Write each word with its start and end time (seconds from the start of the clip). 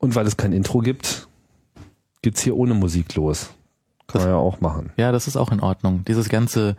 Und 0.00 0.14
weil 0.14 0.26
es 0.26 0.36
kein 0.36 0.52
Intro 0.52 0.78
gibt, 0.80 1.28
geht's 2.22 2.40
hier 2.40 2.56
ohne 2.56 2.74
Musik 2.74 3.14
los. 3.14 3.50
Kann 4.08 4.20
Das- 4.20 4.22
man 4.24 4.30
ja 4.32 4.36
auch 4.36 4.60
machen. 4.60 4.90
Ja, 4.96 5.12
das 5.12 5.28
ist 5.28 5.36
auch 5.36 5.52
in 5.52 5.60
Ordnung. 5.60 6.04
Dieses 6.08 6.28
ganze 6.28 6.74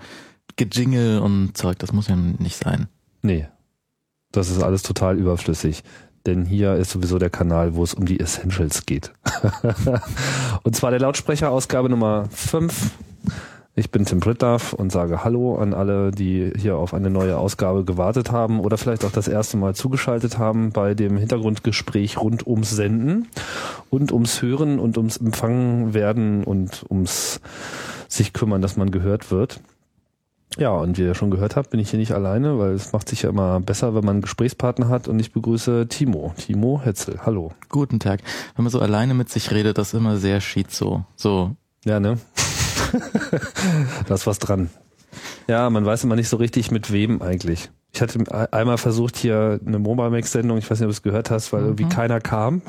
Gejingle 0.58 1.22
und 1.22 1.56
Zeug, 1.58 1.80
das 1.80 1.94
muss 1.94 2.08
ja 2.10 2.16
nicht 2.18 2.58
sein. 2.58 2.88
Nee. 3.22 3.48
Das 4.32 4.50
ist 4.50 4.62
alles 4.62 4.84
total 4.84 5.18
überflüssig. 5.18 5.84
Denn 6.26 6.46
hier 6.46 6.76
ist 6.76 6.92
sowieso 6.92 7.18
der 7.20 7.30
Kanal, 7.30 7.74
wo 7.76 7.84
es 7.84 7.94
um 7.94 8.06
die 8.06 8.20
Essentials 8.20 8.86
geht. 8.86 9.12
und 10.64 10.76
zwar 10.76 10.92
der 10.92 11.00
Lautsprecherausgabe 11.00 11.90
Nummer 11.90 12.26
5. 12.32 12.92
Ich 13.74 13.90
bin 13.90 14.04
Tim 14.04 14.20
Brittlaff 14.20 14.74
und 14.74 14.92
sage 14.92 15.24
Hallo 15.24 15.56
an 15.56 15.74
alle, 15.74 16.12
die 16.12 16.52
hier 16.58 16.76
auf 16.76 16.94
eine 16.94 17.10
neue 17.10 17.38
Ausgabe 17.38 17.86
gewartet 17.86 18.30
haben 18.30 18.60
oder 18.60 18.78
vielleicht 18.78 19.06
auch 19.06 19.12
das 19.12 19.30
erste 19.30 19.56
Mal 19.56 19.76
zugeschaltet 19.76 20.38
haben 20.38 20.72
bei 20.72 20.94
dem 20.94 21.16
Hintergrundgespräch 21.16 22.18
rund 22.18 22.46
ums 22.46 22.72
Senden 22.72 23.30
und 23.90 24.12
ums 24.12 24.42
Hören 24.42 24.78
und 24.78 24.98
ums 24.98 25.16
Empfangen 25.18 25.94
werden 25.94 26.44
und 26.44 26.86
ums 26.90 27.40
sich 28.10 28.34
kümmern, 28.34 28.62
dass 28.62 28.76
man 28.76 28.92
gehört 28.92 29.32
wird. 29.32 29.62
Ja, 30.58 30.72
und 30.72 30.98
wie 30.98 31.04
ihr 31.04 31.16
schon 31.16 31.32
gehört 31.32 31.56
habt, 31.56 31.70
bin 31.70 31.80
ich 31.80 31.92
hier 31.92 32.00
nicht 32.00 32.12
alleine, 32.12 32.60
weil 32.60 32.74
es 32.74 32.92
macht 32.92 33.08
sich 33.08 33.22
ja 33.22 33.30
immer 33.30 33.62
besser, 33.62 33.96
wenn 33.96 34.04
man 34.04 34.16
einen 34.16 34.22
Gesprächspartner 34.22 34.90
hat 34.90 35.08
und 35.08 35.18
ich 35.18 35.32
begrüße 35.32 35.88
Timo. 35.88 36.34
Timo 36.38 36.82
Hetzel, 36.84 37.22
hallo. 37.26 37.54
Guten 37.70 38.00
Tag. 38.00 38.20
Wenn 38.58 38.66
man 38.66 38.72
so 38.72 38.82
alleine 38.82 39.14
mit 39.14 39.30
sich 39.30 39.50
redet, 39.52 39.78
das 39.78 39.94
ist 39.94 39.94
immer 39.94 40.18
sehr 40.18 40.42
schizo. 40.42 41.06
So, 41.16 41.56
Ja, 41.86 42.02
ne? 42.02 42.18
da 44.08 44.14
ist 44.16 44.28
was 44.28 44.40
dran. 44.40 44.70
Ja, 45.48 45.70
man 45.70 45.86
weiß 45.86 46.04
immer 46.06 46.16
nicht 46.16 46.30
so 46.30 46.38
richtig 46.38 46.72
mit 46.72 46.92
wem 46.92 47.22
eigentlich. 47.22 47.70
Ich 47.94 48.02
hatte 48.02 48.24
einmal 48.54 48.78
versucht 48.78 49.18
hier 49.18 49.60
eine 49.66 49.78
Mobile 49.78 50.10
Max 50.10 50.32
Sendung, 50.32 50.58
ich 50.58 50.72
weiß 50.72 50.80
nicht, 50.80 50.86
ob 50.86 50.92
du 50.92 50.96
es 50.96 51.02
gehört 51.02 51.30
hast, 51.30 51.52
weil 51.52 51.64
irgendwie 51.64 51.90
keiner 51.90 52.22
kam. 52.22 52.62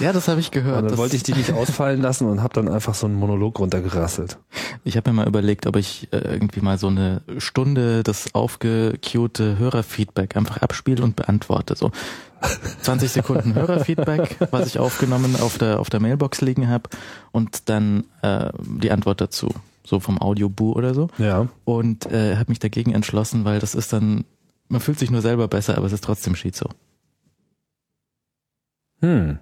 ja, 0.00 0.14
das 0.14 0.28
habe 0.28 0.40
ich 0.40 0.50
gehört. 0.50 0.76
Und 0.78 0.82
dann 0.84 0.90
Das- 0.92 0.98
wollte 0.98 1.14
ich 1.16 1.22
die 1.22 1.34
nicht 1.34 1.52
ausfallen 1.52 2.00
lassen 2.00 2.26
und 2.26 2.42
habe 2.42 2.54
dann 2.54 2.68
einfach 2.70 2.94
so 2.94 3.06
einen 3.06 3.16
Monolog 3.16 3.58
runtergerasselt. 3.58 4.38
Ich 4.84 4.96
habe 4.96 5.10
mir 5.10 5.16
mal 5.16 5.28
überlegt, 5.28 5.66
ob 5.66 5.76
ich 5.76 6.08
äh, 6.12 6.16
irgendwie 6.16 6.62
mal 6.62 6.78
so 6.78 6.86
eine 6.86 7.20
Stunde 7.36 8.02
das 8.02 8.34
aufgecuete 8.34 9.58
Hörerfeedback 9.58 10.36
einfach 10.38 10.56
abspiele 10.62 11.04
und 11.04 11.16
beantworte. 11.16 11.76
So 11.76 11.90
20 12.82 13.10
Sekunden 13.10 13.54
Hörerfeedback, 13.54 14.36
was 14.50 14.66
ich 14.66 14.78
aufgenommen 14.78 15.36
auf 15.40 15.58
der 15.58 15.80
auf 15.80 15.90
der 15.90 16.00
Mailbox 16.00 16.40
liegen 16.40 16.68
habe 16.68 16.90
und 17.30 17.68
dann 17.68 18.04
äh, 18.22 18.50
die 18.60 18.90
Antwort 18.90 19.20
dazu, 19.20 19.48
so 19.84 20.00
vom 20.00 20.20
Audioboo 20.20 20.72
oder 20.72 20.94
so. 20.94 21.08
Ja. 21.18 21.48
Und 21.64 22.06
äh, 22.06 22.36
habe 22.36 22.50
mich 22.50 22.58
dagegen 22.58 22.92
entschlossen, 22.92 23.44
weil 23.44 23.60
das 23.60 23.74
ist 23.74 23.92
dann, 23.92 24.24
man 24.68 24.80
fühlt 24.80 24.98
sich 24.98 25.10
nur 25.10 25.22
selber 25.22 25.48
besser, 25.48 25.76
aber 25.76 25.86
es 25.86 25.92
ist 25.92 26.04
trotzdem 26.04 26.34
Schizo. 26.34 26.68
Hm. 29.00 29.38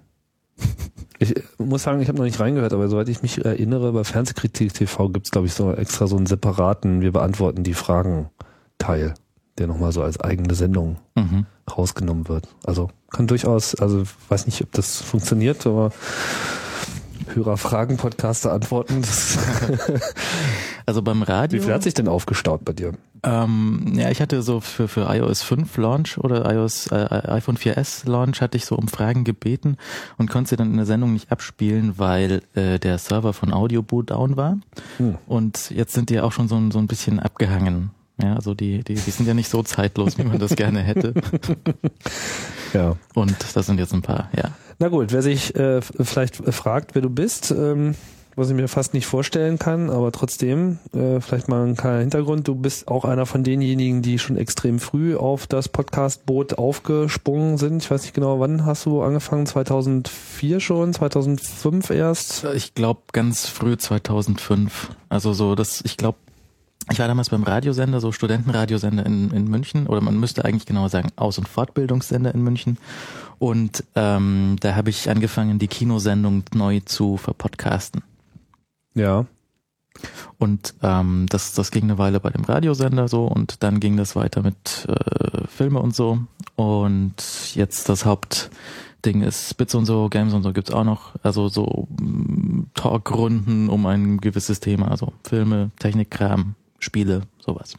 Ich 1.19 1.35
muss 1.59 1.83
sagen, 1.83 2.01
ich 2.01 2.07
habe 2.07 2.17
noch 2.17 2.25
nicht 2.25 2.39
reingehört, 2.39 2.73
aber 2.73 2.87
soweit 2.87 3.07
ich 3.07 3.21
mich 3.21 3.43
erinnere, 3.45 3.91
bei 3.91 4.03
Fernsehkritik 4.03 4.73
TV 4.73 5.09
gibt's 5.09 5.27
es, 5.27 5.31
glaube 5.31 5.47
ich, 5.47 5.53
so 5.53 5.71
extra 5.71 6.07
so 6.07 6.17
einen 6.17 6.25
separaten, 6.25 7.01
wir 7.01 7.11
beantworten 7.11 7.63
die 7.63 7.75
Fragen 7.75 8.29
Teil, 8.79 9.13
der 9.59 9.67
nochmal 9.67 9.91
so 9.91 10.01
als 10.01 10.19
eigene 10.19 10.55
Sendung 10.55 10.97
Mhm. 11.15 11.45
Rausgenommen 11.77 12.27
wird. 12.27 12.47
Also 12.65 12.89
kann 13.11 13.27
durchaus, 13.27 13.75
also 13.75 14.03
weiß 14.29 14.45
nicht, 14.45 14.61
ob 14.61 14.71
das 14.71 15.01
funktioniert, 15.01 15.65
aber 15.67 15.91
Hörer 17.33 17.57
Fragen, 17.57 17.97
Podcaster 17.97 18.51
antworten. 18.51 19.03
Also 20.87 21.03
beim 21.03 21.21
wie 21.21 21.25
Radio. 21.25 21.61
viel 21.61 21.73
hat 21.73 21.83
sich 21.83 21.93
denn 21.93 22.07
aufgestaut 22.07 22.65
bei 22.65 22.73
dir? 22.73 22.93
Ähm, 23.23 23.93
ja, 23.93 24.09
ich 24.09 24.19
hatte 24.19 24.41
so 24.41 24.59
für, 24.59 24.87
für 24.87 25.13
iOS 25.13 25.43
5 25.43 25.77
Launch 25.77 26.17
oder 26.17 26.51
iOS 26.51 26.87
äh, 26.87 26.95
iPhone 27.27 27.55
4S 27.55 28.09
Launch 28.09 28.41
hatte 28.41 28.57
ich 28.57 28.65
so 28.65 28.75
um 28.75 28.87
Fragen 28.87 29.23
gebeten 29.23 29.77
und 30.17 30.29
konnte 30.29 30.49
sie 30.49 30.55
dann 30.55 30.71
in 30.71 30.77
der 30.77 30.87
Sendung 30.87 31.13
nicht 31.13 31.31
abspielen, 31.31 31.97
weil 31.97 32.41
äh, 32.55 32.79
der 32.79 32.97
Server 32.97 33.31
von 33.31 33.53
Audioboo 33.53 34.01
down 34.01 34.37
war. 34.37 34.57
Hm. 34.97 35.17
Und 35.27 35.69
jetzt 35.69 35.93
sind 35.93 36.09
die 36.09 36.19
auch 36.19 36.31
schon 36.31 36.47
so, 36.47 36.59
so 36.71 36.79
ein 36.79 36.87
bisschen 36.87 37.19
abgehangen. 37.19 37.91
Ja, 38.21 38.35
also 38.35 38.53
die, 38.53 38.83
die, 38.83 38.95
die 38.95 39.11
sind 39.11 39.27
ja 39.27 39.33
nicht 39.33 39.49
so 39.49 39.63
zeitlos, 39.63 40.17
wie 40.17 40.23
man 40.23 40.39
das 40.39 40.55
gerne 40.55 40.81
hätte. 40.81 41.13
Ja. 42.73 42.95
Und 43.15 43.35
das 43.53 43.65
sind 43.65 43.79
jetzt 43.79 43.93
ein 43.93 44.01
paar, 44.01 44.29
ja. 44.35 44.51
Na 44.79 44.87
gut, 44.87 45.11
wer 45.11 45.21
sich 45.21 45.55
äh, 45.55 45.81
vielleicht 45.81 46.37
fragt, 46.37 46.95
wer 46.95 47.01
du 47.01 47.09
bist, 47.09 47.51
ähm, 47.51 47.95
was 48.35 48.49
ich 48.49 48.55
mir 48.55 48.67
fast 48.67 48.93
nicht 48.93 49.05
vorstellen 49.05 49.59
kann, 49.59 49.89
aber 49.89 50.11
trotzdem, 50.11 50.79
äh, 50.93 51.19
vielleicht 51.19 51.49
mal 51.49 51.67
ein 51.67 51.75
kleiner 51.75 51.99
Hintergrund. 51.99 52.47
Du 52.47 52.55
bist 52.55 52.87
auch 52.87 53.03
einer 53.03 53.25
von 53.25 53.43
denjenigen, 53.43 54.01
die 54.01 54.19
schon 54.19 54.37
extrem 54.37 54.79
früh 54.79 55.15
auf 55.15 55.47
das 55.47 55.67
Podcast-Boot 55.67 56.57
aufgesprungen 56.57 57.57
sind. 57.57 57.83
Ich 57.83 57.91
weiß 57.91 58.03
nicht 58.03 58.13
genau, 58.13 58.39
wann 58.39 58.65
hast 58.65 58.85
du 58.85 59.01
angefangen? 59.01 59.45
2004 59.45 60.59
schon? 60.61 60.93
2005 60.93 61.89
erst? 61.89 62.45
Ich 62.55 62.73
glaube 62.73 63.01
ganz 63.11 63.47
früh 63.47 63.77
2005. 63.77 64.91
Also 65.09 65.33
so, 65.33 65.55
das, 65.55 65.81
ich 65.83 65.97
glaube, 65.97 66.17
ich 66.91 66.99
war 66.99 67.07
damals 67.07 67.29
beim 67.29 67.43
Radiosender, 67.43 67.99
so 67.99 68.11
Studentenradiosender 68.11 69.05
in, 69.05 69.31
in 69.31 69.45
München, 69.45 69.87
oder 69.87 70.01
man 70.01 70.19
müsste 70.19 70.45
eigentlich 70.45 70.65
genauer 70.65 70.89
sagen 70.89 71.09
Aus- 71.15 71.37
und 71.37 71.47
Fortbildungssender 71.47 72.33
in 72.33 72.43
München. 72.43 72.77
Und 73.39 73.83
ähm, 73.95 74.57
da 74.59 74.75
habe 74.75 74.89
ich 74.89 75.09
angefangen, 75.09 75.57
die 75.59 75.67
Kinosendung 75.67 76.43
neu 76.53 76.81
zu 76.81 77.17
verpodcasten. 77.17 78.03
Ja. 78.93 79.25
Und 80.37 80.73
ähm, 80.81 81.25
das, 81.29 81.53
das 81.53 81.71
ging 81.71 81.83
eine 81.83 81.97
Weile 81.97 82.19
bei 82.19 82.29
dem 82.29 82.43
Radiosender 82.43 83.07
so 83.07 83.25
und 83.25 83.61
dann 83.63 83.79
ging 83.79 83.97
das 83.97 84.15
weiter 84.15 84.41
mit 84.41 84.87
äh, 84.87 85.47
Filme 85.47 85.79
und 85.79 85.95
so. 85.95 86.19
Und 86.55 87.15
jetzt 87.53 87.89
das 87.89 88.05
Hauptding 88.05 89.21
ist 89.21 89.57
Bits 89.57 89.75
und 89.75 89.85
so, 89.85 90.09
Games 90.09 90.33
und 90.33 90.43
so 90.43 90.53
gibt's 90.53 90.71
auch 90.71 90.83
noch. 90.83 91.13
Also 91.23 91.49
so 91.49 91.87
mm, 91.99 92.63
Talkrunden 92.73 93.69
um 93.69 93.85
ein 93.85 94.19
gewisses 94.19 94.59
Thema, 94.59 94.89
also 94.89 95.13
Filme, 95.23 95.71
Technikkram, 95.79 96.55
Spiele, 96.81 97.21
sowas. 97.39 97.75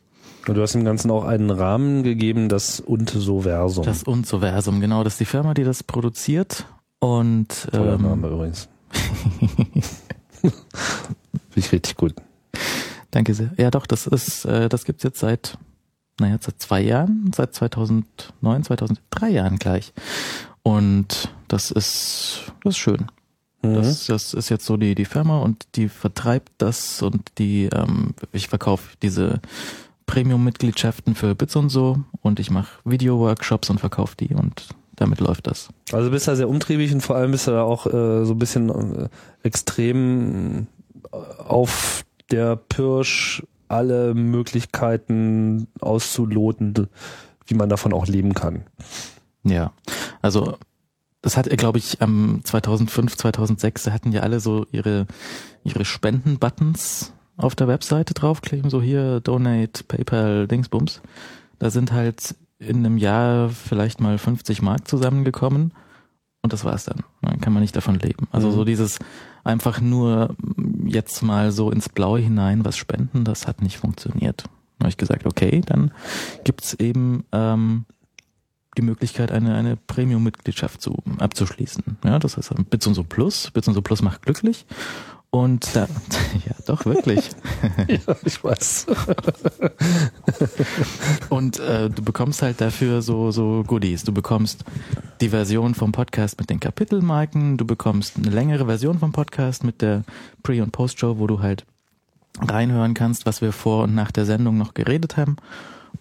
Und 0.47 0.57
du 0.57 0.63
hast 0.63 0.73
dem 0.73 0.85
Ganzen 0.85 1.11
auch 1.11 1.25
einen 1.25 1.51
Rahmen 1.51 2.03
gegeben, 2.03 2.49
das 2.49 2.81
Untoversum. 2.81 3.85
Das 3.85 4.03
Unsoversum, 4.03 4.81
genau, 4.81 5.05
das 5.05 5.15
ist 5.15 5.21
die 5.21 5.25
Firma, 5.25 5.55
die 5.55 5.65
das 5.65 5.83
produziert. 5.83 6.67
Und 6.99 7.69
Toller 7.71 7.95
ähm, 7.95 8.03
Name 8.03 8.29
übrigens. 8.29 8.69
Finde 10.41 10.55
ich 11.55 11.73
richtig 11.73 11.97
gut. 11.97 12.15
Danke 13.11 13.35
sehr. 13.35 13.53
Ja, 13.57 13.71
doch, 13.71 13.87
das 13.87 14.07
ist, 14.07 14.45
äh, 14.45 14.69
das 14.69 14.85
gibt's 14.85 15.03
jetzt 15.05 15.21
seit, 15.21 15.59
naja, 16.19 16.39
seit 16.41 16.61
zwei 16.61 16.81
Jahren, 16.81 17.31
seit 17.35 17.55
2009, 17.55 18.65
2003 18.65 19.29
Jahren 19.31 19.59
gleich. 19.59 19.93
Und 20.63 21.29
das 21.49 21.71
ist, 21.71 22.53
das 22.65 22.75
ist 22.75 22.79
schön. 22.79 23.07
Mhm. 23.63 23.75
Das, 23.75 24.07
das 24.07 24.35
ist 24.35 24.49
jetzt 24.49 24.67
so 24.67 24.77
die, 24.77 24.95
die 24.95 25.05
Firma 25.05 25.39
und 25.39 25.67
die 25.77 25.89
vertreibt 25.89 26.53
das 26.59 27.03
und 27.03 27.23
die, 27.39 27.69
ähm, 27.73 28.15
ich 28.33 28.49
verkaufe 28.49 28.97
diese 29.03 29.41
Premium-Mitgliedschaften 30.07 31.15
für 31.15 31.35
Bits 31.35 31.57
und 31.57 31.69
so 31.69 32.01
und 32.21 32.41
ich 32.41 32.51
mache 32.51 32.81
Video-Workshops 32.85 33.71
und 33.71 33.79
verkaufe 33.79 34.17
die 34.19 34.35
und 34.35 34.69
damit 34.97 35.21
läuft 35.21 35.47
das. 35.47 35.69
Also 35.93 36.07
du 36.07 36.11
bist 36.13 36.29
da 36.29 36.37
sehr 36.37 36.49
umtriebig 36.49 36.93
und 36.93 37.01
vor 37.01 37.17
allem 37.17 37.31
bist 37.31 37.47
du 37.47 37.53
da 37.53 37.63
auch 37.63 37.87
äh, 37.87 38.25
so 38.25 38.35
ein 38.35 38.39
bisschen 38.39 38.69
äh, 38.69 39.09
extrem 39.43 40.67
äh, 41.13 41.17
auf 41.47 42.05
der 42.31 42.57
Pirsch 42.57 43.43
alle 43.69 44.15
Möglichkeiten 44.15 45.67
auszuloten, 45.81 46.89
wie 47.47 47.55
man 47.55 47.69
davon 47.69 47.93
auch 47.93 48.07
leben 48.07 48.35
kann. 48.35 48.65
Ja, 49.45 49.73
also 50.21 50.59
das 51.23 51.37
hat, 51.37 51.49
glaube 51.57 51.79
ich, 51.79 52.03
am 52.03 52.41
2005, 52.45 53.17
2006, 53.17 53.85
da 53.85 53.93
hatten 53.93 54.13
ja 54.13 54.21
alle 54.23 54.41
so 54.41 54.67
ihre 54.73 55.07
ihre 55.65 55.85
Spenden-Buttons 55.85 57.13
auf 57.37 57.55
der 57.55 57.69
Webseite 57.69 58.15
draufkleben, 58.15 58.71
so 58.71 58.83
hier 58.83 59.21
Donate, 59.21 59.85
PayPal, 59.85 60.47
Dingsbums. 60.47 61.01
Da 61.59 61.71
sind 61.71 61.93
halt 61.93 62.35
in 62.59 62.79
einem 62.79 62.99
Jahr 62.99 63.49
vielleicht 63.49 64.01
mal 64.01 64.19
50 64.19 64.63
Mark 64.63 64.87
zusammengekommen 64.87 65.73
und 66.43 66.53
das 66.53 66.65
war's 66.65 66.85
dann. 66.85 67.01
Dann 67.23 67.41
kann 67.41 67.53
man 67.53 67.63
nicht 67.63 67.75
davon 67.77 67.99
leben. 67.99 68.29
Also 68.33 68.49
Mhm. 68.49 68.53
so 68.53 68.65
dieses 68.65 68.99
einfach 69.45 69.81
nur 69.81 70.37
jetzt 70.85 71.23
mal 71.23 71.53
so 71.53 71.71
ins 71.71 71.89
Blaue 71.89 72.19
hinein 72.21 72.65
was 72.65 72.77
spenden, 72.77 73.25
das 73.25 73.47
hat 73.47 73.63
nicht 73.63 73.79
funktioniert. 73.79 74.43
Dann 74.79 74.87
habe 74.87 74.91
ich 74.91 74.97
gesagt, 74.97 75.27
okay, 75.27 75.63
dann 75.65 75.93
gibt's 76.45 76.75
eben 76.75 77.25
ähm, 77.33 77.85
die 78.77 78.83
Möglichkeit, 78.83 79.33
eine, 79.33 79.55
eine 79.55 79.77
Premium-Mitgliedschaft 79.77 80.81
zu, 80.81 81.03
abzuschließen. 81.19 81.99
Ja, 82.05 82.19
das 82.19 82.37
heißt 82.37 82.53
Bits 82.71 82.87
und 82.87 82.95
so 82.95 83.05
Plus. 83.05 83.51
Bits 83.51 83.69
und 83.69 83.75
so 83.75 83.83
Plus 83.83 84.03
macht 84.03 84.23
glücklich. 84.23 84.67
Und 85.35 85.75
da, 85.75 85.89
ja, 86.47 86.55
doch, 86.67 86.85
wirklich. 86.85 87.31
ja, 87.89 88.17
ich 88.23 88.45
weiß. 88.45 88.87
Und 91.31 91.59
äh, 91.59 91.89
du 91.89 92.03
bekommst 92.03 92.43
halt 92.43 92.61
dafür 92.61 93.01
so, 93.01 93.31
so 93.31 93.65
Goodies. 93.67 94.05
Du 94.05 94.13
bekommst 94.13 94.63
die 95.23 95.31
Version 95.31 95.75
vom 95.75 95.91
Podcast 95.91 96.39
mit 96.39 96.51
den 96.51 96.61
Kapitelmarken, 96.61 97.57
du 97.57 97.65
bekommst 97.65 98.19
eine 98.19 98.29
längere 98.29 98.67
Version 98.67 98.99
vom 98.99 99.13
Podcast 99.13 99.65
mit 99.65 99.81
der 99.81 100.05
Pre- 100.43 100.63
und 100.63 100.73
Post-Show, 100.73 101.19
wo 101.19 101.27
du 101.27 101.41
halt 101.41 101.65
reinhören 102.39 102.93
kannst, 102.93 103.25
was 103.25 103.41
wir 103.41 103.53
vor 103.53 103.85
und 103.85 103.95
nach 103.95 104.13
der 104.13 104.27
Sendung 104.27 104.59
noch 104.59 104.75
geredet 104.75 105.17
haben. 105.17 105.37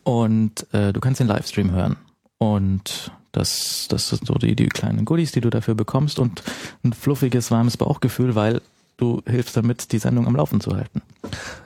Und 0.03 0.67
äh, 0.73 0.91
du 0.91 0.99
kannst 0.99 1.21
den 1.21 1.27
Livestream 1.27 1.71
hören. 1.71 1.95
Und 2.41 3.11
Das, 3.33 3.85
das 3.87 4.09
sind 4.09 4.25
so 4.25 4.33
die, 4.33 4.55
die 4.55 4.67
kleinen 4.67 5.05
Goodies, 5.05 5.31
die 5.31 5.41
du 5.41 5.51
dafür 5.51 5.75
bekommst 5.75 6.17
und 6.17 6.41
ein 6.83 6.91
fluffiges, 6.91 7.51
warmes 7.51 7.77
Bauchgefühl, 7.77 8.33
weil 8.33 8.61
du 8.97 9.21
hilfst 9.27 9.55
damit, 9.55 9.91
die 9.91 9.99
Sendung 9.99 10.25
am 10.25 10.35
Laufen 10.35 10.59
zu 10.59 10.75
halten. 10.75 11.03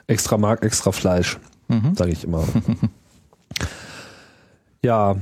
Extra 0.06 0.36
Mark, 0.36 0.62
extra 0.62 0.92
Fleisch, 0.92 1.38
mhm. 1.68 1.94
sage 1.96 2.12
ich 2.12 2.24
immer. 2.24 2.44
ja, 4.82 5.16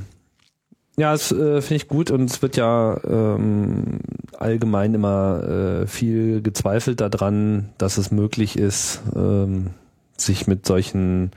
ja, 0.96 1.12
das 1.12 1.30
äh, 1.30 1.62
finde 1.62 1.76
ich 1.76 1.88
gut 1.88 2.10
und 2.10 2.28
es 2.28 2.42
wird 2.42 2.56
ja 2.56 2.98
ähm, 3.04 4.00
allgemein 4.36 4.92
immer 4.92 5.82
äh, 5.82 5.86
viel 5.86 6.42
gezweifelt 6.42 7.00
daran, 7.00 7.70
dass 7.78 7.96
es 7.96 8.10
möglich 8.10 8.58
ist, 8.58 9.02
ähm, 9.14 9.70
sich 10.16 10.46
mit 10.46 10.66
solchen, 10.66 11.30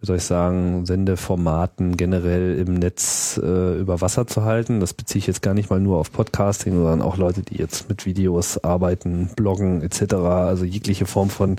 wie 0.00 0.06
soll 0.06 0.16
ich 0.16 0.24
sagen, 0.24 0.86
Sendeformaten 0.86 1.96
generell 1.96 2.56
im 2.56 2.74
Netz 2.74 3.40
äh, 3.42 3.80
über 3.80 4.00
Wasser 4.00 4.28
zu 4.28 4.44
halten. 4.44 4.78
Das 4.78 4.94
beziehe 4.94 5.18
ich 5.18 5.26
jetzt 5.26 5.42
gar 5.42 5.54
nicht 5.54 5.70
mal 5.70 5.80
nur 5.80 5.98
auf 5.98 6.12
Podcasting, 6.12 6.74
sondern 6.74 7.02
auch 7.02 7.16
Leute, 7.16 7.42
die 7.42 7.56
jetzt 7.56 7.88
mit 7.88 8.06
Videos 8.06 8.62
arbeiten, 8.62 9.30
bloggen 9.34 9.82
etc. 9.82 10.14
Also 10.14 10.64
jegliche 10.64 11.06
Form 11.06 11.30
von 11.30 11.56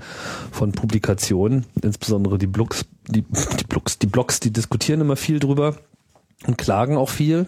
von 0.51 0.71
Publikation, 0.71 1.65
insbesondere 1.81 2.37
die 2.37 2.47
Blogs, 2.47 2.85
die, 3.07 3.23
die 3.23 3.65
Blogs, 3.67 3.99
die 3.99 4.07
Blogs, 4.07 4.39
die 4.39 4.51
diskutieren 4.51 5.01
immer 5.01 5.17
viel 5.17 5.39
drüber 5.39 5.75
und 6.47 6.57
klagen 6.57 6.95
auch 6.95 7.09
viel 7.09 7.47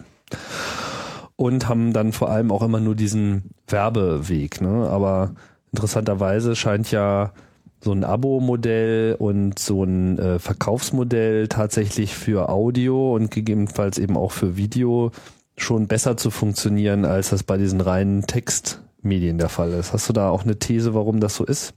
und 1.36 1.68
haben 1.68 1.94
dann 1.94 2.12
vor 2.12 2.28
allem 2.28 2.52
auch 2.52 2.62
immer 2.62 2.80
nur 2.80 2.94
diesen 2.94 3.50
Werbeweg. 3.66 4.60
Ne? 4.60 4.88
Aber 4.90 5.32
interessanterweise 5.72 6.54
scheint 6.54 6.90
ja 6.90 7.32
so 7.82 7.92
ein 7.92 8.04
Abo-Modell 8.04 9.16
und 9.18 9.58
so 9.58 9.84
ein 9.84 10.18
äh, 10.18 10.38
Verkaufsmodell 10.38 11.48
tatsächlich 11.48 12.14
für 12.14 12.48
Audio 12.48 13.14
und 13.14 13.30
gegebenenfalls 13.30 13.98
eben 13.98 14.16
auch 14.16 14.32
für 14.32 14.56
Video 14.56 15.10
schon 15.56 15.88
besser 15.88 16.16
zu 16.16 16.30
funktionieren, 16.30 17.04
als 17.04 17.30
das 17.30 17.42
bei 17.42 17.58
diesen 17.58 17.80
reinen 17.80 18.26
Textmedien 18.26 19.38
der 19.38 19.48
Fall 19.48 19.72
ist. 19.72 19.92
Hast 19.92 20.08
du 20.08 20.12
da 20.12 20.30
auch 20.30 20.44
eine 20.44 20.58
These, 20.58 20.94
warum 20.94 21.20
das 21.20 21.34
so 21.34 21.44
ist? 21.44 21.74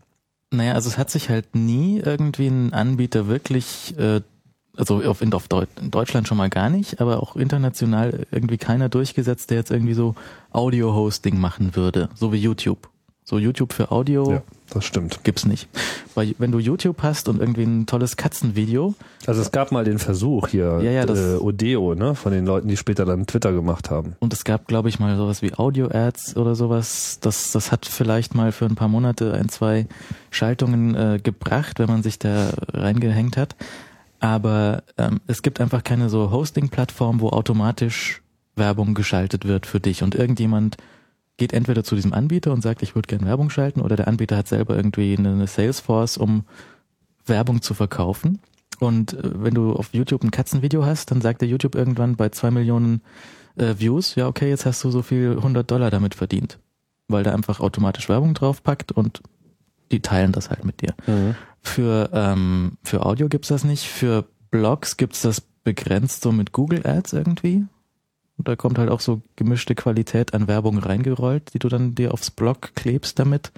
Naja, 0.52 0.74
also 0.74 0.90
es 0.90 0.98
hat 0.98 1.10
sich 1.10 1.30
halt 1.30 1.56
nie 1.56 2.00
irgendwie 2.00 2.48
ein 2.48 2.72
Anbieter 2.72 3.28
wirklich 3.28 3.98
äh, 3.98 4.22
also 4.78 5.02
auf, 5.04 5.22
in, 5.22 5.34
auf 5.34 5.48
Deut 5.48 5.70
in 5.82 5.92
Deutschland 5.92 6.28
schon 6.28 6.38
mal 6.38 6.50
gar 6.50 6.70
nicht, 6.70 7.02
aber 7.02 7.22
auch 7.22 7.36
international 7.36 8.26
irgendwie 8.32 8.58
keiner 8.58 8.90
durchgesetzt, 8.90 9.50
der 9.50 9.58
jetzt 9.58 9.72
irgendwie 9.72 9.94
so 9.94 10.16
Audio-Hosting 10.52 11.38
machen 11.40 11.76
würde, 11.76 12.10
so 12.16 12.34
wie 12.34 12.38
YouTube. 12.38 12.90
So 13.24 13.40
YouTube 13.40 13.74
für 13.74 13.92
Audio. 13.92 14.34
Ja, 14.34 14.42
das 14.70 14.86
stimmt. 14.86 15.24
Gibt's 15.24 15.46
nicht. 15.46 15.68
Weil 16.16 16.36
wenn 16.38 16.52
du 16.52 16.60
YouTube 16.60 17.04
hast 17.04 17.30
und 17.30 17.40
irgendwie 17.40 17.64
ein 17.64 17.86
tolles 17.86 18.18
Katzenvideo. 18.18 18.96
Also 19.26 19.42
es 19.42 19.52
gab 19.52 19.72
mal 19.72 19.84
den 19.84 20.00
Versuch 20.00 20.48
hier, 20.48 20.80
ja, 20.82 20.92
ja, 20.92 21.04
äh, 21.04 21.38
Odeo, 21.38 21.96
ne, 21.96 22.16
von 22.16 22.32
den 22.32 22.46
Leuten, 22.46 22.68
die 22.68 22.78
später 22.78 23.06
dann 23.06 23.28
Twitter 23.28 23.52
gemacht 23.54 23.90
haben. 23.90 24.16
Und 24.20 24.34
es 24.34 24.44
gab, 24.44 24.68
glaube 24.68 24.90
ich, 24.90 25.00
mal 25.00 25.16
sowas 25.18 25.42
wie 25.42 25.54
Audio-Ads 25.54 26.38
oder 26.38 26.56
sowas. 26.56 27.20
Das, 27.22 27.52
das 27.52 27.72
hat 27.72 27.86
vielleicht 27.86 28.36
mal 28.36 28.52
für 28.52 28.66
ein 28.66 28.76
paar 28.76 28.88
Monate 28.88 29.34
ein, 29.34 29.50
zwei 29.50 29.88
Schaltungen 30.32 30.96
äh, 30.96 31.20
gebracht, 31.22 31.80
wenn 31.80 31.88
man 31.88 32.04
sich 32.04 32.20
da 32.20 32.52
reingehängt 32.74 33.38
hat 33.38 33.56
aber 34.26 34.84
ähm, 34.98 35.20
es 35.28 35.44
gibt 35.44 35.62
einfach 35.62 35.84
keine 35.84 36.10
so 36.10 36.32
Hosting-Plattform, 36.32 37.22
wo 37.22 37.30
automatisch 37.30 38.24
Werbung 38.56 38.94
geschaltet 38.94 39.46
wird 39.46 39.66
für 39.66 39.80
dich 39.80 40.02
und 40.02 40.16
irgendjemand 40.16 40.78
geht 41.38 41.54
entweder 41.54 41.84
zu 41.84 41.96
diesem 41.96 42.14
Anbieter 42.14 42.52
und 42.54 42.62
sagt, 42.62 42.82
ich 42.82 42.96
würde 42.96 43.08
gerne 43.08 43.26
Werbung 43.26 43.50
schalten 43.50 43.82
oder 43.82 43.96
der 43.96 44.08
Anbieter 44.08 44.38
hat 44.38 44.48
selber 44.48 44.76
irgendwie 44.76 45.16
eine 45.18 45.48
Salesforce, 45.48 46.18
um 46.18 46.46
Werbung 47.26 47.62
zu 47.62 47.74
verkaufen. 47.74 48.40
Und 48.80 49.14
äh, 49.14 49.44
wenn 49.44 49.54
du 49.54 49.74
auf 49.74 49.94
YouTube 49.94 50.24
ein 50.24 50.32
Katzenvideo 50.32 50.86
hast, 50.86 51.12
dann 51.12 51.22
sagt 51.22 51.42
der 51.42 51.50
YouTube 51.50 51.76
irgendwann 51.76 52.16
bei 52.16 52.30
zwei 52.30 52.52
Millionen 52.52 53.02
äh, 53.56 53.76
Views, 53.78 54.16
ja 54.16 54.28
okay, 54.28 54.50
jetzt 54.50 54.66
hast 54.66 54.84
du 54.84 54.92
so 54.92 55.02
viel 55.02 55.32
100 55.38 55.70
Dollar 55.70 55.92
damit 55.92 56.16
verdient, 56.16 56.60
weil 57.08 57.24
der 57.24 57.34
einfach 57.34 57.60
automatisch 57.60 58.10
Werbung 58.10 58.34
draufpackt 58.34 58.92
und 58.92 59.22
die 59.92 60.02
teilen 60.02 60.32
das 60.32 60.50
halt 60.50 60.66
mit 60.66 60.82
dir. 60.82 60.94
Mhm. 61.08 61.36
Für, 61.62 62.10
ähm, 62.14 62.78
für 62.84 63.06
Audio 63.06 63.28
gibt's 63.28 63.48
das 63.48 63.64
nicht. 63.64 63.86
Für 63.86 64.26
Blogs 64.52 64.98
gibt's 64.98 65.22
das 65.22 65.42
begrenzt 65.42 66.22
so 66.22 66.32
mit 66.32 66.52
Google 66.52 66.86
Ads 66.86 67.14
irgendwie. 67.14 67.66
Und 68.38 68.48
da 68.48 68.56
kommt 68.56 68.78
halt 68.78 68.90
auch 68.90 69.00
so 69.00 69.22
gemischte 69.36 69.76
Qualität 69.76 70.34
an 70.34 70.48
Werbung 70.48 70.78
reingerollt, 70.78 71.54
die 71.54 71.60
du 71.60 71.70
dann 71.70 71.96
dir 71.96 72.14
aufs 72.14 72.32
Blog 72.32 72.76
klebst 72.76 73.18
damit. 73.20 73.52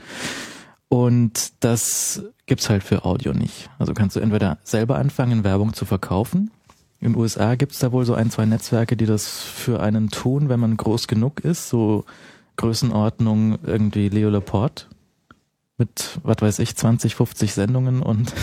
Und 0.90 1.52
das 1.64 2.24
gibt's 2.46 2.70
halt 2.70 2.84
für 2.84 3.04
Audio 3.04 3.34
nicht. 3.34 3.70
Also 3.80 3.94
kannst 3.94 4.16
du 4.16 4.20
entweder 4.20 4.58
selber 4.64 4.98
anfangen, 4.98 5.44
Werbung 5.44 5.74
zu 5.74 5.86
verkaufen. 5.86 6.52
In 7.00 7.14
den 7.14 7.20
USA 7.20 7.56
gibt's 7.56 7.80
da 7.80 7.92
wohl 7.92 8.06
so 8.06 8.14
ein, 8.14 8.32
zwei 8.32 8.46
Netzwerke, 8.46 8.96
die 8.96 9.06
das 9.06 9.42
für 9.42 9.82
einen 9.82 10.10
tun, 10.10 10.50
wenn 10.50 10.60
man 10.60 10.78
groß 10.78 11.08
genug 11.08 11.42
ist. 11.42 11.70
So 11.70 12.06
Größenordnung 12.56 13.60
irgendwie 13.64 14.10
Leo 14.10 14.30
Laporte 14.30 14.86
mit, 15.78 16.20
was 16.24 16.38
weiß 16.40 16.60
ich, 16.60 16.76
20, 16.76 17.16
50 17.16 17.54
Sendungen 17.54 18.02
und 18.02 18.34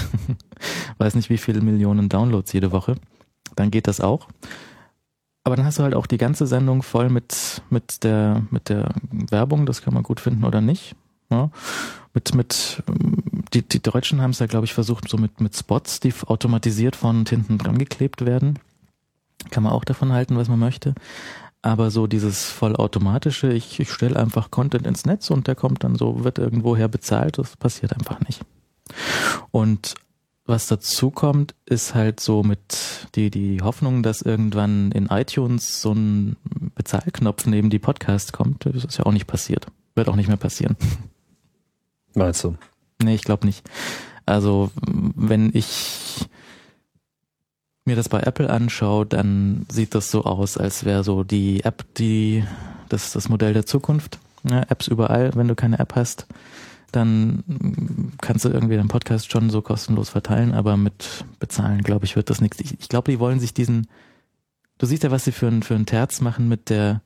weiß 0.98 1.16
nicht 1.16 1.31
wie 1.31 1.38
viele 1.38 1.60
Millionen 1.60 2.08
Downloads 2.08 2.52
jede 2.52 2.70
Woche, 2.70 2.94
dann 3.56 3.70
geht 3.70 3.88
das 3.88 4.00
auch. 4.00 4.28
Aber 5.44 5.56
dann 5.56 5.67
hast 5.67 5.79
du 5.79 5.82
halt 5.82 5.94
auch 5.94 6.06
die 6.06 6.17
ganze 6.17 6.46
Sendung 6.46 6.82
voll 6.82 7.11
mit, 7.11 7.62
mit 7.69 8.02
der, 8.02 8.43
mit 8.50 8.70
der 8.70 8.94
Werbung, 9.11 9.67
das 9.67 9.82
kann 9.82 9.93
man 9.93 10.02
gut 10.02 10.20
finden 10.20 10.44
oder 10.44 10.62
nicht. 10.62 10.96
Ja. 11.31 11.50
Mit, 12.14 12.35
mit, 12.35 12.82
die, 13.52 13.62
die 13.62 13.82
Deutschen 13.82 14.23
haben 14.23 14.31
es 14.31 14.38
ja, 14.38 14.46
glaube 14.46 14.64
ich, 14.64 14.73
versucht, 14.73 15.08
so 15.08 15.19
mit, 15.19 15.41
mit 15.41 15.55
Spots, 15.55 16.00
die 16.00 16.14
automatisiert 16.26 17.02
und 17.02 17.29
hinten 17.29 17.58
dran 17.58 17.76
geklebt 17.76 18.25
werden. 18.25 18.58
Kann 19.50 19.64
man 19.64 19.73
auch 19.73 19.85
davon 19.85 20.12
halten, 20.12 20.37
was 20.37 20.49
man 20.49 20.58
möchte. 20.58 20.94
Aber 21.61 21.91
so 21.91 22.06
dieses 22.06 22.50
vollautomatische, 22.50 23.52
ich, 23.52 23.81
ich 23.81 23.91
stelle 23.91 24.17
einfach 24.17 24.50
Content 24.50 24.87
ins 24.87 25.05
Netz 25.05 25.31
und 25.31 25.46
der 25.46 25.55
kommt 25.55 25.85
dann 25.85 25.96
so, 25.96 26.25
wird 26.25 26.38
irgendwoher 26.38 26.88
bezahlt, 26.88 27.38
das 27.38 27.56
passiert 27.56 27.94
einfach 27.94 28.20
nicht. 28.20 28.41
Und 29.50 29.94
was 30.46 30.67
dazu 30.67 31.11
kommt, 31.11 31.55
ist 31.64 31.94
halt 31.94 32.20
so 32.20 32.43
mit 32.43 33.08
die, 33.14 33.31
die 33.31 33.62
Hoffnung, 33.62 34.02
dass 34.02 34.20
irgendwann 34.20 34.93
in 34.93 35.06
iTunes 35.06 35.81
so 35.81 35.93
ein 35.93 36.37
Bezahlknopf 36.75 37.46
neben 37.46 37.70
die 37.70 37.79
Podcast 37.79 38.32
kommt. 38.32 38.67
Das 38.67 38.85
ist 38.85 38.99
ja 38.99 39.06
auch 39.06 39.12
nicht 39.12 39.26
passiert. 39.26 39.67
Wird 39.94 40.08
auch 40.08 40.17
nicht 40.17 40.29
mehr 40.29 40.37
passieren. 40.37 40.76
Meinst 42.14 42.44
du? 42.44 42.56
Nee, 43.02 43.14
ich 43.14 43.23
glaube 43.23 43.46
nicht. 43.46 43.69
Also, 44.26 44.70
wenn 44.85 45.50
ich 45.55 46.29
mir 47.85 47.96
das 47.96 48.08
bei 48.08 48.20
Apple 48.20 48.50
anschaue, 48.50 49.06
dann 49.06 49.67
sieht 49.70 49.94
das 49.94 50.11
so 50.11 50.25
aus, 50.25 50.56
als 50.56 50.85
wäre 50.85 51.05
so 51.05 51.25
die 51.25 51.64
App, 51.64 51.85
die 51.94 52.44
das 52.88 53.12
das 53.12 53.29
Modell 53.29 53.52
der 53.52 53.67
Zukunft. 53.67 54.19
Ja, 54.49 54.62
Apps 54.69 54.88
überall. 54.88 55.35
Wenn 55.35 55.49
du 55.49 55.55
keine 55.55 55.79
App 55.79 55.94
hast, 55.94 56.26
dann 56.94 58.13
kannst 58.20 58.44
du 58.44 58.51
irgendwie 58.51 58.77
deinen 58.77 58.89
Podcast 58.89 59.31
schon 59.31 59.51
so 59.51 59.63
kostenlos 59.63 60.10
verteilen, 60.10 60.53
aber 60.53 60.77
mit 60.77 61.24
bezahlen, 61.39 61.82
glaube 61.82 62.05
ich, 62.05 62.17
wird 62.17 62.31
das 62.31 62.41
nichts. 62.41 62.60
Ich, 62.60 62.79
ich 62.81 62.89
glaube, 62.89 63.10
die 63.10 63.19
wollen 63.19 63.41
sich 63.41 63.55
diesen. 63.55 63.86
Du 64.79 64.86
siehst 64.86 65.05
ja, 65.05 65.10
was 65.10 65.24
sie 65.24 65.32
für 65.32 65.46
ein 65.46 65.63
für 65.63 65.74
ein 65.74 65.86
Terz 65.86 66.20
machen 66.20 66.48
mit 66.48 66.70
der 66.70 67.03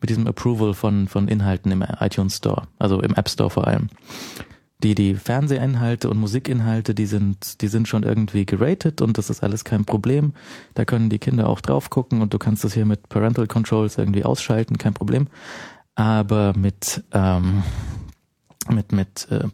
mit 0.00 0.10
diesem 0.10 0.26
Approval 0.26 0.74
von 0.74 1.08
von 1.08 1.28
Inhalten 1.28 1.72
im 1.72 1.82
iTunes 2.00 2.36
Store, 2.36 2.68
also 2.78 3.00
im 3.00 3.14
App 3.14 3.28
Store 3.28 3.50
vor 3.50 3.66
allem 3.66 3.88
die, 4.82 4.94
die 4.94 5.14
Fernsehinhalte 5.14 6.10
und 6.10 6.18
Musikinhalte, 6.18 6.94
die 6.94 7.06
sind, 7.06 7.62
die 7.62 7.68
sind 7.68 7.88
schon 7.88 8.02
irgendwie 8.02 8.44
geratet 8.44 9.00
und 9.00 9.16
das 9.16 9.30
ist 9.30 9.42
alles 9.42 9.64
kein 9.64 9.84
Problem. 9.84 10.34
Da 10.74 10.84
können 10.84 11.08
die 11.08 11.18
Kinder 11.18 11.48
auch 11.48 11.60
drauf 11.60 11.88
gucken 11.88 12.20
und 12.20 12.34
du 12.34 12.38
kannst 12.38 12.64
das 12.64 12.74
hier 12.74 12.84
mit 12.84 13.08
Parental 13.08 13.46
Controls 13.46 13.96
irgendwie 13.96 14.24
ausschalten, 14.24 14.76
kein 14.76 14.94
Problem. 14.94 15.28
Aber 15.94 16.52
mit, 16.56 17.02
ähm, 17.12 17.62
mit, 18.68 18.92
mit 18.92 19.28
äh, 19.30 19.44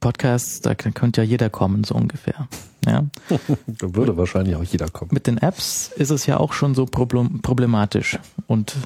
Podcasts, 0.00 0.60
da 0.60 0.74
könnte 0.74 1.22
ja 1.22 1.26
jeder 1.26 1.50
kommen, 1.50 1.84
so 1.84 1.94
ungefähr. 1.94 2.48
Ja. 2.86 3.06
da 3.66 3.94
würde 3.94 4.16
wahrscheinlich 4.16 4.56
auch 4.56 4.62
jeder 4.62 4.88
kommen. 4.88 5.10
Mit 5.12 5.26
den 5.26 5.38
Apps 5.38 5.90
ist 5.96 6.10
es 6.10 6.26
ja 6.26 6.38
auch 6.38 6.52
schon 6.52 6.74
so 6.74 6.84
problematisch. 6.86 8.18
Und 8.46 8.76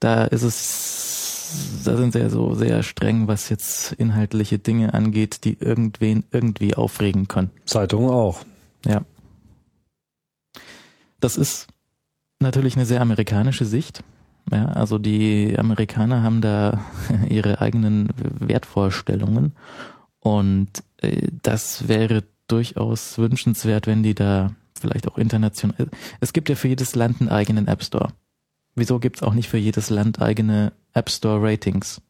da 0.00 0.24
ist 0.24 0.42
es 0.42 1.22
da 1.84 1.96
sind 1.96 2.12
sie 2.12 2.20
ja 2.20 2.30
so 2.30 2.54
sehr 2.54 2.82
streng, 2.82 3.28
was 3.28 3.48
jetzt 3.48 3.92
inhaltliche 3.92 4.58
Dinge 4.58 4.94
angeht, 4.94 5.44
die 5.44 5.58
irgendwen 5.58 6.24
irgendwie 6.30 6.74
aufregen 6.74 7.28
können. 7.28 7.50
Zeitungen 7.66 8.10
auch. 8.10 8.44
Ja. 8.86 9.02
Das 11.20 11.36
ist 11.36 11.68
natürlich 12.40 12.76
eine 12.76 12.86
sehr 12.86 13.00
amerikanische 13.00 13.64
Sicht. 13.64 14.02
Ja, 14.50 14.66
also 14.66 14.98
die 14.98 15.56
Amerikaner 15.58 16.22
haben 16.22 16.40
da 16.40 16.80
ihre 17.28 17.60
eigenen 17.60 18.08
Wertvorstellungen 18.16 19.52
und 20.20 20.68
äh, 20.98 21.28
das 21.42 21.88
wäre 21.88 22.24
durchaus 22.48 23.18
wünschenswert, 23.18 23.86
wenn 23.86 24.02
die 24.02 24.14
da 24.14 24.54
vielleicht 24.78 25.08
auch 25.08 25.16
international. 25.16 25.88
Es 26.20 26.32
gibt 26.32 26.48
ja 26.48 26.54
für 26.54 26.68
jedes 26.68 26.94
Land 26.94 27.20
einen 27.20 27.30
eigenen 27.30 27.68
App 27.68 27.82
Store. 27.82 28.12
Wieso 28.74 28.98
gibt's 28.98 29.22
auch 29.22 29.34
nicht 29.34 29.48
für 29.48 29.58
jedes 29.58 29.90
Land 29.90 30.20
eigene 30.20 30.72
App 30.92 31.10
Store 31.10 31.42
Ratings? 31.42 32.00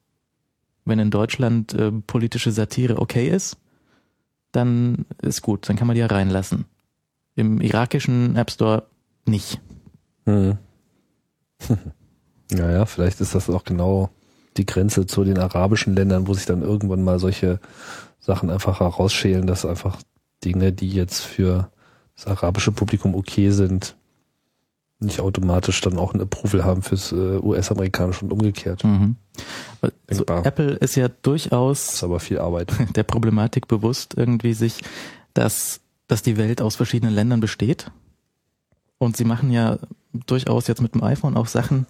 Wenn 0.84 0.98
in 0.98 1.10
Deutschland 1.10 1.74
äh, 1.74 1.92
politische 1.92 2.50
Satire 2.50 2.98
okay 2.98 3.28
ist, 3.28 3.56
dann 4.52 5.06
ist 5.20 5.42
gut, 5.42 5.68
dann 5.68 5.76
kann 5.76 5.86
man 5.86 5.94
die 5.94 6.00
ja 6.00 6.06
reinlassen. 6.06 6.64
Im 7.34 7.60
irakischen 7.60 8.36
App 8.36 8.50
Store 8.50 8.86
nicht. 9.26 9.60
Mhm. 10.24 10.58
Naja, 12.52 12.86
vielleicht 12.86 13.20
ist 13.20 13.34
das 13.34 13.50
auch 13.50 13.64
genau 13.64 14.10
die 14.56 14.66
Grenze 14.66 15.06
zu 15.06 15.24
den 15.24 15.38
arabischen 15.38 15.94
Ländern, 15.94 16.26
wo 16.26 16.34
sich 16.34 16.46
dann 16.46 16.62
irgendwann 16.62 17.02
mal 17.02 17.18
solche 17.18 17.58
Sachen 18.20 18.50
einfach 18.50 18.80
herausschälen, 18.80 19.46
dass 19.46 19.64
einfach 19.64 19.98
Dinge, 20.44 20.72
die 20.72 20.90
jetzt 20.90 21.20
für 21.20 21.70
das 22.16 22.26
arabische 22.26 22.72
Publikum 22.72 23.14
okay 23.14 23.50
sind, 23.50 23.96
nicht 25.02 25.20
automatisch 25.20 25.80
dann 25.80 25.98
auch 25.98 26.14
ein 26.14 26.20
Approval 26.20 26.64
haben 26.64 26.82
fürs 26.82 27.12
äh, 27.12 27.38
US-amerikanische 27.38 28.24
und 28.24 28.32
umgekehrt. 28.32 28.84
Mhm. 28.84 29.16
Also 30.06 30.24
Apple 30.26 30.74
ist 30.74 30.94
ja 30.94 31.08
durchaus 31.08 31.94
ist 31.94 32.04
aber 32.04 32.20
viel 32.20 32.38
Arbeit. 32.38 32.72
der 32.96 33.02
Problematik 33.02 33.66
bewusst, 33.66 34.14
irgendwie 34.16 34.54
sich, 34.54 34.78
dass, 35.34 35.80
dass 36.06 36.22
die 36.22 36.36
Welt 36.36 36.62
aus 36.62 36.76
verschiedenen 36.76 37.14
Ländern 37.14 37.40
besteht. 37.40 37.90
Und 38.98 39.16
sie 39.16 39.24
machen 39.24 39.50
ja 39.50 39.78
durchaus 40.12 40.68
jetzt 40.68 40.82
mit 40.82 40.94
dem 40.94 41.02
iPhone 41.02 41.36
auch 41.36 41.48
Sachen, 41.48 41.86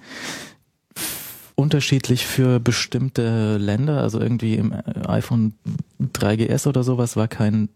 unterschiedlich 1.55 2.27
für 2.27 2.61
bestimmte 2.61 3.57
Länder. 3.59 4.01
Also 4.01 4.21
irgendwie 4.21 4.57
im 4.57 4.73
äh, 4.73 4.83
iPhone 5.07 5.55
3GS 6.01 6.67
oder 6.69 6.83
sowas 6.83 7.17
war 7.17 7.29
kein 7.29 7.69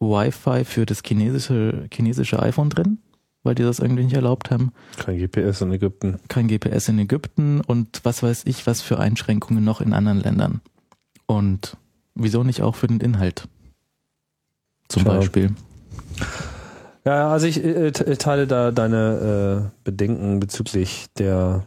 Wi-Fi 0.00 0.64
für 0.64 0.86
das 0.86 1.02
chinesische, 1.04 1.88
chinesische 1.92 2.40
iPhone 2.40 2.70
drin, 2.70 2.98
weil 3.42 3.54
die 3.54 3.62
das 3.62 3.78
irgendwie 3.78 4.04
nicht 4.04 4.14
erlaubt 4.14 4.50
haben. 4.50 4.72
Kein 4.96 5.18
GPS 5.18 5.60
in 5.60 5.72
Ägypten. 5.72 6.18
Kein 6.28 6.48
GPS 6.48 6.88
in 6.88 6.98
Ägypten 6.98 7.60
und 7.60 8.00
was 8.04 8.22
weiß 8.22 8.42
ich, 8.46 8.66
was 8.66 8.80
für 8.80 8.98
Einschränkungen 8.98 9.64
noch 9.64 9.80
in 9.80 9.92
anderen 9.92 10.20
Ländern. 10.20 10.60
Und 11.26 11.76
wieso 12.14 12.44
nicht 12.44 12.62
auch 12.62 12.74
für 12.74 12.86
den 12.86 13.00
Inhalt? 13.00 13.48
Zum 14.88 15.02
Klar. 15.02 15.18
Beispiel. 15.18 15.54
Ja, 17.04 17.30
also 17.30 17.46
ich 17.46 17.62
äh, 17.62 17.90
teile 17.92 18.46
da 18.46 18.70
deine 18.70 19.70
äh, 19.72 19.80
Bedenken 19.84 20.40
bezüglich 20.40 21.06
der 21.18 21.66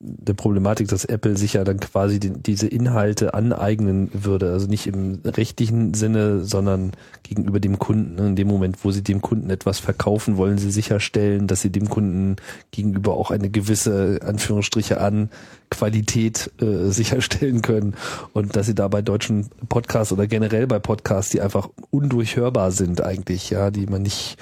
der 0.00 0.32
Problematik, 0.32 0.88
dass 0.88 1.04
Apple 1.04 1.36
sich 1.36 1.52
ja 1.54 1.64
dann 1.64 1.78
quasi 1.78 2.18
die, 2.18 2.30
diese 2.30 2.66
Inhalte 2.66 3.34
aneignen 3.34 4.10
würde. 4.14 4.50
Also 4.50 4.66
nicht 4.66 4.86
im 4.86 5.20
rechtlichen 5.24 5.92
Sinne, 5.92 6.42
sondern 6.42 6.92
gegenüber 7.30 7.60
dem 7.60 7.78
Kunden. 7.78 8.18
In 8.18 8.34
dem 8.34 8.48
Moment, 8.48 8.78
wo 8.82 8.90
sie 8.90 9.04
dem 9.04 9.22
Kunden 9.22 9.50
etwas 9.50 9.78
verkaufen, 9.78 10.36
wollen 10.36 10.58
sie 10.58 10.72
sicherstellen, 10.72 11.46
dass 11.46 11.60
sie 11.60 11.70
dem 11.70 11.88
Kunden 11.88 12.36
gegenüber 12.72 13.14
auch 13.14 13.30
eine 13.30 13.50
gewisse, 13.50 14.18
Anführungsstriche 14.24 15.00
an, 15.00 15.30
Qualität 15.70 16.50
äh, 16.60 16.90
sicherstellen 16.90 17.62
können. 17.62 17.94
Und 18.32 18.56
dass 18.56 18.66
sie 18.66 18.74
da 18.74 18.88
bei 18.88 19.00
deutschen 19.00 19.48
Podcasts 19.68 20.12
oder 20.12 20.26
generell 20.26 20.66
bei 20.66 20.80
Podcasts, 20.80 21.30
die 21.30 21.40
einfach 21.40 21.68
undurchhörbar 21.90 22.72
sind 22.72 23.00
eigentlich, 23.00 23.50
ja, 23.50 23.70
die 23.70 23.86
man 23.86 24.02
nicht 24.02 24.36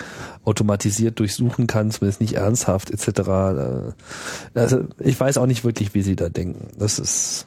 automatisiert 0.45 1.18
durchsuchen 1.18 1.66
kann, 1.66 1.90
zumindest 1.90 2.23
nicht 2.23 2.35
ernsthaft 2.37 2.90
etc. 2.90 3.18
Äh, 3.18 4.59
also 4.59 4.85
ich 4.99 5.21
weiß 5.21 5.37
auch 5.37 5.47
nicht 5.47 5.62
wirklich, 5.62 5.92
wie 5.92 6.02
sie 6.02 6.16
da 6.16 6.30
denken. 6.30 6.68
Das 6.78 6.99
ist 6.99 7.47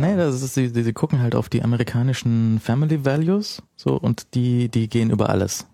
Nee, 0.00 0.16
das 0.16 0.42
ist, 0.42 0.54
sie, 0.54 0.68
sie 0.68 0.92
gucken 0.92 1.20
halt 1.20 1.34
auf 1.34 1.48
die 1.48 1.62
amerikanischen 1.62 2.60
Family 2.60 3.04
Values, 3.04 3.62
so, 3.76 3.96
und 3.96 4.34
die, 4.34 4.68
die 4.68 4.88
gehen 4.88 5.10
über 5.10 5.28
alles. 5.28 5.66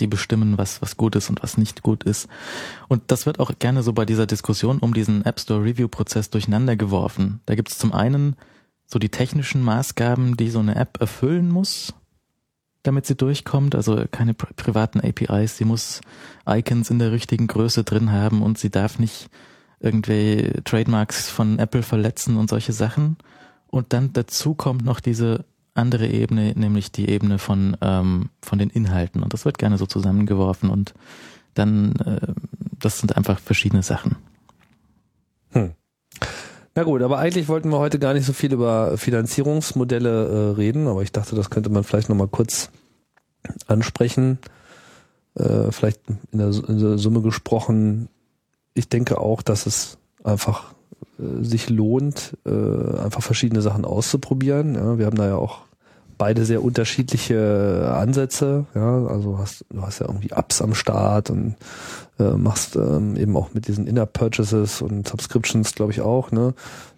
Die 0.00 0.06
bestimmen, 0.06 0.56
was, 0.56 0.80
was 0.80 0.96
gut 0.96 1.14
ist 1.14 1.28
und 1.28 1.42
was 1.42 1.58
nicht 1.58 1.82
gut 1.82 2.04
ist. 2.04 2.28
Und 2.88 3.02
das 3.08 3.26
wird 3.26 3.38
auch 3.38 3.52
gerne 3.58 3.82
so 3.82 3.92
bei 3.92 4.06
dieser 4.06 4.26
Diskussion 4.26 4.78
um 4.78 4.94
diesen 4.94 5.24
App 5.26 5.38
Store 5.38 5.62
Review 5.62 5.88
Prozess 5.88 6.30
durcheinander 6.30 6.74
geworfen. 6.74 7.40
Da 7.44 7.54
gibt 7.54 7.70
es 7.70 7.78
zum 7.78 7.92
einen 7.92 8.36
so 8.86 8.98
die 8.98 9.10
technischen 9.10 9.62
Maßgaben, 9.62 10.36
die 10.36 10.48
so 10.48 10.60
eine 10.60 10.76
App 10.76 11.00
erfüllen 11.00 11.50
muss, 11.50 11.92
damit 12.82 13.04
sie 13.04 13.14
durchkommt. 13.14 13.74
Also 13.74 14.04
keine 14.10 14.32
pri 14.32 14.54
privaten 14.54 15.00
APIs. 15.00 15.58
Sie 15.58 15.66
muss 15.66 16.00
Icons 16.48 16.90
in 16.90 16.98
der 16.98 17.12
richtigen 17.12 17.46
Größe 17.46 17.84
drin 17.84 18.10
haben 18.10 18.42
und 18.42 18.56
sie 18.56 18.70
darf 18.70 18.98
nicht 18.98 19.28
irgendwie 19.80 20.50
Trademarks 20.64 21.28
von 21.28 21.58
Apple 21.58 21.82
verletzen 21.82 22.38
und 22.38 22.48
solche 22.48 22.72
Sachen. 22.72 23.18
Und 23.74 23.92
dann 23.92 24.12
dazu 24.12 24.54
kommt 24.54 24.84
noch 24.84 25.00
diese 25.00 25.44
andere 25.74 26.06
Ebene, 26.06 26.52
nämlich 26.54 26.92
die 26.92 27.08
Ebene 27.08 27.40
von, 27.40 27.76
ähm, 27.80 28.30
von 28.40 28.60
den 28.60 28.70
Inhalten. 28.70 29.20
Und 29.20 29.32
das 29.32 29.44
wird 29.44 29.58
gerne 29.58 29.78
so 29.78 29.86
zusammengeworfen 29.86 30.70
und 30.70 30.94
dann, 31.54 31.96
äh, 31.96 32.20
das 32.78 33.00
sind 33.00 33.16
einfach 33.16 33.40
verschiedene 33.40 33.82
Sachen. 33.82 34.14
Hm. 35.50 35.72
Na 36.76 36.84
gut, 36.84 37.02
aber 37.02 37.18
eigentlich 37.18 37.48
wollten 37.48 37.70
wir 37.70 37.78
heute 37.78 37.98
gar 37.98 38.14
nicht 38.14 38.26
so 38.26 38.32
viel 38.32 38.52
über 38.52 38.96
Finanzierungsmodelle 38.96 40.28
äh, 40.28 40.50
reden, 40.54 40.86
aber 40.86 41.02
ich 41.02 41.10
dachte, 41.10 41.34
das 41.34 41.50
könnte 41.50 41.70
man 41.70 41.82
vielleicht 41.82 42.08
nochmal 42.08 42.28
kurz 42.28 42.70
ansprechen. 43.66 44.38
Äh, 45.34 45.72
vielleicht 45.72 46.00
in 46.30 46.38
der, 46.38 46.52
in 46.68 46.78
der 46.78 46.98
Summe 46.98 47.22
gesprochen. 47.22 48.08
Ich 48.72 48.88
denke 48.88 49.18
auch, 49.18 49.42
dass 49.42 49.66
es 49.66 49.98
einfach 50.22 50.73
sich 51.18 51.70
lohnt, 51.70 52.36
äh, 52.44 52.50
einfach 52.50 53.22
verschiedene 53.22 53.62
Sachen 53.62 53.84
auszuprobieren. 53.84 54.74
Ja, 54.74 54.98
wir 54.98 55.06
haben 55.06 55.16
da 55.16 55.26
ja 55.26 55.36
auch 55.36 55.60
beide 56.18 56.44
sehr 56.44 56.62
unterschiedliche 56.62 57.92
Ansätze. 57.96 58.66
Ja, 58.74 59.06
also 59.06 59.38
hast, 59.38 59.64
du 59.70 59.82
hast 59.82 60.00
ja 60.00 60.06
irgendwie 60.06 60.30
Apps 60.30 60.62
am 60.62 60.74
Start 60.74 61.30
und 61.30 61.56
äh, 62.18 62.30
machst 62.30 62.76
ähm, 62.76 63.16
eben 63.16 63.36
auch 63.36 63.54
mit 63.54 63.68
diesen 63.68 63.86
Inner 63.86 64.06
Purchases 64.06 64.82
und 64.82 65.08
Subscriptions, 65.08 65.74
glaube 65.74 65.92
ich 65.92 66.00
auch, 66.00 66.30
ne, 66.30 66.54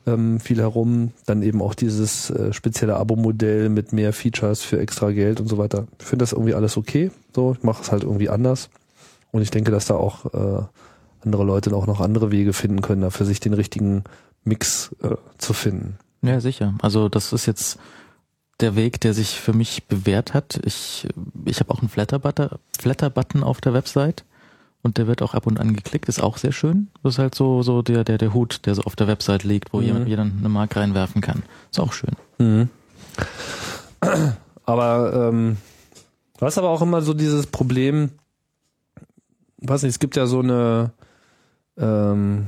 ähm, 0.06 0.40
viel 0.40 0.58
herum. 0.58 1.12
Dann 1.26 1.42
eben 1.42 1.62
auch 1.62 1.74
dieses 1.74 2.30
äh, 2.30 2.52
spezielle 2.52 2.96
Abo-Modell 2.96 3.68
mit 3.68 3.92
mehr 3.92 4.12
Features 4.12 4.62
für 4.62 4.78
extra 4.78 5.10
Geld 5.10 5.40
und 5.40 5.48
so 5.48 5.58
weiter. 5.58 5.86
Ich 5.98 6.06
finde 6.06 6.22
das 6.22 6.32
irgendwie 6.32 6.54
alles 6.54 6.76
okay. 6.76 7.10
So, 7.34 7.54
ich 7.56 7.62
mache 7.62 7.82
es 7.82 7.92
halt 7.92 8.02
irgendwie 8.02 8.28
anders. 8.28 8.68
Und 9.32 9.42
ich 9.42 9.50
denke, 9.50 9.70
dass 9.70 9.86
da 9.86 9.94
auch 9.94 10.26
äh, 10.26 10.62
andere 11.26 11.44
Leute 11.44 11.74
auch 11.74 11.86
noch 11.86 12.00
andere 12.00 12.30
Wege 12.30 12.52
finden 12.52 12.80
können, 12.80 13.02
da 13.02 13.10
für 13.10 13.24
sich 13.24 13.40
den 13.40 13.52
richtigen 13.52 14.04
Mix 14.44 14.94
äh, 15.02 15.16
zu 15.38 15.52
finden. 15.52 15.98
Ja, 16.22 16.40
sicher. 16.40 16.74
Also 16.80 17.08
das 17.08 17.32
ist 17.32 17.46
jetzt 17.46 17.78
der 18.60 18.74
Weg, 18.74 19.00
der 19.00 19.12
sich 19.12 19.38
für 19.40 19.52
mich 19.52 19.84
bewährt 19.84 20.32
hat. 20.32 20.60
Ich, 20.64 21.06
ich 21.44 21.60
habe 21.60 21.72
auch 21.72 21.80
einen 21.80 21.88
Flatter-Button 21.88 22.58
Flatter 22.78 23.12
auf 23.42 23.60
der 23.60 23.74
Website 23.74 24.24
und 24.82 24.98
der 24.98 25.06
wird 25.06 25.20
auch 25.20 25.34
ab 25.34 25.46
und 25.46 25.60
an 25.60 25.74
geklickt, 25.74 26.08
ist 26.08 26.22
auch 26.22 26.38
sehr 26.38 26.52
schön. 26.52 26.88
Das 27.02 27.14
ist 27.14 27.18
halt 27.18 27.34
so, 27.34 27.62
so 27.62 27.82
der, 27.82 28.04
der, 28.04 28.18
der 28.18 28.32
Hut, 28.32 28.64
der 28.64 28.74
so 28.74 28.82
auf 28.82 28.96
der 28.96 29.08
Website 29.08 29.44
liegt, 29.44 29.72
wo 29.72 29.80
mhm. 29.80 30.06
jeder 30.06 30.22
eine 30.22 30.48
Mark 30.48 30.76
reinwerfen 30.76 31.20
kann. 31.20 31.42
Ist 31.70 31.80
auch 31.80 31.92
schön. 31.92 32.14
Mhm. 32.38 32.70
Aber 34.64 35.28
ähm, 35.28 35.56
du 36.38 36.46
hast 36.46 36.56
aber 36.56 36.70
auch 36.70 36.82
immer 36.82 37.02
so 37.02 37.14
dieses 37.14 37.46
Problem, 37.46 38.10
weiß 39.58 39.82
nicht, 39.82 39.90
es 39.90 39.98
gibt 39.98 40.16
ja 40.16 40.26
so 40.26 40.40
eine 40.40 40.92
ähm, 41.78 42.46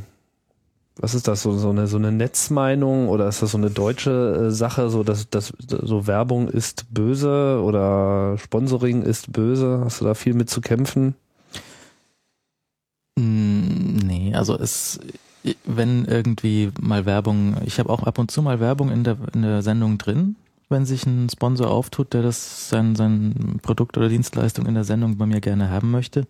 was 1.00 1.14
ist 1.14 1.28
das, 1.28 1.42
so, 1.42 1.56
so, 1.56 1.70
eine, 1.70 1.86
so 1.86 1.96
eine 1.96 2.10
Netzmeinung 2.10 3.08
oder 3.08 3.28
ist 3.28 3.40
das 3.40 3.52
so 3.52 3.58
eine 3.58 3.70
deutsche 3.70 4.48
äh, 4.48 4.50
Sache, 4.50 4.90
so 4.90 5.04
dass, 5.04 5.30
dass 5.30 5.52
so 5.58 6.06
Werbung 6.06 6.48
ist 6.48 6.92
böse 6.92 7.62
oder 7.62 8.36
Sponsoring 8.38 9.02
ist 9.02 9.32
böse? 9.32 9.82
Hast 9.84 10.00
du 10.00 10.04
da 10.04 10.14
viel 10.14 10.34
mit 10.34 10.50
zu 10.50 10.60
kämpfen? 10.60 11.14
Mm, 13.16 13.96
nee, 14.04 14.34
also 14.34 14.58
es, 14.58 14.98
wenn 15.64 16.04
irgendwie 16.04 16.72
mal 16.80 17.06
Werbung, 17.06 17.56
ich 17.64 17.78
habe 17.78 17.90
auch 17.90 18.02
ab 18.02 18.18
und 18.18 18.30
zu 18.30 18.42
mal 18.42 18.58
Werbung 18.58 18.90
in 18.90 19.04
der, 19.04 19.16
in 19.34 19.42
der 19.42 19.62
Sendung 19.62 19.98
drin, 19.98 20.34
wenn 20.68 20.84
sich 20.84 21.06
ein 21.06 21.28
Sponsor 21.30 21.70
auftut, 21.70 22.12
der 22.12 22.22
das 22.22 22.68
sein, 22.68 22.94
sein 22.96 23.58
Produkt 23.62 23.96
oder 23.96 24.08
Dienstleistung 24.08 24.66
in 24.66 24.74
der 24.74 24.84
Sendung 24.84 25.16
bei 25.16 25.26
mir 25.26 25.40
gerne 25.40 25.70
haben 25.70 25.90
möchte, 25.90 26.26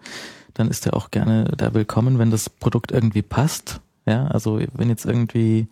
dann 0.55 0.69
ist 0.69 0.87
er 0.87 0.95
auch 0.95 1.11
gerne 1.11 1.53
da 1.57 1.75
willkommen, 1.75 2.19
wenn 2.19 2.31
das 2.31 2.49
Produkt 2.49 2.93
irgendwie 2.93 3.23
passt 3.23 3.81
ja, 4.09 4.27
also 4.29 4.59
wenn 4.73 4.89
jetzt 4.89 5.05
irgendwie 5.05 5.69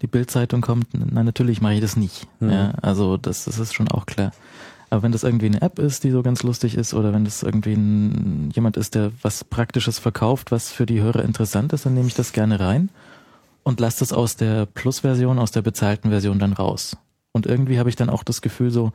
die 0.00 0.06
Bildzeitung 0.06 0.62
kommt, 0.62 0.94
nein, 0.94 1.26
natürlich 1.26 1.60
mache 1.60 1.74
ich 1.74 1.80
das 1.80 1.96
nicht. 1.96 2.26
Mhm. 2.40 2.50
Ja, 2.50 2.72
also 2.80 3.18
das, 3.18 3.44
das 3.44 3.58
ist 3.58 3.74
schon 3.74 3.88
auch 3.88 4.06
klar. 4.06 4.32
Aber 4.88 5.02
wenn 5.02 5.12
das 5.12 5.22
irgendwie 5.22 5.46
eine 5.46 5.60
App 5.60 5.78
ist, 5.78 6.04
die 6.04 6.10
so 6.10 6.22
ganz 6.22 6.42
lustig 6.42 6.76
ist, 6.76 6.94
oder 6.94 7.12
wenn 7.12 7.24
das 7.24 7.42
irgendwie 7.42 7.74
ein, 7.74 8.50
jemand 8.54 8.78
ist, 8.78 8.94
der 8.94 9.12
was 9.20 9.44
Praktisches 9.44 9.98
verkauft, 9.98 10.50
was 10.50 10.70
für 10.70 10.86
die 10.86 11.02
Hörer 11.02 11.24
interessant 11.24 11.74
ist, 11.74 11.84
dann 11.84 11.94
nehme 11.94 12.06
ich 12.06 12.14
das 12.14 12.32
gerne 12.32 12.58
rein 12.58 12.88
und 13.64 13.80
lasse 13.80 14.00
das 14.00 14.12
aus 14.14 14.36
der 14.36 14.64
Plus-Version, 14.66 15.38
aus 15.38 15.50
der 15.50 15.62
bezahlten 15.62 16.10
Version 16.10 16.38
dann 16.38 16.54
raus. 16.54 16.96
Und 17.34 17.46
irgendwie 17.46 17.78
habe 17.78 17.88
ich 17.88 17.96
dann 17.96 18.08
auch 18.08 18.22
das 18.22 18.40
Gefühl 18.40 18.70
so, 18.70 18.92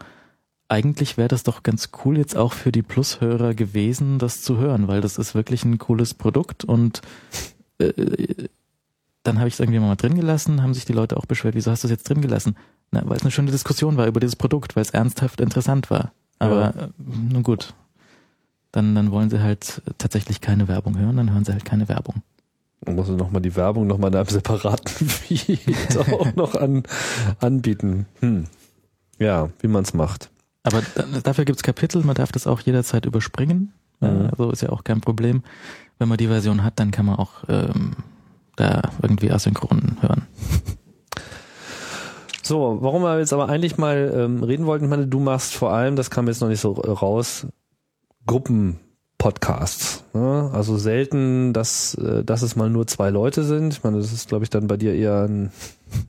eigentlich 0.69 1.17
wäre 1.17 1.27
das 1.27 1.43
doch 1.43 1.61
ganz 1.61 1.89
cool 2.03 2.17
jetzt 2.17 2.37
auch 2.37 2.53
für 2.53 2.71
die 2.71 2.83
Plus-Hörer 2.83 3.53
gewesen, 3.53 4.17
das 4.17 4.41
zu 4.41 4.57
hören, 4.57 4.87
weil 4.87 5.01
das 5.01 5.17
ist 5.17 5.35
wirklich 5.35 5.65
ein 5.65 5.77
cooles 5.77 6.13
Produkt 6.13 6.63
und 6.63 7.01
äh, 7.79 8.47
dann 9.23 9.39
habe 9.39 9.49
ich 9.49 9.55
es 9.55 9.59
irgendwie 9.59 9.79
mal 9.79 9.95
drin 9.95 10.15
gelassen, 10.15 10.61
haben 10.63 10.73
sich 10.73 10.85
die 10.85 10.93
Leute 10.93 11.17
auch 11.17 11.25
beschwert, 11.25 11.55
wieso 11.55 11.69
hast 11.69 11.83
du 11.83 11.87
es 11.87 11.91
jetzt 11.91 12.07
drin 12.07 12.21
gelassen? 12.21 12.55
Na, 12.91 13.01
weil 13.05 13.17
es 13.17 13.23
eine 13.23 13.31
schöne 13.31 13.51
Diskussion 13.51 13.97
war 13.97 14.07
über 14.07 14.19
dieses 14.19 14.35
Produkt, 14.35 14.75
weil 14.75 14.83
es 14.83 14.91
ernsthaft 14.91 15.41
interessant 15.41 15.89
war. 15.89 16.13
Aber 16.37 16.73
ja. 16.75 16.83
Äh, 16.85 16.89
nun 16.97 17.43
gut, 17.43 17.73
dann, 18.71 18.95
dann 18.95 19.11
wollen 19.11 19.29
sie 19.29 19.41
halt 19.41 19.81
tatsächlich 19.97 20.39
keine 20.39 20.67
Werbung 20.67 20.97
hören, 20.97 21.17
dann 21.17 21.33
hören 21.33 21.43
sie 21.43 21.51
halt 21.51 21.65
keine 21.65 21.89
Werbung. 21.89 22.21
Dann 22.81 22.95
muss 22.95 23.09
nochmal 23.09 23.41
die 23.41 23.55
Werbung 23.55 23.87
nochmal 23.87 24.11
in 24.11 24.17
einem 24.17 24.27
separaten 24.29 25.07
Feed 25.07 25.97
auch 26.11 26.35
noch 26.35 26.55
an, 26.55 26.83
anbieten. 27.39 28.05
Hm. 28.21 28.45
Ja, 29.17 29.49
wie 29.59 29.67
man 29.67 29.83
es 29.83 29.93
macht. 29.93 30.29
Aber 30.63 30.81
dafür 31.23 31.45
gibt's 31.45 31.63
Kapitel, 31.63 32.03
man 32.03 32.15
darf 32.15 32.31
das 32.31 32.47
auch 32.47 32.61
jederzeit 32.61 33.05
überspringen. 33.05 33.73
Mhm. 33.99 34.29
Also 34.31 34.51
ist 34.51 34.61
ja 34.61 34.69
auch 34.69 34.83
kein 34.83 35.01
Problem. 35.01 35.43
Wenn 35.97 36.07
man 36.07 36.17
die 36.17 36.27
Version 36.27 36.63
hat, 36.63 36.79
dann 36.79 36.91
kann 36.91 37.05
man 37.05 37.15
auch 37.15 37.43
ähm, 37.49 37.93
da 38.55 38.81
irgendwie 39.01 39.31
asynchron 39.31 39.97
hören. 40.01 40.27
So, 42.41 42.79
warum 42.81 43.03
wir 43.03 43.19
jetzt 43.19 43.31
aber 43.31 43.47
eigentlich 43.47 43.77
mal 43.77 44.11
ähm, 44.11 44.41
reden 44.41 44.65
wollten, 44.65 44.85
ich 44.85 44.89
meine, 44.89 45.05
du 45.05 45.19
machst 45.19 45.53
vor 45.53 45.71
allem, 45.71 45.95
das 45.95 46.09
kam 46.09 46.25
jetzt 46.25 46.41
noch 46.41 46.47
nicht 46.47 46.59
so 46.59 46.71
raus, 46.71 47.45
Gruppenpodcasts. 49.19 50.03
Ne? 50.13 50.49
Also 50.53 50.77
selten, 50.77 51.53
dass, 51.53 51.93
äh, 51.95 52.23
dass 52.23 52.41
es 52.41 52.55
mal 52.55 52.69
nur 52.69 52.87
zwei 52.87 53.09
Leute 53.09 53.43
sind. 53.43 53.73
Ich 53.73 53.83
meine, 53.83 53.97
das 53.97 54.11
ist, 54.11 54.29
glaube 54.29 54.43
ich, 54.43 54.49
dann 54.49 54.67
bei 54.67 54.77
dir 54.77 54.95
eher 54.95 55.23
ein, 55.27 55.51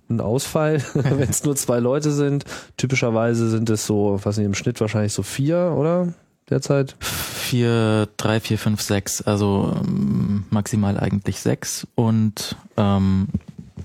ein 0.08 0.20
Ausfall, 0.20 0.82
wenn 0.94 1.28
es 1.28 1.44
nur 1.44 1.56
zwei 1.56 1.80
Leute 1.80 2.12
sind. 2.12 2.44
Typischerweise 2.76 3.50
sind 3.50 3.68
es 3.68 3.86
so, 3.86 4.18
was 4.22 4.38
nicht, 4.38 4.46
im 4.46 4.54
Schnitt 4.54 4.80
wahrscheinlich 4.80 5.12
so 5.12 5.22
vier, 5.22 5.74
oder? 5.76 6.14
Derzeit? 6.48 6.96
Vier, 7.00 8.08
drei, 8.16 8.40
vier, 8.40 8.58
fünf, 8.58 8.80
sechs, 8.80 9.22
also 9.22 9.74
ähm, 9.84 10.44
maximal 10.50 10.98
eigentlich 10.98 11.40
sechs 11.40 11.86
und 11.94 12.56
ähm, 12.76 13.28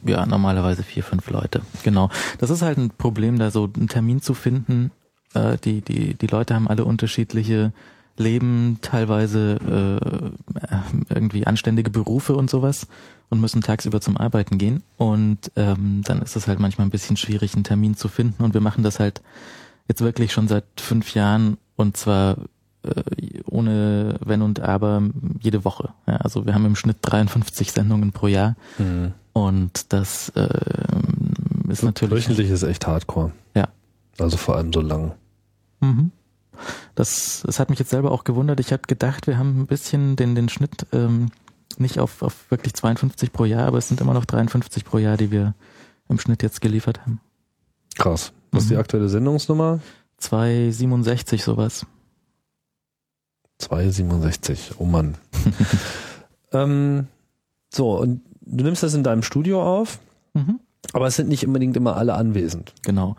ja, 0.04 0.26
normalerweise 0.26 0.84
vier, 0.84 1.04
fünf 1.04 1.30
Leute. 1.30 1.62
Genau. 1.84 2.10
Das 2.40 2.50
ist 2.50 2.62
halt 2.62 2.78
ein 2.78 2.92
Problem, 2.92 3.38
da 3.38 3.52
so 3.52 3.70
einen 3.76 3.88
Termin 3.88 4.22
zu 4.22 4.34
finden. 4.34 4.92
Äh, 5.34 5.58
die, 5.64 5.82
die, 5.82 6.16
die 6.16 6.28
Leute 6.28 6.56
haben 6.56 6.68
alle 6.68 6.86
unterschiedliche 6.86 7.72
Leben, 8.18 8.80
teilweise 8.82 9.60
äh, 9.60 11.14
irgendwie 11.14 11.46
anständige 11.46 11.90
Berufe 11.90 12.36
und 12.36 12.50
sowas 12.50 12.88
und 13.30 13.42
müssen 13.42 13.62
tagsüber 13.62 14.02
zum 14.02 14.18
Arbeiten 14.18 14.58
gehen. 14.58 14.84
Und 14.98 15.52
ähm, 15.56 16.02
dann 16.06 16.22
ist 16.22 16.36
es 16.36 16.48
halt 16.48 16.60
manchmal 16.60 16.88
ein 16.88 16.92
bisschen 16.92 17.18
schwierig, 17.18 17.54
einen 17.56 17.64
Termin 17.64 17.96
zu 17.96 18.08
finden. 18.08 18.44
Und 18.44 18.54
wir 18.54 18.62
machen 18.62 18.84
das 18.84 19.00
halt 19.00 19.22
jetzt 19.88 20.02
wirklich 20.02 20.32
schon 20.32 20.48
seit 20.48 20.66
fünf 20.78 21.14
Jahren 21.14 21.58
und 21.76 21.98
zwar 21.98 22.38
äh, 22.84 23.42
ohne 23.50 24.18
Wenn 24.24 24.42
und 24.42 24.60
Aber 24.60 25.02
jede 25.42 25.66
Woche. 25.66 25.90
Ja, 26.08 26.18
also 26.18 26.46
wir 26.46 26.54
haben 26.54 26.66
im 26.66 26.76
Schnitt 26.76 26.98
53 27.02 27.72
Sendungen 27.72 28.12
pro 28.12 28.28
Jahr. 28.28 28.56
Mhm. 28.78 29.14
Und 29.34 29.92
das 29.92 30.30
äh, 30.30 30.48
ist 31.68 31.84
natürlich. 31.84 32.14
Wöchentlich 32.14 32.50
ist 32.50 32.64
echt 32.64 32.88
hardcore. 32.88 33.32
Ja. 33.56 33.68
Also 34.18 34.38
vor 34.38 34.56
allem 34.56 34.72
so 34.72 34.82
lang. 34.82 35.14
Mhm. 35.82 36.12
Das, 36.96 37.44
das 37.46 37.60
hat 37.60 37.70
mich 37.70 37.80
jetzt 37.80 37.92
selber 37.92 38.12
auch 38.12 38.24
gewundert. 38.24 38.60
Ich 38.60 38.72
habe 38.72 38.84
gedacht, 38.88 39.28
wir 39.28 39.38
haben 39.38 39.62
ein 39.62 39.68
bisschen 39.68 40.16
den, 40.16 40.36
den 40.36 40.50
Schnitt 40.50 40.88
ähm, 40.92 41.32
nicht 41.78 42.00
auf, 42.00 42.22
auf 42.22 42.50
wirklich 42.50 42.74
52 42.74 43.32
pro 43.32 43.46
Jahr, 43.46 43.68
aber 43.68 43.78
es 43.78 43.88
sind 43.88 44.02
immer 44.02 44.14
noch 44.14 44.26
53 44.26 44.86
pro 44.86 44.98
Jahr, 44.98 45.18
die 45.18 45.32
wir 45.32 45.54
im 46.10 46.20
Schnitt 46.20 46.44
jetzt 46.44 46.62
geliefert 46.62 47.02
haben. 47.02 47.20
Krass. 47.98 48.32
Was 48.52 48.64
ist 48.64 48.70
die 48.70 48.76
mhm. 48.76 48.82
aktuelle 48.82 49.10
Sendungsnummer? 49.10 49.80
267 50.18 51.44
sowas. 51.44 51.86
267, 53.60 54.74
oh 54.78 54.86
Mann. 54.86 55.16
ähm, 56.52 57.08
so, 57.74 58.00
und 58.00 58.22
du 58.42 58.64
nimmst 58.64 58.84
das 58.84 58.94
in 58.94 59.04
deinem 59.04 59.24
Studio 59.24 59.64
auf, 59.64 60.00
mhm. 60.34 60.60
aber 60.94 61.08
es 61.08 61.16
sind 61.16 61.30
nicht 61.30 61.46
unbedingt 61.48 61.76
immer 61.78 61.96
alle 61.96 62.16
anwesend. 62.16 62.74
Genau. 62.84 63.16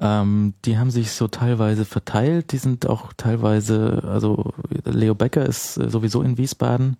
Ähm, 0.00 0.54
die 0.64 0.78
haben 0.78 0.90
sich 0.90 1.12
so 1.12 1.28
teilweise 1.28 1.84
verteilt, 1.84 2.52
die 2.52 2.58
sind 2.58 2.88
auch 2.88 3.12
teilweise, 3.16 4.02
also 4.06 4.52
Leo 4.84 5.14
Becker 5.14 5.46
ist 5.46 5.74
sowieso 5.74 6.22
in 6.22 6.36
Wiesbaden, 6.36 6.96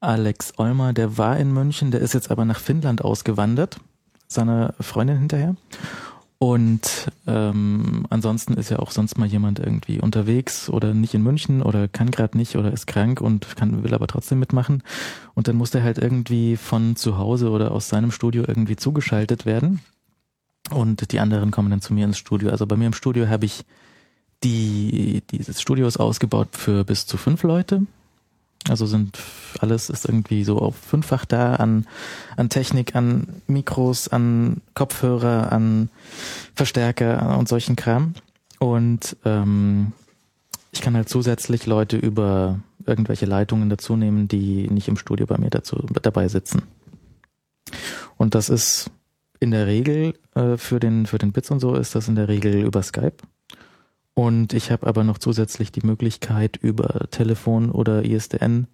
Alex 0.00 0.58
Olmer, 0.58 0.92
der 0.92 1.18
war 1.18 1.38
in 1.38 1.52
München, 1.52 1.90
der 1.90 2.00
ist 2.00 2.14
jetzt 2.14 2.30
aber 2.30 2.44
nach 2.44 2.58
Finnland 2.58 3.02
ausgewandert, 3.02 3.78
seiner 4.26 4.74
Freundin 4.80 5.18
hinterher. 5.18 5.56
Und 6.38 7.10
ähm, 7.26 8.06
ansonsten 8.10 8.54
ist 8.54 8.68
ja 8.68 8.78
auch 8.80 8.90
sonst 8.90 9.16
mal 9.16 9.26
jemand 9.26 9.60
irgendwie 9.60 10.00
unterwegs 10.00 10.68
oder 10.68 10.92
nicht 10.92 11.14
in 11.14 11.22
München 11.22 11.62
oder 11.62 11.88
kann 11.88 12.10
gerade 12.10 12.36
nicht 12.36 12.56
oder 12.56 12.70
ist 12.70 12.86
krank 12.86 13.22
und 13.22 13.56
kann, 13.56 13.82
will 13.82 13.94
aber 13.94 14.08
trotzdem 14.08 14.40
mitmachen. 14.40 14.82
Und 15.32 15.48
dann 15.48 15.56
muss 15.56 15.70
der 15.70 15.82
halt 15.82 15.96
irgendwie 15.96 16.56
von 16.56 16.96
zu 16.96 17.16
Hause 17.16 17.48
oder 17.48 17.70
aus 17.70 17.88
seinem 17.88 18.10
Studio 18.10 18.44
irgendwie 18.46 18.76
zugeschaltet 18.76 19.46
werden. 19.46 19.80
Und 20.70 21.12
die 21.12 21.20
anderen 21.20 21.50
kommen 21.50 21.70
dann 21.70 21.80
zu 21.80 21.92
mir 21.92 22.04
ins 22.04 22.18
Studio. 22.18 22.50
Also 22.50 22.66
bei 22.66 22.76
mir 22.76 22.86
im 22.86 22.94
Studio 22.94 23.28
habe 23.28 23.44
ich 23.44 23.64
die, 24.42 25.22
dieses 25.30 25.60
Studio 25.60 25.86
ist 25.86 25.98
ausgebaut 25.98 26.48
für 26.52 26.84
bis 26.84 27.06
zu 27.06 27.16
fünf 27.16 27.42
Leute. 27.42 27.82
Also 28.68 28.86
sind 28.86 29.18
alles 29.60 29.90
ist 29.90 30.06
irgendwie 30.06 30.42
so 30.42 30.58
auf 30.58 30.76
fünffach 30.76 31.26
da 31.26 31.56
an, 31.56 31.86
an 32.36 32.48
Technik, 32.48 32.96
an 32.96 33.42
Mikros, 33.46 34.08
an 34.08 34.62
Kopfhörer, 34.74 35.52
an 35.52 35.90
Verstärker 36.54 37.36
und 37.38 37.46
solchen 37.46 37.76
Kram. 37.76 38.14
Und 38.58 39.16
ähm, 39.26 39.92
ich 40.72 40.80
kann 40.80 40.96
halt 40.96 41.10
zusätzlich 41.10 41.66
Leute 41.66 41.98
über 41.98 42.58
irgendwelche 42.86 43.26
Leitungen 43.26 43.68
dazu 43.68 43.96
nehmen, 43.96 44.28
die 44.28 44.68
nicht 44.70 44.88
im 44.88 44.96
Studio 44.96 45.26
bei 45.26 45.36
mir 45.36 45.50
dazu 45.50 45.76
dabei 46.02 46.28
sitzen. 46.28 46.62
Und 48.16 48.34
das 48.34 48.48
ist 48.48 48.90
in 49.44 49.52
der 49.52 49.66
Regel 49.66 50.14
äh, 50.34 50.56
für 50.56 50.80
den 50.80 51.06
für 51.06 51.18
den 51.18 51.32
Bits 51.32 51.50
und 51.50 51.60
so 51.60 51.76
ist 51.76 51.94
das 51.94 52.08
in 52.08 52.16
der 52.16 52.28
Regel 52.28 52.64
über 52.64 52.82
Skype. 52.82 53.18
Und 54.14 54.52
ich 54.52 54.70
habe 54.70 54.86
aber 54.86 55.04
noch 55.04 55.18
zusätzlich 55.18 55.72
die 55.72 55.84
Möglichkeit, 55.86 56.56
über 56.56 57.08
Telefon 57.10 57.70
oder 57.70 58.04
ISDN 58.04 58.68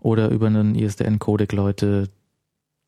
oder 0.00 0.30
über 0.30 0.46
einen 0.46 0.74
ISDN-Codec 0.74 1.52
Leute 1.52 2.08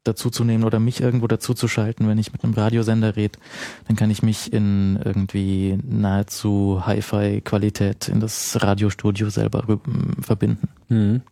dazuzunehmen 0.04 0.64
oder 0.64 0.80
mich 0.80 1.02
irgendwo 1.02 1.26
dazuzuschalten, 1.26 2.08
wenn 2.08 2.18
ich 2.18 2.32
mit 2.32 2.42
einem 2.42 2.54
Radiosender 2.54 3.16
rede, 3.16 3.38
dann 3.86 3.96
kann 3.96 4.10
ich 4.10 4.22
mich 4.22 4.50
in 4.50 4.98
irgendwie 5.04 5.78
nahezu 5.82 6.82
Hi-Fi-Qualität 6.86 8.08
in 8.08 8.20
das 8.20 8.62
Radiostudio 8.62 9.28
selber 9.28 9.78
verbinden. 10.22 10.68
Mhm. 10.88 11.22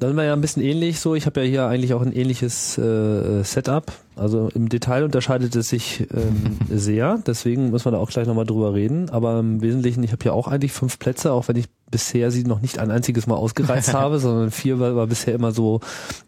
Dann 0.00 0.16
war 0.16 0.24
ja 0.24 0.32
ein 0.32 0.40
bisschen 0.40 0.62
ähnlich 0.62 0.98
so. 0.98 1.14
Ich 1.14 1.26
habe 1.26 1.42
ja 1.42 1.46
hier 1.46 1.66
eigentlich 1.66 1.92
auch 1.92 2.00
ein 2.00 2.14
ähnliches 2.14 2.78
äh, 2.78 3.42
Setup. 3.44 3.92
Also 4.16 4.48
im 4.54 4.70
Detail 4.70 5.04
unterscheidet 5.04 5.54
es 5.54 5.68
sich 5.68 6.06
ähm, 6.14 6.58
sehr. 6.70 7.18
Deswegen 7.26 7.70
müssen 7.70 7.84
wir 7.84 7.92
da 7.92 7.98
auch 7.98 8.08
gleich 8.08 8.26
nochmal 8.26 8.46
drüber 8.46 8.72
reden. 8.72 9.10
Aber 9.10 9.38
im 9.38 9.60
Wesentlichen, 9.60 10.02
ich 10.02 10.12
habe 10.12 10.24
ja 10.24 10.32
auch 10.32 10.48
eigentlich 10.48 10.72
fünf 10.72 10.98
Plätze, 10.98 11.32
auch 11.32 11.48
wenn 11.48 11.56
ich 11.56 11.66
bisher 11.90 12.30
sie 12.30 12.44
noch 12.44 12.62
nicht 12.62 12.78
ein 12.78 12.90
einziges 12.90 13.26
Mal 13.26 13.34
ausgereizt 13.34 13.92
habe, 13.92 14.18
sondern 14.18 14.50
vier 14.50 14.80
war, 14.80 14.96
war, 14.96 15.06
bisher 15.06 15.34
immer 15.34 15.52
so 15.52 15.80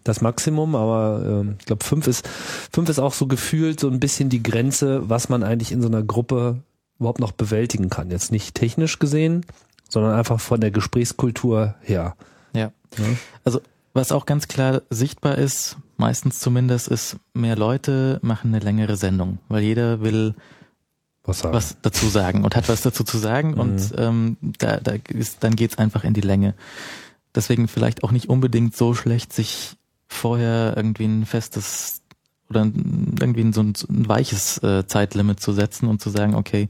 das 0.04 0.20
Maximum. 0.20 0.74
Aber 0.74 1.24
ähm, 1.26 1.56
ich 1.58 1.64
glaube, 1.64 1.82
fünf 1.82 2.06
ist 2.06 2.28
fünf 2.70 2.90
ist 2.90 2.98
auch 2.98 3.14
so 3.14 3.26
gefühlt 3.26 3.80
so 3.80 3.88
ein 3.88 4.00
bisschen 4.00 4.28
die 4.28 4.42
Grenze, 4.42 5.08
was 5.08 5.30
man 5.30 5.42
eigentlich 5.42 5.72
in 5.72 5.80
so 5.80 5.88
einer 5.88 6.02
Gruppe 6.02 6.58
überhaupt 6.98 7.20
noch 7.20 7.32
bewältigen 7.32 7.88
kann. 7.88 8.10
Jetzt 8.10 8.32
nicht 8.32 8.54
technisch 8.54 8.98
gesehen, 8.98 9.46
sondern 9.88 10.12
einfach 10.12 10.40
von 10.40 10.60
der 10.60 10.70
Gesprächskultur 10.70 11.74
her. 11.80 12.16
Ja. 12.52 12.72
ja. 12.98 13.04
Also 13.44 13.60
was 13.94 14.12
auch 14.12 14.26
ganz 14.26 14.48
klar 14.48 14.82
sichtbar 14.90 15.36
ist, 15.36 15.76
meistens 15.96 16.40
zumindest, 16.40 16.88
ist, 16.88 17.16
mehr 17.34 17.56
Leute 17.56 18.18
machen 18.22 18.54
eine 18.54 18.64
längere 18.64 18.96
Sendung, 18.96 19.38
weil 19.48 19.62
jeder 19.62 20.00
will 20.00 20.34
was, 21.24 21.44
was 21.44 21.76
dazu 21.82 22.06
sagen 22.08 22.44
und 22.44 22.56
hat 22.56 22.68
was 22.68 22.82
dazu 22.82 23.04
zu 23.04 23.18
sagen 23.18 23.52
mhm. 23.52 23.60
und 23.60 23.94
ähm, 23.96 24.36
da, 24.58 24.78
da 24.78 24.94
ist, 25.08 25.44
dann 25.44 25.54
geht's 25.54 25.78
einfach 25.78 26.04
in 26.04 26.14
die 26.14 26.20
Länge. 26.20 26.54
Deswegen 27.34 27.68
vielleicht 27.68 28.02
auch 28.02 28.10
nicht 28.10 28.28
unbedingt 28.28 28.76
so 28.76 28.94
schlecht, 28.94 29.32
sich 29.32 29.76
vorher 30.08 30.74
irgendwie 30.76 31.04
ein 31.04 31.24
festes 31.24 32.02
oder 32.50 32.62
irgendwie 32.64 33.50
so 33.52 33.62
ein, 33.62 33.72
ein 33.88 34.08
weiches 34.08 34.62
äh, 34.62 34.86
Zeitlimit 34.86 35.40
zu 35.40 35.52
setzen 35.52 35.86
und 35.88 36.02
zu 36.02 36.10
sagen, 36.10 36.34
okay, 36.34 36.68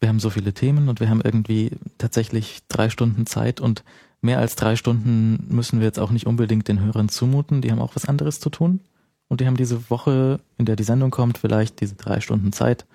wir 0.00 0.08
haben 0.08 0.20
so 0.20 0.30
viele 0.30 0.52
Themen 0.52 0.88
und 0.88 1.00
wir 1.00 1.08
haben 1.08 1.20
irgendwie 1.20 1.72
tatsächlich 1.98 2.60
drei 2.68 2.88
Stunden 2.88 3.26
Zeit 3.26 3.60
und 3.60 3.82
mehr 4.20 4.38
als 4.38 4.56
drei 4.56 4.76
Stunden 4.76 5.46
müssen 5.48 5.80
wir 5.80 5.86
jetzt 5.86 5.98
auch 5.98 6.10
nicht 6.10 6.26
unbedingt 6.26 6.68
den 6.68 6.80
Hörern 6.80 7.08
zumuten. 7.08 7.60
Die 7.62 7.70
haben 7.70 7.80
auch 7.80 7.94
was 7.94 8.06
anderes 8.06 8.40
zu 8.40 8.50
tun. 8.50 8.80
Und 9.28 9.40
die 9.40 9.46
haben 9.46 9.56
diese 9.56 9.90
Woche, 9.90 10.40
in 10.56 10.64
der 10.64 10.76
die 10.76 10.84
Sendung 10.84 11.10
kommt, 11.10 11.38
vielleicht 11.38 11.80
diese 11.80 11.94
drei 11.94 12.20
Stunden 12.20 12.52
Zeit, 12.52 12.86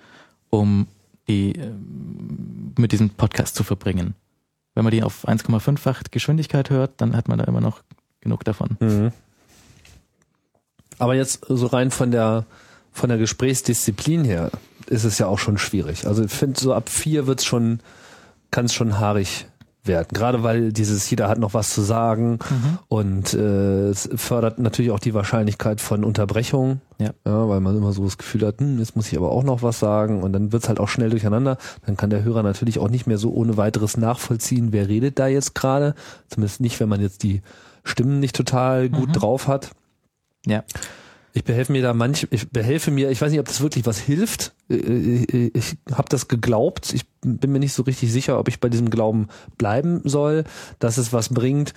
um 0.50 0.88
die 1.28 1.54
äh, 1.54 1.70
mit 2.76 2.92
diesem 2.92 3.10
Podcast 3.10 3.54
zu 3.54 3.62
verbringen. 3.62 4.14
Wenn 4.74 4.84
man 4.84 4.90
die 4.90 5.02
auf 5.02 5.26
1,5-fach 5.26 6.02
Geschwindigkeit 6.10 6.70
hört, 6.70 6.92
dann 6.96 7.16
hat 7.16 7.28
man 7.28 7.38
da 7.38 7.44
immer 7.44 7.60
noch 7.60 7.82
genug 8.20 8.44
davon. 8.44 8.76
Mhm. 8.80 9.12
Aber 10.98 11.14
jetzt 11.14 11.44
so 11.48 11.66
rein 11.66 11.90
von 11.90 12.10
der 12.10 12.44
von 12.92 13.08
der 13.08 13.18
Gesprächsdisziplin 13.18 14.24
her 14.24 14.52
ist 14.86 15.02
es 15.02 15.18
ja 15.18 15.26
auch 15.26 15.40
schon 15.40 15.58
schwierig. 15.58 16.06
Also 16.06 16.24
ich 16.24 16.30
finde 16.30 16.60
so 16.60 16.72
ab 16.72 16.88
vier 16.88 17.26
wird's 17.26 17.44
schon 17.44 17.80
kann 18.52 18.66
es 18.66 18.74
schon 18.74 19.00
haarig 19.00 19.46
werden. 19.86 20.08
Gerade 20.12 20.42
weil 20.42 20.72
dieses 20.72 21.08
jeder 21.08 21.28
hat 21.28 21.38
noch 21.38 21.54
was 21.54 21.70
zu 21.70 21.82
sagen 21.82 22.38
mhm. 22.50 22.78
und 22.88 23.34
äh, 23.34 23.88
es 23.88 24.08
fördert 24.14 24.58
natürlich 24.58 24.90
auch 24.90 24.98
die 24.98 25.14
Wahrscheinlichkeit 25.14 25.80
von 25.80 26.04
Unterbrechung, 26.04 26.80
ja. 26.98 27.10
ja. 27.26 27.48
weil 27.48 27.60
man 27.60 27.76
immer 27.76 27.92
so 27.92 28.04
das 28.04 28.18
Gefühl 28.18 28.46
hat, 28.46 28.60
hm, 28.60 28.78
jetzt 28.78 28.96
muss 28.96 29.10
ich 29.10 29.18
aber 29.18 29.30
auch 29.30 29.42
noch 29.42 29.62
was 29.62 29.78
sagen 29.78 30.22
und 30.22 30.32
dann 30.32 30.52
wird's 30.52 30.68
halt 30.68 30.80
auch 30.80 30.88
schnell 30.88 31.10
durcheinander. 31.10 31.58
Dann 31.86 31.96
kann 31.96 32.10
der 32.10 32.24
Hörer 32.24 32.42
natürlich 32.42 32.78
auch 32.78 32.90
nicht 32.90 33.06
mehr 33.06 33.18
so 33.18 33.32
ohne 33.32 33.56
weiteres 33.56 33.96
nachvollziehen, 33.96 34.72
wer 34.72 34.88
redet 34.88 35.18
da 35.18 35.26
jetzt 35.26 35.54
gerade. 35.54 35.94
Zumindest 36.28 36.60
nicht, 36.60 36.80
wenn 36.80 36.88
man 36.88 37.00
jetzt 37.00 37.22
die 37.22 37.42
Stimmen 37.84 38.20
nicht 38.20 38.36
total 38.36 38.88
gut 38.88 39.08
mhm. 39.08 39.12
drauf 39.12 39.48
hat. 39.48 39.70
Ja. 40.46 40.64
Ich 41.36 41.42
behelfe 41.42 41.72
mir 41.72 41.82
da 41.82 41.92
manch, 41.94 42.28
ich 42.30 42.48
behelfe 42.50 42.92
mir, 42.92 43.10
ich 43.10 43.20
weiß 43.20 43.32
nicht, 43.32 43.40
ob 43.40 43.46
das 43.46 43.60
wirklich 43.60 43.84
was 43.86 43.98
hilft. 43.98 44.54
Äh, 44.70 44.76
äh, 44.76 45.50
ich 45.52 45.76
habe 45.90 46.08
das 46.08 46.28
geglaubt. 46.28 46.94
Ich 46.94 47.06
bin 47.22 47.50
mir 47.50 47.58
nicht 47.58 47.72
so 47.72 47.82
richtig 47.82 48.12
sicher, 48.12 48.38
ob 48.38 48.46
ich 48.46 48.60
bei 48.60 48.68
diesem 48.68 48.88
Glauben 48.88 49.26
bleiben 49.58 50.00
soll, 50.04 50.44
dass 50.78 50.96
es 50.96 51.12
was 51.12 51.30
bringt. 51.30 51.74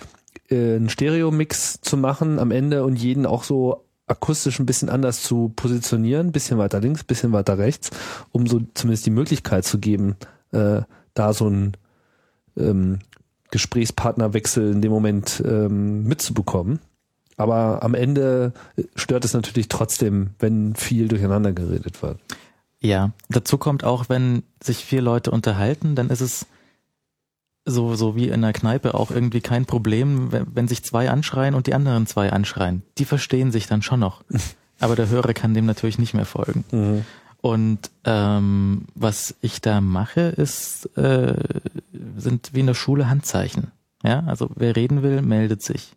äh, 0.48 0.76
einen 0.76 0.88
Stereo-Mix 0.88 1.80
zu 1.80 1.96
machen 1.96 2.38
am 2.38 2.52
Ende 2.52 2.84
und 2.84 2.96
jeden 2.96 3.26
auch 3.26 3.42
so 3.42 3.84
akustisch 4.06 4.60
ein 4.60 4.66
bisschen 4.66 4.90
anders 4.90 5.22
zu 5.24 5.52
positionieren, 5.56 6.30
bisschen 6.30 6.58
weiter 6.58 6.80
links, 6.80 7.02
bisschen 7.02 7.32
weiter 7.32 7.58
rechts, 7.58 7.90
um 8.30 8.46
so 8.46 8.60
zumindest 8.74 9.06
die 9.06 9.10
Möglichkeit 9.10 9.64
zu 9.64 9.80
geben, 9.80 10.16
äh, 10.52 10.82
da 11.14 11.32
so 11.32 11.48
ein 11.48 11.76
ähm, 12.56 13.00
Gesprächspartnerwechsel 13.50 14.70
in 14.70 14.82
dem 14.82 14.92
Moment 14.92 15.42
ähm, 15.44 16.04
mitzubekommen. 16.04 16.78
Aber 17.38 17.82
am 17.82 17.94
Ende 17.94 18.52
stört 18.96 19.24
es 19.24 19.32
natürlich 19.32 19.68
trotzdem, 19.68 20.30
wenn 20.38 20.74
viel 20.74 21.08
durcheinander 21.08 21.52
geredet 21.52 22.02
wird. 22.02 22.18
Ja, 22.80 23.12
dazu 23.28 23.58
kommt 23.58 23.84
auch, 23.84 24.08
wenn 24.08 24.42
sich 24.62 24.84
vier 24.84 25.02
Leute 25.02 25.30
unterhalten, 25.30 25.94
dann 25.94 26.10
ist 26.10 26.20
es 26.20 26.46
so, 27.64 27.94
so 27.94 28.16
wie 28.16 28.28
in 28.28 28.42
der 28.42 28.52
Kneipe 28.52 28.94
auch 28.94 29.10
irgendwie 29.10 29.40
kein 29.40 29.66
Problem, 29.66 30.32
wenn, 30.32 30.46
wenn 30.54 30.68
sich 30.68 30.82
zwei 30.82 31.10
anschreien 31.10 31.54
und 31.54 31.66
die 31.66 31.74
anderen 31.74 32.06
zwei 32.06 32.32
anschreien. 32.32 32.82
Die 32.98 33.04
verstehen 33.04 33.52
sich 33.52 33.66
dann 33.66 33.82
schon 33.82 34.00
noch. 34.00 34.24
Aber 34.80 34.96
der 34.96 35.08
Hörer 35.08 35.32
kann 35.32 35.54
dem 35.54 35.66
natürlich 35.66 35.98
nicht 35.98 36.14
mehr 36.14 36.24
folgen. 36.24 36.64
Mhm. 36.70 37.04
Und 37.40 37.90
ähm, 38.04 38.86
was 38.94 39.36
ich 39.40 39.60
da 39.60 39.80
mache, 39.80 40.20
ist 40.20 40.86
äh, 40.96 41.34
sind 42.16 42.50
wie 42.52 42.60
in 42.60 42.66
der 42.66 42.74
Schule 42.74 43.08
Handzeichen. 43.08 43.68
Ja, 44.02 44.24
also 44.26 44.50
wer 44.56 44.74
reden 44.74 45.02
will, 45.02 45.22
meldet 45.22 45.62
sich. 45.62 45.92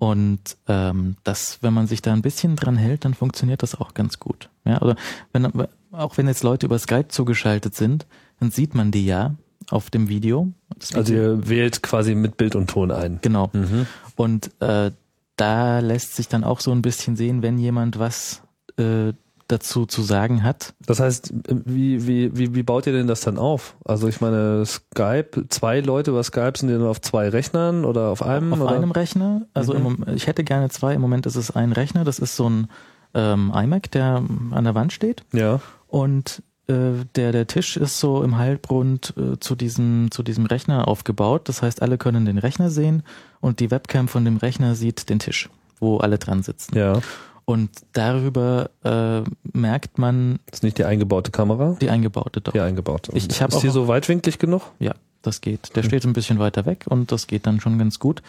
Und 0.00 0.56
ähm, 0.66 1.16
das, 1.24 1.58
wenn 1.60 1.74
man 1.74 1.86
sich 1.86 2.00
da 2.00 2.14
ein 2.14 2.22
bisschen 2.22 2.56
dran 2.56 2.78
hält, 2.78 3.04
dann 3.04 3.12
funktioniert 3.12 3.62
das 3.62 3.74
auch 3.74 3.92
ganz 3.92 4.18
gut. 4.18 4.48
Ja, 4.64 4.80
oder 4.80 4.96
wenn 5.34 5.52
auch 5.92 6.16
wenn 6.16 6.26
jetzt 6.26 6.42
Leute 6.42 6.64
über 6.64 6.78
Skype 6.78 7.08
zugeschaltet 7.08 7.74
sind, 7.74 8.06
dann 8.38 8.50
sieht 8.50 8.74
man 8.74 8.92
die 8.92 9.04
ja 9.04 9.34
auf 9.68 9.90
dem 9.90 10.08
Video. 10.08 10.48
Das 10.78 10.94
also 10.94 11.12
ihr 11.12 11.48
wählt 11.50 11.82
quasi 11.82 12.14
mit 12.14 12.38
Bild 12.38 12.56
und 12.56 12.70
Ton 12.70 12.90
ein. 12.90 13.18
Genau. 13.20 13.50
Mhm. 13.52 13.86
Und 14.16 14.50
äh, 14.62 14.90
da 15.36 15.80
lässt 15.80 16.16
sich 16.16 16.28
dann 16.28 16.44
auch 16.44 16.60
so 16.60 16.72
ein 16.72 16.80
bisschen 16.80 17.14
sehen, 17.14 17.42
wenn 17.42 17.58
jemand 17.58 17.98
was 17.98 18.40
äh, 18.78 19.12
dazu 19.50 19.86
zu 19.86 20.02
sagen 20.02 20.42
hat. 20.42 20.74
Das 20.86 21.00
heißt, 21.00 21.32
wie, 21.48 22.06
wie, 22.06 22.36
wie, 22.36 22.54
wie 22.54 22.62
baut 22.62 22.86
ihr 22.86 22.92
denn 22.92 23.06
das 23.06 23.20
dann 23.20 23.38
auf? 23.38 23.74
Also 23.84 24.08
ich 24.08 24.20
meine, 24.20 24.64
Skype, 24.66 25.46
zwei 25.48 25.80
Leute 25.80 26.10
über 26.12 26.22
Skype 26.22 26.52
sind 26.56 26.70
dann 26.70 26.86
auf 26.86 27.00
zwei 27.00 27.28
Rechnern 27.28 27.84
oder 27.84 28.08
auf 28.08 28.22
einem? 28.22 28.52
Auf 28.52 28.60
oder? 28.60 28.70
einem 28.76 28.90
Rechner. 28.90 29.42
Also 29.54 29.74
Mhm. 29.74 30.04
im, 30.06 30.14
ich 30.14 30.26
hätte 30.26 30.44
gerne 30.44 30.68
zwei. 30.70 30.94
Im 30.94 31.00
Moment 31.00 31.26
ist 31.26 31.36
es 31.36 31.50
ein 31.50 31.72
Rechner. 31.72 32.04
Das 32.04 32.18
ist 32.18 32.36
so 32.36 32.48
ein 32.48 32.68
ähm, 33.14 33.52
iMac, 33.54 33.90
der 33.90 34.22
an 34.50 34.64
der 34.64 34.74
Wand 34.74 34.92
steht. 34.92 35.24
Ja. 35.32 35.60
Und 35.88 36.42
äh, 36.68 37.04
der, 37.16 37.32
der 37.32 37.46
Tisch 37.48 37.76
ist 37.76 37.98
so 37.98 38.22
im 38.22 38.38
Halbrund 38.38 39.14
äh, 39.16 39.40
zu, 39.40 39.56
diesem, 39.56 40.10
zu 40.10 40.22
diesem 40.22 40.46
Rechner 40.46 40.86
aufgebaut. 40.86 41.48
Das 41.48 41.62
heißt, 41.62 41.82
alle 41.82 41.98
können 41.98 42.24
den 42.24 42.38
Rechner 42.38 42.70
sehen 42.70 43.02
und 43.40 43.58
die 43.58 43.70
Webcam 43.72 44.06
von 44.06 44.24
dem 44.24 44.36
Rechner 44.36 44.76
sieht 44.76 45.08
den 45.08 45.18
Tisch, 45.18 45.48
wo 45.80 45.96
alle 45.98 46.18
dran 46.18 46.42
sitzen. 46.44 46.76
Ja. 46.78 47.00
Und 47.50 47.70
darüber 47.92 48.70
äh, 48.84 49.22
merkt 49.52 49.98
man 49.98 50.38
Das 50.46 50.58
ist 50.58 50.62
nicht 50.62 50.78
die 50.78 50.84
eingebaute 50.84 51.30
Kamera? 51.30 51.76
die 51.80 51.90
eingebaute 51.90 52.40
doch. 52.40 52.52
Die 52.52 52.60
eingebaute. 52.60 53.10
Ich- 53.14 53.24
ich 53.28 53.30
ist 53.40 53.42
auch 53.42 53.60
die 53.60 53.68
so 53.70 53.88
weitwinklig 53.88 54.38
genug? 54.38 54.62
Ja, 54.78 54.94
das 55.22 55.40
geht. 55.40 55.74
Der 55.74 55.82
steht 55.82 56.04
ein 56.04 56.12
bisschen 56.12 56.38
weiter 56.38 56.64
weg 56.66 56.84
und 56.88 57.10
das 57.12 57.26
geht 57.26 57.46
dann 57.46 57.60
schon 57.60 57.78
ganz 57.78 57.98
gut. 57.98 58.22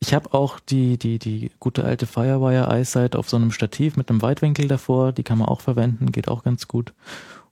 Ich 0.00 0.14
habe 0.14 0.32
auch 0.32 0.60
die, 0.60 0.96
die, 0.96 1.18
die 1.18 1.50
gute 1.58 1.84
alte 1.84 2.06
Firewire 2.06 2.68
EyeSight 2.70 3.16
auf 3.16 3.28
so 3.28 3.36
einem 3.36 3.50
Stativ 3.50 3.96
mit 3.96 4.10
einem 4.10 4.22
Weitwinkel 4.22 4.68
davor. 4.68 5.12
Die 5.12 5.22
kann 5.24 5.38
man 5.38 5.48
auch 5.48 5.60
verwenden, 5.60 6.12
geht 6.12 6.28
auch 6.28 6.44
ganz 6.44 6.68
gut. 6.68 6.92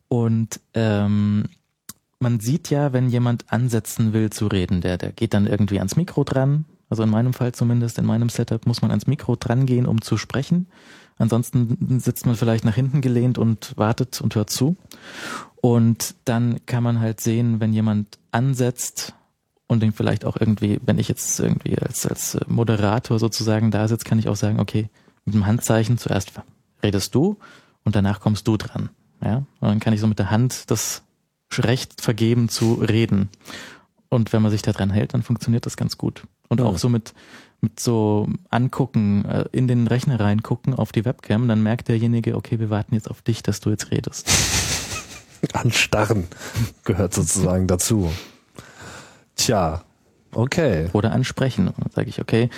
Und 0.09 0.61
ähm, 0.75 1.47
man 2.21 2.41
sieht 2.41 2.71
ja, 2.71 2.93
wenn 2.93 3.09
jemand 3.11 3.45
ansetzen 3.53 4.12
will 4.12 4.31
zu 4.31 4.47
reden, 4.47 4.81
der, 4.81 4.97
der 4.97 5.12
geht 5.12 5.35
dann 5.35 5.47
irgendwie 5.47 5.79
ans 5.79 5.97
Mikro 5.97 6.23
dran. 6.25 6.65
Also 6.89 7.03
in 7.03 7.11
meinem 7.11 7.33
Fall 7.35 7.51
zumindest, 7.53 7.99
in 7.99 8.07
meinem 8.07 8.29
Setup 8.29 8.65
muss 8.65 8.81
man 8.81 8.93
ans 8.93 9.09
Mikro 9.09 9.35
dran 9.35 9.67
gehen, 9.67 9.87
um 9.87 10.01
zu 10.01 10.17
sprechen. 10.17 10.69
Ansonsten 11.19 11.99
sitzt 12.01 12.27
man 12.27 12.37
vielleicht 12.37 12.65
nach 12.65 12.75
hinten 12.75 13.01
gelehnt 13.01 13.39
und 13.39 13.77
wartet 13.77 14.21
und 14.21 14.35
hört 14.35 14.51
zu. 14.51 14.77
Und 15.57 16.15
dann 16.25 16.65
kann 16.67 16.83
man 16.83 17.01
halt 17.01 17.21
sehen, 17.21 17.59
wenn 17.61 17.73
jemand 17.73 18.19
ansetzt 18.33 19.15
und 19.67 19.83
den 19.83 19.93
vielleicht 19.93 20.25
auch 20.25 20.37
irgendwie, 20.39 20.79
wenn 20.85 20.99
ich 20.99 21.09
jetzt 21.09 21.41
irgendwie 21.41 21.79
als, 21.79 22.07
als 22.07 22.39
Moderator 22.47 23.19
sozusagen 23.19 23.71
da 23.71 23.89
sitze, 23.89 24.05
kann 24.05 24.19
ich 24.19 24.29
auch 24.29 24.37
sagen, 24.37 24.61
okay, 24.61 24.91
mit 25.25 25.35
dem 25.35 25.47
Handzeichen 25.47 25.99
zuerst 25.99 26.33
redest 26.83 27.15
du 27.15 27.37
und 27.85 27.97
danach 27.97 28.21
kommst 28.21 28.47
du 28.47 28.57
dran. 28.57 28.91
Ja, 29.25 29.37
und 29.39 29.47
dann 29.61 29.81
kann 29.81 29.95
ich 29.95 30.01
so 30.01 30.07
mit 30.07 30.19
der 30.19 30.31
Hand 30.31 30.71
das 30.71 31.03
Recht 31.59 32.01
vergeben 32.03 32.49
zu 32.49 32.75
reden. 32.75 33.31
Und 34.09 34.33
wenn 34.33 34.43
man 34.43 34.51
sich 34.51 34.63
da 34.63 34.73
dran 34.73 34.91
hält, 34.91 35.15
dann 35.15 35.23
funktioniert 35.23 35.67
das 35.67 35.77
ganz 35.77 35.97
gut. 35.97 36.25
Und 36.49 36.61
Ja. 36.61 36.67
auch 36.67 36.79
so 36.79 36.89
mit, 36.89 37.13
mit 37.61 37.81
so 37.81 38.29
angucken, 38.51 39.25
äh, 39.25 39.45
in 39.53 39.69
den 39.69 39.87
Rechner 39.87 40.21
reingucken 40.21 40.75
auf 40.75 40.92
die 40.92 41.05
Webcam, 41.05 41.49
dann 41.49 41.62
merkt 41.62 41.88
derjenige, 41.88 42.37
okay, 42.37 42.59
wir 42.59 42.71
warten 42.71 42.95
jetzt 42.95 43.11
auf 43.11 43.23
dich, 43.23 43.42
dass 43.42 43.61
du 43.61 43.71
jetzt 43.71 43.90
redest. 43.90 44.31
Anstarren 45.53 46.25
gehört 46.85 47.14
sozusagen 47.14 47.66
dazu. 47.66 48.11
Tja, 49.37 49.83
okay. 50.33 50.88
Oder 50.92 51.12
ansprechen. 51.12 51.71
Sage 51.95 52.09
ich, 52.09 52.21
okay, 52.21 52.51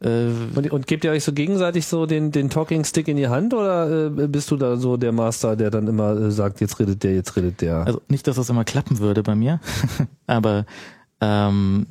äh, 0.00 0.28
Und, 0.54 0.70
und 0.70 0.86
gebt 0.86 1.04
ihr 1.04 1.10
euch 1.10 1.24
so 1.24 1.32
gegenseitig 1.32 1.86
so 1.86 2.06
den, 2.06 2.32
den 2.32 2.50
Talking 2.50 2.84
Stick 2.84 3.08
in 3.08 3.16
die 3.16 3.28
Hand 3.28 3.54
oder 3.54 4.06
äh, 4.06 4.26
bist 4.28 4.50
du 4.50 4.56
da 4.56 4.76
so 4.76 4.96
der 4.96 5.12
Master, 5.12 5.56
der 5.56 5.70
dann 5.70 5.86
immer 5.86 6.16
äh, 6.16 6.30
sagt, 6.30 6.60
jetzt 6.60 6.78
redet 6.78 7.02
der, 7.02 7.14
jetzt 7.14 7.36
redet 7.36 7.60
der? 7.60 7.86
also 7.86 8.00
nicht, 8.08 8.26
dass 8.26 8.36
das 8.36 8.50
immer 8.50 8.64
klappen 8.64 8.98
würde 8.98 9.22
bei 9.22 9.34
mir, 9.34 9.60
aber 10.26 10.66
ähm, 11.20 11.86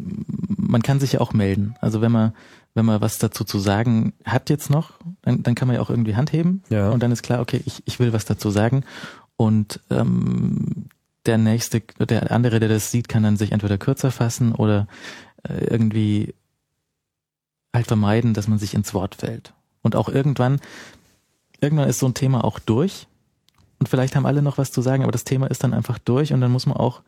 man 0.48 0.82
kann 0.84 1.00
sich 1.00 1.14
ja 1.14 1.22
auch 1.22 1.34
melden. 1.34 1.76
Also 1.82 2.02
wenn 2.02 2.12
man 2.12 2.34
wenn 2.76 2.86
man 2.86 3.00
was 3.00 3.18
dazu 3.20 3.46
zu 3.46 3.58
sagen 3.58 4.12
hat 4.26 4.50
jetzt 4.50 4.70
noch, 4.70 4.96
dann, 5.22 5.42
dann 5.44 5.56
kann 5.56 5.70
man 5.70 5.76
ja 5.76 5.82
auch 5.82 5.90
irgendwie 5.90 6.18
Hand 6.18 6.34
heben 6.34 6.62
Ja. 6.70 6.90
und 6.90 7.02
dann 7.02 7.12
ist 7.14 7.24
klar, 7.24 7.40
okay, 7.40 7.62
ich, 7.66 7.82
ich 7.86 8.00
will 8.00 8.12
was 8.12 8.26
dazu 8.26 8.50
sagen 8.50 8.84
und 9.38 9.80
ähm, 9.90 10.88
der 11.26 11.38
nächste, 11.38 11.80
der 11.82 12.32
andere, 12.32 12.60
der 12.60 12.68
das 12.70 12.92
sieht, 12.92 13.08
kann 13.08 13.24
dann 13.24 13.38
sich 13.38 13.54
entweder 13.54 13.78
kürzer 13.78 14.12
fassen 14.12 14.52
oder 14.54 14.88
äh, 15.48 15.64
irgendwie 15.70 16.36
halt 17.74 17.88
vermeiden, 17.88 18.34
dass 18.34 18.48
man 18.50 18.60
sich 18.60 18.74
ins 18.74 18.94
Wort 18.94 19.16
fällt. 19.16 19.54
Und 19.82 19.96
auch 19.96 20.10
irgendwann, 20.10 20.60
irgendwann 21.62 21.88
ist 21.90 22.00
so 22.00 22.08
ein 22.08 22.14
Thema 22.14 22.44
auch 22.44 22.60
durch 22.60 23.08
und 23.80 23.88
vielleicht 23.88 24.18
haben 24.18 24.26
alle 24.26 24.42
noch 24.42 24.58
was 24.58 24.72
zu 24.74 24.82
sagen, 24.82 25.04
aber 25.04 25.14
das 25.14 25.24
Thema 25.24 25.48
ist 25.48 25.64
dann 25.64 25.74
einfach 25.74 25.98
durch 25.98 26.34
und 26.34 26.42
dann 26.42 26.52
muss 26.52 26.66
man 26.66 26.76
auch 26.76 27.02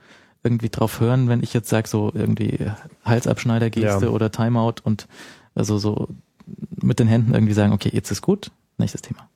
irgendwie 0.48 0.70
drauf 0.70 1.00
hören, 1.00 1.28
wenn 1.30 1.44
ich 1.44 1.54
jetzt 1.54 1.70
sage, 1.70 1.88
so 1.88 2.12
irgendwie 2.14 2.58
Halsabschneider-Geste 3.06 4.06
Ja. 4.06 4.12
oder 4.12 4.32
Timeout 4.32 4.76
und 4.84 5.08
also 5.56 5.78
so 5.78 6.08
mit 6.82 7.00
den 7.00 7.08
Händen 7.08 7.34
irgendwie 7.34 7.54
sagen, 7.54 7.74
okay, 7.74 7.90
jetzt 7.94 8.10
ist 8.12 8.22
gut, 8.22 8.52
nächstes 8.78 9.02
Thema. 9.02 9.30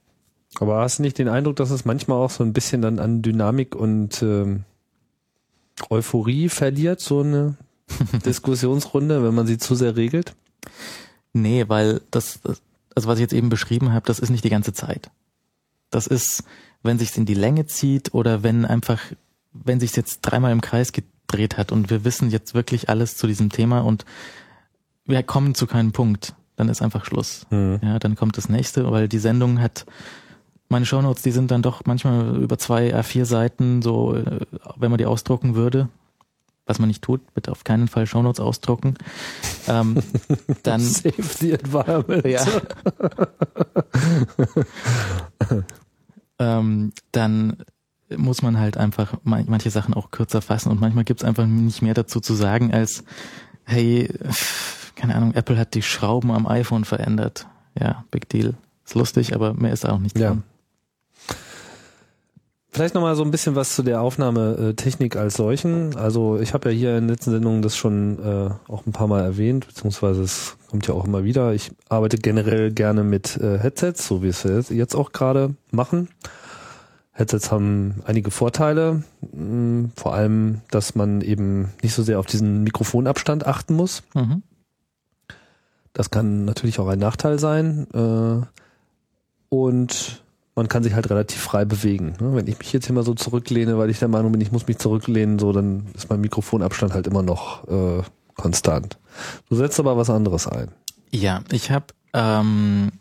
Aber 0.60 0.82
hast 0.82 1.00
du 1.00 1.04
nicht 1.04 1.18
den 1.18 1.28
Eindruck, 1.30 1.56
dass 1.58 1.70
es 1.72 1.86
manchmal 1.86 2.18
auch 2.18 2.30
so 2.30 2.44
ein 2.44 2.54
bisschen 2.54 2.82
dann 2.82 3.00
an 3.00 3.22
Dynamik 3.22 3.76
und 3.76 4.22
ähm, 4.22 4.64
Euphorie 5.90 6.50
verliert, 6.50 7.00
so 7.02 7.22
eine 7.22 7.56
Diskussionsrunde, 8.26 9.24
wenn 9.24 9.34
man 9.36 9.48
sie 9.48 9.58
zu 9.58 9.76
sehr 9.76 9.96
regelt? 9.96 10.36
Nee, 11.34 11.66
weil 11.68 12.02
das, 12.12 12.40
also 12.44 13.08
was 13.10 13.18
ich 13.18 13.22
jetzt 13.22 13.34
eben 13.34 13.50
beschrieben 13.50 13.94
habe, 13.94 14.06
das 14.06 14.20
ist 14.20 14.30
nicht 14.30 14.44
die 14.44 14.50
ganze 14.50 14.74
Zeit. 14.74 15.10
Das 15.90 16.08
ist, 16.08 16.44
wenn 16.84 17.00
sich's 17.00 17.18
in 17.18 17.26
die 17.26 17.34
Länge 17.34 17.66
zieht 17.66 18.14
oder 18.14 18.44
wenn 18.44 18.66
einfach, 18.66 19.00
wenn 19.54 19.80
sich's 19.80 19.96
jetzt 19.96 20.22
dreimal 20.22 20.52
im 20.52 20.62
Kreis 20.62 20.92
gedreht 20.92 21.58
hat 21.58 21.72
und 21.72 21.90
wir 21.90 22.04
wissen 22.04 22.30
jetzt 22.30 22.54
wirklich 22.54 22.90
alles 22.90 23.18
zu 23.18 23.28
diesem 23.28 23.50
Thema 23.50 23.80
und 23.82 24.06
wir 25.06 25.24
kommen 25.24 25.56
zu 25.56 25.68
keinem 25.68 25.92
Punkt, 25.92 26.36
dann 26.56 26.70
ist 26.70 26.82
einfach 26.82 27.06
Schluss. 27.06 27.46
Hm. 27.50 27.80
Ja, 27.82 28.00
dann 28.00 28.16
kommt 28.16 28.38
das 28.38 28.50
nächste, 28.50 28.90
weil 28.92 29.08
die 29.08 29.20
Sendung 29.20 29.60
hat 29.60 29.86
meine 30.70 30.86
Shownotes, 30.86 31.22
die 31.24 31.32
sind 31.32 31.52
dann 31.52 31.62
doch 31.62 31.82
manchmal 31.86 32.38
über 32.38 32.58
zwei 32.58 32.96
A4 32.96 33.26
Seiten, 33.26 33.82
so 33.82 34.16
äh, 34.16 34.40
wenn 34.78 34.90
man 34.90 34.98
die 34.98 35.06
ausdrucken 35.06 35.54
würde, 35.56 35.90
was 36.66 36.80
man 36.80 36.88
nicht 36.88 37.04
tut, 37.04 37.34
bitte 37.34 37.52
auf 37.52 37.64
keinen 37.64 37.88
Fall 37.88 38.08
Shownotes 38.08 38.40
ausdrucken. 38.40 38.96
Ähm, 39.68 40.02
dann 40.64 40.80
Save 40.80 41.22
the 41.22 41.52
environment. 41.52 42.26
ja. 42.26 42.46
ähm, 46.40 46.94
dann 47.12 47.58
muss 48.18 48.42
man 48.42 48.60
halt 48.60 48.78
einfach 48.78 49.14
man- 49.24 49.46
manche 49.48 49.70
Sachen 49.70 49.94
auch 49.94 50.12
kürzer 50.12 50.42
fassen 50.42 50.70
und 50.70 50.80
manchmal 50.82 51.04
gibt's 51.04 51.24
einfach 51.24 51.46
nicht 51.46 51.82
mehr 51.82 51.94
dazu 51.94 52.20
zu 52.20 52.34
sagen 52.34 52.74
als, 52.74 53.04
hey, 53.66 54.10
keine 54.96 55.16
Ahnung, 55.16 55.34
Apple 55.34 55.58
hat 55.58 55.74
die 55.74 55.82
Schrauben 55.82 56.32
am 56.32 56.48
iPhone 56.48 56.86
verändert. 56.86 57.48
Ja, 57.80 58.04
big 58.12 58.28
deal. 58.30 58.54
Ist 58.86 58.96
lustig, 58.96 59.34
aber 59.36 59.54
mehr 59.54 59.72
ist 59.74 59.84
da 59.84 59.94
auch 59.94 60.00
nicht 60.00 60.18
Ja. 60.18 60.30
dran. 60.30 60.44
Vielleicht 62.74 62.96
nochmal 62.96 63.16
so 63.18 63.24
ein 63.24 63.32
bisschen 63.32 63.56
was 63.56 63.76
zu 63.76 63.84
der 63.84 64.02
Aufnahmetechnik 64.02 65.18
als 65.18 65.34
solchen. 65.34 65.98
Also 65.98 66.40
ich 66.40 66.54
habe 66.54 66.72
ja 66.72 66.76
hier 66.78 66.90
in 66.98 67.04
den 67.04 67.10
letzten 67.10 67.32
Sendungen 67.32 67.62
das 67.62 67.76
schon 67.76 68.18
äh, 68.20 68.50
auch 68.72 68.86
ein 68.86 68.94
paar 68.94 69.08
Mal 69.08 69.22
erwähnt, 69.24 69.68
beziehungsweise 69.68 70.22
es 70.24 70.56
kommt 70.70 70.88
ja 70.88 70.94
auch 70.94 71.04
immer 71.04 71.26
wieder. 71.26 71.54
Ich 71.54 71.72
arbeite 71.90 72.18
generell 72.18 72.72
gerne 72.72 73.04
mit 73.04 73.36
äh, 73.36 73.60
Headsets, 73.60 74.08
so 74.08 74.20
wie 74.20 74.24
wir 74.24 74.30
es 74.30 74.44
jetzt- 74.44 74.72
jetzt 74.72 74.96
auch 74.96 75.12
gerade 75.12 75.54
machen. 75.72 76.08
Headsets 77.14 77.52
haben 77.52 78.02
einige 78.06 78.32
Vorteile, 78.32 79.04
mh, 79.34 79.90
vor 79.96 80.14
allem, 80.14 80.62
dass 80.72 80.96
man 80.96 81.22
eben 81.22 81.72
nicht 81.82 81.94
so 81.94 82.04
sehr 82.04 82.20
auf 82.20 82.26
diesen 82.26 82.64
Mikrofonabstand 82.64 83.46
achten 83.46 83.76
muss. 83.76 84.04
Mhm. 84.14 84.44
Das 85.94 86.10
kann 86.10 86.46
natürlich 86.46 86.80
auch 86.80 86.88
ein 86.88 87.00
Nachteil 87.00 87.38
sein. 87.38 87.88
Äh, 87.94 88.46
und 89.50 90.24
man 90.56 90.68
kann 90.70 90.84
sich 90.84 90.94
halt 90.94 91.10
relativ 91.10 91.42
frei 91.42 91.66
bewegen. 91.66 92.14
Ne? 92.20 92.34
Wenn 92.36 92.48
ich 92.48 92.58
mich 92.60 92.72
jetzt 92.72 92.86
hier 92.86 92.96
mal 92.96 93.04
so 93.04 93.14
zurücklehne, 93.14 93.78
weil 93.78 93.90
ich 93.90 94.00
der 94.00 94.08
Meinung 94.08 94.32
bin, 94.32 94.42
ich 94.42 94.52
muss 94.52 94.68
mich 94.68 94.78
zurücklehnen, 94.78 95.40
so, 95.40 95.52
dann 95.52 95.88
ist 95.94 96.10
mein 96.10 96.22
Mikrofonabstand 96.22 96.94
halt 96.94 97.08
immer 97.08 97.24
noch 97.24 97.68
äh, 97.68 98.04
konstant. 98.36 98.98
Du 99.50 99.56
setzt 99.56 99.80
aber 99.80 99.98
was 99.98 100.10
anderes 100.10 100.48
ein. 100.48 100.70
Ja, 101.12 101.42
ich 101.52 101.72
habe, 101.72 101.88
ähm, 102.14 102.92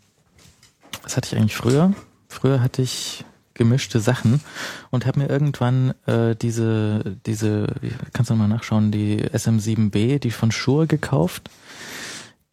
was 1.03 1.15
hatte 1.15 1.27
ich 1.33 1.39
eigentlich 1.39 1.55
früher? 1.55 1.93
Früher 2.27 2.61
hatte 2.61 2.81
ich 2.81 3.25
gemischte 3.53 3.99
Sachen 3.99 4.41
und 4.89 5.05
habe 5.05 5.19
mir 5.19 5.29
irgendwann 5.29 5.93
äh, 6.05 6.35
diese, 6.35 7.17
diese, 7.25 7.67
kannst 8.13 8.31
du 8.31 8.35
mal 8.35 8.47
nachschauen, 8.47 8.91
die 8.91 9.23
SM7B, 9.23 10.19
die 10.19 10.31
von 10.31 10.51
Shure 10.51 10.87
gekauft. 10.87 11.49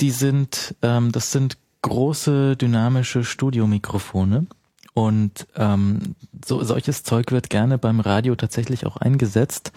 Die 0.01 0.11
sind, 0.11 0.75
ähm, 0.83 1.13
das 1.13 1.33
sind 1.33 1.59
große 1.83 2.57
dynamische 2.57 3.25
Studiomikrofone 3.25 4.47
und 4.95 5.47
ähm, 5.55 6.17
so 6.45 6.63
solches 6.65 7.05
Zeug 7.05 7.31
wird 7.31 7.51
gerne 7.51 7.79
beim 7.79 8.01
Radio 8.01 8.35
tatsächlich 8.35 8.85
auch 8.85 8.97
eingesetzt, 8.97 9.73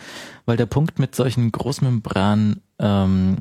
weil 0.46 0.58
der 0.58 0.66
Punkt 0.66 0.98
mit 0.98 1.14
solchen 1.16 1.52
Großmembran 1.52 2.62
ähm, 2.80 3.38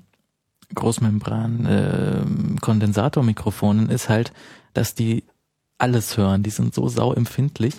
Großmembran 0.74 1.66
äh, 1.66 2.60
Kondensatormikrofonen 2.60 3.88
ist 3.88 4.08
halt, 4.08 4.32
dass 4.74 4.94
die 4.94 5.24
alles 5.80 6.16
hören. 6.16 6.42
Die 6.42 6.50
sind 6.50 6.74
so 6.74 6.88
sauempfindlich. 6.88 7.74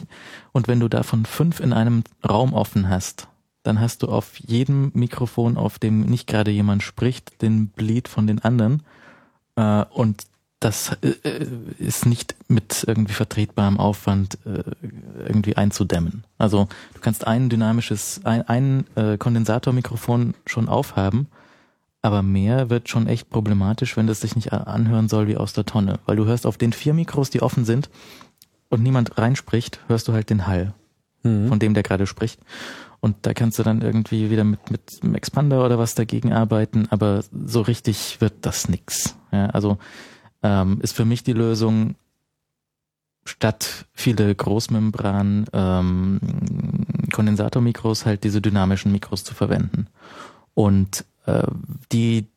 Und 0.51 0.67
wenn 0.67 0.79
du 0.79 0.87
davon 0.87 1.25
fünf 1.25 1.59
in 1.59 1.73
einem 1.73 2.03
Raum 2.27 2.53
offen 2.53 2.89
hast, 2.89 3.27
dann 3.63 3.79
hast 3.79 4.03
du 4.03 4.07
auf 4.07 4.37
jedem 4.39 4.91
Mikrofon, 4.93 5.57
auf 5.57 5.77
dem 5.77 6.01
nicht 6.01 6.27
gerade 6.27 6.51
jemand 6.51 6.83
spricht, 6.83 7.41
den 7.41 7.67
Bleed 7.67 8.07
von 8.07 8.27
den 8.27 8.39
anderen. 8.39 8.83
Äh, 9.55 9.85
und 9.91 10.23
das 10.59 10.95
äh, 11.01 11.09
äh, 11.23 11.47
ist 11.79 12.05
nicht 12.05 12.35
mit 12.47 12.83
irgendwie 12.87 13.13
vertretbarem 13.13 13.79
Aufwand 13.79 14.37
äh, 14.45 14.63
irgendwie 15.25 15.57
einzudämmen. 15.57 16.23
Also 16.37 16.67
du 16.93 17.01
kannst 17.01 17.27
ein 17.27 17.49
dynamisches, 17.49 18.21
ein, 18.23 18.47
ein 18.47 18.85
äh, 18.95 19.17
Kondensatormikrofon 19.17 20.35
schon 20.45 20.69
aufhaben 20.69 21.27
aber 22.01 22.23
mehr 22.23 22.69
wird 22.69 22.89
schon 22.89 23.07
echt 23.07 23.29
problematisch, 23.29 23.95
wenn 23.95 24.07
das 24.07 24.21
sich 24.21 24.35
nicht 24.35 24.53
anhören 24.53 25.07
soll 25.07 25.27
wie 25.27 25.37
aus 25.37 25.53
der 25.53 25.65
Tonne. 25.65 25.99
Weil 26.05 26.15
du 26.15 26.25
hörst 26.25 26.45
auf 26.45 26.57
den 26.57 26.73
vier 26.73 26.93
Mikros, 26.93 27.29
die 27.29 27.41
offen 27.41 27.65
sind 27.65 27.89
und 28.69 28.81
niemand 28.81 29.17
reinspricht, 29.17 29.79
hörst 29.87 30.07
du 30.07 30.13
halt 30.13 30.29
den 30.29 30.47
Hall, 30.47 30.73
mhm. 31.23 31.47
von 31.47 31.59
dem 31.59 31.73
der 31.73 31.83
gerade 31.83 32.07
spricht. 32.07 32.39
Und 32.99 33.17
da 33.23 33.33
kannst 33.33 33.57
du 33.59 33.63
dann 33.63 33.81
irgendwie 33.81 34.29
wieder 34.29 34.43
mit, 34.43 34.69
mit 34.69 34.99
einem 35.01 35.15
Expander 35.15 35.65
oder 35.65 35.79
was 35.79 35.95
dagegen 35.95 36.33
arbeiten, 36.33 36.87
aber 36.91 37.23
so 37.31 37.61
richtig 37.61 38.21
wird 38.21 38.33
das 38.41 38.69
nix. 38.69 39.15
Ja, 39.31 39.47
also 39.47 39.77
ähm, 40.43 40.79
ist 40.81 40.95
für 40.95 41.05
mich 41.05 41.23
die 41.23 41.33
Lösung, 41.33 41.95
statt 43.25 43.85
viele 43.93 44.33
Großmembran 44.33 45.45
ähm, 45.53 46.19
Kondensatormikros 47.11 48.05
halt 48.05 48.23
diese 48.23 48.41
dynamischen 48.41 48.91
Mikros 48.91 49.23
zu 49.23 49.33
verwenden. 49.33 49.87
Und 50.53 51.05
äh, 51.25 51.43
die 51.91 52.27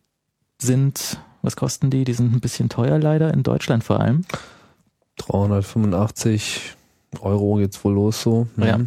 sind, 0.61 1.19
was 1.43 1.57
kosten 1.57 1.91
die? 1.91 2.05
Die 2.05 2.15
sind 2.15 2.33
ein 2.33 2.41
bisschen 2.41 2.69
teuer 2.69 2.99
leider, 2.99 3.33
in 3.33 3.43
Deutschland 3.43 3.85
vor 3.85 4.01
allem. 4.01 4.25
385 5.17 6.75
Euro 7.21 7.57
geht's 7.57 7.85
wohl 7.85 7.95
los 7.95 8.23
so. 8.23 8.49
Mhm. 8.57 8.65
Ja. 8.65 8.81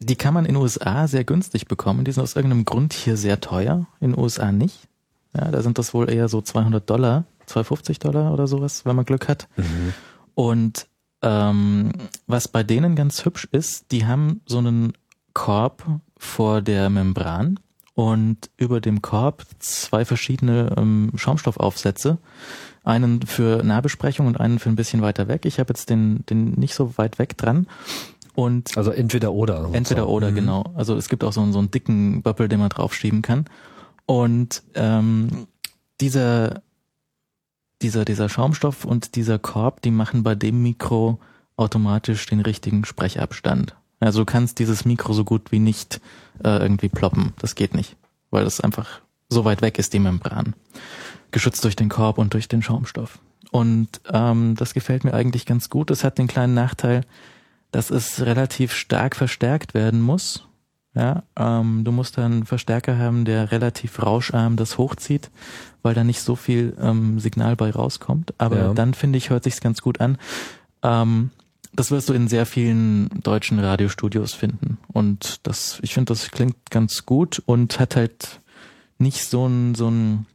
Die 0.00 0.16
kann 0.16 0.34
man 0.34 0.46
in 0.46 0.54
den 0.54 0.62
USA 0.62 1.06
sehr 1.06 1.24
günstig 1.24 1.66
bekommen. 1.66 2.04
Die 2.04 2.12
sind 2.12 2.22
aus 2.22 2.36
irgendeinem 2.36 2.64
Grund 2.64 2.92
hier 2.94 3.16
sehr 3.16 3.40
teuer, 3.40 3.86
in 4.00 4.12
den 4.12 4.18
USA 4.18 4.50
nicht. 4.50 4.88
Ja, 5.34 5.50
da 5.50 5.62
sind 5.62 5.78
das 5.78 5.94
wohl 5.94 6.10
eher 6.10 6.28
so 6.28 6.40
200 6.40 6.88
Dollar, 6.88 7.24
250 7.46 7.98
Dollar 7.98 8.32
oder 8.32 8.46
sowas, 8.46 8.84
wenn 8.84 8.96
man 8.96 9.04
Glück 9.04 9.28
hat. 9.28 9.48
Mhm. 9.56 9.94
Und 10.34 10.86
ähm, 11.22 11.92
was 12.26 12.48
bei 12.48 12.62
denen 12.62 12.96
ganz 12.96 13.24
hübsch 13.24 13.46
ist, 13.52 13.92
die 13.92 14.06
haben 14.06 14.40
so 14.46 14.58
einen 14.58 14.94
Korb 15.34 15.84
vor 16.16 16.62
der 16.62 16.90
Membran 16.90 17.60
und 18.00 18.48
über 18.56 18.80
dem 18.80 19.02
Korb 19.02 19.44
zwei 19.58 20.06
verschiedene 20.06 20.74
ähm, 20.78 21.12
Schaumstoffaufsätze. 21.16 22.16
Einen 22.82 23.20
für 23.20 23.62
Nahbesprechung 23.62 24.26
und 24.26 24.40
einen 24.40 24.58
für 24.58 24.70
ein 24.70 24.74
bisschen 24.76 25.02
weiter 25.02 25.28
weg. 25.28 25.44
Ich 25.44 25.60
habe 25.60 25.68
jetzt 25.68 25.90
den, 25.90 26.24
den 26.24 26.52
nicht 26.52 26.72
so 26.74 26.96
weit 26.96 27.18
weg 27.18 27.36
dran. 27.36 27.66
Und 28.34 28.74
also 28.78 28.90
entweder 28.90 29.34
oder. 29.34 29.68
Entweder 29.74 30.08
oder, 30.08 30.30
mhm. 30.30 30.34
genau. 30.34 30.64
Also 30.74 30.96
es 30.96 31.10
gibt 31.10 31.22
auch 31.24 31.34
so, 31.34 31.52
so 31.52 31.58
einen 31.58 31.70
dicken 31.70 32.22
Böppel, 32.22 32.48
den 32.48 32.60
man 32.60 32.70
draufschieben 32.70 33.20
kann. 33.20 33.44
Und 34.06 34.62
ähm, 34.76 35.46
dieser, 36.00 36.62
dieser, 37.82 38.06
dieser 38.06 38.30
Schaumstoff 38.30 38.86
und 38.86 39.14
dieser 39.14 39.38
Korb, 39.38 39.82
die 39.82 39.90
machen 39.90 40.22
bei 40.22 40.34
dem 40.34 40.62
Mikro 40.62 41.20
automatisch 41.56 42.24
den 42.24 42.40
richtigen 42.40 42.86
Sprechabstand. 42.86 43.76
Also 44.00 44.20
du 44.20 44.24
kannst 44.26 44.58
dieses 44.58 44.84
Mikro 44.84 45.12
so 45.12 45.24
gut 45.24 45.52
wie 45.52 45.58
nicht 45.58 46.00
äh, 46.42 46.58
irgendwie 46.58 46.88
ploppen. 46.88 47.34
Das 47.38 47.54
geht 47.54 47.74
nicht, 47.74 47.96
weil 48.30 48.44
das 48.44 48.60
einfach 48.60 49.00
so 49.28 49.44
weit 49.44 49.62
weg 49.62 49.78
ist, 49.78 49.92
die 49.92 49.98
Membran. 49.98 50.54
Geschützt 51.30 51.62
durch 51.62 51.76
den 51.76 51.88
Korb 51.88 52.18
und 52.18 52.34
durch 52.34 52.48
den 52.48 52.62
Schaumstoff. 52.62 53.18
Und 53.50 53.88
ähm, 54.10 54.54
das 54.56 54.74
gefällt 54.74 55.04
mir 55.04 55.14
eigentlich 55.14 55.46
ganz 55.46 55.70
gut. 55.70 55.90
Es 55.90 56.02
hat 56.02 56.18
den 56.18 56.28
kleinen 56.28 56.54
Nachteil, 56.54 57.02
dass 57.72 57.90
es 57.90 58.22
relativ 58.22 58.72
stark 58.72 59.14
verstärkt 59.16 59.74
werden 59.74 60.00
muss. 60.00 60.46
Ja, 60.94 61.22
ähm, 61.36 61.84
du 61.84 61.92
musst 61.92 62.18
dann 62.18 62.32
einen 62.32 62.46
Verstärker 62.46 62.98
haben, 62.98 63.24
der 63.24 63.52
relativ 63.52 64.02
rauscharm 64.02 64.56
das 64.56 64.76
hochzieht, 64.76 65.30
weil 65.82 65.94
da 65.94 66.02
nicht 66.02 66.20
so 66.20 66.34
viel 66.34 66.76
ähm, 66.80 67.20
Signal 67.20 67.54
bei 67.54 67.70
rauskommt. 67.70 68.34
Aber 68.38 68.56
ja. 68.56 68.74
dann 68.74 68.94
finde 68.94 69.18
ich, 69.18 69.30
hört 69.30 69.44
sich's 69.44 69.60
ganz 69.60 69.82
gut 69.82 70.00
an. 70.00 70.18
Ähm, 70.82 71.30
das 71.72 71.90
wirst 71.90 72.08
du 72.08 72.12
in 72.12 72.28
sehr 72.28 72.46
vielen 72.46 73.08
deutschen 73.22 73.58
Radiostudios 73.58 74.32
finden. 74.32 74.78
Und 74.92 75.46
das, 75.46 75.78
ich 75.82 75.94
finde, 75.94 76.12
das 76.12 76.30
klingt 76.30 76.70
ganz 76.70 77.06
gut 77.06 77.42
und 77.46 77.78
hat 77.78 77.96
halt 77.96 78.40
nicht 78.98 79.24
so 79.24 79.46
ein, 79.46 79.74
so 79.74 79.88
ein, 79.88 80.26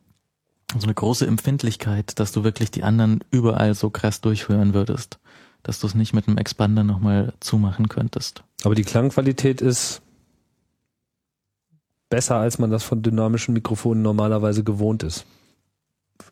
so 0.78 0.84
eine 0.84 0.94
große 0.94 1.28
Empfindlichkeit, 1.28 2.20
dass 2.20 2.32
du 2.32 2.44
wirklich 2.44 2.72
die 2.72 2.84
anderen 2.84 3.24
überall 3.32 3.76
so 3.76 3.90
krass 3.90 4.22
durchhören 4.22 4.74
würdest. 4.74 5.20
Dass 5.64 5.80
du 5.80 5.88
es 5.88 5.96
nicht 5.96 6.14
mit 6.14 6.28
einem 6.28 6.38
Expander 6.38 6.84
nochmal 6.84 7.34
zumachen 7.40 7.90
könntest. 7.90 8.44
Aber 8.64 8.76
die 8.76 8.84
Klangqualität 8.84 9.62
ist 9.62 10.02
besser, 12.10 12.38
als 12.38 12.60
man 12.60 12.72
das 12.72 12.84
von 12.84 13.02
dynamischen 13.02 13.54
Mikrofonen 13.54 14.04
normalerweise 14.04 14.64
gewohnt 14.64 15.04
ist. 15.04 15.26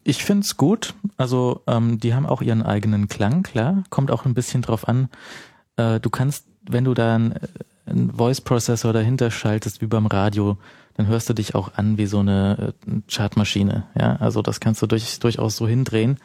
Ich 0.04 0.24
find's 0.24 0.58
gut. 0.58 0.94
Also 1.18 1.62
ähm, 1.68 2.00
die 2.00 2.14
haben 2.14 2.26
auch 2.26 2.42
ihren 2.42 2.64
eigenen 2.64 3.08
Klang, 3.08 3.44
klar. 3.44 3.84
Kommt 3.90 4.12
auch 4.12 4.26
ein 4.26 4.34
bisschen 4.34 4.62
drauf 4.62 4.88
an. 4.88 5.10
Äh, 5.78 6.00
du 6.00 6.10
kannst, 6.10 6.46
wenn 6.70 6.84
du 6.84 6.94
da 6.94 7.16
einen, 7.16 7.36
einen 7.86 8.12
Voice 8.14 8.42
Processor 8.42 8.94
dahinter 8.94 9.32
schaltest, 9.32 9.82
wie 9.82 9.88
beim 9.88 10.06
Radio, 10.06 10.58
dann 10.96 11.08
hörst 11.08 11.30
du 11.30 11.34
dich 11.34 11.56
auch 11.56 11.74
an 11.76 11.98
wie 11.98 12.06
so 12.06 12.20
eine 12.20 12.74
äh, 12.88 13.02
Chartmaschine. 13.10 13.88
Ja, 14.00 14.18
also 14.18 14.42
das 14.42 14.60
kannst 14.60 14.82
du 14.82 14.88
durch, 14.88 15.20
durchaus 15.20 15.56
so 15.56 15.68
hindrehen. 15.68 16.18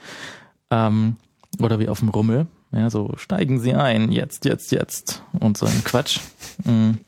Ähm, 0.71 1.17
oder 1.61 1.79
wie 1.79 1.89
auf 1.89 2.01
dem 2.01 2.11
Rummel. 2.11 2.47
Ja, 2.73 2.91
so 2.91 3.15
steigen 3.17 3.61
Sie 3.61 3.75
ein, 3.75 4.13
jetzt, 4.13 4.45
jetzt, 4.45 4.73
jetzt. 4.73 5.23
Und 5.33 5.57
so 5.57 5.67
ein 5.67 5.85
Quatsch. 5.85 6.21
Mhm. 6.65 6.99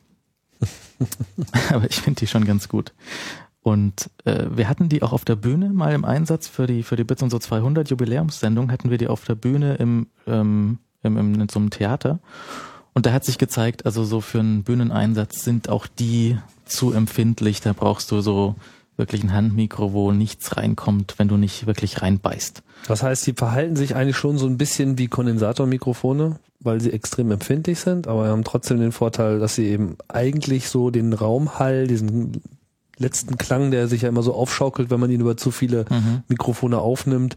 Aber 1.69 1.85
ich 1.89 2.01
finde 2.01 2.19
die 2.19 2.27
schon 2.27 2.45
ganz 2.45 2.67
gut. 2.67 2.93
Und 3.63 4.09
äh, 4.25 4.45
wir 4.49 4.67
hatten 4.67 4.89
die 4.89 5.03
auch 5.03 5.13
auf 5.13 5.23
der 5.23 5.35
Bühne 5.35 5.69
mal 5.69 5.93
im 5.93 6.03
Einsatz 6.03 6.47
für 6.47 6.65
die 6.65 6.81
für 6.81 6.95
die 6.95 7.03
Bits 7.03 7.21
und 7.21 7.29
so 7.29 7.37
200 7.37 7.89
Jubiläumssendung 7.89 8.71
hatten 8.71 8.89
wir 8.89 8.97
die 8.97 9.07
auf 9.07 9.23
der 9.23 9.35
Bühne 9.35 9.75
im, 9.75 10.07
ähm, 10.25 10.79
im, 11.03 11.17
im 11.17 11.39
in 11.39 11.49
so 11.49 11.59
einem 11.59 11.69
Theater. 11.69 12.19
Und 12.93 13.05
da 13.05 13.13
hat 13.13 13.23
sich 13.23 13.37
gezeigt, 13.37 13.85
also 13.85 14.03
so 14.03 14.19
für 14.19 14.39
einen 14.39 14.63
Bühneneinsatz 14.63 15.43
sind 15.43 15.69
auch 15.69 15.87
die 15.87 16.37
zu 16.65 16.91
empfindlich. 16.91 17.61
Da 17.61 17.73
brauchst 17.73 18.11
du 18.11 18.21
so 18.21 18.55
wirklich 18.97 19.23
ein 19.23 19.33
Handmikro, 19.33 19.93
wo 19.93 20.11
nichts 20.11 20.57
reinkommt, 20.57 21.15
wenn 21.17 21.27
du 21.27 21.37
nicht 21.37 21.67
wirklich 21.67 22.01
reinbeißt. 22.01 22.63
Das 22.87 23.03
heißt, 23.03 23.25
die 23.27 23.33
verhalten 23.33 23.75
sich 23.75 23.95
eigentlich 23.95 24.17
schon 24.17 24.37
so 24.37 24.47
ein 24.47 24.57
bisschen 24.57 24.97
wie 24.97 25.07
Kondensatormikrofone, 25.07 26.39
weil 26.59 26.81
sie 26.81 26.91
extrem 26.91 27.31
empfindlich 27.31 27.79
sind, 27.79 28.07
aber 28.07 28.27
haben 28.27 28.43
trotzdem 28.43 28.79
den 28.79 28.91
Vorteil, 28.91 29.39
dass 29.39 29.55
sie 29.55 29.67
eben 29.67 29.97
eigentlich 30.07 30.69
so 30.69 30.89
den 30.89 31.13
Raumhall, 31.13 31.87
diesen 31.87 32.41
letzten 33.01 33.37
Klang, 33.37 33.71
der 33.71 33.87
sich 33.87 34.03
ja 34.03 34.09
immer 34.09 34.23
so 34.23 34.33
aufschaukelt, 34.33 34.89
wenn 34.89 34.99
man 34.99 35.11
ihn 35.11 35.21
über 35.21 35.37
zu 35.37 35.51
viele 35.51 35.85
mhm. 35.89 36.23
Mikrofone 36.27 36.77
aufnimmt, 36.77 37.35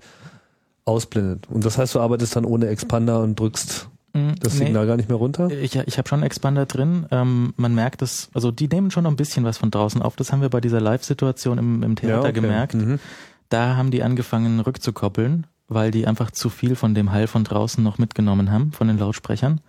ausblendet. 0.84 1.48
Und 1.48 1.64
das 1.64 1.78
heißt, 1.78 1.94
du 1.94 2.00
arbeitest 2.00 2.36
dann 2.36 2.44
ohne 2.44 2.68
Expander 2.68 3.22
und 3.22 3.38
drückst 3.38 3.88
mhm. 4.12 4.34
das 4.40 4.58
Signal 4.58 4.84
nee, 4.84 4.88
gar 4.88 4.96
nicht 4.96 5.08
mehr 5.08 5.18
runter? 5.18 5.50
Ich, 5.50 5.76
ich 5.76 5.98
habe 5.98 6.08
schon 6.08 6.22
Expander 6.22 6.66
drin. 6.66 7.06
Ähm, 7.10 7.54
man 7.56 7.74
merkt 7.74 8.02
es, 8.02 8.30
also 8.34 8.50
die 8.50 8.68
nehmen 8.68 8.90
schon 8.90 9.04
noch 9.04 9.10
ein 9.10 9.16
bisschen 9.16 9.44
was 9.44 9.58
von 9.58 9.70
draußen 9.70 10.02
auf. 10.02 10.16
Das 10.16 10.32
haben 10.32 10.42
wir 10.42 10.50
bei 10.50 10.60
dieser 10.60 10.80
Live-Situation 10.80 11.58
im, 11.58 11.82
im 11.82 11.96
Theater 11.96 12.24
ja, 12.24 12.30
okay. 12.30 12.32
gemerkt. 12.32 12.74
Mhm. 12.74 13.00
Da 13.48 13.76
haben 13.76 13.90
die 13.90 14.02
angefangen 14.02 14.60
rückzukoppeln, 14.60 15.46
weil 15.68 15.90
die 15.90 16.06
einfach 16.06 16.30
zu 16.30 16.50
viel 16.50 16.76
von 16.76 16.94
dem 16.94 17.12
Hall 17.12 17.26
von 17.26 17.44
draußen 17.44 17.82
noch 17.82 17.98
mitgenommen 17.98 18.50
haben, 18.50 18.72
von 18.72 18.88
den 18.88 18.98
Lautsprechern. 18.98 19.60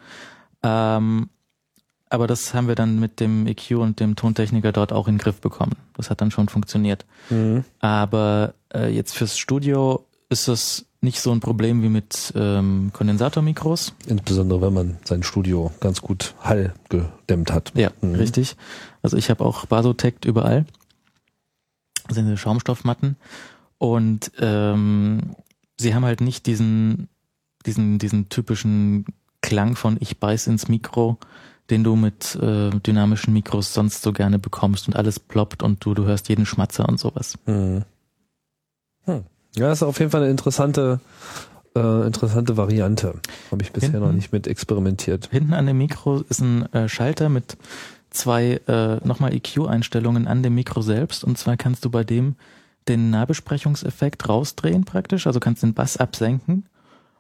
Ähm, 0.63 1.29
aber 2.15 2.25
das 2.27 2.53
haben 2.53 2.67
wir 2.67 2.75
dann 2.75 2.99
mit 2.99 3.19
dem 3.19 3.45
EQ 3.45 3.71
und 3.77 3.99
dem 3.99 4.15
Tontechniker 4.15 4.71
dort 4.71 4.91
auch 4.91 5.07
in 5.07 5.15
den 5.15 5.19
Griff 5.21 5.39
bekommen. 5.41 5.73
Das 5.95 6.09
hat 6.09 6.21
dann 6.21 6.31
schon 6.31 6.49
funktioniert. 6.49 7.05
Mhm. 7.29 7.63
Aber 7.79 8.53
äh, 8.73 8.89
jetzt 8.89 9.15
fürs 9.15 9.37
Studio 9.37 10.05
ist 10.29 10.47
das 10.47 10.85
nicht 11.01 11.19
so 11.21 11.31
ein 11.31 11.39
Problem 11.39 11.83
wie 11.83 11.89
mit 11.89 12.33
ähm, 12.35 12.89
Kondensatormikros. 12.91 13.93
Insbesondere 14.07 14.61
wenn 14.61 14.73
man 14.73 14.97
sein 15.03 15.21
Studio 15.21 15.71
ganz 15.79 16.01
gut 16.01 16.33
Hall 16.41 16.73
gedämmt 16.89 17.51
hat. 17.51 17.71
Ja, 17.75 17.91
Mhm. 18.01 18.15
richtig. 18.15 18.55
Also 19.03 19.15
ich 19.17 19.29
habe 19.29 19.45
auch 19.45 19.67
Basotect 19.67 20.25
überall. 20.25 20.65
Das 22.07 22.15
sind 22.15 22.35
Schaumstoffmatten. 22.37 23.17
Und 23.77 24.31
ähm, 24.39 25.35
sie 25.79 25.93
haben 25.93 26.05
halt 26.05 26.21
nicht 26.21 26.47
diesen, 26.47 27.07
diesen, 27.65 27.99
diesen 27.99 28.29
typischen 28.29 29.05
Klang 29.41 29.75
von 29.75 29.97
ich 29.99 30.19
beiß 30.19 30.47
ins 30.47 30.67
Mikro, 30.69 31.17
den 31.69 31.83
du 31.83 31.95
mit 31.95 32.35
äh, 32.35 32.69
dynamischen 32.69 33.33
Mikros 33.33 33.73
sonst 33.73 34.03
so 34.03 34.13
gerne 34.13 34.39
bekommst 34.39 34.87
und 34.87 34.95
alles 34.95 35.19
ploppt 35.19 35.63
und 35.63 35.83
du, 35.83 35.93
du 35.93 36.05
hörst 36.05 36.29
jeden 36.29 36.45
Schmatzer 36.45 36.87
und 36.87 36.99
sowas. 36.99 37.37
Hm. 37.45 37.83
Hm. 39.05 39.23
Ja, 39.55 39.71
ist 39.71 39.83
auf 39.83 39.99
jeden 39.99 40.11
Fall 40.11 40.21
eine 40.21 40.31
interessante, 40.31 40.99
äh, 41.75 42.05
interessante 42.05 42.57
Variante. 42.57 43.15
Habe 43.51 43.63
ich 43.63 43.71
bisher 43.71 43.91
Hinten? 43.91 44.05
noch 44.05 44.13
nicht 44.13 44.31
mit 44.31 44.47
experimentiert. 44.47 45.29
Hinten 45.31 45.53
an 45.53 45.65
dem 45.65 45.77
Mikro 45.77 46.21
ist 46.29 46.41
ein 46.41 46.71
äh, 46.73 46.89
Schalter 46.89 47.29
mit 47.29 47.57
zwei 48.09 48.61
äh, 48.67 48.97
nochmal 49.07 49.33
EQ-Einstellungen 49.33 50.27
an 50.27 50.43
dem 50.43 50.55
Mikro 50.55 50.81
selbst. 50.81 51.23
Und 51.23 51.37
zwar 51.37 51.57
kannst 51.57 51.85
du 51.85 51.89
bei 51.89 52.03
dem 52.03 52.35
den 52.87 53.09
Nahbesprechungseffekt 53.09 54.29
rausdrehen 54.29 54.85
praktisch, 54.85 55.25
also 55.25 55.39
kannst 55.39 55.63
den 55.63 55.73
Bass 55.73 55.97
absenken 55.97 56.65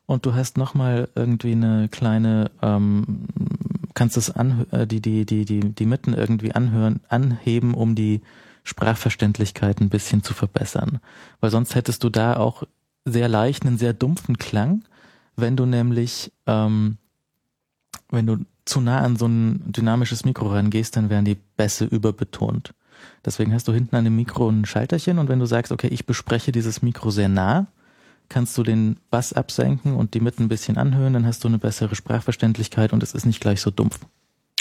und 0.05 0.25
du 0.25 0.33
hast 0.35 0.57
nochmal 0.57 1.09
irgendwie 1.15 1.53
eine 1.53 1.87
kleine, 1.89 2.51
ähm, 2.61 3.27
kannst 3.95 4.17
es 4.17 4.29
an, 4.29 4.67
äh, 4.71 4.85
die, 4.85 5.01
die, 5.01 5.25
die, 5.25 5.45
die, 5.45 5.61
die 5.61 5.85
Mitten 5.87 6.13
irgendwie 6.13 6.51
anhören, 6.51 6.99
anheben, 7.09 7.73
um 7.73 7.95
die 7.95 8.21
Sprachverständlichkeit 8.63 9.81
ein 9.81 9.89
bisschen 9.89 10.21
zu 10.21 10.33
verbessern. 10.33 10.99
Weil 11.39 11.49
sonst 11.49 11.73
hättest 11.73 12.03
du 12.03 12.09
da 12.09 12.37
auch 12.37 12.63
sehr 13.05 13.27
leicht 13.27 13.65
einen 13.65 13.77
sehr 13.77 13.93
dumpfen 13.93 14.37
Klang, 14.37 14.83
wenn 15.35 15.55
du 15.57 15.65
nämlich 15.65 16.31
ähm, 16.45 16.97
wenn 18.09 18.27
du 18.27 18.37
zu 18.65 18.81
nah 18.81 18.99
an 18.99 19.15
so 19.15 19.27
ein 19.27 19.71
dynamisches 19.71 20.25
Mikro 20.25 20.47
rangehst, 20.47 20.95
dann 20.95 21.09
werden 21.09 21.25
die 21.25 21.37
Bässe 21.57 21.85
überbetont. 21.85 22.73
Deswegen 23.23 23.53
hast 23.53 23.67
du 23.67 23.73
hinten 23.73 23.95
an 23.95 24.03
dem 24.03 24.15
Mikro 24.15 24.49
ein 24.49 24.65
Schalterchen 24.65 25.19
und 25.19 25.29
wenn 25.29 25.39
du 25.39 25.45
sagst, 25.45 25.71
okay, 25.71 25.87
ich 25.87 26.05
bespreche 26.05 26.51
dieses 26.51 26.81
Mikro 26.81 27.11
sehr 27.11 27.29
nah, 27.29 27.67
kannst 28.29 28.57
du 28.57 28.63
den 28.63 28.97
Bass 29.09 29.33
absenken 29.33 29.95
und 29.95 30.13
die 30.13 30.19
Mitten 30.19 30.43
ein 30.43 30.49
bisschen 30.49 30.77
anhören, 30.77 31.13
dann 31.13 31.25
hast 31.25 31.43
du 31.43 31.47
eine 31.47 31.57
bessere 31.57 31.95
Sprachverständlichkeit 31.95 32.93
und 32.93 33.03
es 33.03 33.13
ist 33.13 33.25
nicht 33.25 33.39
gleich 33.39 33.61
so 33.61 33.71
dumpf. 33.71 33.99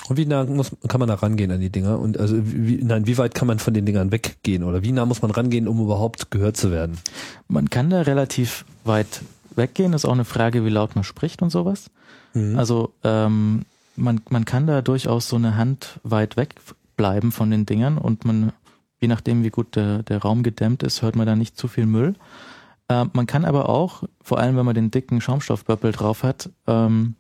Und 0.09 0.19
wie 0.19 0.27
nah 0.27 0.45
muss, 0.45 0.73
kann 0.87 0.99
man 0.99 1.09
da 1.09 1.15
rangehen 1.15 1.51
an 1.51 1.61
die 1.61 1.71
Dinger? 1.71 1.99
Und 1.99 2.19
also 2.19 2.37
wie, 2.39 2.83
nein, 2.83 3.07
wie 3.07 3.17
weit 3.17 3.35
kann 3.35 3.49
man 3.49 3.59
von 3.59 3.73
den 3.73 3.87
Dingern 3.87 4.13
weggehen? 4.13 4.63
Oder 4.63 4.83
wie 4.83 4.93
nah 4.93 5.07
muss 5.07 5.23
man 5.23 5.31
rangehen, 5.31 5.67
um 5.67 5.81
überhaupt 5.81 6.31
gehört 6.31 6.57
zu 6.57 6.71
werden? 6.71 6.99
Man 7.49 7.71
kann 7.71 7.89
da 7.89 8.03
relativ 8.03 8.67
weit 8.85 9.23
weggehen, 9.57 9.95
ist 9.95 10.05
auch 10.05 10.13
eine 10.13 10.25
Frage, 10.25 10.65
wie 10.65 10.71
laut 10.71 10.95
man 10.95 11.05
spricht 11.05 11.41
und 11.41 11.51
sowas. 11.51 11.91
Mhm. 12.35 12.59
Also 12.59 12.93
ähm, 13.03 13.63
man, 13.97 14.21
man 14.29 14.45
kann 14.45 14.67
da 14.67 14.83
durchaus 14.83 15.29
so 15.29 15.37
eine 15.37 15.57
Hand 15.57 16.01
weit 16.03 16.37
weg 16.37 16.57
bleiben 16.97 17.33
von 17.33 17.51
den 17.51 17.65
Dingern 17.65 17.97
und 17.97 18.25
man, 18.25 18.53
je 19.01 19.09
nachdem 19.09 19.43
wie 19.43 19.51
gut 19.51 19.75
der, 19.77 20.03
der 20.03 20.19
Raum 20.19 20.43
gedämmt 20.43 20.83
ist, 20.83 21.03
hört 21.03 21.17
man 21.17 21.27
da 21.27 21.35
nicht 21.35 21.57
zu 21.57 21.67
viel 21.67 21.87
Müll. 21.87 22.15
Äh, 22.89 23.07
man 23.13 23.27
kann 23.27 23.45
aber 23.45 23.69
auch, 23.69 24.05
vor 24.23 24.39
allem 24.39 24.57
wenn 24.57 24.67
man 24.67 24.75
den 24.75 24.91
dicken 24.91 25.21
Schaumstoffböppel 25.21 25.93
drauf 25.93 26.23
hat, 26.23 26.51
ähm, 26.67 27.17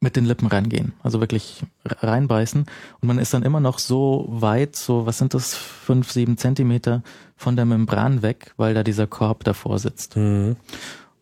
mit 0.00 0.16
den 0.16 0.24
Lippen 0.24 0.46
reingehen. 0.46 0.94
Also 1.02 1.20
wirklich 1.20 1.62
reinbeißen. 1.84 2.62
Und 3.00 3.06
man 3.06 3.18
ist 3.18 3.34
dann 3.34 3.42
immer 3.42 3.60
noch 3.60 3.78
so 3.78 4.26
weit, 4.30 4.74
so, 4.74 5.04
was 5.04 5.18
sind 5.18 5.34
das, 5.34 5.54
fünf, 5.54 6.10
sieben 6.10 6.38
Zentimeter 6.38 7.02
von 7.36 7.54
der 7.54 7.66
Membran 7.66 8.22
weg, 8.22 8.54
weil 8.56 8.72
da 8.72 8.82
dieser 8.82 9.06
Korb 9.06 9.44
davor 9.44 9.78
sitzt. 9.78 10.16
Mhm. 10.16 10.56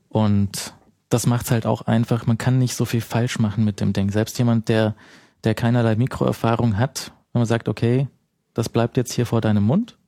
Und 0.09 0.75
das 1.09 1.27
macht's 1.27 1.51
halt 1.51 1.67
auch 1.67 1.83
einfach. 1.83 2.27
Man 2.27 2.39
kann 2.39 2.59
nicht 2.59 2.77
so 2.77 2.85
viel 2.85 3.01
falsch 3.01 3.39
machen 3.41 3.65
mit 3.65 3.81
dem 3.81 3.93
Ding. 3.93 4.11
Selbst 4.11 4.39
jemand, 4.39 4.69
der, 4.69 4.95
der 5.43 5.55
keinerlei 5.55 5.97
Mikroerfahrung 5.97 6.79
hat, 6.79 7.13
wenn 7.33 7.41
man 7.41 7.47
sagt, 7.47 7.69
okay, 7.69 8.07
das 8.55 8.69
bleibt 8.69 8.97
jetzt 8.97 9.13
hier 9.13 9.27
vor 9.27 9.41
deinem 9.41 9.65
Mund, 9.65 9.99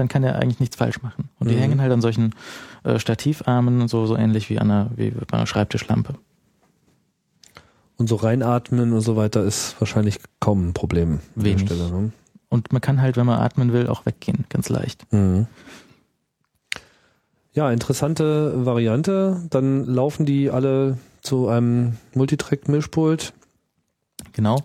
dann 0.00 0.08
kann 0.08 0.24
er 0.24 0.36
eigentlich 0.36 0.58
nichts 0.60 0.76
falsch 0.76 1.02
machen. 1.02 1.28
Und 1.38 1.48
die 1.50 1.54
Mhm. 1.54 1.60
hängen 1.60 1.80
halt 1.80 1.92
an 1.92 2.00
solchen 2.00 2.34
äh, 2.82 2.98
Stativarmen, 2.98 3.86
so, 3.86 4.06
so 4.06 4.16
ähnlich 4.16 4.50
wie 4.50 4.58
an 4.58 4.70
einer, 4.70 4.90
wie 4.96 5.10
bei 5.10 5.36
einer 5.36 5.46
Schreibtischlampe. 5.46 6.14
Und 7.98 8.08
so 8.08 8.16
reinatmen 8.16 8.92
und 8.92 9.02
so 9.02 9.14
weiter 9.16 9.44
ist 9.44 9.76
wahrscheinlich 9.78 10.18
kaum 10.40 10.68
ein 10.68 10.72
Problem. 10.72 11.20
Wenig. 11.34 11.66
Stelle, 11.66 11.90
ne? 11.90 12.12
Und 12.48 12.72
man 12.72 12.80
kann 12.80 13.00
halt, 13.00 13.16
wenn 13.16 13.26
man 13.26 13.38
atmen 13.38 13.72
will, 13.72 13.86
auch 13.86 14.06
weggehen, 14.06 14.44
ganz 14.48 14.68
leicht. 14.70 15.06
Mhm. 15.12 15.46
Ja, 17.52 17.70
interessante 17.70 18.64
Variante. 18.64 19.42
Dann 19.50 19.84
laufen 19.84 20.24
die 20.24 20.50
alle 20.50 20.98
zu 21.20 21.48
einem 21.48 21.96
Multitrack-Mischpult. 22.14 23.32
Genau. 24.32 24.62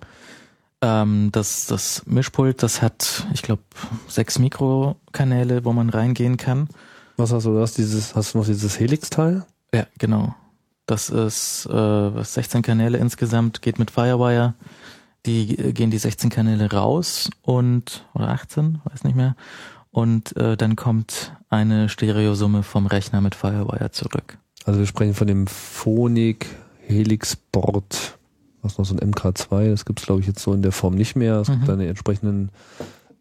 Ähm, 0.86 1.30
das, 1.32 1.66
das 1.66 2.04
Mischpult, 2.06 2.62
das 2.62 2.84
hat, 2.84 3.26
ich 3.34 3.42
glaube, 3.42 3.64
sechs 4.08 4.38
Mikrokanäle, 4.38 5.66
wo 5.66 5.74
man 5.74 5.90
reingehen 5.90 6.38
kann. 6.38 6.70
Was 7.18 7.32
hast 7.32 7.46
du? 7.46 7.54
Du 7.54 7.60
hast 7.60 7.80
dieses, 7.80 8.14
hast 8.14 8.34
du 8.34 8.38
noch 8.38 8.46
dieses 8.46 8.80
Helix-Teil? 8.80 9.46
Ja, 9.74 9.88
genau. 9.98 10.36
Das 10.86 11.10
ist 11.10 11.66
äh, 11.66 11.74
was 11.74 12.36
16 12.36 12.62
Kanäle 12.62 13.00
insgesamt, 13.00 13.64
geht 13.64 13.80
mit 13.80 13.90
Firewire. 13.90 14.54
Die 15.26 15.58
äh, 15.58 15.72
gehen 15.72 15.90
die 15.90 15.98
16 15.98 16.30
Kanäle 16.30 16.72
raus 16.72 17.32
und 17.42 18.06
oder 18.14 18.30
18, 18.30 18.82
weiß 18.84 19.06
nicht 19.06 19.16
mehr. 19.16 19.36
Und 19.90 20.38
äh, 20.38 20.56
dann 20.56 20.76
kommt 20.76 21.34
eine 21.50 21.90
Stereosumme 21.90 22.62
vom 22.62 22.86
Rechner 22.86 23.22
mit 23.22 23.34
Firewire 23.34 23.90
zurück. 23.90 24.38
Also 24.66 24.80
wir 24.80 24.86
sprechen 24.86 25.16
von 25.16 25.26
dem 25.26 25.48
Phonik 25.48 26.46
Helix 26.86 27.36
Board, 27.36 28.20
was 28.66 28.78
noch 28.78 28.86
so 28.86 28.96
ein 28.96 29.00
MK2, 29.14 29.70
das 29.70 29.86
gibt's 29.86 30.06
glaube 30.06 30.22
ich 30.22 30.28
jetzt 30.28 30.42
so 30.42 30.54
in 30.54 30.62
der 30.62 30.72
Form 30.74 30.96
nicht 30.96 31.16
mehr. 31.16 31.38
Es 31.40 31.48
gibt 31.48 31.62
Mhm. 31.62 31.66
dann 31.68 31.80
den 31.80 31.90
entsprechenden 31.90 32.50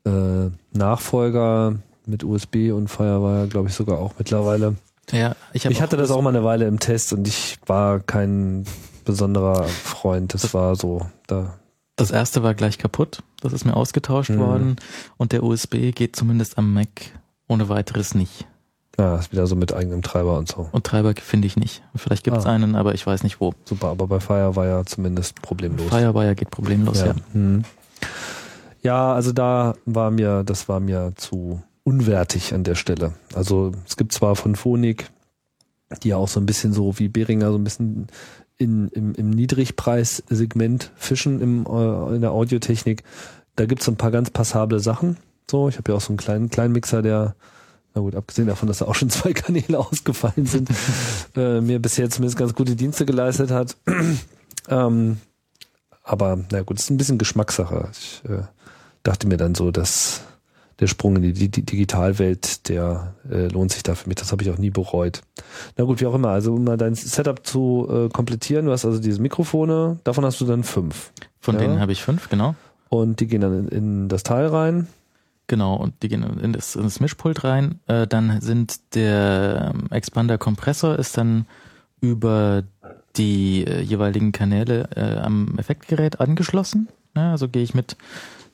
äh, 0.06 0.50
Nachfolger 0.76 1.76
mit 2.06 2.24
USB 2.24 2.72
und 2.72 2.88
Firewire, 2.88 3.48
glaube 3.48 3.68
ich 3.68 3.74
sogar 3.74 3.98
auch 3.98 4.12
mittlerweile. 4.18 4.74
Ja, 5.12 5.36
ich, 5.52 5.64
Ich 5.66 5.80
hatte 5.82 5.96
das 5.96 6.10
auch 6.10 6.22
mal 6.22 6.30
eine 6.34 6.44
Weile 6.44 6.66
im 6.66 6.78
Test 6.78 7.12
und 7.12 7.26
ich 7.28 7.58
war 7.66 8.00
kein 8.00 8.64
besonderer 9.04 9.64
Freund. 9.64 10.34
Das 10.34 10.52
war 10.54 10.76
so, 10.76 11.06
da 11.26 11.54
Das 11.96 12.10
erste 12.10 12.42
war 12.42 12.54
gleich 12.54 12.78
kaputt. 12.78 13.22
Das 13.40 13.52
ist 13.52 13.64
mir 13.64 13.76
ausgetauscht 13.76 14.30
Mhm. 14.30 14.38
worden. 14.38 14.76
Und 15.16 15.32
der 15.32 15.42
USB 15.42 15.92
geht 15.92 16.16
zumindest 16.16 16.58
am 16.58 16.72
Mac 16.74 16.88
ohne 17.48 17.68
weiteres 17.68 18.14
nicht. 18.14 18.46
Ja, 18.98 19.16
ist 19.16 19.32
wieder 19.32 19.46
so 19.46 19.56
mit 19.56 19.72
eigenem 19.74 20.02
Treiber 20.02 20.38
und 20.38 20.48
so. 20.48 20.68
Und 20.70 20.84
Treiber 20.86 21.14
finde 21.20 21.46
ich 21.46 21.56
nicht. 21.56 21.82
Vielleicht 21.96 22.24
gibt 22.24 22.36
es 22.36 22.46
Ah. 22.46 22.52
einen, 22.52 22.76
aber 22.76 22.94
ich 22.94 23.06
weiß 23.06 23.22
nicht 23.24 23.40
wo. 23.40 23.52
Super, 23.64 23.88
aber 23.88 24.06
bei 24.06 24.20
Firewire 24.20 24.84
zumindest 24.86 25.42
problemlos. 25.42 25.88
Firewire 25.88 26.34
geht 26.34 26.50
problemlos, 26.50 27.00
ja. 27.00 27.06
ja. 27.06 27.14
Hm. 27.32 27.64
ja, 28.82 29.12
also 29.12 29.32
da 29.32 29.74
war 29.84 30.10
mir, 30.10 30.44
das 30.44 30.68
war 30.68 30.80
mir 30.80 31.12
zu 31.16 31.62
unwertig 31.82 32.54
an 32.54 32.64
der 32.64 32.76
Stelle. 32.76 33.12
Also 33.34 33.72
es 33.86 33.96
gibt 33.96 34.12
zwar 34.12 34.36
von 34.36 34.56
Phonik, 34.56 35.10
die 36.02 36.08
ja 36.08 36.16
auch 36.16 36.28
so 36.28 36.40
ein 36.40 36.46
bisschen 36.46 36.72
so 36.72 36.98
wie 36.98 37.08
Behringer 37.08 37.50
so 37.50 37.58
ein 37.58 37.64
bisschen 37.64 38.06
in, 38.56 38.88
im, 38.88 39.14
im 39.14 39.30
Niedrigpreissegment 39.30 40.92
fischen 40.96 41.40
im, 41.40 41.66
äh, 41.66 42.14
in 42.14 42.20
der 42.20 42.32
Audiotechnik. 42.32 43.02
Da 43.56 43.66
gibt's 43.66 43.84
so 43.84 43.92
ein 43.92 43.96
paar 43.96 44.10
ganz 44.10 44.30
passable 44.30 44.80
Sachen. 44.80 45.16
So, 45.50 45.68
ich 45.68 45.76
habe 45.76 45.92
ja 45.92 45.96
auch 45.96 46.00
so 46.00 46.08
einen 46.10 46.16
kleinen, 46.16 46.48
kleinen 46.50 46.72
Mixer, 46.72 47.02
der, 47.02 47.34
na 47.94 48.00
gut, 48.00 48.14
abgesehen 48.16 48.48
davon, 48.48 48.66
dass 48.68 48.78
da 48.78 48.86
auch 48.86 48.94
schon 48.94 49.10
zwei 49.10 49.32
Kanäle 49.34 49.78
ausgefallen 49.78 50.46
sind, 50.46 50.68
äh, 51.36 51.60
mir 51.60 51.80
bisher 51.80 52.10
zumindest 52.10 52.38
ganz 52.38 52.54
gute 52.54 52.76
Dienste 52.76 53.06
geleistet 53.06 53.50
hat. 53.50 53.76
ähm, 54.68 55.18
aber 56.02 56.38
na 56.50 56.62
gut, 56.62 56.78
ist 56.78 56.90
ein 56.90 56.96
bisschen 56.98 57.18
Geschmackssache. 57.18 57.88
Ich 57.92 58.22
äh, 58.28 58.42
dachte 59.02 59.26
mir 59.26 59.36
dann 59.36 59.54
so, 59.54 59.70
dass 59.70 60.22
der 60.80 60.88
Sprung 60.88 61.16
in 61.16 61.22
die, 61.22 61.32
die, 61.32 61.48
die 61.48 61.62
Digitalwelt, 61.64 62.68
der 62.68 63.14
äh, 63.30 63.46
lohnt 63.46 63.72
sich 63.72 63.84
da 63.84 63.94
für 63.94 64.08
mich. 64.08 64.16
Das 64.16 64.32
habe 64.32 64.42
ich 64.42 64.50
auch 64.50 64.58
nie 64.58 64.70
bereut. 64.70 65.22
Na 65.76 65.84
gut, 65.84 66.00
wie 66.00 66.06
auch 66.06 66.14
immer. 66.14 66.30
Also 66.30 66.52
um 66.52 66.64
mal 66.64 66.76
dein 66.76 66.96
Setup 66.96 67.46
zu 67.46 67.88
äh, 67.88 68.08
komplettieren, 68.08 68.66
du 68.66 68.72
hast 68.72 68.84
also 68.84 68.98
diese 68.98 69.22
Mikrofone, 69.22 70.00
davon 70.02 70.24
hast 70.24 70.40
du 70.40 70.46
dann 70.46 70.64
fünf. 70.64 71.12
Von 71.40 71.54
Ja. 71.54 71.60
denen 71.60 71.80
habe 71.80 71.92
ich 71.92 72.02
fünf, 72.02 72.28
genau. 72.28 72.56
Und 72.88 73.20
die 73.20 73.28
gehen 73.28 73.40
dann 73.40 73.68
in, 73.68 73.68
in 73.68 74.08
das 74.08 74.24
Teil 74.24 74.46
rein. 74.48 74.88
Genau, 75.46 75.76
und 75.76 76.02
die 76.02 76.08
gehen 76.08 76.22
in 76.40 76.52
das, 76.52 76.74
in 76.74 76.84
das 76.84 77.00
Mischpult 77.00 77.44
rein. 77.44 77.80
Äh, 77.86 78.06
dann 78.06 78.40
sind 78.40 78.94
der 78.94 79.72
ähm, 79.74 79.90
Expander-Kompressor 79.90 80.98
ist 80.98 81.18
dann 81.18 81.46
über 82.00 82.62
die 83.16 83.64
äh, 83.66 83.80
jeweiligen 83.80 84.32
Kanäle 84.32 84.88
äh, 84.96 85.18
am 85.18 85.58
Effektgerät 85.58 86.20
angeschlossen. 86.20 86.88
Ja, 87.14 87.32
also 87.32 87.48
gehe 87.48 87.62
ich 87.62 87.74
mit 87.74 87.96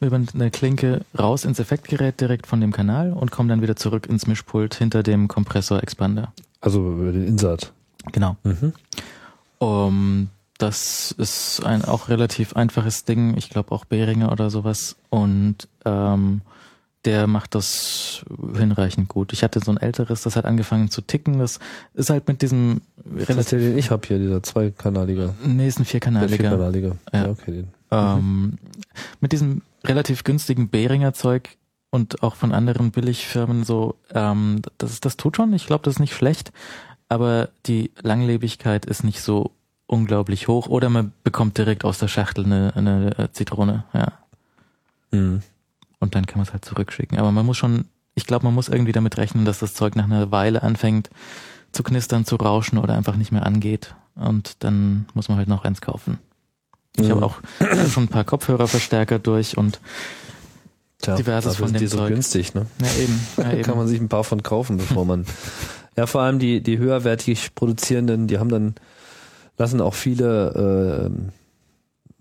über 0.00 0.20
eine 0.34 0.50
Klinke 0.50 1.02
raus 1.18 1.44
ins 1.44 1.58
Effektgerät 1.58 2.20
direkt 2.20 2.46
von 2.46 2.60
dem 2.60 2.72
Kanal 2.72 3.12
und 3.12 3.30
komme 3.30 3.50
dann 3.50 3.62
wieder 3.62 3.76
zurück 3.76 4.06
ins 4.06 4.26
Mischpult 4.26 4.74
hinter 4.74 5.02
dem 5.02 5.28
Kompressor-Expander. 5.28 6.32
Also 6.60 6.80
über 6.92 7.12
den 7.12 7.26
Insert. 7.26 7.72
Genau. 8.12 8.36
Mhm. 8.44 8.72
Um, 9.58 10.28
Das 10.58 11.12
ist 11.12 11.64
ein 11.64 11.84
auch 11.84 12.08
relativ 12.08 12.54
einfaches 12.54 13.04
Ding. 13.04 13.36
Ich 13.36 13.50
glaube 13.50 13.72
auch 13.72 13.84
Behringer 13.84 14.32
oder 14.32 14.50
sowas. 14.50 14.96
Und 15.10 15.68
ähm, 15.84 16.40
der 17.04 17.26
macht 17.26 17.54
das 17.54 18.24
hinreichend 18.56 19.08
gut. 19.08 19.32
Ich 19.32 19.42
hatte 19.42 19.60
so 19.60 19.70
ein 19.70 19.78
älteres, 19.78 20.22
das 20.22 20.36
hat 20.36 20.44
angefangen 20.44 20.90
zu 20.90 21.00
ticken. 21.00 21.38
Das 21.38 21.58
ist 21.94 22.10
halt 22.10 22.28
mit 22.28 22.42
diesem 22.42 22.82
relativ. 23.06 23.26
Das 23.26 23.38
ist 23.38 23.52
der, 23.52 23.58
den 23.60 23.78
ich 23.78 23.90
habe 23.90 24.06
hier, 24.06 24.18
dieser 24.18 24.42
zweikanalige. 24.42 25.34
Nee, 25.44 25.66
ist 25.66 25.78
ein 25.78 25.86
vierkanaliger. 25.86 26.36
Der 26.36 26.50
vierkanalige. 26.50 26.96
Ja. 27.12 27.24
ja, 27.24 27.30
okay, 27.30 27.52
den. 27.52 27.68
Ähm, 27.90 28.58
mit 29.20 29.32
diesem 29.32 29.62
relativ 29.84 30.24
günstigen 30.24 30.68
Behringer 30.68 31.14
Zeug 31.14 31.56
und 31.90 32.22
auch 32.22 32.34
von 32.34 32.52
anderen 32.52 32.90
Billigfirmen 32.90 33.64
so, 33.64 33.96
ähm, 34.14 34.60
das, 34.78 35.00
das 35.00 35.16
tut 35.16 35.36
schon. 35.36 35.52
Ich 35.54 35.66
glaube, 35.66 35.82
das 35.84 35.94
ist 35.94 36.00
nicht 36.00 36.14
schlecht, 36.14 36.52
aber 37.08 37.48
die 37.66 37.90
Langlebigkeit 38.02 38.84
ist 38.84 39.04
nicht 39.04 39.22
so 39.22 39.52
unglaublich 39.86 40.48
hoch. 40.48 40.68
Oder 40.68 40.90
man 40.90 41.12
bekommt 41.24 41.56
direkt 41.56 41.84
aus 41.84 41.98
der 41.98 42.08
Schachtel 42.08 42.44
eine, 42.44 42.72
eine 42.76 43.30
Zitrone, 43.32 43.84
ja. 43.94 44.12
Mhm 45.10 45.42
und 46.00 46.14
dann 46.14 46.26
kann 46.26 46.38
man 46.38 46.46
es 46.46 46.52
halt 46.52 46.64
zurückschicken. 46.64 47.18
Aber 47.18 47.30
man 47.30 47.46
muss 47.46 47.56
schon, 47.56 47.84
ich 48.14 48.26
glaube, 48.26 48.44
man 48.44 48.54
muss 48.54 48.68
irgendwie 48.68 48.92
damit 48.92 49.16
rechnen, 49.16 49.44
dass 49.44 49.60
das 49.60 49.74
Zeug 49.74 49.94
nach 49.94 50.04
einer 50.04 50.32
Weile 50.32 50.62
anfängt 50.62 51.10
zu 51.72 51.82
knistern, 51.82 52.24
zu 52.24 52.36
rauschen 52.36 52.78
oder 52.78 52.94
einfach 52.94 53.16
nicht 53.16 53.30
mehr 53.30 53.46
angeht. 53.46 53.94
Und 54.16 54.64
dann 54.64 55.06
muss 55.14 55.28
man 55.28 55.38
halt 55.38 55.48
noch 55.48 55.64
eins 55.64 55.80
kaufen. 55.80 56.18
Ich 56.96 57.06
mhm. 57.06 57.10
habe 57.12 57.26
auch 57.26 57.40
schon 57.90 58.04
ein 58.04 58.08
paar 58.08 58.24
Kopfhörerverstärker 58.24 59.18
durch 59.18 59.56
und 59.56 59.80
Tja, 61.00 61.14
diverses 61.14 61.56
von 61.56 61.72
dem 61.72 61.78
die 61.78 61.86
so 61.86 62.04
günstig, 62.04 62.54
ne? 62.54 62.66
Ja, 62.80 63.02
eben. 63.02 63.20
Ja, 63.36 63.52
eben. 63.52 63.62
kann 63.62 63.76
man 63.76 63.88
sich 63.88 64.00
ein 64.00 64.08
paar 64.08 64.24
von 64.24 64.42
kaufen, 64.42 64.76
bevor 64.76 65.04
man. 65.04 65.24
ja, 65.96 66.06
vor 66.06 66.22
allem 66.22 66.38
die, 66.38 66.60
die 66.62 66.78
höherwertig 66.78 67.54
produzierenden, 67.54 68.26
die 68.26 68.38
haben 68.38 68.50
dann, 68.50 68.74
lassen 69.56 69.80
auch 69.80 69.94
viele 69.94 71.10
äh, 71.10 71.30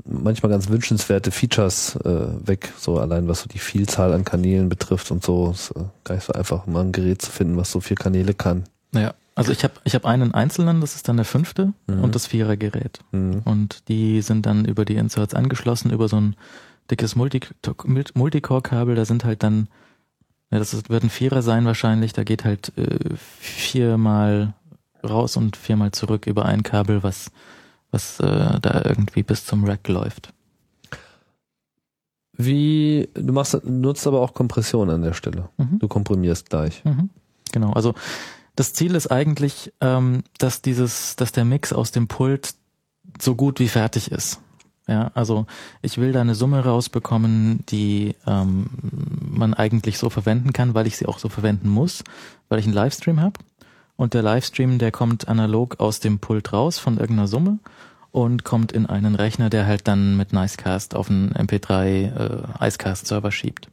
manchmal 0.05 0.51
ganz 0.51 0.69
wünschenswerte 0.69 1.31
Features 1.31 1.95
äh, 1.97 2.47
weg, 2.47 2.71
so 2.77 2.99
allein 2.99 3.27
was 3.27 3.41
so 3.41 3.49
die 3.49 3.59
Vielzahl 3.59 4.13
an 4.13 4.25
Kanälen 4.25 4.69
betrifft 4.69 5.11
und 5.11 5.23
so. 5.23 5.51
Ist 5.51 5.71
äh, 5.71 5.83
gar 6.03 6.15
nicht 6.15 6.25
so 6.25 6.33
einfach, 6.33 6.65
mal 6.67 6.81
ein 6.81 6.91
Gerät 6.91 7.21
zu 7.21 7.31
finden, 7.31 7.57
was 7.57 7.71
so 7.71 7.79
viele 7.79 7.97
Kanäle 7.97 8.33
kann. 8.33 8.63
Naja, 8.91 9.13
also 9.35 9.51
ich 9.51 9.63
habe 9.63 9.73
ich 9.83 9.95
hab 9.95 10.05
einen 10.05 10.33
einzelnen, 10.33 10.81
das 10.81 10.95
ist 10.95 11.07
dann 11.07 11.17
der 11.17 11.25
fünfte 11.25 11.73
mhm. 11.87 12.03
und 12.03 12.15
das 12.15 12.27
Vierergerät. 12.27 12.99
Mhm. 13.11 13.41
Und 13.45 13.87
die 13.87 14.21
sind 14.21 14.45
dann 14.45 14.65
über 14.65 14.85
die 14.85 14.95
Inserts 14.95 15.33
angeschlossen, 15.33 15.91
über 15.91 16.07
so 16.07 16.19
ein 16.19 16.35
dickes 16.91 17.15
Multicore-Kabel, 17.15 18.95
da 18.95 19.05
sind 19.05 19.23
halt 19.23 19.43
dann, 19.43 19.67
ja, 20.51 20.59
das 20.59 20.89
wird 20.89 21.03
ein 21.03 21.09
Vierer 21.09 21.41
sein 21.41 21.65
wahrscheinlich, 21.65 22.13
da 22.13 22.23
geht 22.23 22.45
halt 22.45 22.73
äh, 22.77 23.15
viermal 23.15 24.55
raus 25.03 25.37
und 25.37 25.55
viermal 25.55 25.91
zurück 25.91 26.27
über 26.27 26.45
ein 26.45 26.63
Kabel, 26.63 27.03
was 27.03 27.31
was 27.91 28.19
äh, 28.19 28.59
da 28.59 28.81
irgendwie 28.85 29.23
bis 29.23 29.45
zum 29.45 29.63
Rack 29.63 29.87
läuft. 29.87 30.33
Wie, 32.33 33.09
du 33.15 33.33
machst, 33.33 33.65
nutzt 33.65 34.07
aber 34.07 34.21
auch 34.21 34.33
Kompression 34.33 34.89
an 34.89 35.01
der 35.01 35.13
Stelle. 35.13 35.49
Mhm. 35.57 35.79
Du 35.79 35.87
komprimierst 35.87 36.49
gleich. 36.49 36.83
Mhm. 36.85 37.09
Genau, 37.51 37.73
also 37.73 37.95
das 38.55 38.73
Ziel 38.73 38.95
ist 38.95 39.07
eigentlich, 39.07 39.73
ähm, 39.81 40.23
dass 40.37 40.61
dieses, 40.61 41.15
dass 41.15 41.31
der 41.31 41.45
Mix 41.45 41.73
aus 41.73 41.91
dem 41.91 42.07
Pult 42.07 42.55
so 43.19 43.35
gut 43.35 43.59
wie 43.59 43.67
fertig 43.67 44.11
ist. 44.11 44.39
Ja, 44.87 45.11
also 45.13 45.45
ich 45.81 45.97
will 45.97 46.13
da 46.13 46.21
eine 46.21 46.33
Summe 46.33 46.63
rausbekommen, 46.63 47.63
die 47.69 48.15
ähm, 48.25 48.67
man 49.19 49.53
eigentlich 49.53 49.97
so 49.97 50.09
verwenden 50.09 50.51
kann, 50.51 50.73
weil 50.73 50.87
ich 50.87 50.97
sie 50.97 51.05
auch 51.05 51.19
so 51.19 51.29
verwenden 51.29 51.69
muss, 51.69 52.03
weil 52.47 52.59
ich 52.59 52.65
einen 52.65 52.73
Livestream 52.73 53.21
habe. 53.21 53.39
Und 53.97 54.13
der 54.13 54.23
Livestream, 54.23 54.79
der 54.79 54.91
kommt 54.91 55.27
analog 55.27 55.79
aus 55.79 55.99
dem 55.99 56.19
Pult 56.19 56.53
raus 56.53 56.79
von 56.79 56.97
irgendeiner 56.97 57.27
Summe 57.27 57.59
und 58.11 58.43
kommt 58.43 58.71
in 58.71 58.85
einen 58.85 59.15
Rechner, 59.15 59.49
der 59.49 59.65
halt 59.65 59.87
dann 59.87 60.17
mit 60.17 60.33
Nicecast 60.33 60.95
auf 60.95 61.09
einen 61.09 61.33
MP3 61.33 61.85
äh, 61.85 62.67
Icecast-Server 62.67 63.31
schiebt. 63.31 63.69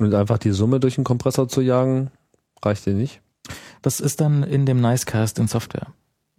Und 0.00 0.14
einfach 0.14 0.38
die 0.38 0.50
Summe 0.50 0.80
durch 0.80 0.96
den 0.96 1.04
Kompressor 1.04 1.48
zu 1.48 1.60
jagen, 1.60 2.10
reicht 2.62 2.86
dir 2.86 2.94
nicht? 2.94 3.20
Das 3.82 4.00
ist 4.00 4.20
dann 4.20 4.42
in 4.42 4.66
dem 4.66 4.80
Nicecast 4.80 5.38
in 5.38 5.48
Software. 5.48 5.88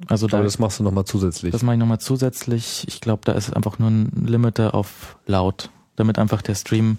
Also 0.07 0.27
da, 0.27 0.37
Aber 0.37 0.43
das 0.43 0.59
machst 0.59 0.79
du 0.79 0.83
nochmal 0.83 1.05
zusätzlich. 1.05 1.51
Das 1.51 1.63
mache 1.63 1.75
ich 1.75 1.79
nochmal 1.79 1.99
zusätzlich. 1.99 2.85
Ich 2.87 2.99
glaube, 2.99 3.21
da 3.23 3.31
ist 3.33 3.55
einfach 3.55 3.79
nur 3.79 3.89
ein 3.89 4.25
Limiter 4.25 4.75
auf 4.75 5.17
laut, 5.25 5.69
damit 5.95 6.19
einfach 6.19 6.41
der 6.41 6.55
Stream 6.55 6.97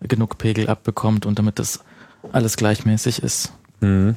genug 0.00 0.38
Pegel 0.38 0.68
abbekommt 0.68 1.26
und 1.26 1.38
damit 1.38 1.58
das 1.58 1.84
alles 2.32 2.56
gleichmäßig 2.56 3.22
ist. 3.22 3.52
Mhm. 3.80 4.16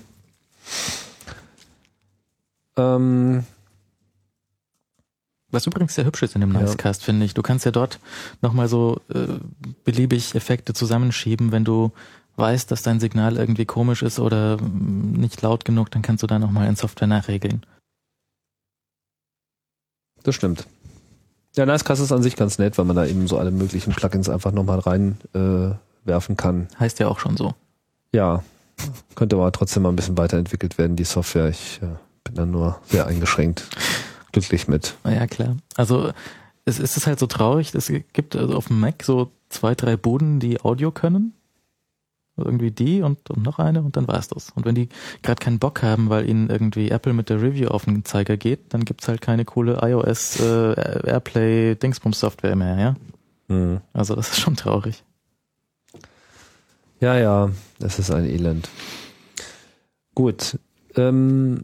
Ähm, 2.78 3.46
was 5.56 5.66
übrigens 5.66 5.96
sehr 5.96 6.06
hübsch 6.06 6.22
ist 6.22 6.36
in 6.36 6.42
dem 6.42 6.52
Nicecast, 6.52 7.02
ja. 7.02 7.06
finde 7.06 7.26
ich. 7.26 7.34
Du 7.34 7.42
kannst 7.42 7.66
ja 7.66 7.72
dort 7.72 8.00
nochmal 8.42 8.68
so 8.68 9.02
äh, 9.12 9.40
beliebig 9.84 10.36
Effekte 10.36 10.74
zusammenschieben, 10.74 11.52
wenn 11.52 11.64
du 11.64 11.92
weißt, 12.36 12.70
dass 12.70 12.84
dein 12.84 13.00
Signal 13.00 13.38
irgendwie 13.38 13.66
komisch 13.66 14.04
ist 14.04 14.20
oder 14.20 14.58
mm, 14.58 15.14
nicht 15.14 15.42
laut 15.42 15.66
genug, 15.66 15.90
dann 15.92 16.02
kannst 16.02 16.22
du 16.22 16.28
da 16.28 16.38
nochmal 16.38 16.68
in 16.68 16.76
Software 16.76 17.08
nachregeln. 17.08 17.66
Das 20.24 20.36
stimmt. 20.36 20.68
Ja, 21.56 21.66
Nicecast 21.66 22.02
ist 22.02 22.12
an 22.12 22.22
sich 22.22 22.36
ganz 22.36 22.58
nett, 22.58 22.78
weil 22.78 22.86
man 22.86 22.96
da 22.96 23.06
eben 23.06 23.28
so 23.28 23.38
alle 23.38 23.52
möglichen 23.52 23.94
Plugins 23.94 24.28
einfach 24.28 24.52
nochmal 24.52 24.80
reinwerfen 24.80 26.36
äh, 26.36 26.38
kann. 26.38 26.68
Heißt 26.78 27.00
ja 27.00 27.08
auch 27.08 27.20
schon 27.20 27.38
so. 27.38 27.54
Ja, 28.12 28.44
könnte 29.16 29.38
aber 29.38 29.52
trotzdem 29.54 29.84
mal 29.84 29.90
ein 29.90 29.96
bisschen 29.96 30.18
weiterentwickelt 30.18 30.78
werden, 30.78 30.98
die 30.98 31.06
Software. 31.06 31.48
Ich 31.48 31.80
äh, 31.82 31.88
bin 32.26 32.36
da 32.36 32.46
nur 32.46 32.82
sehr 32.88 33.08
eingeschränkt 33.08 33.64
glücklich 34.36 34.68
mit. 34.68 34.96
Ja, 35.06 35.28
klar. 35.28 35.56
Also 35.78 36.12
es 36.66 36.80
ist 36.80 37.08
halt 37.08 37.20
so 37.20 37.28
traurig, 37.28 37.74
es 37.74 37.92
gibt 38.12 38.36
also 38.36 38.56
auf 38.56 38.68
dem 38.68 38.82
Mac 38.82 39.04
so 39.04 39.32
zwei, 39.50 39.76
drei 39.76 39.96
Buden, 39.96 40.42
die 40.42 40.60
Audio 40.60 40.92
können. 40.92 41.34
Irgendwie 42.38 42.72
die 42.72 43.02
und, 43.02 43.30
und 43.30 43.44
noch 43.44 43.60
eine 43.60 43.82
und 43.82 43.96
dann 43.96 44.10
war's 44.10 44.28
das. 44.28 44.50
Und 44.50 44.66
wenn 44.66 44.76
die 44.76 44.90
gerade 45.24 45.40
keinen 45.40 45.58
Bock 45.58 45.82
haben, 45.84 46.10
weil 46.10 46.28
ihnen 46.28 46.50
irgendwie 46.50 46.92
Apple 46.92 47.14
mit 47.14 47.30
der 47.30 47.42
Review 47.42 47.70
auf 47.70 47.86
den 47.86 48.04
Zeiger 48.04 48.36
geht, 48.36 48.74
dann 48.74 48.84
gibt's 48.84 49.08
halt 49.08 49.22
keine 49.22 49.46
coole 49.46 49.80
iOS 49.82 50.42
äh, 50.42 51.08
Airplay 51.08 51.76
Dingsbums 51.76 52.20
Software 52.20 52.58
mehr, 52.58 52.78
ja. 52.78 52.96
Mhm. 53.48 53.80
Also 53.94 54.16
das 54.16 54.32
ist 54.32 54.42
schon 54.42 54.58
traurig. 54.58 55.02
Ja, 57.00 57.18
ja, 57.18 57.52
das 57.80 58.00
ist 58.00 58.12
ein 58.12 58.26
Elend. 58.26 58.68
Gut. 60.14 60.60
Ähm, 60.98 61.64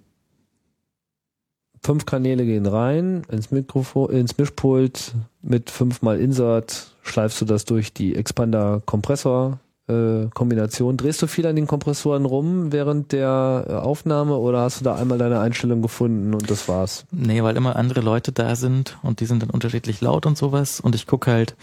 fünf 1.83 2.05
Kanäle 2.05 2.45
gehen 2.45 2.65
rein 2.65 3.23
ins 3.29 3.51
Mikrofon, 3.51 4.11
ins 4.11 4.37
Mischpult 4.37 5.13
mit 5.41 5.69
fünfmal 5.69 6.19
Insert, 6.19 6.95
schleifst 7.01 7.41
du 7.41 7.45
das 7.45 7.65
durch 7.65 7.93
die 7.93 8.15
Expander-Kompressor 8.15 9.59
äh, 9.87 10.27
Kombination. 10.33 10.97
Drehst 10.97 11.21
du 11.21 11.27
viel 11.27 11.47
an 11.47 11.55
den 11.55 11.67
Kompressoren 11.67 12.25
rum 12.25 12.71
während 12.71 13.11
der 13.11 13.65
äh, 13.67 13.73
Aufnahme 13.73 14.37
oder 14.37 14.61
hast 14.61 14.81
du 14.81 14.83
da 14.83 14.95
einmal 14.95 15.17
deine 15.17 15.39
Einstellung 15.39 15.81
gefunden 15.81 16.33
und 16.33 16.49
das 16.49 16.67
war's? 16.67 17.05
Nee, 17.11 17.43
weil 17.43 17.57
immer 17.57 17.75
andere 17.75 18.01
Leute 18.01 18.31
da 18.31 18.55
sind 18.55 18.97
und 19.01 19.19
die 19.19 19.25
sind 19.25 19.41
dann 19.41 19.49
unterschiedlich 19.49 20.01
laut 20.01 20.25
und 20.25 20.37
sowas 20.37 20.79
und 20.79 20.95
ich 20.95 21.07
gucke 21.07 21.31
halt, 21.31 21.55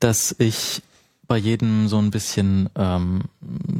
dass 0.00 0.34
ich 0.38 0.82
bei 1.28 1.36
jedem 1.36 1.86
so 1.86 1.98
ein 1.98 2.10
bisschen 2.10 2.68
ähm, 2.74 3.22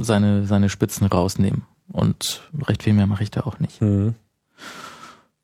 seine, 0.01 0.47
seine 0.47 0.69
Spitzen 0.69 1.09
rausnehme. 1.09 1.63
Und 1.93 2.49
recht 2.69 2.85
viel 2.85 2.93
mehr 2.93 3.09
mache 3.09 3.25
ich 3.25 3.33
da 3.33 3.41
auch 3.41 3.59
nicht. 3.59 3.83
Mhm. 3.83 4.15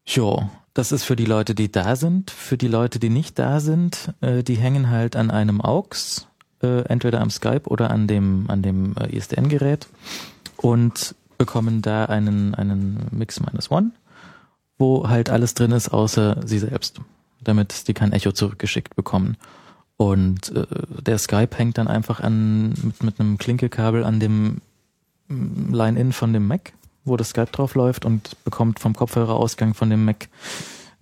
Jo, 0.07 0.49
das 0.73 0.93
ist 0.93 1.05
für 1.05 1.17
die 1.17 1.25
Leute, 1.25 1.55
die 1.55 1.71
da 1.71 1.97
sind. 1.97 2.31
Für 2.31 2.57
die 2.57 2.69
Leute, 2.69 2.99
die 2.99 3.09
nicht 3.11 3.39
da 3.39 3.61
sind, 3.61 4.15
äh, 4.21 4.43
die 4.43 4.57
hängen 4.57 4.91
halt 4.91 5.17
an 5.17 5.31
einem 5.31 5.61
AUX, 5.61 6.29
äh, 6.63 6.83
entweder 6.83 7.21
am 7.21 7.31
Skype 7.31 7.69
oder 7.69 7.91
an 7.91 8.07
dem, 8.07 8.45
an 8.49 8.63
dem 8.63 8.95
äh, 8.97 9.17
ISDN-Gerät 9.17 9.89
und 10.57 11.15
bekommen 11.39 11.83
da 11.83 12.05
einen, 12.07 12.55
einen 12.55 13.09
Mix 13.11 13.41
minus 13.41 13.71
one, 13.71 13.91
wo 14.79 15.09
halt 15.09 15.29
alles 15.29 15.55
drin 15.55 15.73
ist, 15.73 15.89
außer 15.89 16.41
sie 16.45 16.59
selbst, 16.59 17.01
damit 17.43 17.89
die 17.89 17.95
kein 17.95 18.13
Echo 18.13 18.33
zurückgeschickt 18.33 18.97
bekommen. 18.97 19.37
Und 19.97 20.55
äh, 20.55 20.67
der 21.03 21.19
Skype 21.19 21.57
hängt 21.57 21.79
dann 21.79 21.89
einfach 21.89 22.21
an 22.21 22.75
mit, 22.83 23.03
mit 23.03 23.21
einem 23.21 23.39
Klinkekabel 23.39 24.05
an 24.05 24.21
dem 24.21 24.61
mm, 25.29 25.73
Line-In 25.73 26.13
von 26.13 26.33
dem 26.33 26.47
Mac, 26.47 26.75
wo 27.07 27.17
das 27.17 27.31
Skype 27.31 27.47
drauf 27.53 27.75
läuft 27.75 28.05
und 28.05 28.43
bekommt 28.45 28.81
vom 28.81 28.95
Kopfhörerausgang 28.95 29.73
von 29.73 29.89
dem 29.89 30.05
Mac 30.05 30.29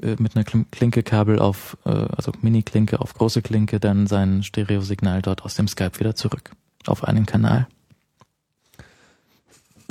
äh, 0.00 0.16
mit 0.18 0.36
einer 0.36 0.44
Klinkekabel 0.44 1.38
auf, 1.38 1.76
äh, 1.84 1.90
also 1.90 2.32
Mini-Klinke 2.40 3.00
auf 3.00 3.14
große 3.14 3.42
Klinke 3.42 3.80
dann 3.80 4.06
sein 4.06 4.42
Stereosignal 4.42 5.22
dort 5.22 5.44
aus 5.44 5.54
dem 5.54 5.66
Skype 5.66 5.98
wieder 5.98 6.14
zurück 6.14 6.52
auf 6.86 7.04
einen 7.04 7.26
Kanal. 7.26 7.66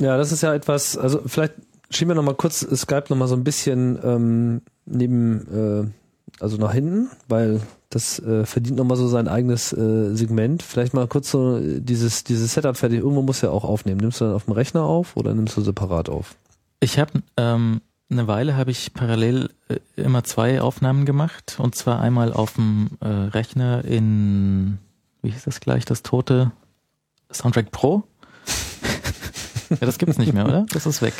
Ja, 0.00 0.16
das 0.16 0.32
ist 0.32 0.42
ja 0.42 0.54
etwas, 0.54 0.96
also 0.96 1.22
vielleicht 1.26 1.54
schieben 1.90 2.10
wir 2.10 2.14
nochmal 2.14 2.34
kurz 2.34 2.60
Skype 2.60 3.04
nochmal 3.08 3.28
so 3.28 3.36
ein 3.36 3.44
bisschen 3.44 3.98
ähm, 4.02 4.62
neben, 4.86 5.90
äh, 5.90 6.03
also 6.40 6.56
nach 6.56 6.72
hinten, 6.72 7.10
weil 7.28 7.60
das 7.90 8.18
äh, 8.18 8.44
verdient 8.44 8.76
nochmal 8.76 8.96
so 8.96 9.06
sein 9.06 9.28
eigenes 9.28 9.72
äh, 9.72 10.14
Segment. 10.14 10.62
Vielleicht 10.62 10.94
mal 10.94 11.06
kurz 11.06 11.30
so 11.30 11.60
dieses, 11.60 12.24
dieses 12.24 12.54
Setup 12.54 12.76
fertig. 12.76 12.98
Irgendwo 12.98 13.22
muss 13.22 13.40
ja 13.40 13.50
auch 13.50 13.64
aufnehmen. 13.64 14.00
Nimmst 14.00 14.20
du 14.20 14.24
dann 14.24 14.34
auf 14.34 14.44
dem 14.44 14.54
Rechner 14.54 14.82
auf 14.82 15.16
oder 15.16 15.32
nimmst 15.34 15.56
du 15.56 15.60
separat 15.60 16.08
auf? 16.08 16.34
Ich 16.80 16.98
habe 16.98 17.22
ähm, 17.36 17.80
eine 18.10 18.26
Weile 18.26 18.56
habe 18.56 18.70
ich 18.70 18.92
parallel 18.94 19.50
äh, 19.68 19.78
immer 19.96 20.24
zwei 20.24 20.60
Aufnahmen 20.60 21.04
gemacht 21.04 21.56
und 21.58 21.74
zwar 21.74 22.00
einmal 22.00 22.32
auf 22.32 22.54
dem 22.54 22.90
äh, 23.00 23.06
Rechner 23.06 23.84
in, 23.84 24.78
wie 25.22 25.30
hieß 25.30 25.44
das 25.44 25.60
gleich, 25.60 25.84
das 25.84 26.02
tote 26.02 26.52
Soundtrack 27.32 27.70
Pro. 27.70 28.04
ja, 29.70 29.76
das 29.80 29.98
gibt's 29.98 30.18
nicht 30.18 30.32
mehr, 30.32 30.44
oder? 30.44 30.66
Das 30.72 30.86
ist 30.86 31.00
weg. 31.00 31.14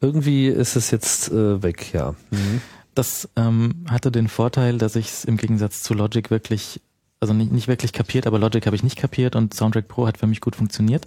Irgendwie 0.00 0.46
ist 0.46 0.76
es 0.76 0.90
jetzt 0.90 1.30
äh, 1.30 1.62
weg, 1.62 1.92
ja. 1.92 2.14
Mhm. 2.30 2.60
Das 2.98 3.28
ähm, 3.36 3.84
hatte 3.88 4.10
den 4.10 4.26
Vorteil, 4.26 4.76
dass 4.76 4.96
ich 4.96 5.06
es 5.06 5.24
im 5.24 5.36
Gegensatz 5.36 5.84
zu 5.84 5.94
Logic 5.94 6.32
wirklich, 6.32 6.80
also 7.20 7.32
nicht, 7.32 7.52
nicht 7.52 7.68
wirklich 7.68 7.92
kapiert, 7.92 8.26
aber 8.26 8.40
Logic 8.40 8.66
habe 8.66 8.74
ich 8.74 8.82
nicht 8.82 8.96
kapiert 8.96 9.36
und 9.36 9.54
Soundtrack 9.54 9.86
Pro 9.86 10.08
hat 10.08 10.18
für 10.18 10.26
mich 10.26 10.40
gut 10.40 10.56
funktioniert. 10.56 11.06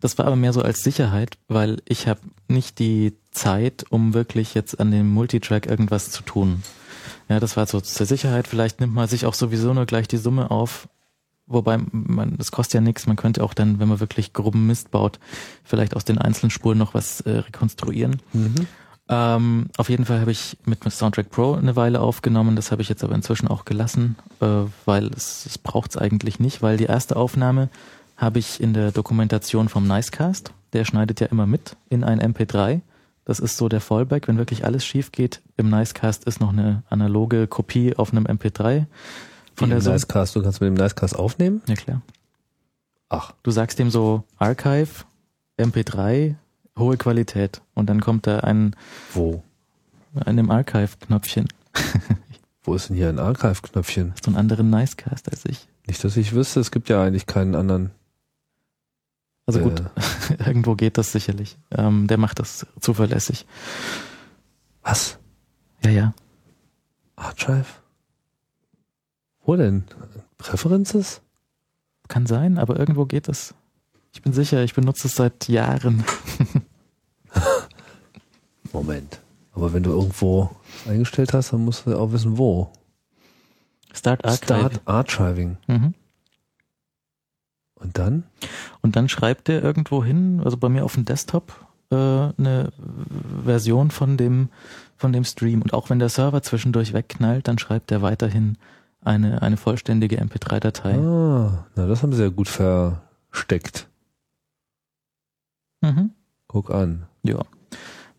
Das 0.00 0.18
war 0.18 0.26
aber 0.26 0.34
mehr 0.34 0.52
so 0.52 0.60
als 0.60 0.82
Sicherheit, 0.82 1.38
weil 1.46 1.82
ich 1.84 2.08
habe 2.08 2.18
nicht 2.48 2.80
die 2.80 3.14
Zeit, 3.30 3.84
um 3.90 4.12
wirklich 4.12 4.54
jetzt 4.54 4.80
an 4.80 4.90
dem 4.90 5.08
Multitrack 5.08 5.66
irgendwas 5.66 6.10
zu 6.10 6.24
tun. 6.24 6.64
Ja, 7.28 7.38
das 7.38 7.56
war 7.56 7.64
so 7.66 7.80
zur 7.80 8.06
Sicherheit. 8.06 8.48
Vielleicht 8.48 8.80
nimmt 8.80 8.94
man 8.94 9.06
sich 9.06 9.24
auch 9.24 9.34
sowieso 9.34 9.72
nur 9.72 9.86
gleich 9.86 10.08
die 10.08 10.16
Summe 10.16 10.50
auf. 10.50 10.88
Wobei 11.46 11.78
man, 11.92 12.38
das 12.38 12.50
kostet 12.50 12.74
ja 12.74 12.80
nichts. 12.80 13.06
Man 13.06 13.14
könnte 13.14 13.44
auch 13.44 13.54
dann, 13.54 13.78
wenn 13.78 13.86
man 13.88 14.00
wirklich 14.00 14.32
groben 14.32 14.66
Mist 14.66 14.90
baut, 14.90 15.20
vielleicht 15.62 15.94
aus 15.94 16.04
den 16.04 16.18
einzelnen 16.18 16.50
Spuren 16.50 16.78
noch 16.78 16.92
was 16.92 17.20
äh, 17.20 17.38
rekonstruieren. 17.38 18.20
Mhm. 18.32 18.66
Ähm, 19.12 19.66
auf 19.76 19.90
jeden 19.90 20.04
Fall 20.04 20.20
habe 20.20 20.30
ich 20.30 20.56
mit 20.64 20.84
Soundtrack 20.84 21.30
Pro 21.30 21.54
eine 21.54 21.74
Weile 21.74 22.00
aufgenommen. 22.00 22.54
Das 22.54 22.70
habe 22.70 22.80
ich 22.80 22.88
jetzt 22.88 23.02
aber 23.02 23.16
inzwischen 23.16 23.48
auch 23.48 23.64
gelassen, 23.64 24.16
äh, 24.40 24.46
weil 24.84 25.08
es, 25.08 25.46
es 25.46 25.58
braucht 25.58 25.90
es 25.90 25.96
eigentlich 25.96 26.38
nicht, 26.38 26.62
weil 26.62 26.76
die 26.76 26.84
erste 26.84 27.16
Aufnahme 27.16 27.68
habe 28.16 28.38
ich 28.38 28.60
in 28.60 28.72
der 28.72 28.92
Dokumentation 28.92 29.68
vom 29.68 29.88
Nicecast. 29.88 30.52
Der 30.74 30.84
schneidet 30.84 31.18
ja 31.18 31.26
immer 31.26 31.46
mit 31.46 31.76
in 31.88 32.04
ein 32.04 32.20
MP3. 32.20 32.82
Das 33.24 33.40
ist 33.40 33.56
so 33.56 33.68
der 33.68 33.80
Fallback, 33.80 34.28
wenn 34.28 34.38
wirklich 34.38 34.64
alles 34.64 34.84
schief 34.84 35.10
geht. 35.10 35.42
Im 35.56 35.70
Nicecast 35.70 36.24
ist 36.24 36.40
noch 36.40 36.52
eine 36.52 36.84
analoge 36.88 37.48
Kopie 37.48 37.96
auf 37.96 38.12
einem 38.12 38.26
MP3 38.26 38.86
von 39.56 39.70
Wie 39.70 39.74
der 39.74 39.84
im 39.84 39.92
Nicecast. 39.92 40.36
Du 40.36 40.42
kannst 40.42 40.60
mit 40.60 40.68
dem 40.68 40.74
Nicecast 40.74 41.18
aufnehmen? 41.18 41.62
Ja 41.66 41.74
klar. 41.74 42.00
Ach. 43.08 43.32
Du 43.42 43.50
sagst 43.50 43.80
dem 43.80 43.90
so 43.90 44.22
Archive, 44.38 45.04
MP3, 45.58 46.36
hohe 46.80 46.96
Qualität 46.96 47.62
und 47.74 47.88
dann 47.88 48.00
kommt 48.00 48.26
da 48.26 48.40
ein 48.40 48.74
Wo? 49.14 49.42
An 50.14 50.36
dem 50.36 50.50
Archive-Knöpfchen. 50.50 51.48
Wo 52.64 52.74
ist 52.74 52.88
denn 52.88 52.96
hier 52.96 53.08
ein 53.08 53.18
Archive-Knöpfchen? 53.18 54.12
Hast 54.12 54.26
du 54.26 54.30
einen 54.30 54.36
anderen 54.36 54.70
Nicecast 54.70 55.30
als 55.30 55.44
ich? 55.44 55.68
Nicht, 55.86 56.02
dass 56.02 56.16
ich 56.16 56.32
wüsste, 56.32 56.60
es 56.60 56.70
gibt 56.70 56.88
ja 56.88 57.02
eigentlich 57.02 57.26
keinen 57.26 57.54
anderen. 57.54 57.90
Also 59.46 59.60
gut, 59.60 59.80
äh. 59.80 60.44
irgendwo 60.46 60.74
geht 60.74 60.98
das 60.98 61.12
sicherlich. 61.12 61.58
Ähm, 61.70 62.06
der 62.06 62.18
macht 62.18 62.38
das 62.38 62.66
zuverlässig. 62.80 63.46
Was? 64.82 65.18
Ja, 65.84 65.90
ja. 65.90 66.14
Archive? 67.16 67.66
Wo 69.44 69.56
denn? 69.56 69.84
Präferences? 70.38 71.22
Kann 72.08 72.26
sein, 72.26 72.58
aber 72.58 72.78
irgendwo 72.78 73.06
geht 73.06 73.28
das. 73.28 73.54
Ich 74.12 74.22
bin 74.22 74.32
sicher, 74.32 74.62
ich 74.64 74.74
benutze 74.74 75.06
es 75.06 75.14
seit 75.14 75.48
Jahren. 75.48 76.04
Moment. 78.72 79.20
Aber 79.52 79.72
wenn 79.72 79.82
du 79.82 79.90
irgendwo 79.90 80.50
eingestellt 80.88 81.32
hast, 81.32 81.52
dann 81.52 81.64
musst 81.64 81.86
du 81.86 81.98
auch 81.98 82.12
wissen, 82.12 82.38
wo. 82.38 82.70
Start 83.92 84.24
Archiving. 84.24 84.44
Start 84.44 84.80
Archiving. 84.84 85.56
Mhm. 85.66 85.94
Und 87.74 87.98
dann? 87.98 88.24
Und 88.82 88.96
dann 88.96 89.08
schreibt 89.08 89.48
er 89.48 89.62
irgendwo 89.62 90.04
hin, 90.04 90.40
also 90.44 90.56
bei 90.56 90.68
mir 90.68 90.84
auf 90.84 90.94
dem 90.94 91.04
Desktop, 91.04 91.66
äh, 91.90 91.96
eine 91.96 92.72
Version 93.44 93.90
von 93.90 94.16
dem, 94.16 94.50
von 94.96 95.12
dem 95.12 95.24
Stream. 95.24 95.62
Und 95.62 95.72
auch 95.72 95.90
wenn 95.90 95.98
der 95.98 96.10
Server 96.10 96.42
zwischendurch 96.42 96.92
wegknallt, 96.92 97.48
dann 97.48 97.58
schreibt 97.58 97.90
er 97.90 98.02
weiterhin 98.02 98.58
eine, 99.02 99.42
eine 99.42 99.56
vollständige 99.56 100.20
MP3-Datei. 100.20 100.98
Ah, 100.98 101.66
na, 101.74 101.86
das 101.86 102.02
haben 102.02 102.12
sie 102.12 102.22
ja 102.22 102.28
gut 102.28 102.48
versteckt. 102.48 103.88
Mhm. 105.80 106.10
Guck 106.46 106.70
an. 106.70 107.06
Ja. 107.22 107.40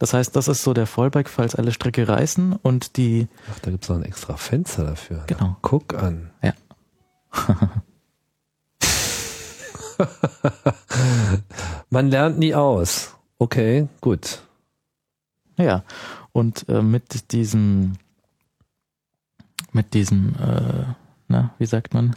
Das 0.01 0.13
heißt, 0.15 0.35
das 0.35 0.47
ist 0.47 0.63
so 0.63 0.73
der 0.73 0.87
Fallback, 0.87 1.29
falls 1.29 1.53
alle 1.53 1.71
Stricke 1.71 2.07
reißen 2.07 2.53
und 2.53 2.97
die. 2.97 3.27
Ach, 3.51 3.59
da 3.59 3.69
gibt's 3.69 3.87
noch 3.87 3.97
ein 3.97 4.03
extra 4.03 4.35
Fenster 4.35 4.83
dafür. 4.83 5.25
Genau. 5.27 5.41
Na, 5.41 5.57
guck 5.61 5.93
an. 5.93 6.31
Ja. 6.41 6.55
Man 11.91 12.09
lernt 12.09 12.39
nie 12.39 12.55
aus. 12.55 13.15
Okay, 13.37 13.87
gut. 14.01 14.41
Ja, 15.57 15.83
und 16.31 16.67
äh, 16.67 16.81
mit 16.81 17.31
diesem, 17.31 17.93
mit 19.71 19.93
diesem, 19.93 20.33
äh, 20.33 20.95
na, 21.27 21.53
wie 21.59 21.67
sagt 21.67 21.93
man? 21.93 22.15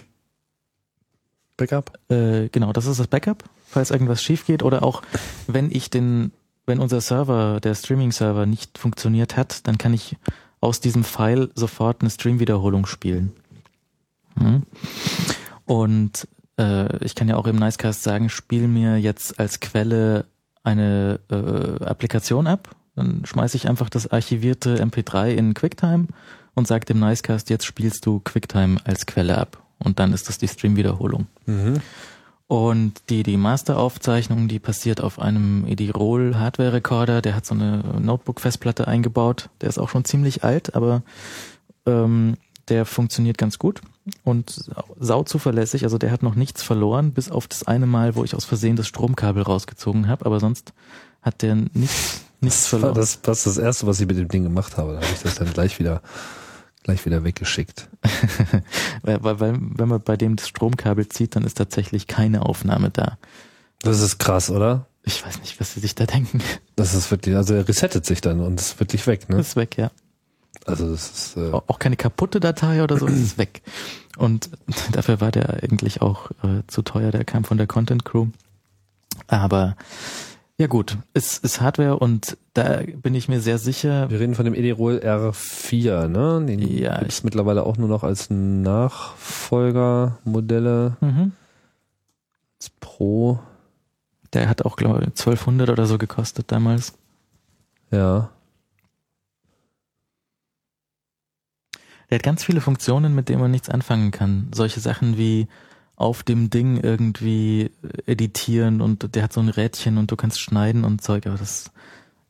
Backup? 1.59 1.99
Äh, 2.09 2.49
genau, 2.49 2.73
das 2.73 2.87
ist 2.87 2.99
das 2.99 3.09
Backup, 3.09 3.45
falls 3.69 3.91
irgendwas 3.91 4.23
schief 4.23 4.47
geht 4.47 4.63
oder 4.63 4.83
auch 4.83 5.03
wenn 5.47 5.71
ich 5.71 5.91
den, 5.91 6.33
wenn 6.67 6.81
unser 6.81 7.01
Server, 7.01 7.61
der 7.61 7.75
Streaming-Server 7.75 8.47
nicht 8.47 8.79
funktioniert 8.79 9.37
hat, 9.37 9.67
dann 9.67 9.79
kann 9.79 9.93
ich 9.93 10.17
aus 10.61 10.81
diesem 10.81 11.05
File 11.05 11.51
sofort 11.55 12.01
eine 12.01 12.11
Stream-Wiederholung 12.11 12.87
spielen. 12.87 13.33
Hm? 14.39 14.63
Und 15.67 16.27
äh, 16.59 17.05
ich 17.05 17.15
kann 17.15 17.29
ja 17.29 17.37
auch 17.37 17.47
im 17.47 17.57
Nicecast 17.57 18.03
sagen, 18.03 18.29
spiel 18.31 18.67
mir 18.67 18.99
jetzt 18.99 19.39
als 19.39 19.61
Quelle 19.61 20.27
eine 20.63 21.21
äh, 21.31 21.85
Applikation 21.85 22.47
ab. 22.47 22.75
Dann 22.97 23.23
schmeiße 23.25 23.57
ich 23.57 23.69
einfach 23.69 23.91
das 23.91 24.11
archivierte 24.11 24.83
MP3 24.83 25.31
in 25.31 25.55
QuickTime 25.55 26.07
und 26.55 26.67
sage 26.67 26.87
dem 26.87 27.01
Nicecast, 27.01 27.51
jetzt 27.51 27.67
spielst 27.67 28.07
du 28.07 28.21
QuickTime 28.21 28.79
als 28.85 29.07
Quelle 29.07 29.37
ab. 29.37 29.63
Und 29.79 29.99
dann 29.99 30.13
ist 30.13 30.29
das 30.29 30.39
die 30.39 30.49
Stream-Wiederholung. 30.49 31.27
Mhm. 31.47 31.83
Und 32.55 33.11
die, 33.11 33.25
die 33.25 33.37
Masteraufzeichnung, 33.37 34.47
die 34.47 34.61
passiert 34.61 35.01
auf 35.01 35.19
einem 35.19 35.67
Edirol 35.67 36.37
Hardware 36.37 36.75
Recorder, 36.75 37.21
der 37.21 37.35
hat 37.35 37.45
so 37.45 37.53
eine 37.53 37.79
Notebook-Festplatte 38.01 38.87
eingebaut. 38.87 39.49
Der 39.61 39.69
ist 39.69 39.79
auch 39.79 39.89
schon 39.89 40.05
ziemlich 40.05 40.45
alt, 40.45 40.77
aber 40.77 41.03
ähm, 41.85 42.37
der 42.69 42.87
funktioniert 42.87 43.39
ganz 43.39 43.59
gut 43.59 43.81
und 44.23 44.71
sau 45.01 45.25
zuverlässig. 45.25 45.83
Also 45.83 45.99
der 45.99 46.13
hat 46.13 46.23
noch 46.23 46.37
nichts 46.37 46.63
verloren, 46.63 47.11
bis 47.11 47.29
auf 47.29 47.49
das 47.49 47.67
eine 47.67 47.87
Mal, 47.87 48.15
wo 48.15 48.23
ich 48.23 48.37
aus 48.37 48.45
Versehen 48.45 48.77
das 48.77 48.87
Stromkabel 48.87 49.43
rausgezogen 49.43 50.07
habe. 50.07 50.25
Aber 50.25 50.39
sonst 50.39 50.75
hat 51.23 51.43
der 51.43 51.57
nichts, 51.57 52.21
nichts 52.41 52.61
das 52.61 52.69
verloren. 52.69 52.95
Das 52.95 53.17
war 53.17 53.23
das, 53.25 53.43
das 53.43 53.59
erste, 53.59 53.89
was 53.89 53.99
ich 53.99 54.07
mit 54.07 54.17
dem 54.17 54.29
Ding 54.29 54.45
gemacht 54.45 54.77
habe. 54.77 54.93
Da 54.93 54.99
habe 54.99 55.13
ich 55.13 55.23
das 55.23 55.35
dann 55.35 55.53
gleich 55.53 55.81
wieder 55.81 56.03
gleich 56.85 57.05
wieder 57.05 57.25
weggeschickt. 57.25 57.89
weil, 59.03 59.25
weil, 59.25 59.41
wenn 59.41 59.89
man 59.89 60.01
bei 60.01 60.17
dem 60.17 60.37
das 60.37 60.49
Stromkabel 60.49 61.09
zieht, 61.09 61.35
dann 61.35 61.43
ist 61.43 61.59
tatsächlich 61.59 62.07
keine 62.07 62.43
Aufnahme 62.43 62.91
da. 62.91 63.19
Das 63.83 64.01
ist 64.01 64.19
krass, 64.19 64.51
oder? 64.51 64.87
Ich 65.03 65.27
weiß 65.27 65.41
nicht, 65.41 65.61
was 65.61 65.75
sie 65.75 65.81
sich 65.81 65.95
da 65.95 66.07
denken. 66.07 66.41
Das 66.77 66.95
ist 66.95 67.11
wirklich, 67.11 67.37
also 67.37 67.55
er 67.55 67.67
resettet 67.67 68.07
sich 68.07 68.21
dann 68.21 68.41
und 68.41 68.61
ist 68.61 68.79
wirklich 68.81 69.07
weg, 69.07 69.29
ne? 69.29 69.41
Ist 69.41 69.57
weg, 69.57 69.77
ja. 69.77 69.91
Also 70.67 70.91
das 70.91 71.11
ist 71.11 71.37
äh 71.37 71.51
auch 71.53 71.79
keine 71.79 71.97
kaputte 71.97 72.41
Datei 72.41 72.83
oder 72.83 72.97
so, 72.99 73.07
das 73.07 73.17
ist 73.17 73.39
weg. 73.39 73.63
Und 74.17 74.51
dafür 74.93 75.21
war 75.21 75.31
der 75.31 75.63
eigentlich 75.63 76.01
auch 76.01 76.31
äh, 76.43 76.63
zu 76.69 76.83
teuer, 76.83 77.11
der 77.11 77.25
kam 77.25 77.45
von 77.45 77.59
der 77.59 77.67
Content 77.67 78.05
Crew. 78.05 78.29
Aber 79.27 79.77
ja 80.57 80.69
gut, 80.69 80.99
es 81.15 81.39
ist 81.39 81.61
Hardware 81.61 81.99
und 81.99 82.39
da 82.53 82.83
bin 82.97 83.17
ich 83.17 83.29
mir 83.29 83.41
sehr 83.41 83.59
sicher. 83.59 84.09
Wir 84.09 84.21
reden 84.21 84.37
von 84.37 84.45
dem 84.45 84.55
Edirol 84.55 84.99
R4, 84.99 86.07
ne? 86.07 86.47
Den 86.47 86.61
ja, 86.61 87.01
gibt's 87.01 87.25
mittlerweile 87.25 87.65
auch 87.65 87.77
nur 87.77 87.89
noch 87.89 88.05
als 88.05 88.31
Nachfolgermodelle. 88.31 90.97
Mhm. 91.01 91.33
Als 92.57 92.71
Pro. 92.79 93.41
Der 94.33 94.49
hat 94.49 94.65
auch, 94.65 94.77
glaube 94.77 95.01
ich, 95.01 95.07
1200 95.07 95.71
oder 95.71 95.87
so 95.87 95.99
gekostet 95.99 96.53
damals. 96.53 96.93
Ja. 97.91 98.31
Der 102.11 102.19
hat 102.19 102.23
ganz 102.23 102.45
viele 102.45 102.61
Funktionen, 102.61 103.13
mit 103.15 103.29
denen 103.29 103.41
man 103.41 103.51
nichts 103.51 103.69
anfangen 103.69 104.13
kann. 104.13 104.51
Solche 104.55 104.79
Sachen 104.79 105.19
wie 105.19 105.49
auf 105.97 106.23
dem 106.23 106.51
Ding 106.51 106.79
irgendwie 106.79 107.71
editieren 108.07 108.81
und 108.81 109.15
der 109.15 109.23
hat 109.23 109.33
so 109.33 109.41
ein 109.41 109.49
Rädchen 109.49 109.99
und 109.99 110.11
du 110.11 110.17
kannst 110.17 110.41
schneiden 110.41 110.85
und 110.85 111.03
Zeug, 111.03 111.27
aber 111.27 111.39
das 111.39 111.71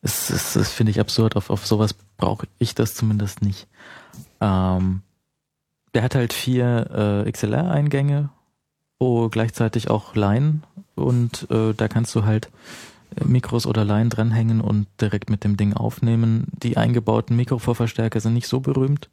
ist, 0.01 0.29
ist, 0.29 0.55
das 0.55 0.71
finde 0.71 0.91
ich 0.91 0.99
absurd. 0.99 1.35
Auf, 1.35 1.49
auf 1.49 1.65
sowas 1.65 1.95
brauche 2.17 2.47
ich 2.59 2.75
das 2.75 2.93
zumindest 2.93 3.41
nicht. 3.41 3.67
Ähm, 4.39 5.01
der 5.93 6.03
hat 6.03 6.13
halt 6.13 6.33
vier 6.33 7.23
äh, 7.25 7.31
XLR-Eingänge, 7.31 8.29
wo 8.99 9.29
gleichzeitig 9.29 9.89
auch 9.89 10.15
Line 10.15 10.59
und 10.93 11.49
äh, 11.49 11.73
da 11.73 11.87
kannst 11.87 12.13
du 12.13 12.23
halt 12.23 12.49
Mikros 13.23 13.65
oder 13.65 13.85
Line 13.85 14.09
dranhängen 14.09 14.61
und 14.61 14.87
direkt 14.99 15.29
mit 15.29 15.43
dem 15.43 15.57
Ding 15.57 15.73
aufnehmen. 15.73 16.47
Die 16.61 16.77
eingebauten 16.77 17.35
Mikrovorverstärker 17.35 18.19
sind 18.19 18.33
nicht 18.33 18.47
so 18.47 18.59
berühmt 18.59 19.09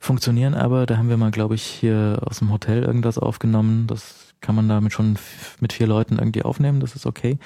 funktionieren 0.00 0.54
aber. 0.54 0.86
Da 0.86 0.96
haben 0.96 1.10
wir 1.10 1.18
mal, 1.18 1.30
glaube 1.30 1.54
ich, 1.54 1.62
hier 1.62 2.20
aus 2.24 2.38
dem 2.38 2.50
Hotel 2.50 2.82
irgendwas 2.82 3.18
aufgenommen. 3.18 3.86
Das 3.86 4.34
kann 4.40 4.54
man 4.54 4.68
damit 4.68 4.92
schon 4.92 5.18
mit 5.60 5.72
vier 5.72 5.86
Leuten 5.86 6.18
irgendwie 6.18 6.42
aufnehmen. 6.42 6.80
Das 6.80 6.96
ist 6.96 7.06
okay. 7.06 7.38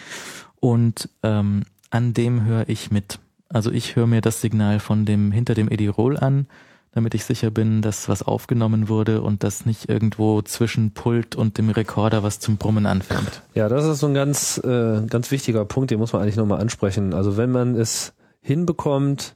Und 0.60 1.10
ähm, 1.22 1.64
an 1.90 2.14
dem 2.14 2.44
höre 2.44 2.68
ich 2.68 2.90
mit. 2.90 3.18
Also 3.48 3.70
ich 3.70 3.96
höre 3.96 4.06
mir 4.06 4.20
das 4.20 4.40
Signal 4.40 4.80
von 4.80 5.04
dem 5.04 5.32
hinter 5.32 5.54
dem 5.54 5.70
Edirol 5.70 6.16
an, 6.16 6.46
damit 6.92 7.14
ich 7.14 7.24
sicher 7.24 7.50
bin, 7.50 7.82
dass 7.82 8.08
was 8.08 8.22
aufgenommen 8.22 8.88
wurde 8.88 9.20
und 9.20 9.42
dass 9.42 9.66
nicht 9.66 9.88
irgendwo 9.88 10.40
zwischen 10.42 10.92
Pult 10.92 11.34
und 11.34 11.58
dem 11.58 11.70
Rekorder 11.70 12.22
was 12.22 12.38
zum 12.38 12.56
Brummen 12.56 12.86
anfängt. 12.86 13.42
Ja, 13.54 13.68
das 13.68 13.84
ist 13.84 13.98
so 13.98 14.06
ein 14.06 14.14
ganz, 14.14 14.58
äh, 14.58 15.02
ganz 15.08 15.30
wichtiger 15.32 15.64
Punkt, 15.64 15.90
den 15.90 15.98
muss 15.98 16.12
man 16.12 16.22
eigentlich 16.22 16.36
nochmal 16.36 16.60
ansprechen. 16.60 17.14
Also 17.14 17.36
wenn 17.36 17.50
man 17.50 17.74
es 17.74 18.14
hinbekommt 18.40 19.34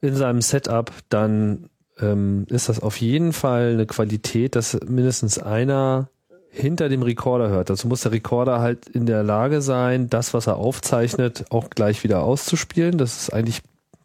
in 0.00 0.14
seinem 0.14 0.42
Setup, 0.42 0.92
dann 1.08 1.70
ähm, 2.00 2.46
ist 2.48 2.68
das 2.68 2.80
auf 2.80 3.00
jeden 3.00 3.32
Fall 3.32 3.72
eine 3.72 3.86
Qualität, 3.86 4.56
dass 4.56 4.78
mindestens 4.86 5.38
einer 5.38 6.08
hinter 6.50 6.88
dem 6.88 7.02
Rekorder 7.02 7.48
hört. 7.48 7.70
Dazu 7.70 7.88
muss 7.88 8.00
der 8.02 8.12
Rekorder 8.12 8.60
halt 8.60 8.88
in 8.88 9.06
der 9.06 9.22
Lage 9.22 9.60
sein, 9.60 10.08
das, 10.08 10.34
was 10.34 10.46
er 10.46 10.56
aufzeichnet, 10.56 11.44
auch 11.50 11.70
gleich 11.70 12.04
wieder 12.04 12.22
auszuspielen. 12.22 12.98
Das 12.98 13.20
ist 13.20 13.32
eigentlich 13.32 13.62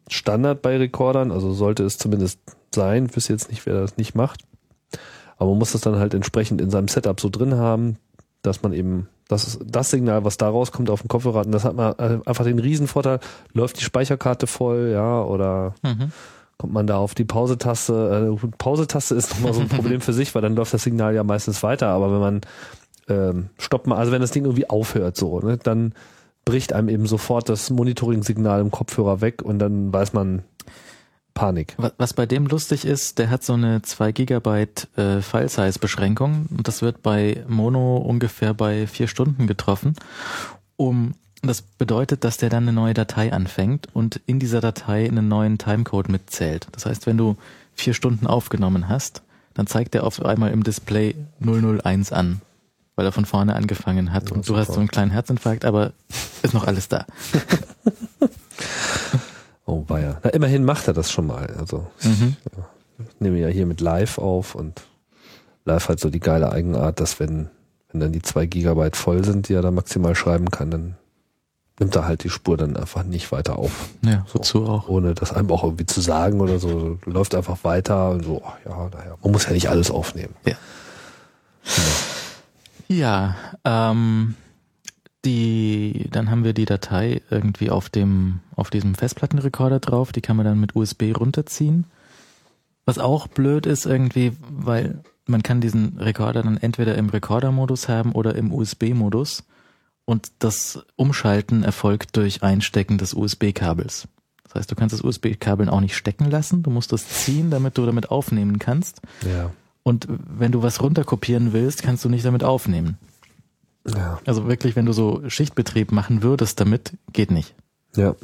Standard 0.10 0.62
bei 0.62 0.78
Rekordern, 0.78 1.32
also 1.32 1.54
sollte 1.54 1.84
es 1.84 1.98
zumindest 1.98 2.40
sein. 2.74 3.06
Ich 3.06 3.16
wüsste 3.16 3.34
jetzt 3.34 3.50
nicht, 3.50 3.66
wer 3.66 3.80
das 3.80 3.98
nicht 3.98 4.16
macht. 4.16 4.42
Aber 5.38 5.52
man 5.52 5.60
muss 5.60 5.72
das 5.72 5.82
dann 5.82 5.98
halt 5.98 6.14
entsprechend 6.14 6.62
in 6.62 6.70
seinem 6.70 6.88
Setup 6.88 7.20
so 7.20 7.30
drin 7.30 7.56
haben, 7.56 7.98
dass 8.42 8.62
man 8.62 8.74
eben 8.74 9.08
das, 9.30 9.60
das 9.66 9.90
Signal, 9.90 10.26
was 10.26 10.38
da 10.38 10.50
rauskommt 10.50 10.90
auf 10.90 11.02
dem 11.02 11.08
Kopfhörer, 11.08 11.46
und 11.46 11.52
das 11.52 11.64
hat 11.64 11.76
man 11.76 11.98
einfach 11.98 12.44
den 12.44 12.60
Riesenvorteil, 12.60 13.20
läuft 13.54 13.80
die 13.80 13.84
Speicherkarte 13.84 14.48
voll, 14.48 14.92
ja, 14.94 15.24
oder 15.24 15.76
mhm. 15.82 16.12
Kommt 16.64 16.72
man 16.72 16.88
da 16.88 16.96
auf 16.96 17.14
die 17.14 17.26
Pause-Taste. 17.26 18.38
Äh, 18.42 18.48
Pause-Taste 18.58 19.16
ist 19.16 19.32
nochmal 19.32 19.54
so 19.54 19.60
ein 19.60 19.68
Problem 19.78 20.00
für 20.00 20.14
sich, 20.14 20.34
weil 20.34 20.42
dann 20.42 20.56
läuft 20.56 20.74
das 20.74 20.84
Signal 20.84 21.14
ja 21.14 21.22
meistens 21.22 21.62
weiter, 21.62 21.90
aber 21.90 22.10
wenn 22.10 22.20
man 22.22 22.42
ähm, 23.10 23.50
stoppt 23.58 23.86
mal, 23.86 23.98
also 23.98 24.14
wenn 24.14 24.22
das 24.22 24.32
Ding 24.32 24.46
irgendwie 24.46 24.70
aufhört, 24.70 25.18
so, 25.18 25.42
ne, 25.42 25.58
dann 25.58 25.94
bricht 26.46 26.72
einem 26.72 26.88
eben 26.88 27.06
sofort 27.06 27.50
das 27.50 27.70
Monitoring-Signal 27.70 28.62
im 28.62 28.72
Kopfhörer 28.72 29.20
weg 29.20 29.42
und 29.42 29.60
dann 29.60 29.92
weiß 29.92 30.14
man 30.14 30.44
Panik. 31.34 31.76
Was 31.98 32.14
bei 32.14 32.26
dem 32.26 32.48
lustig 32.48 32.86
ist, 32.86 33.20
der 33.20 33.30
hat 33.30 33.44
so 33.44 33.54
eine 33.54 33.82
2 33.82 34.14
Gigabyte 34.14 34.88
äh, 34.98 35.20
File-Size-Beschränkung 35.20 36.46
und 36.50 36.66
das 36.66 36.82
wird 36.82 37.04
bei 37.04 37.44
Mono 37.50 37.98
ungefähr 37.98 38.54
bei 38.54 38.88
vier 38.88 39.08
Stunden 39.10 39.48
getroffen. 39.48 39.96
Um 40.78 41.16
das 41.48 41.62
bedeutet, 41.62 42.24
dass 42.24 42.38
der 42.38 42.50
dann 42.50 42.64
eine 42.64 42.74
neue 42.74 42.94
Datei 42.94 43.34
anfängt 43.34 43.88
und 43.94 44.22
in 44.26 44.40
dieser 44.40 44.62
Datei 44.62 45.08
einen 45.08 45.28
neuen 45.28 45.58
Timecode 45.58 46.10
mitzählt. 46.10 46.68
Das 46.72 46.86
heißt, 46.86 47.08
wenn 47.08 47.18
du 47.18 47.36
vier 47.74 47.94
Stunden 47.94 48.28
aufgenommen 48.28 48.90
hast, 48.90 49.24
dann 49.54 49.68
zeigt 49.68 49.96
er 49.96 50.06
auf 50.06 50.24
einmal 50.24 50.52
im 50.52 50.64
Display 50.64 51.16
001 51.40 52.12
an 52.12 52.42
weil 52.96 53.06
er 53.06 53.12
von 53.12 53.26
vorne 53.26 53.56
angefangen 53.56 54.14
hat. 54.14 54.30
Ja, 54.30 54.36
und 54.36 54.48
du 54.48 54.56
hast 54.56 54.72
so 54.72 54.80
einen 54.80 54.88
kleinen 54.88 55.12
Herzinfarkt, 55.12 55.66
aber 55.66 55.94
ist 56.44 56.54
noch 56.54 56.66
alles 56.66 56.88
da. 56.88 57.06
oh, 59.66 59.84
ja. 59.90 60.20
Na, 60.24 60.30
immerhin 60.30 60.64
macht 60.64 60.88
er 60.88 60.94
das 60.94 61.12
schon 61.12 61.28
mal. 61.28 61.48
Also 61.58 61.88
mhm. 62.04 62.36
ich 63.00 63.20
nehme 63.20 63.40
ja 63.40 63.48
hier 63.48 63.66
mit 63.66 63.82
Live 63.82 64.18
auf 64.18 64.56
und 64.56 64.84
Live 65.66 65.90
hat 65.90 66.00
so 66.00 66.10
die 66.10 66.20
geile 66.20 66.52
Eigenart, 66.52 67.00
dass 67.00 67.20
wenn, 67.20 67.50
wenn 67.92 68.02
dann 68.02 68.12
die 68.12 68.22
zwei 68.22 68.46
Gigabyte 68.46 68.96
voll 68.96 69.24
sind, 69.24 69.50
die 69.50 69.54
er 69.54 69.62
da 69.62 69.72
maximal 69.72 70.16
schreiben 70.16 70.52
kann, 70.52 70.70
dann 70.70 70.96
nimmt 71.80 71.96
er 71.96 72.08
halt 72.08 72.24
die 72.24 72.30
Spur 72.30 72.58
dann 72.58 72.78
einfach 72.78 73.04
nicht 73.04 73.32
weiter 73.32 73.58
auf. 73.58 73.90
Ja, 74.04 74.26
wozu 74.32 74.66
auch. 74.66 74.88
Ohne 74.88 75.14
das 75.14 75.34
einem 75.34 75.50
auch 75.52 75.64
irgendwie 75.64 75.86
zu 75.86 76.02
sagen 76.02 76.40
oder 76.42 76.60
so. 76.60 77.00
Läuft 77.06 77.36
einfach 77.36 77.64
weiter 77.64 78.12
und 78.12 78.24
so, 78.24 78.42
ja, 78.66 78.90
naja. 78.90 79.18
Man 79.22 79.32
muss 79.32 79.46
ja 79.46 79.52
nicht 79.52 79.70
alles 79.70 79.90
aufnehmen. 79.92 80.36
Ja. 80.46 80.56
Genau. 81.64 81.88
Ja, 82.90 83.36
ähm, 83.64 84.36
die, 85.26 86.10
dann 86.12 86.30
haben 86.30 86.44
wir 86.44 86.54
die 86.54 86.66
Datei 86.66 87.22
irgendwie 87.30 87.70
auf 87.70 87.90
dem, 87.90 88.42
auf 88.56 88.70
diesem 88.70 88.94
Festplattenrekorder 88.94 89.80
drauf, 89.80 90.12
die 90.12 90.22
kann 90.22 90.36
man 90.36 90.46
dann 90.46 90.60
mit 90.60 90.76
USB 90.76 91.16
runterziehen. 91.18 91.86
Was 92.86 93.00
auch 93.00 93.28
blöd 93.28 93.66
ist 93.66 93.86
irgendwie, 93.86 94.34
weil 94.50 95.02
man 95.26 95.42
kann 95.42 95.62
diesen 95.62 95.98
Rekorder 95.98 96.44
dann 96.44 96.58
entweder 96.58 96.96
im 96.96 97.10
Rekordermodus 97.10 97.88
haben 97.88 98.12
oder 98.12 98.36
im 98.36 98.54
USB-Modus 98.54 99.44
und 100.06 100.32
das 100.40 100.84
Umschalten 100.96 101.64
erfolgt 101.64 102.18
durch 102.18 102.44
Einstecken 102.44 102.98
des 102.98 103.14
USB-Kabels. 103.14 104.08
Das 104.44 104.56
heißt, 104.56 104.72
du 104.72 104.76
kannst 104.76 104.94
das 104.94 105.04
USB-Kabel 105.04 105.70
auch 105.70 105.80
nicht 105.80 105.96
stecken 105.96 106.30
lassen, 106.30 106.64
du 106.64 106.70
musst 106.70 106.92
das 106.92 107.08
ziehen, 107.08 107.50
damit 107.50 107.78
du 107.78 107.86
damit 107.86 108.12
aufnehmen 108.12 108.60
kannst. 108.60 109.02
Ja. 109.22 109.52
Und 109.84 110.08
wenn 110.10 110.52
du 110.52 110.62
was 110.62 110.82
runterkopieren 110.82 111.54
willst, 111.54 111.84
kannst 111.84 112.06
du 112.06 112.10
nicht 112.10 112.26
damit 112.26 112.44
aufnehmen. 112.44 112.98
Ja. 113.88 114.20
Also 114.26 114.48
wirklich, 114.48 114.76
wenn 114.76 114.86
du 114.86 114.94
so 114.94 115.22
Schichtbetrieb 115.28 115.92
machen 115.92 116.24
würdest 116.24 116.60
damit, 116.60 116.94
geht 117.12 117.32
nicht. 117.32 117.54
Ja. 117.96 118.16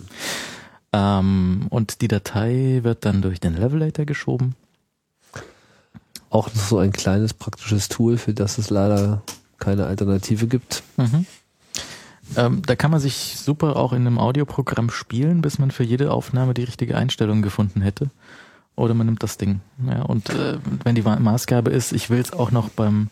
Ähm, 0.93 1.67
und 1.69 2.01
die 2.01 2.07
Datei 2.07 2.79
wird 2.83 3.05
dann 3.05 3.21
durch 3.21 3.39
den 3.39 3.55
Levelator 3.55 4.05
geschoben. 4.05 4.55
Auch 6.29 6.49
so 6.49 6.77
ein 6.77 6.91
kleines 6.91 7.33
praktisches 7.33 7.89
Tool, 7.89 8.17
für 8.17 8.33
das 8.33 8.57
es 8.57 8.69
leider 8.69 9.21
keine 9.57 9.87
Alternative 9.87 10.47
gibt. 10.47 10.83
Mhm. 10.97 11.25
Ähm, 12.35 12.61
da 12.65 12.75
kann 12.75 12.91
man 12.91 12.99
sich 12.99 13.37
super 13.37 13.75
auch 13.75 13.93
in 13.93 14.05
einem 14.05 14.19
Audioprogramm 14.19 14.89
spielen, 14.89 15.41
bis 15.41 15.59
man 15.59 15.71
für 15.71 15.83
jede 15.83 16.11
Aufnahme 16.11 16.53
die 16.53 16.63
richtige 16.63 16.97
Einstellung 16.97 17.41
gefunden 17.41 17.81
hätte 17.81 18.09
oder 18.79 18.93
man 18.93 19.07
nimmt 19.07 19.23
das 19.23 19.37
Ding. 19.37 19.59
Ja, 19.85 20.03
und 20.03 20.29
äh, 20.29 20.57
wenn 20.83 20.95
die 20.95 21.01
Maßgabe 21.01 21.69
ist, 21.69 21.91
ich 21.91 22.09
will 22.09 22.19
es 22.19 22.31
auch 22.31 22.51
noch 22.51 22.69
beim 22.69 23.09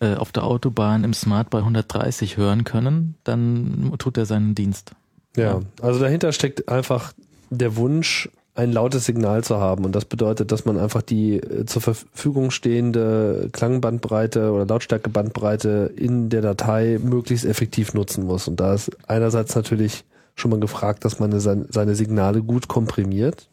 äh, 0.00 0.14
auf 0.14 0.32
der 0.32 0.44
Autobahn 0.44 1.04
im 1.04 1.12
Smart 1.12 1.50
bei 1.50 1.58
130 1.58 2.38
hören 2.38 2.64
können, 2.64 3.14
dann 3.22 3.92
tut 3.98 4.16
er 4.16 4.26
seinen 4.26 4.54
Dienst. 4.54 4.92
Ja, 5.36 5.60
also 5.80 6.00
dahinter 6.00 6.32
steckt 6.32 6.68
einfach 6.68 7.12
der 7.50 7.76
Wunsch, 7.76 8.28
ein 8.54 8.72
lautes 8.72 9.06
Signal 9.06 9.42
zu 9.44 9.58
haben. 9.58 9.84
Und 9.84 9.94
das 9.94 10.04
bedeutet, 10.04 10.52
dass 10.52 10.64
man 10.64 10.78
einfach 10.78 11.02
die 11.02 11.36
äh, 11.36 11.64
zur 11.64 11.82
Verfügung 11.82 12.50
stehende 12.50 13.48
Klangbandbreite 13.52 14.52
oder 14.52 14.66
Lautstärkebandbreite 14.66 15.92
in 15.96 16.28
der 16.28 16.42
Datei 16.42 16.98
möglichst 17.02 17.44
effektiv 17.44 17.94
nutzen 17.94 18.24
muss. 18.24 18.48
Und 18.48 18.60
da 18.60 18.74
ist 18.74 18.90
einerseits 19.08 19.54
natürlich 19.54 20.04
schon 20.34 20.50
mal 20.50 20.60
gefragt, 20.60 21.04
dass 21.04 21.18
man 21.18 21.38
seine 21.40 21.94
Signale 21.94 22.42
gut 22.42 22.68
komprimiert 22.68 23.48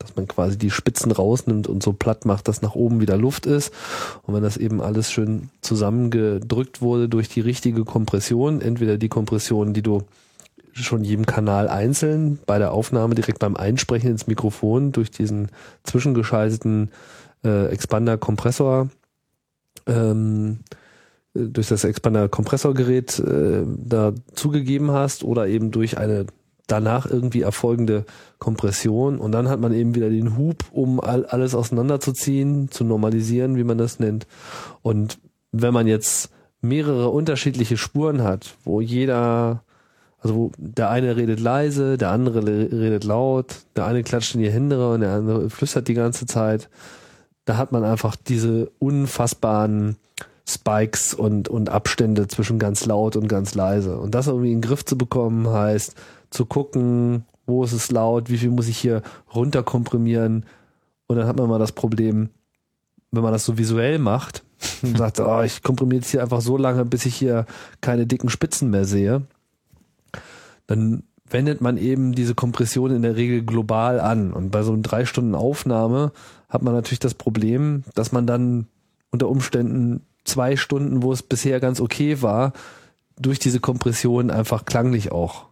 dass 0.00 0.16
man 0.16 0.26
quasi 0.26 0.58
die 0.58 0.70
Spitzen 0.70 1.12
rausnimmt 1.12 1.68
und 1.68 1.82
so 1.82 1.92
platt 1.92 2.24
macht, 2.24 2.48
dass 2.48 2.62
nach 2.62 2.74
oben 2.74 3.00
wieder 3.00 3.16
Luft 3.16 3.46
ist. 3.46 3.72
Und 4.22 4.34
wenn 4.34 4.42
das 4.42 4.56
eben 4.56 4.80
alles 4.80 5.12
schön 5.12 5.50
zusammengedrückt 5.60 6.80
wurde 6.80 7.08
durch 7.08 7.28
die 7.28 7.42
richtige 7.42 7.84
Kompression, 7.84 8.60
entweder 8.60 8.96
die 8.96 9.10
Kompression, 9.10 9.74
die 9.74 9.82
du 9.82 10.02
schon 10.72 11.04
jedem 11.04 11.26
Kanal 11.26 11.68
einzeln 11.68 12.38
bei 12.46 12.58
der 12.58 12.72
Aufnahme 12.72 13.14
direkt 13.14 13.38
beim 13.38 13.56
Einsprechen 13.56 14.10
ins 14.10 14.26
Mikrofon 14.26 14.92
durch 14.92 15.10
diesen 15.10 15.48
zwischengeschalteten 15.84 16.90
äh, 17.44 17.66
Expander-Kompressor 17.66 18.88
ähm, 19.86 20.60
durch 21.34 21.68
das 21.68 21.84
Expander-Kompressorgerät 21.84 23.18
äh, 23.20 23.62
da 23.66 24.12
zugegeben 24.34 24.90
hast 24.90 25.22
oder 25.22 25.46
eben 25.46 25.70
durch 25.70 25.96
eine 25.96 26.26
danach 26.66 27.06
irgendwie 27.06 27.42
erfolgende 27.42 28.04
Kompression 28.38 29.18
und 29.18 29.32
dann 29.32 29.48
hat 29.48 29.60
man 29.60 29.72
eben 29.72 29.94
wieder 29.94 30.08
den 30.08 30.36
Hub, 30.36 30.64
um 30.70 31.00
all, 31.00 31.26
alles 31.26 31.54
auseinanderzuziehen, 31.54 32.70
zu 32.70 32.84
normalisieren, 32.84 33.56
wie 33.56 33.64
man 33.64 33.78
das 33.78 33.98
nennt. 33.98 34.26
Und 34.82 35.18
wenn 35.52 35.74
man 35.74 35.86
jetzt 35.86 36.30
mehrere 36.60 37.08
unterschiedliche 37.08 37.76
Spuren 37.76 38.22
hat, 38.22 38.56
wo 38.64 38.80
jeder, 38.80 39.64
also 40.20 40.34
wo 40.34 40.52
der 40.58 40.90
eine 40.90 41.16
redet 41.16 41.40
leise, 41.40 41.96
der 41.96 42.10
andere 42.10 42.44
redet 42.46 43.04
laut, 43.04 43.56
der 43.76 43.86
eine 43.86 44.02
klatscht 44.02 44.34
in 44.34 44.42
die 44.42 44.50
Hände 44.50 44.90
und 44.92 45.00
der 45.00 45.12
andere 45.12 45.50
flüstert 45.50 45.88
die 45.88 45.94
ganze 45.94 46.26
Zeit, 46.26 46.68
da 47.46 47.56
hat 47.56 47.72
man 47.72 47.84
einfach 47.84 48.16
diese 48.16 48.70
unfassbaren 48.78 49.96
Spikes 50.46 51.14
und, 51.14 51.48
und 51.48 51.68
Abstände 51.70 52.28
zwischen 52.28 52.58
ganz 52.58 52.84
laut 52.84 53.16
und 53.16 53.28
ganz 53.28 53.54
leise. 53.54 53.98
Und 53.98 54.14
das 54.14 54.26
irgendwie 54.26 54.52
in 54.52 54.60
den 54.60 54.68
Griff 54.68 54.84
zu 54.84 54.98
bekommen 54.98 55.48
heißt, 55.48 55.94
zu 56.30 56.44
gucken, 56.44 57.24
wo 57.46 57.64
ist 57.64 57.72
es 57.72 57.90
laut, 57.90 58.30
wie 58.30 58.38
viel 58.38 58.50
muss 58.50 58.68
ich 58.68 58.78
hier 58.78 59.02
runterkomprimieren. 59.34 60.44
Und 61.06 61.16
dann 61.16 61.26
hat 61.26 61.36
man 61.36 61.48
mal 61.48 61.58
das 61.58 61.72
Problem, 61.72 62.30
wenn 63.10 63.22
man 63.22 63.32
das 63.32 63.44
so 63.44 63.58
visuell 63.58 63.98
macht 63.98 64.44
und 64.82 64.98
sagt, 64.98 65.20
oh, 65.20 65.42
ich 65.42 65.62
komprimiere 65.62 66.00
jetzt 66.00 66.10
hier 66.10 66.22
einfach 66.22 66.40
so 66.40 66.56
lange, 66.56 66.84
bis 66.84 67.06
ich 67.06 67.16
hier 67.16 67.46
keine 67.80 68.06
dicken 68.06 68.28
Spitzen 68.28 68.70
mehr 68.70 68.84
sehe, 68.84 69.22
dann 70.70 71.02
wendet 71.28 71.60
man 71.60 71.76
eben 71.76 72.12
diese 72.12 72.36
Kompression 72.36 72.94
in 72.94 73.02
der 73.02 73.16
Regel 73.16 73.42
global 73.42 73.98
an. 73.98 74.32
Und 74.32 74.50
bei 74.50 74.62
so 74.62 74.72
einer 74.72 74.82
drei 74.82 75.04
Stunden 75.04 75.34
Aufnahme 75.34 76.12
hat 76.48 76.62
man 76.62 76.74
natürlich 76.74 77.00
das 77.00 77.14
Problem, 77.14 77.82
dass 77.94 78.12
man 78.12 78.26
dann 78.26 78.68
unter 79.10 79.28
Umständen 79.28 80.06
zwei 80.24 80.54
Stunden, 80.56 81.02
wo 81.02 81.12
es 81.12 81.24
bisher 81.24 81.58
ganz 81.58 81.80
okay 81.80 82.22
war, 82.22 82.52
durch 83.18 83.40
diese 83.40 83.58
Kompression 83.58 84.30
einfach 84.30 84.64
klanglich 84.64 85.10
auch 85.10 85.46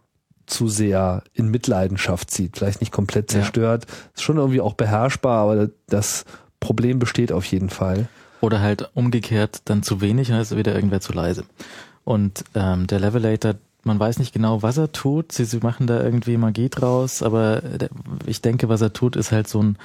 zu 0.45 0.69
sehr 0.69 1.23
in 1.33 1.49
Mitleidenschaft 1.49 2.31
zieht. 2.31 2.57
Vielleicht 2.57 2.79
nicht 2.79 2.93
komplett 2.93 3.29
zerstört. 3.29 3.85
Ja. 3.87 3.95
Ist 4.15 4.23
schon 4.23 4.37
irgendwie 4.37 4.61
auch 4.61 4.73
beherrschbar, 4.73 5.43
aber 5.43 5.69
das 5.87 6.23
Problem 6.61 6.99
besteht 6.99 7.33
auf 7.33 7.43
jeden 7.43 7.69
Fall. 7.69 8.07
Oder 8.39 8.61
halt 8.61 8.89
umgekehrt 8.93 9.63
dann 9.65 9.83
zu 9.83 9.99
wenig, 9.99 10.29
dann 10.29 10.39
ist 10.39 10.55
wieder 10.55 10.73
irgendwer 10.73 11.01
zu 11.01 11.11
leise. 11.11 11.43
Und 12.05 12.45
ähm, 12.55 12.87
der 12.87 13.01
Levelator, 13.01 13.55
man 13.83 13.99
weiß 13.99 14.19
nicht 14.19 14.33
genau, 14.33 14.61
was 14.61 14.77
er 14.77 14.91
tut. 14.91 15.31
Sie, 15.31 15.45
sie 15.45 15.59
machen 15.59 15.87
da 15.87 16.03
irgendwie 16.03 16.37
Magie 16.37 16.69
draus, 16.69 17.21
aber 17.23 17.61
der, 17.61 17.89
ich 18.25 18.41
denke, 18.41 18.69
was 18.69 18.81
er 18.81 18.93
tut, 18.93 19.15
ist 19.15 19.31
halt 19.31 19.47
so 19.47 19.61
ein 19.63 19.77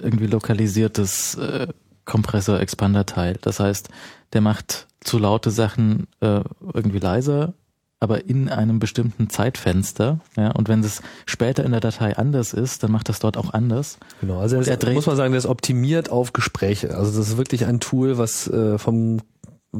irgendwie 0.00 0.26
lokalisiertes 0.26 1.34
äh, 1.36 1.66
Kompressor-Expander-Teil. 2.04 3.38
Das 3.42 3.60
heißt, 3.60 3.88
der 4.32 4.40
macht 4.40 4.86
zu 5.00 5.18
laute 5.18 5.50
Sachen 5.50 6.06
äh, 6.20 6.40
irgendwie 6.72 6.98
leiser, 6.98 7.52
aber 8.00 8.24
in 8.28 8.48
einem 8.48 8.78
bestimmten 8.78 9.28
Zeitfenster. 9.30 10.20
Ja, 10.36 10.50
und 10.52 10.68
wenn 10.68 10.80
es 10.80 11.02
später 11.26 11.64
in 11.64 11.72
der 11.72 11.80
Datei 11.80 12.16
anders 12.16 12.52
ist, 12.52 12.82
dann 12.82 12.90
macht 12.90 13.08
das 13.08 13.18
dort 13.20 13.36
auch 13.36 13.52
anders. 13.52 13.98
Genau, 14.20 14.38
also 14.40 14.56
er 14.56 14.66
er 14.66 14.76
dreht- 14.76 14.94
muss 14.94 15.06
man 15.06 15.16
sagen, 15.16 15.32
der 15.32 15.38
ist 15.38 15.46
optimiert 15.46 16.10
auf 16.10 16.32
Gespräche. 16.32 16.96
Also 16.96 17.16
das 17.18 17.28
ist 17.28 17.36
wirklich 17.36 17.66
ein 17.66 17.80
Tool, 17.80 18.18
was 18.18 18.48
äh, 18.48 18.78
vom 18.78 19.18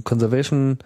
Conservation 0.05 0.79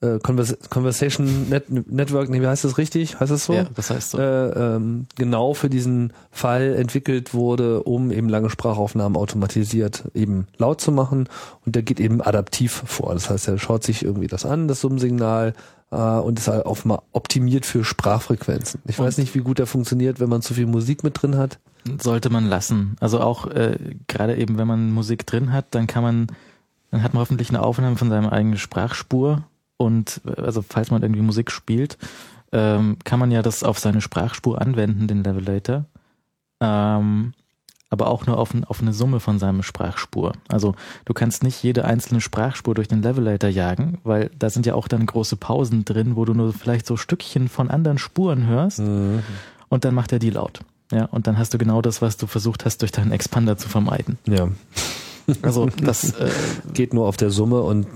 äh, 0.00 0.18
Convers 0.20 0.56
Conversation 0.70 1.48
Net 1.48 1.64
Network, 1.90 2.28
nee, 2.28 2.40
wie 2.40 2.46
heißt 2.46 2.64
das 2.64 2.78
richtig? 2.78 3.18
Heißt 3.18 3.32
das 3.32 3.44
so? 3.46 3.52
Ja, 3.54 3.64
das 3.74 3.90
heißt 3.90 4.10
so. 4.10 4.18
äh, 4.18 4.76
ähm, 4.76 5.06
genau 5.16 5.54
für 5.54 5.68
diesen 5.68 6.12
Fall 6.30 6.74
entwickelt 6.74 7.34
wurde, 7.34 7.82
um 7.82 8.10
eben 8.12 8.28
lange 8.28 8.50
Sprachaufnahmen 8.50 9.16
automatisiert 9.16 10.04
eben 10.14 10.46
laut 10.56 10.80
zu 10.80 10.92
machen. 10.92 11.28
Und 11.66 11.74
der 11.74 11.82
geht 11.82 11.98
eben 12.00 12.20
adaptiv 12.22 12.82
vor. 12.86 13.12
Das 13.14 13.28
heißt, 13.30 13.48
er 13.48 13.58
schaut 13.58 13.82
sich 13.84 14.04
irgendwie 14.04 14.28
das 14.28 14.44
an, 14.46 14.68
das 14.68 14.80
Summsignal, 14.80 15.54
äh, 15.90 15.96
und 15.96 16.38
ist 16.38 16.48
halt 16.48 16.66
auch 16.66 16.84
mal 16.84 17.00
optimiert 17.12 17.66
für 17.66 17.82
Sprachfrequenzen. 17.84 18.80
Ich 18.86 18.98
weiß 18.98 19.16
Und- 19.18 19.24
nicht, 19.24 19.34
wie 19.34 19.40
gut 19.40 19.58
der 19.58 19.66
funktioniert, 19.66 20.20
wenn 20.20 20.28
man 20.28 20.42
zu 20.42 20.54
viel 20.54 20.66
Musik 20.66 21.02
mit 21.02 21.20
drin 21.22 21.36
hat. 21.36 21.58
sollte 22.02 22.28
man 22.28 22.44
lassen. 22.44 22.96
Also 23.00 23.20
auch 23.20 23.46
äh, 23.46 23.78
gerade 24.08 24.36
eben, 24.36 24.58
wenn 24.58 24.66
man 24.68 24.90
Musik 24.92 25.26
drin 25.26 25.52
hat, 25.52 25.66
dann 25.70 25.86
kann 25.86 26.02
man, 26.02 26.26
dann 26.90 27.02
hat 27.02 27.14
man 27.14 27.22
hoffentlich 27.22 27.48
eine 27.48 27.62
Aufnahme 27.62 27.96
von 27.96 28.10
seiner 28.10 28.30
eigenen 28.30 28.58
Sprachspur 28.58 29.44
und 29.78 30.20
äh, 30.26 30.42
also 30.42 30.62
falls 30.62 30.90
man 30.90 31.02
irgendwie 31.02 31.22
Musik 31.22 31.50
spielt, 31.50 31.96
ähm, 32.52 32.98
kann 33.04 33.18
man 33.18 33.30
ja 33.30 33.40
das 33.40 33.62
auf 33.62 33.78
seine 33.78 34.02
Sprachspur 34.02 34.60
anwenden, 34.60 35.06
den 35.06 35.24
Levelator. 35.24 35.86
Ähm, 36.60 37.32
aber 37.90 38.08
auch 38.08 38.26
nur 38.26 38.36
auf, 38.36 38.54
auf 38.66 38.82
eine 38.82 38.92
Summe 38.92 39.18
von 39.18 39.38
seinem 39.38 39.62
Sprachspur. 39.62 40.32
Also 40.48 40.74
du 41.06 41.14
kannst 41.14 41.42
nicht 41.42 41.62
jede 41.62 41.86
einzelne 41.86 42.20
Sprachspur 42.20 42.74
durch 42.74 42.88
den 42.88 43.02
Levelator 43.02 43.48
jagen, 43.48 43.98
weil 44.04 44.30
da 44.38 44.50
sind 44.50 44.66
ja 44.66 44.74
auch 44.74 44.88
dann 44.88 45.06
große 45.06 45.36
Pausen 45.36 45.86
drin, 45.86 46.14
wo 46.14 46.26
du 46.26 46.34
nur 46.34 46.52
vielleicht 46.52 46.86
so 46.86 46.98
Stückchen 46.98 47.48
von 47.48 47.70
anderen 47.70 47.96
Spuren 47.96 48.46
hörst 48.46 48.80
und 48.80 49.84
dann 49.84 49.94
macht 49.94 50.12
er 50.12 50.18
die 50.18 50.30
laut. 50.30 50.60
Ja, 50.92 51.06
und 51.06 51.26
dann 51.26 51.38
hast 51.38 51.52
du 51.54 51.58
genau 51.58 51.82
das, 51.82 52.02
was 52.02 52.16
du 52.16 52.26
versucht 52.26 52.64
hast, 52.64 52.82
durch 52.82 52.92
deinen 52.92 53.12
Expander 53.12 53.56
zu 53.56 53.68
vermeiden. 53.68 54.18
Ja. 54.26 54.48
Also 55.42 55.66
das, 55.82 56.12
äh, 56.12 56.30
geht 56.72 56.94
nur 56.94 57.06
auf 57.06 57.18
der 57.18 57.30
Summe 57.30 57.60
und 57.60 57.86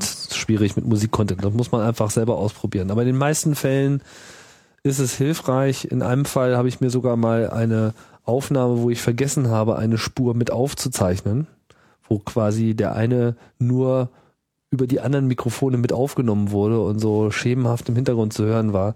schwierig 0.53 0.77
mit 0.77 0.87
Musikcontent. 0.87 1.43
Das 1.43 1.55
muss 1.55 1.73
man 1.73 1.81
einfach 1.81 2.11
selber 2.11 2.37
ausprobieren. 2.37 2.91
Aber 2.91 3.03
in 3.03 3.07
den 3.07 3.17
meisten 3.17 3.55
Fällen 3.55 4.03
ist 4.83 4.99
es 4.99 5.17
hilfreich. 5.17 5.87
In 5.87 6.03
einem 6.03 6.27
Fall 6.27 6.57
habe 6.57 6.69
ich 6.69 6.81
mir 6.81 6.91
sogar 6.91 7.17
mal 7.17 7.49
eine 7.49 7.95
Aufnahme, 8.25 8.83
wo 8.83 8.91
ich 8.91 9.01
vergessen 9.01 9.49
habe, 9.49 9.77
eine 9.77 9.97
Spur 9.97 10.35
mit 10.35 10.51
aufzuzeichnen, 10.51 11.47
wo 12.07 12.19
quasi 12.19 12.75
der 12.75 12.95
eine 12.95 13.37
nur 13.59 14.11
über 14.71 14.87
die 14.87 15.01
anderen 15.01 15.27
Mikrofone 15.27 15.79
mit 15.79 15.93
aufgenommen 15.93 16.51
wurde 16.51 16.81
und 16.81 16.99
so 16.99 17.31
schemenhaft 17.31 17.89
im 17.89 17.97
Hintergrund 17.97 18.33
zu 18.35 18.45
hören 18.45 18.73
war. 18.73 18.95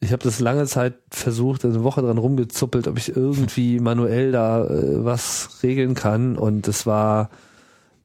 Ich 0.00 0.12
habe 0.12 0.22
das 0.22 0.40
lange 0.40 0.66
Zeit 0.66 0.94
versucht, 1.10 1.64
eine 1.64 1.84
Woche 1.84 2.00
dran 2.00 2.18
rumgezuppelt, 2.18 2.88
ob 2.88 2.96
ich 2.96 3.14
irgendwie 3.14 3.80
manuell 3.80 4.32
da 4.32 4.64
äh, 4.64 5.04
was 5.04 5.60
regeln 5.62 5.94
kann 5.94 6.36
und 6.36 6.66
es 6.68 6.86
war 6.86 7.28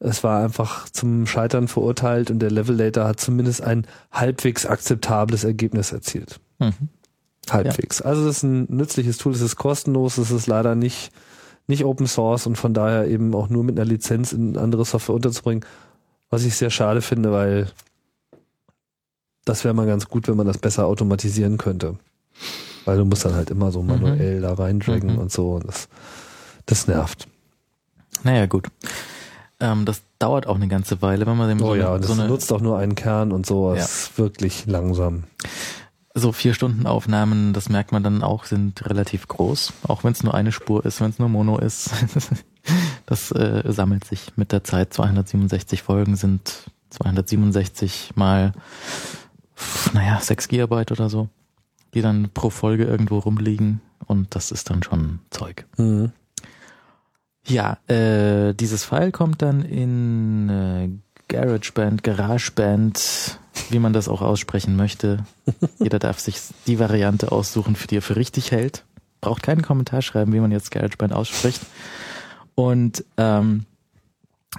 es 0.06 0.24
war 0.24 0.43
einfach 0.43 0.89
zum 0.89 1.26
Scheitern 1.28 1.68
verurteilt 1.68 2.32
und 2.32 2.39
der 2.39 2.51
Levelator 2.51 3.06
hat 3.06 3.20
zumindest 3.20 3.62
ein 3.62 3.86
halbwegs 4.12 4.66
akzeptables 4.66 5.43
Ergebnis 5.43 5.91
erzielt. 5.91 6.39
mhm. 6.60 6.89
Halbwegs. 7.49 8.01
Also 8.01 8.26
das 8.26 8.38
ist 8.38 8.43
ein 8.43 8.66
nützliches 8.76 9.18
Tool, 9.18 9.34
es 9.34 9.41
ist 9.41 9.56
kostenlos, 9.56 10.18
es 10.18 10.32
ist 10.32 10.47
leider 10.47 10.74
nicht, 10.74 11.12
nicht 11.68 11.86
Open 11.86 12.08
Source 12.08 12.47
und 12.47 12.56
von 12.58 12.74
daher 12.74 13.08
eben 13.08 13.36
auch 13.36 13.49
nur 13.49 13.64
mit 13.64 13.78
einer 13.78 13.86
Lizenz 13.86 14.34
in 14.34 14.58
andere 14.58 14.84
Software 14.84 15.14
unterzubringen, 15.14 15.64
was 16.32 16.43
ich 16.43 16.56
sehr 16.56 16.72
schade 16.72 17.01
finde, 17.03 17.32
weil 17.32 17.70
das 19.45 19.64
wäre 19.64 19.76
mal 19.76 19.86
ganz 19.86 20.08
gut, 20.08 20.28
wenn 20.28 20.38
man 20.38 20.47
das 20.47 20.58
besser 20.58 20.88
automatisieren 20.88 21.58
könnte. 21.60 21.97
Weil 22.86 22.97
du 22.97 23.06
musst 23.06 23.26
dann 23.26 23.36
halt 23.36 23.51
immer 23.51 23.72
so 23.72 23.84
manuell 23.84 24.41
da 24.41 24.53
reindraggen 24.53 25.14
Mhm. 25.14 25.20
und 25.20 25.32
so. 25.32 25.51
Und 25.53 25.68
das, 25.68 25.88
das 26.66 26.88
nervt. 26.88 27.28
naja, 28.24 28.47
gut. 28.47 28.68
Ähm, 29.72 29.86
das 29.86 30.01
dauert 30.20 30.47
auch 30.47 30.55
eine 30.55 30.68
ganze 30.68 31.01
Weile, 31.01 31.26
wenn 31.26 31.38
man 31.38 31.49
dem 31.49 31.61
Oh 31.61 31.68
so, 31.68 31.76
ja, 31.76 31.89
eine, 31.91 31.99
das 31.99 32.07
so, 32.07 32.13
eine, 32.13 32.28
nutzt 32.28 32.51
auch 32.53 32.61
nur 32.61 32.78
einen 32.78 32.95
Kern 32.95 33.32
und 33.32 33.45
so. 33.45 33.74
Das 33.74 33.78
Ja. 33.80 33.84
ist 33.86 34.18
wirklich 34.18 34.66
langsam. 34.66 35.24
so 36.13 36.32
vier 36.32 36.53
Stunden 36.53 36.88
Aufnahmen, 36.88 37.51
das 37.53 37.68
merkt 37.70 37.91
man 37.91 38.01
dann 38.03 38.24
auch, 38.24 38.45
sind 38.45 38.86
relativ 38.89 39.28
groß, 39.28 39.74
auch 39.88 40.03
wenn 40.03 40.13
es 40.13 40.24
nur 40.24 40.34
eine 40.34 40.51
Spur 40.51 40.86
ist, 40.86 41.01
wenn 41.01 41.09
es 41.09 41.20
nur 41.20 41.28
Mono 41.30 41.57
ist. 41.57 41.89
das 43.05 43.32
äh, 43.32 43.63
sammelt 43.68 44.05
sich 44.05 44.34
mit 44.38 44.51
der 44.51 44.63
Zeit. 44.63 44.93
267 44.93 45.82
Folgen 45.84 46.16
sind 46.16 46.70
267 46.91 48.11
mal, 48.16 48.53
naja, 49.93 50.20
6 50.22 50.47
Gigabyte 50.47 50.91
oder 50.91 51.09
so, 51.09 51.28
die 51.93 52.01
dann 52.01 52.30
pro 52.34 52.49
Folge 52.49 52.86
irgendwo 52.86 53.20
rumliegen 53.20 53.82
und 54.05 54.36
das 54.36 54.51
ist 54.51 54.70
dann 54.70 54.84
schon 54.84 55.20
Zeug. 55.32 55.66
Mhm. 55.78 56.11
Ja, 57.47 57.77
äh, 57.87 58.53
dieses 58.53 58.83
File 58.83 59.11
kommt 59.11 59.41
dann 59.41 59.61
in 59.61 60.49
äh, 60.49 60.89
GarageBand, 61.27 62.03
GarageBand, 62.03 63.39
wie 63.69 63.79
man 63.79 63.93
das 63.93 64.07
auch 64.07 64.21
aussprechen 64.21 64.75
möchte. 64.75 65.25
Jeder 65.79 65.99
darf 65.99 66.19
sich 66.19 66.39
die 66.65 66.79
Variante 66.79 67.31
aussuchen, 67.31 67.75
für 67.75 67.87
die 67.87 67.97
er 67.97 68.01
für 68.01 68.15
richtig 68.15 68.51
hält. 68.51 68.83
Braucht 69.21 69.43
keinen 69.43 69.61
Kommentar 69.61 70.01
schreiben, 70.01 70.33
wie 70.33 70.39
man 70.39 70.51
jetzt 70.51 70.71
GarageBand 70.71 71.13
ausspricht. 71.13 71.61
Und 72.55 73.03
ähm, 73.17 73.65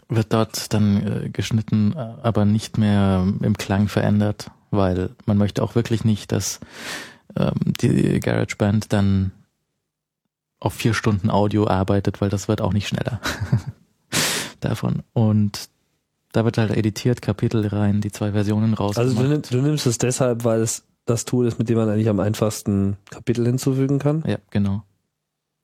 wird 0.08 0.32
dort 0.32 0.72
dann 0.72 1.24
äh, 1.24 1.28
geschnitten, 1.30 1.92
äh, 1.96 2.14
aber 2.22 2.44
nicht 2.44 2.78
mehr 2.78 3.26
im 3.40 3.56
Klang 3.56 3.88
verändert, 3.88 4.50
weil 4.70 5.10
man 5.24 5.38
möchte 5.38 5.62
auch 5.62 5.74
wirklich 5.74 6.04
nicht, 6.04 6.30
dass 6.30 6.60
ähm, 7.36 7.54
die 7.80 8.20
GarageBand 8.20 8.92
dann 8.92 9.32
auf 10.60 10.74
vier 10.74 10.94
Stunden 10.94 11.30
Audio 11.30 11.66
arbeitet, 11.66 12.20
weil 12.20 12.30
das 12.30 12.48
wird 12.48 12.60
auch 12.60 12.72
nicht 12.72 12.88
schneller 12.88 13.20
davon. 14.60 15.02
Und 15.12 15.68
da 16.32 16.44
wird 16.44 16.58
halt 16.58 16.70
editiert, 16.70 17.22
Kapitel 17.22 17.66
rein, 17.66 18.00
die 18.00 18.12
zwei 18.12 18.32
Versionen 18.32 18.74
raus. 18.74 18.96
Also 18.98 19.14
du, 19.22 19.38
du 19.40 19.62
nimmst 19.62 19.86
es 19.86 19.98
deshalb, 19.98 20.44
weil 20.44 20.60
es 20.60 20.84
das 21.04 21.24
Tool 21.24 21.46
ist, 21.46 21.58
mit 21.58 21.68
dem 21.68 21.76
man 21.76 21.88
eigentlich 21.88 22.08
am 22.08 22.20
einfachsten 22.20 22.96
Kapitel 23.10 23.46
hinzufügen 23.46 23.98
kann. 23.98 24.24
ja, 24.26 24.38
genau. 24.50 24.82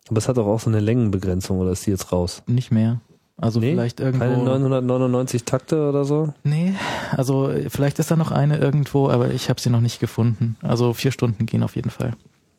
Aber 0.09 0.19
es 0.19 0.29
hat 0.29 0.37
doch 0.37 0.47
auch 0.47 0.61
so 0.61 0.69
eine 0.69 0.81
Längenbegrenzung, 0.81 1.59
oder 1.59 1.71
ist 1.73 1.87
die 1.87 1.91
jetzt 1.91 2.11
raus? 2.13 2.43
Nicht 2.47 2.73
mehr. 2.73 3.01
Also 3.37 3.61
Nee, 3.61 3.73
vielleicht 3.73 4.01
irgendwo. 4.01 4.25
Keine 4.25 4.39
999 4.39 5.45
Takte 5.45 5.89
oder 5.89 6.05
so? 6.05 6.35
Nee, 6.45 6.75
also 7.17 7.49
äh, 7.49 7.71
vielleicht 7.71 7.99
ist 7.99 8.11
da 8.11 8.17
noch 8.17 8.31
eine 8.31 8.59
irgendwo, 8.59 9.09
aber 9.09 9.31
ich 9.31 9.49
habe 9.49 9.61
sie 9.61 9.71
noch 9.71 9.81
nicht 9.81 10.01
gefunden. 10.01 10.57
Also 10.63 10.93
vier 10.93 11.13
Stunden 11.13 11.47
gehen 11.47 11.63
auf 11.63 11.77
jeden 11.77 11.91
Fall. 11.91 12.15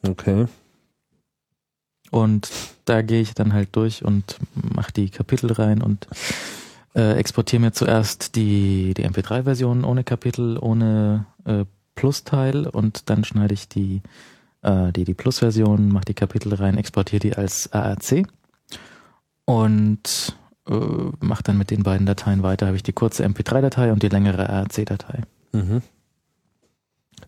Okay. 0.07 0.45
Und 2.13 2.51
da 2.85 3.01
gehe 3.01 3.21
ich 3.21 3.33
dann 3.33 3.53
halt 3.53 3.69
durch 3.75 4.05
und 4.05 4.37
mache 4.53 4.93
die 4.93 5.09
Kapitel 5.09 5.51
rein 5.51 5.81
und 5.81 6.07
äh, 6.93 7.13
exportiere 7.13 7.59
mir 7.59 7.71
zuerst 7.71 8.35
die, 8.35 8.93
die 8.93 9.03
MP3-Version 9.07 9.83
ohne 9.83 10.03
Kapitel, 10.03 10.59
ohne 10.59 11.25
äh, 11.45 11.65
Plus-Teil 11.95 12.67
und 12.67 13.09
dann 13.09 13.23
schneide 13.23 13.55
ich 13.55 13.67
die, 13.67 14.03
äh, 14.61 14.91
die, 14.91 15.05
die 15.05 15.15
Plus-Version, 15.15 15.89
mache 15.89 16.05
die 16.05 16.13
Kapitel 16.13 16.53
rein, 16.53 16.77
exportiere 16.77 17.19
die 17.19 17.33
als 17.33 17.73
AAC 17.73 18.27
und 19.45 20.35
äh, 20.67 20.73
mache 21.19 21.41
dann 21.41 21.57
mit 21.57 21.71
den 21.71 21.81
beiden 21.81 22.05
Dateien 22.05 22.43
weiter. 22.43 22.67
Habe 22.67 22.77
ich 22.77 22.83
die 22.83 22.93
kurze 22.93 23.25
MP3-Datei 23.25 23.91
und 23.91 24.03
die 24.03 24.09
längere 24.09 24.51
AAC-Datei. 24.51 25.23
Mhm. 25.51 25.81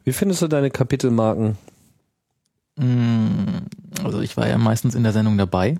Wie 0.04 0.14
findest 0.14 0.44
du 0.44 0.48
deine 0.48 0.70
Kapitelmarken? 0.70 1.58
Mm, 2.78 3.68
Also 4.04 4.20
ich 4.22 4.36
war 4.38 4.48
ja 4.48 4.58
meistens 4.58 4.96
in 4.96 5.04
der 5.04 5.14
Sendung 5.14 5.38
dabei 5.38 5.78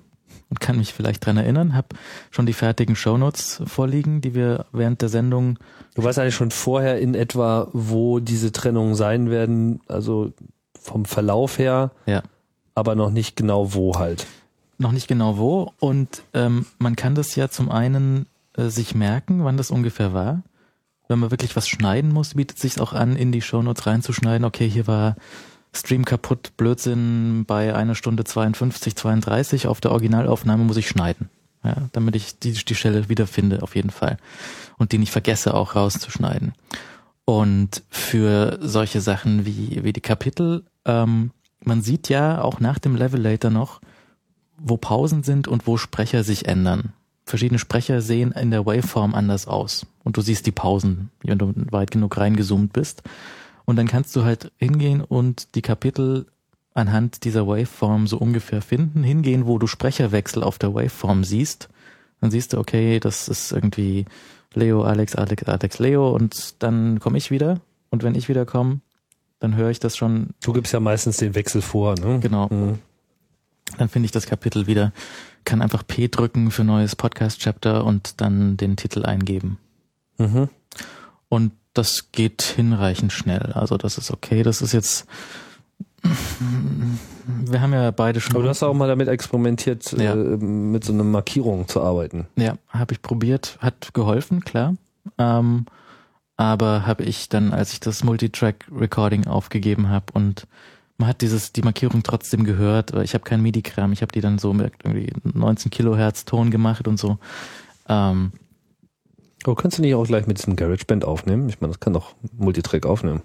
und 0.50 0.60
kann 0.60 0.78
mich 0.78 0.94
vielleicht 0.94 1.26
dran 1.26 1.38
erinnern, 1.38 1.76
habe 1.76 1.88
schon 2.32 2.46
die 2.46 2.54
fertigen 2.54 2.96
Shownotes 2.96 3.62
vorliegen, 3.66 4.22
die 4.22 4.34
wir 4.34 4.66
während 4.72 5.02
der 5.02 5.10
Sendung 5.10 5.58
Du 5.96 6.04
weißt 6.04 6.20
eigentlich 6.20 6.36
schon 6.36 6.52
vorher 6.52 7.00
in 7.00 7.16
etwa, 7.16 7.68
wo 7.74 8.20
diese 8.20 8.52
Trennungen 8.52 8.96
sein 8.96 9.30
werden, 9.30 9.80
also 9.88 10.34
vom 10.80 11.06
Verlauf 11.06 11.58
her, 11.58 11.92
Ja. 12.06 12.22
aber 12.76 12.96
noch 12.96 13.12
nicht 13.12 13.36
genau 13.36 13.74
wo 13.74 13.96
halt. 13.98 14.26
noch 14.78 14.92
nicht 14.92 15.08
genau 15.08 15.38
wo 15.38 15.72
und 15.80 16.22
ähm, 16.34 16.66
man 16.80 16.96
kann 16.96 17.16
das 17.16 17.36
ja 17.36 17.50
zum 17.50 17.70
einen 17.72 18.26
äh, 18.58 18.68
sich 18.70 18.94
merken, 18.96 19.44
wann 19.46 19.58
das 19.58 19.72
ungefähr 19.72 20.14
war. 20.14 20.44
Wenn 21.08 21.20
man 21.20 21.32
wirklich 21.32 21.56
was 21.56 21.68
schneiden 21.68 22.12
muss, 22.12 22.34
bietet 22.34 22.58
sich 22.60 22.80
auch 22.82 22.92
an, 22.94 23.16
in 23.16 23.32
die 23.32 23.42
Shownotes 23.42 23.86
reinzuschneiden. 23.86 24.44
Okay, 24.44 24.68
hier 24.68 24.88
war 24.88 25.16
Stream 25.76 26.06
kaputt, 26.06 26.54
Blödsinn 26.58 27.46
bei 27.46 27.76
einer 27.76 27.96
Stunde 27.96 28.24
52, 28.24 28.96
32. 28.96 29.68
Auf 29.68 29.82
der 29.82 29.92
Originalaufnahme 29.92 30.64
muss 30.64 30.78
ich 30.78 30.88
schneiden. 30.88 31.30
Ja, 31.64 31.76
damit 31.94 32.16
ich 32.16 32.40
die, 32.40 32.54
die 32.54 32.76
Stelle 32.76 33.10
wiederfinde, 33.10 33.64
auf 33.64 33.76
jeden 33.76 33.90
Fall. 33.90 34.18
Und 34.78 34.92
die 34.92 35.00
nicht 35.00 35.12
vergesse, 35.12 35.54
auch 35.54 35.76
rauszuschneiden. 35.76 36.54
Und 37.26 37.82
für 37.90 38.60
solche 38.62 39.02
Sachen 39.02 39.46
wie, 39.46 39.84
wie 39.84 39.94
die 39.94 40.02
Kapitel, 40.02 40.64
ähm, 40.86 41.32
man 41.64 41.82
sieht 41.82 42.08
ja 42.08 42.42
auch 42.42 42.60
nach 42.60 42.78
dem 42.78 42.96
Levelator 42.96 43.50
noch, 43.50 43.82
wo 44.58 44.78
Pausen 44.78 45.24
sind 45.24 45.48
und 45.48 45.66
wo 45.66 45.78
Sprecher 45.78 46.24
sich 46.24 46.48
ändern. 46.48 46.94
Verschiedene 47.26 47.58
Sprecher 47.58 48.02
sehen 48.02 48.32
in 48.32 48.52
der 48.52 48.68
Waveform 48.68 49.16
anders 49.16 49.48
aus. 49.48 49.88
Und 50.04 50.18
du 50.18 50.22
siehst 50.22 50.46
die 50.46 50.52
Pausen, 50.52 51.10
wenn 51.24 51.40
du 51.40 51.52
weit 51.72 51.90
genug 51.90 52.18
reingezoomt 52.18 52.72
bist. 52.72 53.02
Und 53.66 53.78
dann 53.78 53.88
kannst 53.88 54.16
du 54.16 54.24
halt 54.24 54.52
hingehen 54.58 55.02
und 55.02 55.56
die 55.56 55.62
Kapitel 55.62 56.28
anhand 56.74 57.24
dieser 57.24 57.48
Waveform 57.48 58.06
so 58.06 58.18
ungefähr 58.18 58.62
finden, 58.62 59.04
hingehen, 59.04 59.48
wo 59.48 59.58
du 59.58 59.66
Sprecherwechsel 59.66 60.44
auf 60.44 60.60
der 60.60 60.74
Waveform 60.74 61.24
siehst. 61.24 61.70
Dann 62.22 62.32
siehst 62.32 62.54
du, 62.54 62.60
okay, 62.60 63.00
das 63.00 63.28
ist 63.28 63.52
irgendwie 63.52 64.06
Leo, 64.54 64.84
Alex, 64.84 65.16
Alex, 65.16 65.44
Alex, 65.44 65.80
Leo 65.80 66.10
und 66.12 66.62
dann 66.62 67.00
komme 67.00 67.18
ich 67.18 67.32
wieder. 67.32 67.62
Und 67.90 68.04
wenn 68.04 68.16
ich 68.16 68.30
wieder 68.30 68.46
komme, 68.46 68.82
dann 69.40 69.56
höre 69.56 69.70
ich 69.70 69.80
das 69.80 69.96
schon. 69.96 70.30
Du 70.44 70.54
gibst 70.54 70.74
ja 70.74 70.80
meistens 70.80 71.18
den 71.18 71.36
Wechsel 71.36 71.62
vor, 71.62 71.96
ne? 72.00 72.20
Genau. 72.20 72.48
Mhm. 72.50 72.80
Dann 73.78 73.90
finde 73.90 74.06
ich 74.06 74.12
das 74.12 74.26
Kapitel 74.26 74.68
wieder, 74.68 74.94
kann 75.44 75.62
einfach 75.62 75.86
P 75.86 76.08
drücken 76.08 76.52
für 76.52 76.64
neues 76.64 76.96
Podcast-Chapter 76.96 77.84
und 77.84 78.22
dann 78.22 78.58
den 78.58 78.76
Titel 78.76 79.06
eingeben. 79.06 79.58
Mhm. 80.18 80.50
Und 81.30 81.52
das 81.78 82.12
geht 82.12 82.42
hinreichend 82.42 83.14
schnell. 83.14 83.52
Also 83.54 83.78
das 83.78 83.98
ist 83.98 84.12
okay. 84.12 84.44
Das 84.44 84.62
ist 84.62 84.74
jetzt 84.74 85.06
wir 87.46 87.62
haben 87.62 87.74
ja 87.74 87.92
beide 87.92 88.22
schon. 88.22 88.36
Aber 88.36 88.44
du 88.44 88.50
hast 88.50 88.64
auch 88.64 88.74
mal 88.74 88.88
damit 88.88 89.08
experimentiert, 89.08 89.92
ja. 89.94 90.14
äh, 90.14 90.38
mit 90.38 90.84
so 90.84 90.94
einer 90.94 91.04
Markierung 91.04 91.68
zu 91.68 91.82
arbeiten. 91.82 92.28
Ja, 92.36 92.58
habe 92.70 92.94
ich 92.94 93.02
probiert, 93.02 93.58
hat 93.60 93.94
geholfen, 93.94 94.44
klar. 94.44 94.76
Ähm, 95.18 95.66
aber 96.38 96.86
habe 96.86 97.04
ich 97.04 97.30
dann, 97.30 97.54
als 97.54 97.74
ich 97.74 97.80
das 97.80 98.04
Multitrack-Recording 98.04 99.28
aufgegeben 99.28 99.90
habe 99.90 100.06
und 100.14 100.48
man 100.98 101.10
hat 101.10 101.22
dieses 101.22 101.52
die 101.52 101.62
Markierung 101.62 102.04
trotzdem 102.04 102.44
gehört, 102.44 102.94
ich 103.04 103.14
habe 103.14 103.24
keinen 103.24 103.44
MIDI-Kram, 103.44 103.92
ich 103.92 104.02
habe 104.02 104.12
die 104.12 104.22
dann 104.22 104.38
so 104.40 104.54
mit 104.54 104.74
irgendwie 104.84 105.12
19 105.24 105.70
Kilohertz 105.70 106.26
Ton 106.26 106.52
gemacht 106.52 106.88
und 106.88 106.98
so. 106.98 107.18
Ähm, 107.88 108.32
aber 109.46 109.56
kannst 109.56 109.78
du 109.78 109.82
nicht 109.82 109.96
auch 109.96 110.06
gleich 110.06 110.28
mit 110.28 110.38
diesem 110.38 110.56
GarageBand 110.56 111.06
aufnehmen? 111.06 111.50
Ich 111.50 111.62
meine, 111.62 111.72
das 111.72 111.80
kann 111.80 111.94
doch 111.94 112.16
Multitrack 112.38 112.86
aufnehmen. 112.86 113.22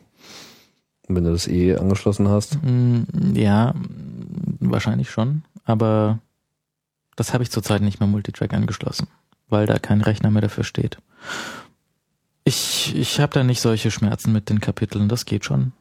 Wenn 1.08 1.24
du 1.24 1.32
das 1.32 1.48
eh 1.48 1.76
angeschlossen 1.76 2.28
hast. 2.28 2.58
Mm, 2.62 3.04
ja, 3.34 3.74
wahrscheinlich 4.60 5.10
schon. 5.10 5.42
Aber 5.64 6.18
das 7.16 7.32
habe 7.32 7.42
ich 7.42 7.50
zurzeit 7.50 7.82
nicht 7.82 8.00
mehr 8.00 8.08
Multitrack 8.08 8.54
angeschlossen, 8.54 9.08
weil 9.48 9.66
da 9.66 9.78
kein 9.78 10.00
Rechner 10.00 10.30
mehr 10.30 10.42
dafür 10.42 10.64
steht. 10.64 10.98
Ich, 12.44 12.94
ich 12.96 13.20
habe 13.20 13.34
da 13.34 13.44
nicht 13.44 13.60
solche 13.60 13.90
Schmerzen 13.90 14.32
mit 14.32 14.48
den 14.48 14.60
Kapiteln, 14.60 15.08
das 15.08 15.24
geht 15.24 15.44
schon. 15.44 15.72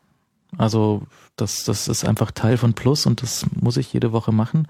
Also 0.58 1.04
das, 1.36 1.64
das 1.64 1.88
ist 1.88 2.06
einfach 2.06 2.32
Teil 2.32 2.58
von 2.58 2.74
Plus 2.74 3.06
und 3.06 3.22
das 3.22 3.46
muss 3.60 3.78
ich 3.78 3.94
jede 3.94 4.12
Woche 4.12 4.32
machen. 4.32 4.68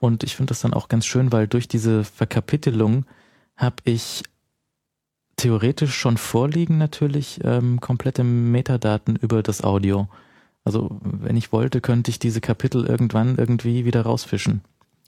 Und 0.00 0.24
ich 0.24 0.36
finde 0.36 0.50
das 0.50 0.60
dann 0.60 0.74
auch 0.74 0.88
ganz 0.88 1.06
schön, 1.06 1.30
weil 1.30 1.46
durch 1.46 1.68
diese 1.68 2.04
Verkapitelung 2.04 3.04
habe 3.56 3.76
ich 3.84 4.22
theoretisch 5.40 5.94
schon 5.94 6.16
vorliegen 6.16 6.78
natürlich 6.78 7.40
ähm, 7.44 7.80
komplette 7.80 8.24
Metadaten 8.24 9.16
über 9.16 9.42
das 9.42 9.64
Audio. 9.64 10.08
Also 10.64 11.00
wenn 11.02 11.36
ich 11.36 11.52
wollte, 11.52 11.80
könnte 11.80 12.10
ich 12.10 12.18
diese 12.18 12.40
Kapitel 12.40 12.86
irgendwann 12.86 13.36
irgendwie 13.36 13.84
wieder 13.84 14.02
rausfischen 14.02 14.62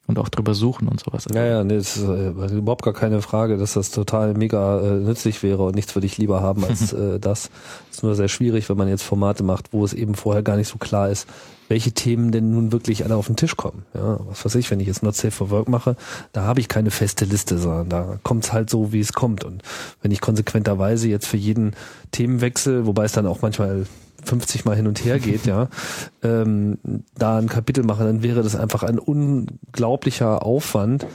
und 0.06 0.18
auch 0.18 0.28
drüber 0.28 0.54
suchen 0.54 0.88
und 0.88 1.00
sowas. 1.00 1.26
Ja, 1.32 1.44
ja, 1.44 1.64
nee, 1.64 1.76
das 1.76 1.96
ist 1.96 2.08
äh, 2.08 2.56
überhaupt 2.56 2.82
gar 2.82 2.92
keine 2.92 3.22
Frage, 3.22 3.56
dass 3.56 3.74
das 3.74 3.90
total 3.90 4.34
mega 4.34 4.80
äh, 4.80 4.94
nützlich 4.94 5.42
wäre 5.42 5.64
und 5.64 5.74
nichts 5.74 5.94
würde 5.94 6.06
ich 6.06 6.18
lieber 6.18 6.42
haben 6.42 6.64
als 6.64 6.92
äh, 6.92 7.20
das. 7.20 7.50
Ist 7.90 8.02
nur 8.02 8.14
sehr 8.14 8.28
schwierig, 8.28 8.68
wenn 8.68 8.76
man 8.76 8.88
jetzt 8.88 9.02
Formate 9.02 9.42
macht, 9.42 9.72
wo 9.72 9.84
es 9.84 9.92
eben 9.92 10.14
vorher 10.14 10.42
gar 10.42 10.56
nicht 10.56 10.68
so 10.68 10.78
klar 10.78 11.08
ist, 11.08 11.28
welche 11.68 11.92
Themen 11.92 12.32
denn 12.32 12.50
nun 12.50 12.72
wirklich 12.72 13.04
alle 13.04 13.16
auf 13.16 13.26
den 13.26 13.36
Tisch 13.36 13.56
kommen. 13.56 13.84
Ja, 13.94 14.18
was 14.26 14.44
weiß 14.44 14.56
ich, 14.56 14.70
wenn 14.70 14.80
ich 14.80 14.88
jetzt 14.88 15.02
Not 15.02 15.14
Safe 15.14 15.30
for 15.30 15.50
Work 15.50 15.68
mache, 15.68 15.96
da 16.32 16.42
habe 16.42 16.60
ich 16.60 16.68
keine 16.68 16.90
feste 16.90 17.24
Liste, 17.24 17.58
sondern 17.58 17.88
da 17.88 18.18
kommt 18.22 18.44
es 18.44 18.52
halt 18.52 18.70
so, 18.70 18.92
wie 18.92 19.00
es 19.00 19.12
kommt. 19.12 19.44
Und 19.44 19.62
wenn 20.02 20.10
ich 20.10 20.20
konsequenterweise 20.20 21.08
jetzt 21.08 21.26
für 21.26 21.36
jeden 21.36 21.74
Themenwechsel, 22.10 22.86
wobei 22.86 23.04
es 23.04 23.12
dann 23.12 23.26
auch 23.26 23.40
manchmal 23.40 23.86
50 24.24 24.64
Mal 24.64 24.76
hin 24.76 24.86
und 24.86 25.04
her 25.04 25.18
geht, 25.18 25.46
ja, 25.46 25.68
ähm, 26.22 26.78
da 27.16 27.38
ein 27.38 27.48
Kapitel 27.48 27.84
mache, 27.84 28.04
dann 28.04 28.22
wäre 28.22 28.42
das 28.42 28.56
einfach 28.56 28.82
ein 28.82 28.98
unglaublicher 28.98 30.44
Aufwand, 30.44 31.06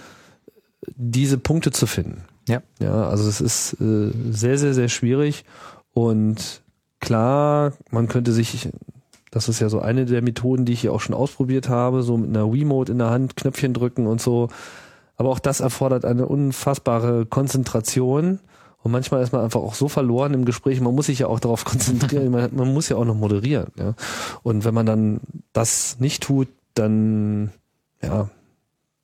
diese 0.96 1.38
Punkte 1.38 1.72
zu 1.72 1.88
finden. 1.88 2.24
Ja. 2.48 2.62
Ja, 2.80 3.10
also 3.10 3.28
es 3.28 3.42
ist 3.42 3.74
äh, 3.82 4.12
sehr, 4.32 4.58
sehr, 4.58 4.74
sehr 4.74 4.88
schwierig 4.90 5.44
und 5.94 6.62
klar, 7.00 7.74
man 7.92 8.08
könnte 8.08 8.32
sich, 8.32 8.70
das 9.32 9.50
ist 9.50 9.60
ja 9.60 9.70
so 9.70 9.80
eine 9.80 10.06
der 10.06 10.22
Methoden, 10.22 10.66
die 10.66 10.74
ich 10.74 10.82
hier 10.82 10.94
auch 10.94 11.02
schon 11.02 11.16
ausprobiert 11.16 11.70
habe, 11.70 12.04
so 12.04 12.18
mit 12.18 12.30
einer 12.30 12.52
Wiimote 12.52 12.92
in 12.92 13.00
der 13.00 13.10
Hand, 13.10 13.36
Knöpfchen 13.36 13.74
drücken 13.74 14.08
und 14.08 14.22
so. 14.22 14.50
Aber 15.16 15.30
auch 15.30 15.40
das 15.40 15.60
erfordert 15.60 16.06
eine 16.06 16.28
unfassbare 16.28 17.26
Konzentration 17.26 18.40
und 18.84 18.92
manchmal 18.92 19.22
ist 19.24 19.34
man 19.34 19.44
einfach 19.44 19.60
auch 19.60 19.74
so 19.74 19.88
verloren 19.88 20.34
im 20.34 20.46
Gespräch, 20.46 20.80
man 20.82 20.96
muss 20.96 21.08
sich 21.08 21.20
ja 21.20 21.28
auch 21.28 21.40
darauf 21.40 21.66
konzentrieren, 21.66 22.32
man, 22.32 22.56
man, 22.56 22.74
muss 22.74 22.90
ja 22.90 22.98
auch 22.98 23.06
noch 23.06 23.16
moderieren. 23.16 23.68
Ja? 23.78 23.96
Und 24.44 24.66
wenn 24.66 24.74
man 24.74 24.86
dann 24.86 25.20
das 25.54 26.00
nicht 26.00 26.24
tut, 26.24 26.48
dann, 26.74 27.52
ja, 28.02 28.30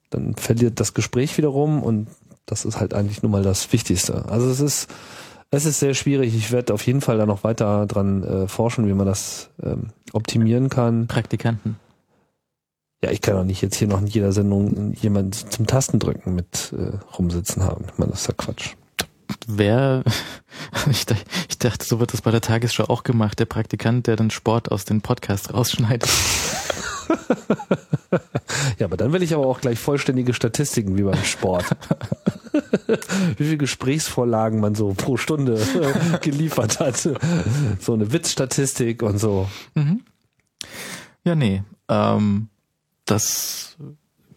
dann 0.09 0.35
verliert 0.35 0.79
das 0.79 0.93
Gespräch 0.93 1.37
wiederum 1.37 1.81
und 1.81 2.07
das 2.45 2.65
ist 2.65 2.79
halt 2.79 2.93
eigentlich 2.93 3.23
nur 3.23 3.31
mal 3.31 3.43
das 3.43 3.73
Wichtigste. 3.73 4.25
Also 4.29 4.49
es 4.49 4.59
ist, 4.59 4.89
es 5.49 5.65
ist 5.65 5.79
sehr 5.79 5.95
schwierig. 5.95 6.35
Ich 6.35 6.51
werde 6.51 6.73
auf 6.73 6.85
jeden 6.85 7.01
Fall 7.01 7.17
da 7.17 7.25
noch 7.25 7.43
weiter 7.43 7.85
dran 7.87 8.23
äh, 8.23 8.47
forschen, 8.47 8.87
wie 8.87 8.93
man 8.93 9.07
das 9.07 9.49
ähm, 9.61 9.87
optimieren 10.11 10.69
kann. 10.69 11.07
Praktikanten. 11.07 11.77
Ja, 13.03 13.11
ich 13.11 13.21
kann 13.21 13.35
auch 13.35 13.43
nicht 13.43 13.61
jetzt 13.61 13.75
hier 13.75 13.87
noch 13.87 13.99
in 13.99 14.07
jeder 14.07 14.31
Sendung 14.31 14.93
jemand 14.93 15.51
zum 15.51 15.67
Tastendrücken 15.67 16.35
mit 16.35 16.73
äh, 16.77 16.97
rumsitzen 17.17 17.63
haben. 17.63 17.85
Ich 17.91 17.97
meine, 17.97 18.11
das 18.11 18.21
ist 18.21 18.27
ja 18.27 18.33
Quatsch 18.37 18.75
wer, 19.47 20.03
ich, 20.89 21.05
ich 21.49 21.57
dachte, 21.59 21.85
so 21.85 21.99
wird 21.99 22.13
das 22.13 22.21
bei 22.21 22.31
der 22.31 22.41
Tagesschau 22.41 22.85
auch 22.85 23.03
gemacht, 23.03 23.39
der 23.39 23.45
Praktikant, 23.45 24.07
der 24.07 24.15
den 24.15 24.31
Sport 24.31 24.71
aus 24.71 24.85
den 24.85 25.01
Podcasts 25.01 25.53
rausschneidet. 25.53 26.09
ja, 28.79 28.85
aber 28.85 28.97
dann 28.97 29.13
will 29.13 29.23
ich 29.23 29.33
aber 29.33 29.45
auch 29.45 29.61
gleich 29.61 29.79
vollständige 29.79 30.33
Statistiken 30.33 30.97
wie 30.97 31.03
beim 31.03 31.23
Sport. 31.23 31.65
wie 33.37 33.43
viele 33.43 33.57
Gesprächsvorlagen 33.57 34.59
man 34.59 34.75
so 34.75 34.93
pro 34.93 35.17
Stunde 35.17 35.61
geliefert 36.21 36.79
hat. 36.79 36.97
So 37.79 37.93
eine 37.93 38.11
Witzstatistik 38.11 39.01
und 39.03 39.17
so. 39.17 39.49
Mhm. 39.75 40.01
Ja, 41.23 41.35
nee. 41.35 41.63
Ähm, 41.89 42.49
das 43.05 43.77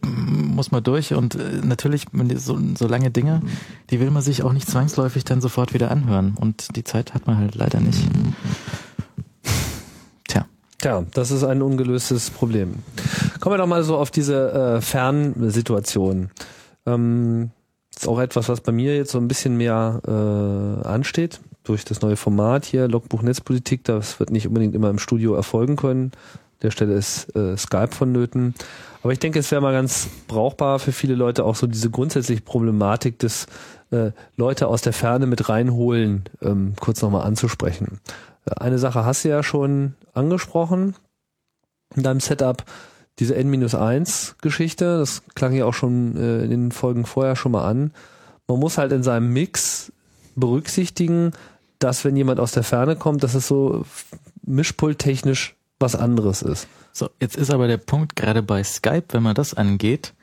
muss 0.05 0.71
man 0.71 0.83
durch 0.83 1.13
und 1.13 1.35
äh, 1.35 1.61
natürlich 1.63 2.05
so, 2.35 2.59
so 2.77 2.87
lange 2.87 3.11
Dinge, 3.11 3.41
die 3.89 3.99
will 3.99 4.11
man 4.11 4.21
sich 4.21 4.43
auch 4.43 4.53
nicht 4.53 4.69
zwangsläufig 4.69 5.23
dann 5.23 5.41
sofort 5.41 5.73
wieder 5.73 5.91
anhören 5.91 6.35
und 6.39 6.75
die 6.75 6.83
Zeit 6.83 7.13
hat 7.13 7.27
man 7.27 7.37
halt 7.37 7.55
leider 7.55 7.79
nicht. 7.79 7.99
Tja. 10.27 10.45
Tja, 10.79 11.03
das 11.13 11.31
ist 11.31 11.43
ein 11.43 11.61
ungelöstes 11.61 12.29
Problem. 12.29 12.75
Kommen 13.39 13.53
wir 13.53 13.57
doch 13.57 13.67
mal 13.67 13.83
so 13.83 13.97
auf 13.97 14.11
diese 14.11 14.51
äh, 14.51 14.81
Fernsituation. 14.81 16.31
Ähm, 16.85 17.51
ist 17.95 18.07
auch 18.07 18.19
etwas, 18.19 18.47
was 18.49 18.61
bei 18.61 18.71
mir 18.71 18.95
jetzt 18.95 19.11
so 19.11 19.17
ein 19.17 19.27
bisschen 19.27 19.57
mehr 19.57 20.01
äh, 20.07 20.87
ansteht 20.87 21.39
durch 21.63 21.83
das 21.83 22.01
neue 22.01 22.15
Format 22.15 22.65
hier, 22.65 22.87
Logbuch 22.87 23.21
Netzpolitik. 23.21 23.83
Das 23.83 24.19
wird 24.19 24.29
nicht 24.29 24.47
unbedingt 24.47 24.75
immer 24.75 24.89
im 24.89 24.99
Studio 24.99 25.33
erfolgen 25.33 25.75
können. 25.75 26.11
Der 26.61 26.71
Stelle 26.71 26.93
ist 26.93 27.35
äh, 27.35 27.57
Skype 27.57 27.91
vonnöten. 27.91 28.55
Aber 29.07 29.13
ich 29.13 29.19
denke, 29.19 29.39
es 29.39 29.49
wäre 29.51 29.61
mal 29.61 29.71
ganz 29.71 30.09
brauchbar 30.27 30.79
für 30.79 30.91
viele 30.91 31.15
Leute 31.15 31.45
auch 31.45 31.55
so 31.55 31.65
diese 31.65 31.89
grundsätzliche 31.89 32.41
Problematik 32.41 33.17
des 33.19 33.47
äh, 33.89 34.11
Leute 34.35 34.67
aus 34.67 34.81
der 34.81 34.91
Ferne 34.91 35.27
mit 35.27 35.47
reinholen, 35.47 36.25
ähm, 36.41 36.73
kurz 36.77 37.01
nochmal 37.01 37.25
anzusprechen. 37.25 38.01
Eine 38.43 38.79
Sache 38.79 39.05
hast 39.05 39.23
du 39.23 39.29
ja 39.29 39.43
schon 39.43 39.95
angesprochen 40.13 40.93
in 41.95 42.03
deinem 42.03 42.19
Setup, 42.19 42.65
diese 43.17 43.33
N-1-Geschichte, 43.35 44.97
das 44.97 45.23
klang 45.35 45.53
ja 45.53 45.63
auch 45.63 45.73
schon 45.73 46.17
äh, 46.17 46.43
in 46.43 46.49
den 46.49 46.71
Folgen 46.73 47.05
vorher 47.05 47.37
schon 47.37 47.53
mal 47.53 47.63
an. 47.63 47.93
Man 48.45 48.59
muss 48.59 48.77
halt 48.77 48.91
in 48.91 49.03
seinem 49.03 49.31
Mix 49.31 49.89
berücksichtigen, 50.35 51.31
dass 51.79 52.03
wenn 52.03 52.17
jemand 52.17 52.41
aus 52.41 52.51
der 52.51 52.63
Ferne 52.63 52.97
kommt, 52.97 53.23
dass 53.23 53.35
es 53.35 53.47
so 53.47 53.85
mischpulttechnisch 54.45 55.55
was 55.79 55.95
anderes 55.95 56.41
ist. 56.41 56.67
So, 56.97 57.11
jetzt 57.19 57.35
ist 57.35 57.51
aber 57.51 57.67
der 57.67 57.77
Punkt 57.77 58.15
gerade 58.15 58.41
bei 58.41 58.63
Skype, 58.63 59.05
wenn 59.09 59.21
man 59.21 59.35
das 59.35 59.53
angeht, 59.53 60.15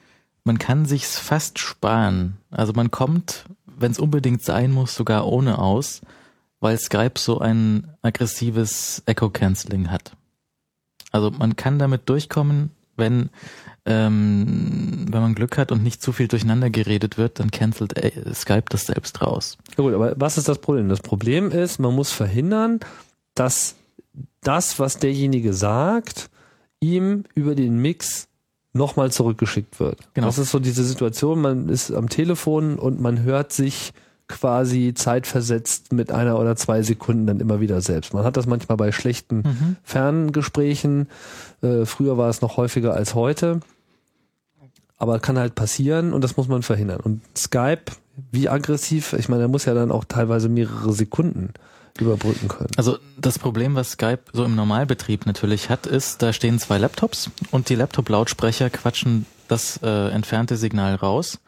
man 0.42 0.58
kann 0.58 0.86
sich's 0.86 1.16
fast 1.16 1.60
sparen. 1.60 2.38
Also 2.50 2.72
man 2.72 2.90
kommt, 2.90 3.44
wenn 3.64 3.92
es 3.92 4.00
unbedingt 4.00 4.42
sein 4.42 4.72
muss, 4.72 4.96
sogar 4.96 5.28
ohne 5.28 5.58
aus, 5.60 6.00
weil 6.58 6.76
Skype 6.76 7.12
so 7.16 7.38
ein 7.38 7.94
aggressives 8.02 9.04
Echo 9.06 9.30
Cancelling 9.30 9.92
hat. 9.92 10.16
Also 11.12 11.30
man 11.30 11.54
kann 11.54 11.78
damit 11.78 12.08
durchkommen, 12.08 12.72
wenn 12.96 13.30
ähm, 13.86 15.06
wenn 15.12 15.22
man 15.22 15.36
Glück 15.36 15.56
hat 15.58 15.70
und 15.70 15.84
nicht 15.84 16.02
zu 16.02 16.10
viel 16.10 16.26
durcheinander 16.26 16.70
geredet 16.70 17.18
wird, 17.18 17.38
dann 17.38 17.52
cancelt 17.52 17.96
äh, 17.96 18.34
Skype 18.34 18.64
das 18.68 18.86
selbst 18.86 19.22
raus. 19.22 19.58
Ja 19.76 19.84
gut, 19.84 19.94
aber 19.94 20.14
was 20.16 20.38
ist 20.38 20.48
das 20.48 20.58
Problem? 20.58 20.88
Das 20.88 21.02
Problem 21.02 21.52
ist, 21.52 21.78
man 21.78 21.94
muss 21.94 22.10
verhindern, 22.10 22.80
dass 23.36 23.76
das, 24.40 24.80
was 24.80 24.98
derjenige 24.98 25.52
sagt, 25.52 26.30
ihm 26.84 27.24
über 27.34 27.54
den 27.54 27.78
Mix 27.78 28.28
nochmal 28.72 29.10
zurückgeschickt 29.10 29.80
wird. 29.80 29.98
Genau. 30.14 30.26
Das 30.26 30.38
ist 30.38 30.50
so 30.50 30.58
diese 30.58 30.84
Situation, 30.84 31.40
man 31.40 31.68
ist 31.68 31.90
am 31.92 32.08
Telefon 32.08 32.78
und 32.78 33.00
man 33.00 33.22
hört 33.22 33.52
sich 33.52 33.92
quasi 34.26 34.92
zeitversetzt 34.94 35.92
mit 35.92 36.10
einer 36.10 36.38
oder 36.38 36.56
zwei 36.56 36.82
Sekunden 36.82 37.26
dann 37.26 37.40
immer 37.40 37.60
wieder 37.60 37.80
selbst. 37.80 38.14
Man 38.14 38.24
hat 38.24 38.36
das 38.36 38.46
manchmal 38.46 38.76
bei 38.76 38.90
schlechten 38.90 39.36
Mhm. 39.38 39.76
Ferngesprächen. 39.82 41.08
Äh, 41.62 41.84
früher 41.84 42.16
war 42.18 42.30
es 42.30 42.40
noch 42.40 42.56
häufiger 42.56 42.94
als 42.94 43.14
heute. 43.14 43.60
Aber 44.96 45.18
kann 45.18 45.38
halt 45.38 45.54
passieren 45.54 46.12
und 46.12 46.22
das 46.24 46.36
muss 46.36 46.48
man 46.48 46.62
verhindern. 46.62 47.00
Und 47.00 47.20
Skype, 47.36 47.92
wie 48.32 48.48
aggressiv, 48.48 49.12
ich 49.12 49.28
meine, 49.28 49.42
er 49.42 49.48
muss 49.48 49.66
ja 49.66 49.74
dann 49.74 49.92
auch 49.92 50.04
teilweise 50.04 50.48
mehrere 50.48 50.92
Sekunden 50.92 51.52
überbrücken 52.00 52.48
können. 52.48 52.70
Also 52.76 52.98
das 53.16 53.38
Problem, 53.38 53.74
was 53.74 53.92
Skype 53.92 54.20
so 54.32 54.44
im 54.44 54.54
Normalbetrieb 54.56 55.26
natürlich 55.26 55.70
hat, 55.70 55.86
ist, 55.86 56.22
da 56.22 56.32
stehen 56.32 56.58
zwei 56.58 56.78
Laptops 56.78 57.30
und 57.50 57.68
die 57.68 57.74
Laptop-Lautsprecher 57.76 58.70
quatschen 58.70 59.26
das 59.48 59.78
äh, 59.82 60.08
entfernte 60.08 60.56
Signal 60.56 60.94
raus 60.96 61.38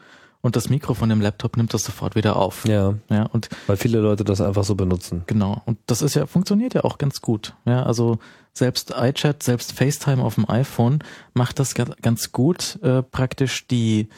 und 0.43 0.55
das 0.55 0.69
Mikro 0.69 0.95
von 0.95 1.09
dem 1.09 1.21
Laptop 1.21 1.57
nimmt 1.57 1.75
das 1.75 1.85
sofort 1.85 2.15
wieder 2.15 2.37
auf. 2.37 2.65
Ja, 2.69 2.95
Ja, 3.11 3.25
und 3.25 3.49
weil 3.67 3.77
viele 3.77 3.99
Leute 3.99 4.23
das 4.23 4.41
einfach 4.41 4.63
so 4.63 4.77
benutzen. 4.77 5.25
Genau. 5.27 5.63
Und 5.67 5.79
das 5.87 6.03
ist 6.03 6.15
ja, 6.15 6.27
funktioniert 6.27 6.75
ja 6.75 6.85
auch 6.85 6.99
ganz 6.99 7.21
gut. 7.21 7.55
Ja, 7.65 7.83
also 7.83 8.19
selbst 8.53 8.95
iChat, 8.97 9.43
selbst 9.43 9.73
FaceTime 9.73 10.23
auf 10.23 10.37
dem 10.37 10.49
iPhone 10.49 11.01
macht 11.35 11.59
das 11.59 11.75
ga- 11.75 11.87
ganz 12.01 12.31
gut, 12.31 12.79
äh, 12.83 13.03
praktisch 13.03 13.67
die, 13.67 14.09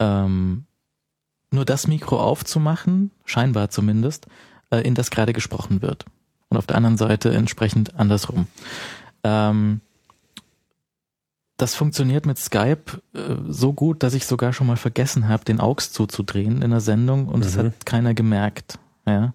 ähm, 0.00 0.64
nur 1.50 1.64
das 1.64 1.86
Mikro 1.86 2.20
aufzumachen, 2.20 3.10
scheinbar 3.24 3.70
zumindest, 3.70 4.26
in 4.76 4.94
das 4.94 5.10
gerade 5.10 5.32
gesprochen 5.32 5.82
wird. 5.82 6.04
Und 6.50 6.56
auf 6.56 6.66
der 6.66 6.76
anderen 6.76 6.96
Seite 6.96 7.30
entsprechend 7.34 7.94
andersrum. 7.98 8.46
Ähm, 9.24 9.80
das 11.56 11.74
funktioniert 11.74 12.24
mit 12.24 12.38
Skype 12.38 13.00
äh, 13.14 13.34
so 13.48 13.72
gut, 13.72 14.02
dass 14.02 14.14
ich 14.14 14.26
sogar 14.26 14.52
schon 14.52 14.66
mal 14.68 14.76
vergessen 14.76 15.28
habe, 15.28 15.44
den 15.44 15.60
AUX 15.60 15.92
zuzudrehen 15.92 16.62
in 16.62 16.70
der 16.70 16.80
Sendung 16.80 17.26
und 17.28 17.44
es 17.44 17.56
Mhm. 17.56 17.60
hat 17.60 17.86
keiner 17.86 18.14
gemerkt. 18.14 18.78
Ja. 19.06 19.34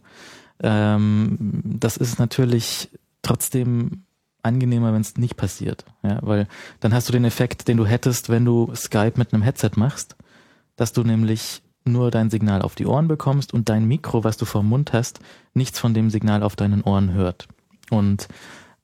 Ähm, 0.62 1.62
das 1.66 1.98
ist 1.98 2.20
natürlich 2.20 2.90
trotzdem 3.24 4.04
angenehmer, 4.42 4.94
wenn 4.94 5.02
es 5.02 5.18
nicht 5.18 5.36
passiert. 5.36 5.86
Ja, 6.04 6.20
weil 6.22 6.48
dann 6.80 6.94
hast 6.94 7.10
du 7.10 7.14
den 7.14 7.26
Effekt, 7.26 7.68
den 7.68 7.78
du 7.78 7.86
hättest, 7.86 8.30
wenn 8.30 8.46
du 8.46 8.74
Skype 8.76 9.14
mit 9.18 9.34
einem 9.34 9.44
Headset 9.44 9.72
machst, 9.76 10.16
dass 10.76 10.94
du 10.94 11.04
nämlich 11.04 11.62
nur 11.86 12.12
dein 12.12 12.30
Signal 12.30 12.62
auf 12.62 12.76
die 12.76 12.86
Ohren 12.86 13.08
bekommst 13.08 13.54
und 13.54 13.70
dein 13.70 13.86
Mikro, 13.86 14.24
was 14.24 14.38
du 14.38 14.46
vor 14.46 14.62
dem 14.62 14.70
Mund 14.70 14.94
hast, 14.94 15.20
nichts 15.54 15.80
von 15.80 15.94
dem 15.94 16.10
Signal 16.10 16.44
auf 16.44 16.56
deinen 16.56 16.82
Ohren 16.82 17.14
hört. 17.14 17.48
Und 17.90 18.28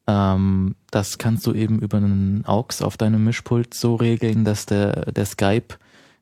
ähm, 0.08 0.76
das 0.91 1.18
kannst 1.18 1.45
du 1.47 1.54
eben 1.54 1.80
über 1.80 1.97
einen 1.97 2.43
AUX 2.45 2.82
auf 2.82 2.97
deinem 2.97 3.24
Mischpult 3.24 3.74
so 3.74 3.95
regeln, 3.95 4.43
dass 4.43 4.66
der, 4.66 5.12
der 5.12 5.26
Skype 5.26 5.76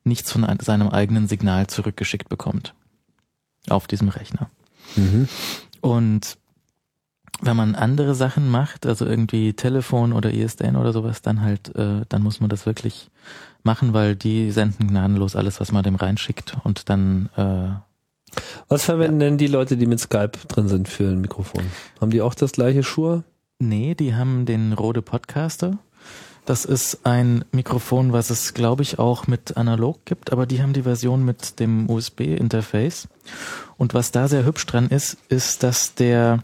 nichts 0.04 0.32
von 0.32 0.44
ein- 0.44 0.60
seinem 0.60 0.90
eigenen 0.90 1.28
Signal 1.28 1.68
zurückgeschickt 1.68 2.30
bekommt. 2.30 2.74
Auf 3.70 3.88
diesem 3.88 4.10
Rechner. 4.10 4.50
Mhm. 4.96 5.28
Und 5.82 6.38
wenn 7.42 7.56
man 7.56 7.76
andere 7.76 8.16
Sachen 8.16 8.50
macht, 8.50 8.86
also 8.86 9.06
irgendwie 9.06 9.54
Telefon 9.54 10.14
oder 10.14 10.34
ISDN 10.34 10.76
oder 10.76 10.94
sowas, 10.94 11.22
dann 11.22 11.42
halt, 11.42 11.76
äh, 11.76 12.02
dann 12.10 12.24
muss 12.24 12.40
man 12.40 12.50
das 12.50 12.66
wirklich 12.66 13.10
machen, 13.64 13.94
weil 13.94 14.16
die 14.16 14.52
senden 14.52 14.88
gnadenlos 14.88 15.36
alles, 15.36 15.60
was 15.60 15.72
man 15.72 15.84
dem 15.84 15.96
reinschickt 15.96 16.58
und 16.64 16.90
dann 16.90 17.30
äh, 17.36 18.40
Was 18.68 18.86
verwenden 18.86 19.20
denn 19.20 19.38
die 19.38 19.48
Leute, 19.48 19.78
die 19.78 19.86
mit 19.86 20.00
Skype 20.00 20.32
drin 20.48 20.68
sind 20.68 20.88
für 20.88 21.10
ein 21.10 21.22
Mikrofon? 21.22 21.64
Haben 22.02 22.12
die 22.12 22.22
auch 22.22 22.34
das 22.34 22.54
gleiche 22.54 22.84
Schuhe? 22.84 23.24
Nee, 23.60 23.96
die 23.96 24.16
haben 24.16 24.46
den 24.46 24.74
Rode 24.74 25.02
Podcaster. 25.02 25.78
Das 26.48 26.64
ist 26.64 27.06
ein 27.06 27.44
Mikrofon, 27.52 28.14
was 28.14 28.30
es, 28.30 28.54
glaube 28.54 28.82
ich, 28.82 29.00
auch 29.00 29.28
mit 29.28 29.58
analog 29.58 30.06
gibt, 30.06 30.32
aber 30.32 30.46
die 30.46 30.62
haben 30.62 30.72
die 30.72 30.84
Version 30.84 31.26
mit 31.26 31.60
dem 31.60 31.90
USB-Interface. 31.90 33.10
Und 33.76 33.94
was 33.94 34.12
da 34.12 34.30
sehr 34.30 34.46
hübsch 34.46 34.66
dran 34.66 34.88
ist, 34.88 35.18
ist, 35.28 35.64
dass 35.64 35.96
der, 35.96 36.40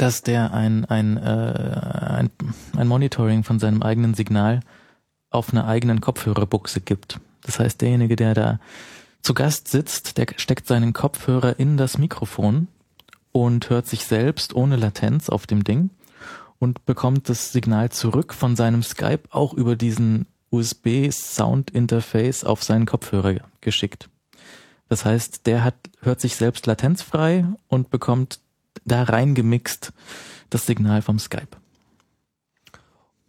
dass 0.00 0.22
der 0.22 0.54
ein, 0.54 0.86
ein, 0.86 1.18
äh, 1.18 1.20
ein, 1.20 2.30
ein 2.76 2.88
Monitoring 2.88 3.44
von 3.44 3.58
seinem 3.58 3.82
eigenen 3.82 4.14
Signal 4.14 4.60
auf 5.28 5.52
einer 5.52 5.66
eigenen 5.66 6.00
Kopfhörerbuchse 6.00 6.80
gibt. 6.80 7.20
Das 7.42 7.58
heißt, 7.58 7.80
derjenige, 7.82 8.16
der 8.16 8.34
da 8.34 8.60
zu 9.20 9.34
Gast 9.34 9.68
sitzt, 9.68 10.16
der 10.16 10.26
steckt 10.36 10.66
seinen 10.66 10.94
Kopfhörer 10.94 11.58
in 11.58 11.76
das 11.76 11.98
Mikrofon 11.98 12.68
und 13.32 13.68
hört 13.68 13.86
sich 13.86 14.06
selbst 14.06 14.54
ohne 14.54 14.76
Latenz 14.76 15.28
auf 15.28 15.46
dem 15.46 15.64
Ding 15.64 15.90
und 16.58 16.86
bekommt 16.86 17.28
das 17.28 17.52
Signal 17.52 17.90
zurück 17.90 18.32
von 18.32 18.56
seinem 18.56 18.82
Skype 18.82 19.24
auch 19.30 19.52
über 19.52 19.76
diesen 19.76 20.26
USB-Sound-Interface 20.50 22.44
auf 22.44 22.64
seinen 22.64 22.86
Kopfhörer 22.86 23.36
geschickt. 23.60 24.08
Das 24.88 25.04
heißt, 25.04 25.46
der 25.46 25.62
hat, 25.62 25.74
hört 26.00 26.20
sich 26.20 26.36
selbst 26.36 26.66
latenzfrei 26.66 27.44
und 27.68 27.90
bekommt 27.90 28.40
da 28.90 29.02
reingemixt 29.04 29.92
das 30.50 30.66
Signal 30.66 31.02
vom 31.02 31.18
Skype. 31.18 31.56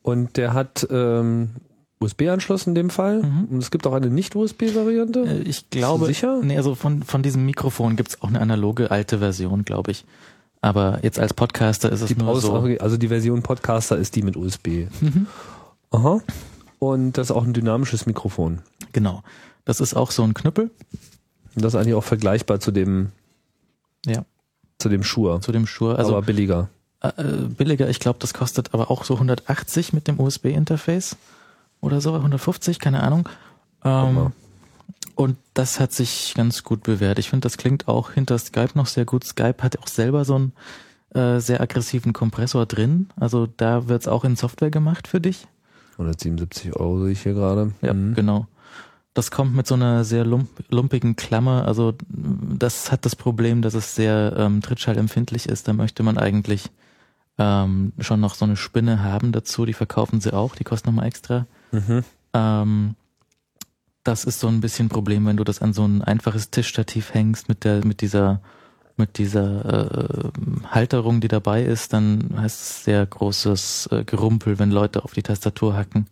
Und 0.02 0.38
der 0.38 0.54
hat 0.54 0.88
ähm, 0.90 1.52
USB-Anschluss 2.00 2.66
in 2.66 2.74
dem 2.76 2.90
Fall. 2.90 3.22
Mhm. 3.22 3.46
Und 3.52 3.58
es 3.60 3.70
gibt 3.72 3.86
auch 3.86 3.94
eine 3.94 4.10
Nicht-USB-Variante. 4.10 5.20
Äh, 5.22 5.42
Ich 5.42 5.70
glaube, 5.70 6.08
sicher? 6.08 6.40
nee, 6.42 6.58
also 6.58 6.74
von, 6.76 7.04
von 7.04 7.22
diesem 7.22 7.46
Mikrofon 7.46 7.96
gibt's 7.96 8.22
auch 8.22 8.30
eine 8.30 8.42
analoge 8.42 8.90
alte 8.92 9.20
Version, 9.20 9.64
glaube 9.64 9.92
ich. 9.92 10.06
Aber 10.62 11.00
jetzt 11.04 11.20
als 11.20 11.34
Podcaster 11.34 11.92
ist 11.92 12.02
es 12.02 12.08
die 12.10 12.16
nur 12.16 12.28
Pause, 12.28 12.48
so. 12.48 12.56
also 12.80 12.98
die 12.98 13.08
Version 13.08 13.42
Podcaster 13.42 13.98
ist 13.98 14.16
die 14.16 14.22
mit 14.22 14.36
USB. 14.38 14.88
Mhm. 15.02 15.28
Aha. 15.92 16.22
Und 16.80 17.14
das 17.14 17.28
ist 17.28 17.32
auch 17.32 17.44
ein 17.44 17.54
dynamisches 17.54 18.06
Mikrofon. 18.06 18.62
Genau. 18.94 19.24
Das 19.66 19.80
ist 19.80 19.94
auch 19.96 20.10
so 20.12 20.24
ein 20.24 20.34
Knüppel. 20.34 20.72
Und 21.56 21.64
das 21.66 21.74
ist 21.74 21.80
eigentlich 21.80 21.94
auch 21.96 22.04
vergleichbar 22.04 22.60
zu 22.60 22.72
dem, 22.72 23.10
Ja. 24.06 24.26
Zu 24.82 24.90
dem 24.90 25.04
Schuhe. 25.04 25.40
Zu 25.42 25.52
dem 25.52 25.66
Schuhe. 25.68 25.96
Also 25.98 26.12
aber 26.16 26.26
billiger. 26.26 26.70
äh, 27.02 27.08
äh, 27.10 27.48
billiger, 27.48 27.90
ich 27.90 28.00
glaube, 28.00 28.20
das 28.20 28.34
kostet 28.34 28.74
aber 28.74 28.92
auch 28.92 29.04
so 29.04 29.14
180 29.16 29.94
mit 29.94 30.08
dem 30.08 30.20
USB-Interface 30.20 31.16
oder 31.80 32.02
so, 32.02 32.14
150, 32.14 32.80
keine 32.80 33.02
Ahnung. 33.04 33.28
Ähm, 33.84 34.32
und 35.16 35.38
das 35.54 35.80
hat 35.80 35.92
sich 35.92 36.34
ganz 36.36 36.64
gut 36.64 36.84
bewährt. 36.84 37.20
Ich 37.20 37.30
finde, 37.30 37.46
das 37.46 37.58
klingt 37.58 37.88
auch 37.88 38.12
hinter 38.12 38.38
Skype 38.38 38.72
noch 38.76 38.88
sehr 38.88 39.06
gut. 39.06 39.24
Skype 39.24 39.62
hat 39.62 39.78
auch 39.80 39.88
selber 39.88 40.26
so 40.26 40.36
einen 40.36 40.54
äh, 41.14 41.40
sehr 41.40 41.60
aggressiven 41.62 42.14
Kompressor 42.14 42.66
drin. 42.66 43.10
Also 43.20 43.48
da 43.58 43.88
wird's 43.88 44.08
auch 44.08 44.24
in 44.24 44.36
Software 44.36 44.70
gemacht 44.72 45.08
für 45.08 45.20
dich. 45.20 45.48
177 45.94 46.76
Euro 46.76 47.04
sehe 47.04 47.12
ich 47.12 47.22
hier 47.24 47.34
gerade. 47.34 47.74
Ja, 47.82 47.94
Mhm. 47.94 48.16
genau. 48.16 48.48
Das 49.14 49.30
kommt 49.30 49.54
mit 49.56 49.68
so 49.68 49.76
einer 49.76 50.06
sehr 50.06 50.26
lump 50.26 50.50
lumpigen 50.70 51.16
Klammer. 51.18 51.66
Also 51.68 51.94
das 52.08 52.92
hat 52.92 53.06
das 53.06 53.16
Problem, 53.16 53.62
dass 53.62 53.74
es 53.74 53.96
sehr 53.96 54.34
ähm, 54.38 54.62
trittschallempfindlich 54.62 55.48
ist. 55.48 55.68
Da 55.68 55.74
möchte 55.74 56.02
man 56.04 56.18
eigentlich 56.18 56.70
ähm, 57.38 57.92
schon 58.00 58.22
noch 58.22 58.36
so 58.36 58.46
eine 58.46 58.56
Spinne 58.56 59.04
haben 59.04 59.32
dazu. 59.32 59.66
Die 59.66 59.74
verkaufen 59.74 60.22
sie 60.22 60.34
auch. 60.34 60.56
Die 60.56 60.64
kosten 60.64 60.90
nochmal 60.90 61.08
extra. 61.08 61.46
Mhm. 61.72 62.04
Ähm, 62.34 62.96
das 64.04 64.24
ist 64.24 64.40
so 64.40 64.48
ein 64.48 64.62
bisschen 64.62 64.86
ein 64.88 64.90
Problem, 64.90 65.26
wenn 65.26 65.38
du 65.38 65.44
das 65.44 65.62
an 65.62 65.74
so 65.74 65.86
ein 65.86 66.02
einfaches 66.02 66.50
Tischstativ 66.50 67.14
hängst 67.14 67.50
mit 67.50 67.64
der 67.64 67.86
mit 67.86 68.02
dieser 68.02 68.42
mit 68.98 69.18
dieser 69.18 69.66
äh, 69.66 70.30
Halterung, 70.68 71.22
die 71.22 71.28
dabei 71.28 71.64
ist, 71.64 71.94
dann 71.94 72.30
heißt 72.38 72.62
es 72.62 72.84
sehr 72.84 73.06
großes 73.06 73.90
äh, 73.92 74.04
Gerumpel, 74.04 74.60
wenn 74.60 74.72
Leute 74.72 75.04
auf 75.04 75.14
die 75.14 75.24
Tastatur 75.24 75.76
hacken. 75.76 76.08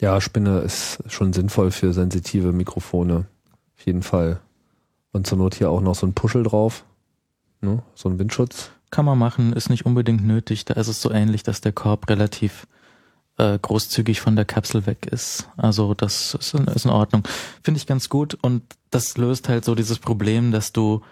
Ja, 0.00 0.20
Spinne 0.20 0.60
ist 0.60 0.98
schon 1.08 1.32
sinnvoll 1.32 1.70
für 1.70 1.92
sensitive 1.92 2.52
Mikrofone. 2.52 3.26
Auf 3.76 3.86
jeden 3.86 4.02
Fall. 4.02 4.40
Und 5.12 5.26
zur 5.26 5.38
Not 5.38 5.54
hier 5.54 5.70
auch 5.70 5.80
noch 5.80 5.94
so 5.94 6.06
ein 6.06 6.14
Puschel 6.14 6.42
drauf. 6.42 6.84
Ne? 7.60 7.82
So 7.94 8.08
ein 8.08 8.18
Windschutz. 8.18 8.70
Kann 8.90 9.04
man 9.04 9.18
machen, 9.18 9.52
ist 9.52 9.70
nicht 9.70 9.86
unbedingt 9.86 10.24
nötig. 10.24 10.64
Da 10.64 10.74
ist 10.74 10.88
es 10.88 11.00
so 11.00 11.10
ähnlich, 11.10 11.42
dass 11.42 11.60
der 11.60 11.72
Korb 11.72 12.08
relativ 12.08 12.66
äh, 13.38 13.58
großzügig 13.58 14.20
von 14.20 14.36
der 14.36 14.44
Kapsel 14.44 14.86
weg 14.86 15.06
ist. 15.06 15.48
Also 15.56 15.94
das 15.94 16.34
ist 16.34 16.54
in, 16.54 16.66
ist 16.66 16.84
in 16.84 16.90
Ordnung. 16.90 17.24
Finde 17.62 17.78
ich 17.78 17.86
ganz 17.86 18.08
gut 18.08 18.34
und 18.40 18.62
das 18.90 19.16
löst 19.16 19.48
halt 19.48 19.64
so 19.64 19.74
dieses 19.74 19.98
Problem, 19.98 20.52
dass 20.52 20.72
du 20.72 21.02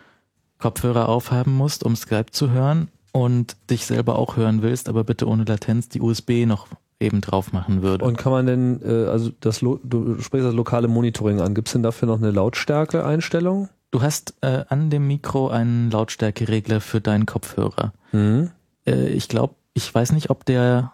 Kopfhörer 0.58 1.08
aufhaben 1.08 1.56
musst, 1.56 1.82
um 1.82 1.96
Skype 1.96 2.30
zu 2.30 2.50
hören 2.50 2.88
und 3.12 3.56
dich 3.70 3.84
selber 3.84 4.16
auch 4.16 4.36
hören 4.36 4.62
willst, 4.62 4.88
aber 4.88 5.02
bitte 5.04 5.26
ohne 5.26 5.44
Latenz 5.44 5.88
die 5.88 6.00
USB 6.00 6.46
noch 6.46 6.68
eben 7.02 7.20
drauf 7.20 7.52
machen 7.52 7.82
würde. 7.82 8.04
Und 8.04 8.16
kann 8.16 8.32
man 8.32 8.46
denn, 8.46 8.80
äh, 8.82 9.06
also 9.06 9.30
das 9.40 9.58
du 9.60 10.20
sprichst 10.20 10.46
das 10.46 10.54
lokale 10.54 10.88
Monitoring 10.88 11.40
an, 11.40 11.54
gibt's 11.54 11.72
denn 11.72 11.82
dafür 11.82 12.08
noch 12.08 12.18
eine 12.18 12.30
Lautstärke-Einstellung? 12.30 13.68
du 13.90 14.00
hast 14.00 14.32
äh, 14.40 14.64
an 14.70 14.88
dem 14.88 15.06
Mikro 15.06 15.48
einen 15.48 15.90
Lautstärkeregler 15.90 16.80
für 16.80 17.02
deinen 17.02 17.26
Kopfhörer. 17.26 17.92
Mhm. 18.12 18.50
Äh, 18.86 19.08
ich 19.08 19.28
glaube, 19.28 19.54
ich 19.74 19.94
weiß 19.94 20.12
nicht, 20.12 20.30
ob 20.30 20.46
der 20.46 20.92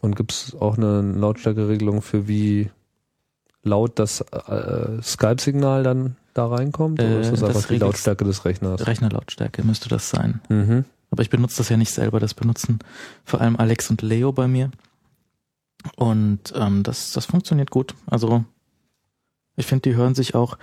Und 0.00 0.16
gibt 0.16 0.32
es 0.32 0.56
auch 0.58 0.76
eine 0.76 1.00
Lautstärkeregelung 1.02 2.02
für 2.02 2.26
wie 2.26 2.70
laut 3.62 4.00
das 4.00 4.20
äh, 4.20 5.00
Skype-Signal 5.00 5.84
dann 5.84 6.16
da 6.34 6.46
reinkommt? 6.46 7.00
Oder 7.00 7.08
Äh, 7.08 7.20
ist 7.20 7.30
das 7.30 7.40
das 7.40 7.48
einfach 7.50 7.60
die 7.68 7.74
regelt- 7.74 7.82
Lautstärke 7.82 8.24
des 8.24 8.44
Rechners? 8.44 8.84
Rechnerlautstärke 8.84 9.62
müsste 9.62 9.88
das 9.88 10.10
sein. 10.10 10.40
Mhm. 10.48 10.84
Aber 11.12 11.22
ich 11.22 11.30
benutze 11.30 11.58
das 11.58 11.68
ja 11.68 11.76
nicht 11.76 11.92
selber, 11.92 12.18
das 12.18 12.34
benutzen 12.34 12.80
vor 13.24 13.40
allem 13.40 13.54
Alex 13.56 13.90
und 13.90 14.02
Leo 14.02 14.32
bei 14.32 14.48
mir. 14.48 14.70
Und 15.96 16.52
ähm, 16.56 16.82
das, 16.82 17.12
das 17.12 17.26
funktioniert 17.26 17.70
gut. 17.70 17.94
Also 18.06 18.44
ich 19.56 19.66
finde, 19.66 19.90
die 19.90 19.96
hören 19.96 20.14
sich 20.14 20.34
auch 20.34 20.58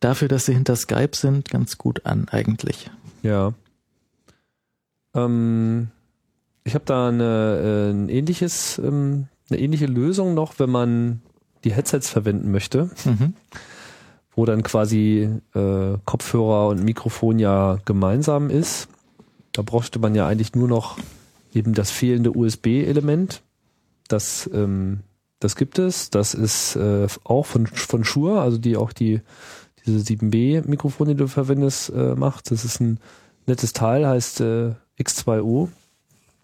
dafür, 0.00 0.28
dass 0.28 0.46
sie 0.46 0.54
hinter 0.54 0.76
Skype 0.76 1.14
sind, 1.14 1.50
ganz 1.50 1.78
gut 1.78 2.04
an 2.06 2.28
eigentlich. 2.28 2.90
Ja. 3.22 3.52
Ähm, 5.14 5.88
ich 6.64 6.74
habe 6.74 6.84
da 6.84 7.08
eine, 7.08 7.88
äh, 7.88 7.90
ein 7.92 8.08
ähnliches, 8.08 8.78
ähm, 8.78 9.28
eine 9.50 9.58
ähnliche 9.60 9.86
Lösung 9.86 10.34
noch, 10.34 10.58
wenn 10.58 10.70
man 10.70 11.22
die 11.64 11.72
Headsets 11.72 12.08
verwenden 12.08 12.50
möchte, 12.50 12.90
Mhm. 13.04 13.34
wo 14.34 14.44
dann 14.44 14.62
quasi 14.62 15.28
äh, 15.54 15.98
Kopfhörer 16.04 16.68
und 16.68 16.84
Mikrofon 16.84 17.38
ja 17.38 17.78
gemeinsam 17.84 18.50
ist. 18.50 18.88
Da 19.52 19.62
bräuchte 19.62 19.98
man 19.98 20.14
ja 20.14 20.26
eigentlich 20.26 20.54
nur 20.54 20.68
noch 20.68 20.98
eben 21.52 21.74
das 21.74 21.90
fehlende 21.90 22.30
USB-Element. 22.36 23.42
Das, 24.12 24.48
ähm, 24.52 25.00
das 25.38 25.56
gibt 25.56 25.78
es. 25.78 26.10
Das 26.10 26.34
ist 26.34 26.76
äh, 26.76 27.06
auch 27.24 27.46
von, 27.46 27.66
von 27.66 28.04
Shure, 28.04 28.40
also 28.40 28.58
die 28.58 28.76
auch 28.76 28.92
die 28.92 29.20
diese 29.86 29.98
7B-Mikrofone, 29.98 31.10
die 31.10 31.16
du 31.16 31.26
verwendest, 31.26 31.90
äh, 31.90 32.14
macht. 32.14 32.50
Das 32.50 32.64
ist 32.64 32.80
ein 32.80 32.98
nettes 33.46 33.72
Teil, 33.72 34.06
heißt 34.06 34.40
äh, 34.40 34.72
X2O. 34.98 35.68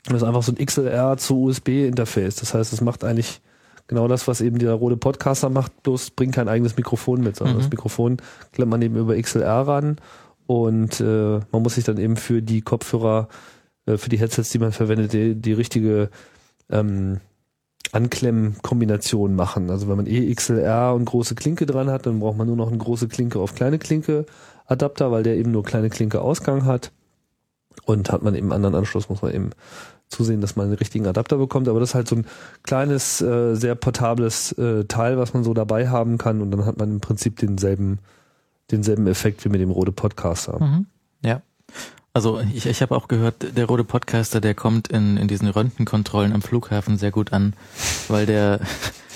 Das 0.04 0.16
ist 0.16 0.22
einfach 0.22 0.42
so 0.42 0.52
ein 0.52 0.64
XLR 0.64 1.16
zu 1.18 1.42
USB-Interface. 1.42 2.36
Das 2.36 2.54
heißt, 2.54 2.72
es 2.72 2.80
macht 2.80 3.04
eigentlich 3.04 3.40
genau 3.88 4.08
das, 4.08 4.26
was 4.26 4.40
eben 4.40 4.58
der 4.58 4.72
rote 4.72 4.96
Podcaster 4.96 5.50
macht, 5.50 5.82
bloß 5.82 6.10
bringt 6.10 6.34
kein 6.34 6.48
eigenes 6.48 6.76
Mikrofon 6.76 7.20
mit, 7.20 7.36
sondern 7.36 7.56
Mhm. 7.56 7.60
das 7.60 7.70
Mikrofon 7.70 8.16
klemmt 8.52 8.70
man 8.70 8.82
eben 8.82 8.96
über 8.96 9.20
XLR 9.20 9.66
ran 9.66 9.96
und 10.46 11.00
äh, 11.00 11.40
man 11.52 11.62
muss 11.62 11.74
sich 11.74 11.84
dann 11.84 11.98
eben 11.98 12.16
für 12.16 12.40
die 12.40 12.62
Kopfhörer, 12.62 13.28
äh, 13.86 13.96
für 13.96 14.08
die 14.08 14.18
Headsets, 14.18 14.50
die 14.50 14.58
man 14.58 14.72
verwendet, 14.72 15.12
die, 15.12 15.34
die 15.34 15.52
richtige 15.52 16.10
ähm, 16.70 17.20
Anklemmkombination 17.92 19.34
machen. 19.34 19.70
Also 19.70 19.88
wenn 19.88 19.96
man 19.96 20.06
eh 20.06 20.34
XLR 20.34 20.94
und 20.94 21.04
große 21.04 21.34
Klinke 21.34 21.66
dran 21.66 21.90
hat, 21.90 22.06
dann 22.06 22.20
braucht 22.20 22.36
man 22.36 22.46
nur 22.46 22.56
noch 22.56 22.68
eine 22.68 22.78
große 22.78 23.08
Klinke 23.08 23.38
auf 23.38 23.54
kleine 23.54 23.78
Klinke 23.78 24.26
Adapter, 24.66 25.12
weil 25.12 25.22
der 25.22 25.36
eben 25.36 25.52
nur 25.52 25.62
kleine 25.62 25.90
Klinke 25.90 26.20
Ausgang 26.20 26.64
hat. 26.64 26.92
Und 27.84 28.10
hat 28.10 28.22
man 28.22 28.34
eben 28.34 28.52
anderen 28.52 28.74
Anschluss, 28.74 29.08
muss 29.08 29.22
man 29.22 29.32
eben 29.32 29.50
zusehen, 30.08 30.40
dass 30.40 30.56
man 30.56 30.70
den 30.70 30.78
richtigen 30.78 31.06
Adapter 31.06 31.36
bekommt. 31.36 31.68
Aber 31.68 31.78
das 31.78 31.90
ist 31.90 31.94
halt 31.94 32.08
so 32.08 32.16
ein 32.16 32.26
kleines, 32.62 33.20
äh, 33.20 33.54
sehr 33.54 33.74
portables 33.74 34.52
äh, 34.52 34.84
Teil, 34.84 35.18
was 35.18 35.34
man 35.34 35.44
so 35.44 35.54
dabei 35.54 35.88
haben 35.88 36.18
kann. 36.18 36.40
Und 36.40 36.50
dann 36.50 36.64
hat 36.64 36.78
man 36.78 36.90
im 36.90 37.00
Prinzip 37.00 37.38
denselben, 37.38 37.98
denselben 38.70 39.06
Effekt 39.06 39.44
wie 39.44 39.48
mit 39.48 39.60
dem 39.60 39.70
Rode 39.70 39.92
Podcaster. 39.92 40.58
Mhm. 40.62 40.86
Ja. 41.22 41.42
Also 42.16 42.40
ich, 42.40 42.64
ich 42.64 42.80
habe 42.80 42.96
auch 42.96 43.08
gehört, 43.08 43.58
der 43.58 43.66
rote 43.66 43.84
Podcaster, 43.84 44.40
der 44.40 44.54
kommt 44.54 44.88
in, 44.88 45.18
in 45.18 45.28
diesen 45.28 45.48
Röntgenkontrollen 45.48 46.32
am 46.32 46.40
Flughafen 46.40 46.96
sehr 46.96 47.10
gut 47.10 47.34
an, 47.34 47.52
weil 48.08 48.24
der 48.24 48.58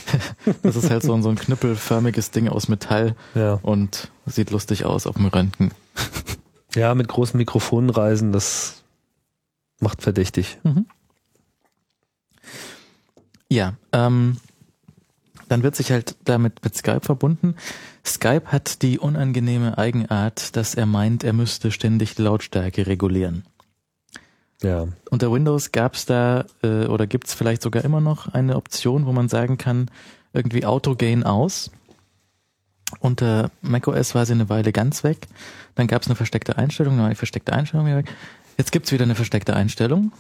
das 0.62 0.76
ist 0.76 0.90
halt 0.90 1.03
so, 1.03 1.14
ein- 1.14 1.22
so 1.22 1.30
ein 1.30 1.36
knüppelförmiges 1.36 2.30
Ding 2.30 2.46
aus 2.51 2.68
Metall 2.68 3.16
Ja. 3.34 3.55
und 3.62 4.11
sieht 4.26 4.51
lustig 4.51 4.84
aus 4.84 5.07
auf 5.07 5.14
dem 5.16 5.24
Röntgen. 5.28 5.70
ja, 6.74 6.94
mit 6.94 7.09
großen 7.09 7.38
Mikrofonen 7.38 7.88
reisen, 7.88 8.32
das 8.32 8.82
macht 9.80 10.03
verdächtig. 10.03 10.59
Ja, 13.48 13.76
ähm, 13.92 14.36
dann 15.48 15.62
wird 15.62 15.74
sich 15.74 15.90
halt 15.90 16.16
damit 16.24 16.62
mit 16.62 16.76
Skype 16.76 17.01
verbunden. 17.01 17.55
Skype 18.05 18.46
hat 18.46 18.82
die 18.82 18.98
unangenehme 18.98 19.78
Eigenart, 19.78 20.57
dass 20.57 20.74
er 20.74 20.86
meint, 20.86 21.24
er 21.24 21.32
müsste 21.32 21.70
ständig 21.70 22.14
die 22.14 22.22
Lautstärke 22.22 22.86
regulieren. 22.86 23.44
Ja. 24.62 24.88
Unter 25.11 25.32
Windows 25.32 25.72
gab 25.72 25.94
es 25.94 26.07
da 26.07 26.44
äh, 26.62 26.86
oder 26.86 27.07
gibt 27.07 27.28
es 27.28 27.34
vielleicht 27.34 27.62
sogar 27.62 27.84
immer 27.84 28.01
noch 28.01 28.28
eine 28.28 28.57
Option, 28.57 29.07
wo 29.07 29.12
man 29.12 29.28
sagen 29.28 29.59
kann, 29.59 29.90
irgendwie 30.32 30.66
Auto-Gain 30.66 31.24
aus. 31.24 31.70
Unter 32.98 33.51
macOS 33.62 34.14
war 34.14 34.26
sie 34.26 34.32
eine 34.32 34.48
Weile 34.48 34.72
ganz 34.72 35.05
weg. 35.05 35.28
Dann 35.76 35.86
gab 35.86 36.03
es 36.03 36.09
eine 36.09 36.16
versteckte 36.16 36.59
Einstellung, 36.59 36.96
dann 36.96 37.05
war 37.05 37.11
die 37.11 37.16
versteckte 37.16 37.53
Einstellung 37.53 37.86
wieder 37.86 37.98
weg. 37.98 38.12
Jetzt 38.59 38.72
gibt's 38.72 38.92
wieder 38.92 39.05
eine 39.05 39.14
versteckte 39.14 39.55
Einstellung, 39.55 40.12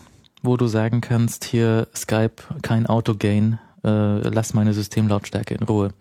wo 0.42 0.56
du 0.56 0.66
sagen 0.66 1.00
kannst, 1.00 1.44
hier 1.44 1.88
Skype, 1.94 2.42
kein 2.62 2.86
Auto-Gain, 2.86 3.58
äh, 3.84 4.28
lass 4.28 4.54
meine 4.54 4.72
Systemlautstärke 4.72 5.54
in 5.54 5.64
Ruhe. 5.64 5.92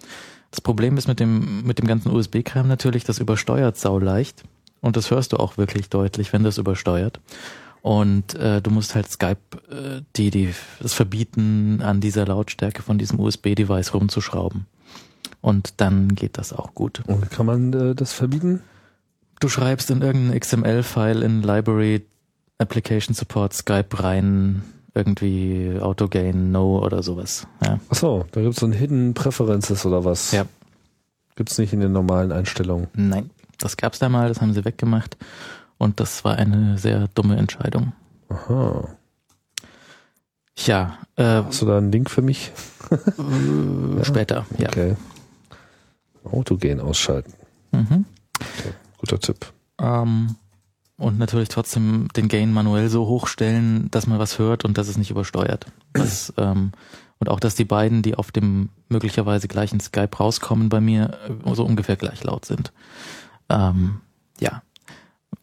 Das 0.51 0.61
Problem 0.61 0.97
ist 0.97 1.07
mit 1.07 1.19
dem, 1.19 1.63
mit 1.63 1.79
dem 1.79 1.87
ganzen 1.87 2.11
USB-Kram 2.11 2.67
natürlich, 2.67 3.03
das 3.03 3.19
übersteuert 3.19 3.77
sauleicht. 3.77 4.43
Und 4.81 4.95
das 4.95 5.11
hörst 5.11 5.33
du 5.33 5.37
auch 5.37 5.57
wirklich 5.57 5.89
deutlich, 5.89 6.33
wenn 6.33 6.43
das 6.43 6.57
übersteuert. 6.57 7.19
Und 7.81 8.35
äh, 8.35 8.61
du 8.61 8.71
musst 8.71 8.95
halt 8.95 9.09
Skype 9.09 9.37
äh, 9.69 10.01
die, 10.15 10.31
die 10.31 10.53
das 10.79 10.93
verbieten, 10.93 11.81
an 11.81 12.01
dieser 12.01 12.25
Lautstärke 12.25 12.81
von 12.81 12.97
diesem 12.97 13.19
USB-Device 13.19 13.93
rumzuschrauben. 13.93 14.65
Und 15.41 15.75
dann 15.77 16.15
geht 16.15 16.37
das 16.37 16.51
auch 16.51 16.73
gut. 16.73 17.01
Und 17.07 17.29
kann 17.31 17.45
man 17.45 17.73
äh, 17.73 17.95
das 17.95 18.11
verbieten? 18.13 18.61
Du 19.39 19.47
schreibst 19.47 19.89
in 19.89 20.01
irgendein 20.01 20.37
XML-File 20.39 21.21
in 21.21 21.41
Library 21.41 22.05
Application 22.57 23.15
Support 23.15 23.53
Skype 23.53 24.03
rein, 24.03 24.63
irgendwie 24.93 25.77
Autogain 25.79 26.51
No 26.51 26.83
oder 26.83 27.03
sowas. 27.03 27.47
Ja. 27.63 27.79
Achso, 27.89 28.25
da 28.31 28.41
gibt's 28.41 28.59
so 28.59 28.65
ein 28.65 28.71
Hidden 28.71 29.13
Preferences 29.13 29.85
oder 29.85 30.03
was? 30.05 30.31
Ja. 30.31 30.45
Gibt's 31.35 31.57
nicht 31.57 31.73
in 31.73 31.79
den 31.79 31.91
normalen 31.91 32.31
Einstellungen. 32.31 32.87
Nein, 32.93 33.29
das 33.59 33.77
gab's 33.77 33.99
da 33.99 34.09
mal, 34.09 34.27
das 34.29 34.41
haben 34.41 34.53
sie 34.53 34.65
weggemacht. 34.65 35.17
Und 35.77 35.99
das 36.01 36.25
war 36.25 36.35
eine 36.35 36.77
sehr 36.77 37.07
dumme 37.15 37.37
Entscheidung. 37.37 37.93
Aha. 38.27 38.89
Ja, 40.57 40.97
äh, 41.15 41.23
Hast 41.43 41.61
du 41.61 41.65
da 41.65 41.77
einen 41.77 41.91
Link 41.91 42.09
für 42.09 42.21
mich? 42.21 42.51
äh, 42.91 42.97
später, 44.03 44.45
ja. 44.57 44.67
Okay. 44.67 44.95
Autogen 46.25 46.81
ausschalten. 46.81 47.33
Mhm. 47.71 48.05
Guter 48.97 49.19
Tipp. 49.19 49.45
Ähm, 49.79 50.35
und 50.99 51.17
natürlich 51.17 51.49
trotzdem 51.49 52.09
den 52.15 52.27
Gain 52.27 52.51
manuell 52.51 52.89
so 52.89 53.07
hochstellen, 53.07 53.89
dass 53.89 54.05
man 54.05 54.19
was 54.19 54.37
hört 54.37 54.65
und 54.65 54.77
dass 54.77 54.89
es 54.89 54.97
nicht 54.97 55.11
übersteuert. 55.11 55.65
Das, 55.93 56.33
ähm, 56.37 56.73
und 57.19 57.29
auch, 57.29 57.39
dass 57.39 57.55
die 57.55 57.65
beiden, 57.65 58.01
die 58.01 58.15
auf 58.15 58.31
dem 58.31 58.69
möglicherweise 58.89 59.47
gleichen 59.47 59.79
Skype 59.79 60.17
rauskommen, 60.19 60.69
bei 60.69 60.81
mir 60.81 61.17
äh, 61.27 61.55
so 61.55 61.65
ungefähr 61.65 61.95
gleich 61.95 62.23
laut 62.23 62.45
sind. 62.45 62.71
Ähm, 63.49 64.01
ja. 64.39 64.61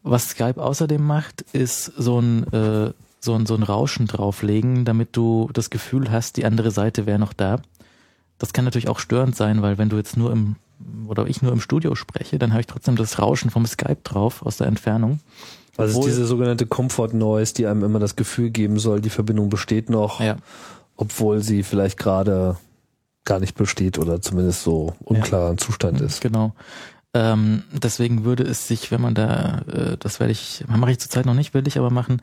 Was 0.03 0.29
Skype 0.29 0.63
außerdem 0.63 1.03
macht, 1.03 1.41
ist 1.53 1.85
so 1.85 2.19
ein, 2.19 2.51
äh, 2.53 2.93
so 3.19 3.33
ein, 3.33 3.45
so 3.45 3.55
ein 3.55 3.63
Rauschen 3.63 4.05
drauflegen, 4.05 4.85
damit 4.85 5.15
du 5.17 5.49
das 5.53 5.69
Gefühl 5.69 6.11
hast, 6.11 6.37
die 6.37 6.45
andere 6.45 6.71
Seite 6.71 7.05
wäre 7.05 7.19
noch 7.19 7.33
da. 7.33 7.59
Das 8.37 8.53
kann 8.53 8.63
natürlich 8.63 8.89
auch 8.89 8.99
störend 8.99 9.35
sein, 9.35 9.63
weil 9.63 9.77
wenn 9.79 9.89
du 9.89 9.97
jetzt 9.97 10.17
nur 10.17 10.31
im 10.31 10.55
oder 11.07 11.27
ich 11.27 11.41
nur 11.41 11.51
im 11.51 11.61
Studio 11.61 11.95
spreche, 11.95 12.39
dann 12.39 12.51
habe 12.51 12.61
ich 12.61 12.67
trotzdem 12.67 12.95
das 12.95 13.19
Rauschen 13.19 13.49
vom 13.49 13.65
Skype 13.65 13.97
drauf 14.03 14.45
aus 14.45 14.57
der 14.57 14.67
Entfernung. 14.67 15.19
Also 15.77 15.99
es 15.99 16.05
ist 16.05 16.15
diese 16.15 16.25
sogenannte 16.25 16.65
Comfort 16.65 17.09
Noise, 17.13 17.53
die 17.53 17.67
einem 17.67 17.83
immer 17.83 17.99
das 17.99 18.15
Gefühl 18.15 18.49
geben 18.49 18.79
soll, 18.79 18.99
die 18.99 19.11
Verbindung 19.11 19.49
besteht 19.49 19.89
noch, 19.89 20.19
Ja, 20.19 20.37
obwohl 20.95 21.41
sie 21.41 21.63
vielleicht 21.63 21.97
gerade 21.97 22.57
gar 23.25 23.39
nicht 23.39 23.55
besteht 23.55 23.99
oder 23.99 24.21
zumindest 24.21 24.63
so 24.63 24.95
unklar 25.03 25.51
im 25.51 25.57
Zustand 25.57 26.01
ist. 26.01 26.21
genau. 26.21 26.53
Ähm, 27.13 27.63
deswegen 27.71 28.25
würde 28.25 28.43
es 28.43 28.67
sich, 28.67 28.91
wenn 28.91 29.01
man 29.01 29.15
da, 29.15 29.61
äh, 29.71 29.97
das 29.97 30.19
werde 30.19 30.31
ich, 30.31 30.63
mache 30.67 30.91
ich 30.91 30.99
zurzeit 30.99 31.25
noch 31.25 31.33
nicht, 31.33 31.53
will 31.53 31.67
ich 31.67 31.77
aber 31.77 31.89
machen, 31.89 32.21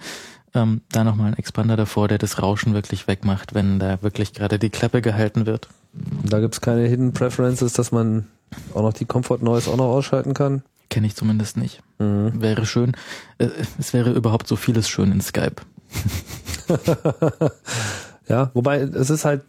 ähm, 0.55 0.83
da 0.93 1.05
nochmal 1.05 1.29
einen 1.29 1.37
Expander 1.37 1.77
davor, 1.77 2.07
der 2.09 2.19
das 2.19 2.41
Rauschen 2.41 2.75
wirklich 2.75 3.09
wegmacht, 3.09 3.55
wenn 3.55 3.79
da 3.79 4.03
wirklich 4.03 4.33
gerade 4.35 4.59
die 4.59 4.71
Klappe 4.71 5.03
gehalten 5.03 5.47
wird. 5.47 5.69
Da 5.93 6.41
gibt's 6.41 6.61
keine 6.61 6.87
Hidden 6.87 7.13
Preferences, 7.13 7.73
dass 7.73 7.93
man 7.93 8.27
auch 8.75 8.83
noch 8.83 8.93
die 8.93 9.05
Comfort 9.05 9.39
Noise 9.43 9.71
auch 9.71 9.77
noch 9.77 9.87
ausschalten 9.89 10.35
kann. 10.35 10.63
Kenne 10.91 11.07
ich 11.07 11.17
zumindest 11.17 11.57
nicht. 11.57 11.81
Mhm. 11.99 12.41
Wäre 12.41 12.67
schön. 12.67 12.93
Äh, 13.39 13.49
es 13.79 13.93
wäre 13.93 14.13
überhaupt 14.13 14.47
so 14.47 14.57
vieles 14.57 14.89
schön 14.89 15.13
in 15.13 15.21
Skype. 15.21 15.57
Ja, 18.27 18.51
wobei 18.55 18.79
es 18.81 19.11
ist 19.11 19.27
halt, 19.27 19.43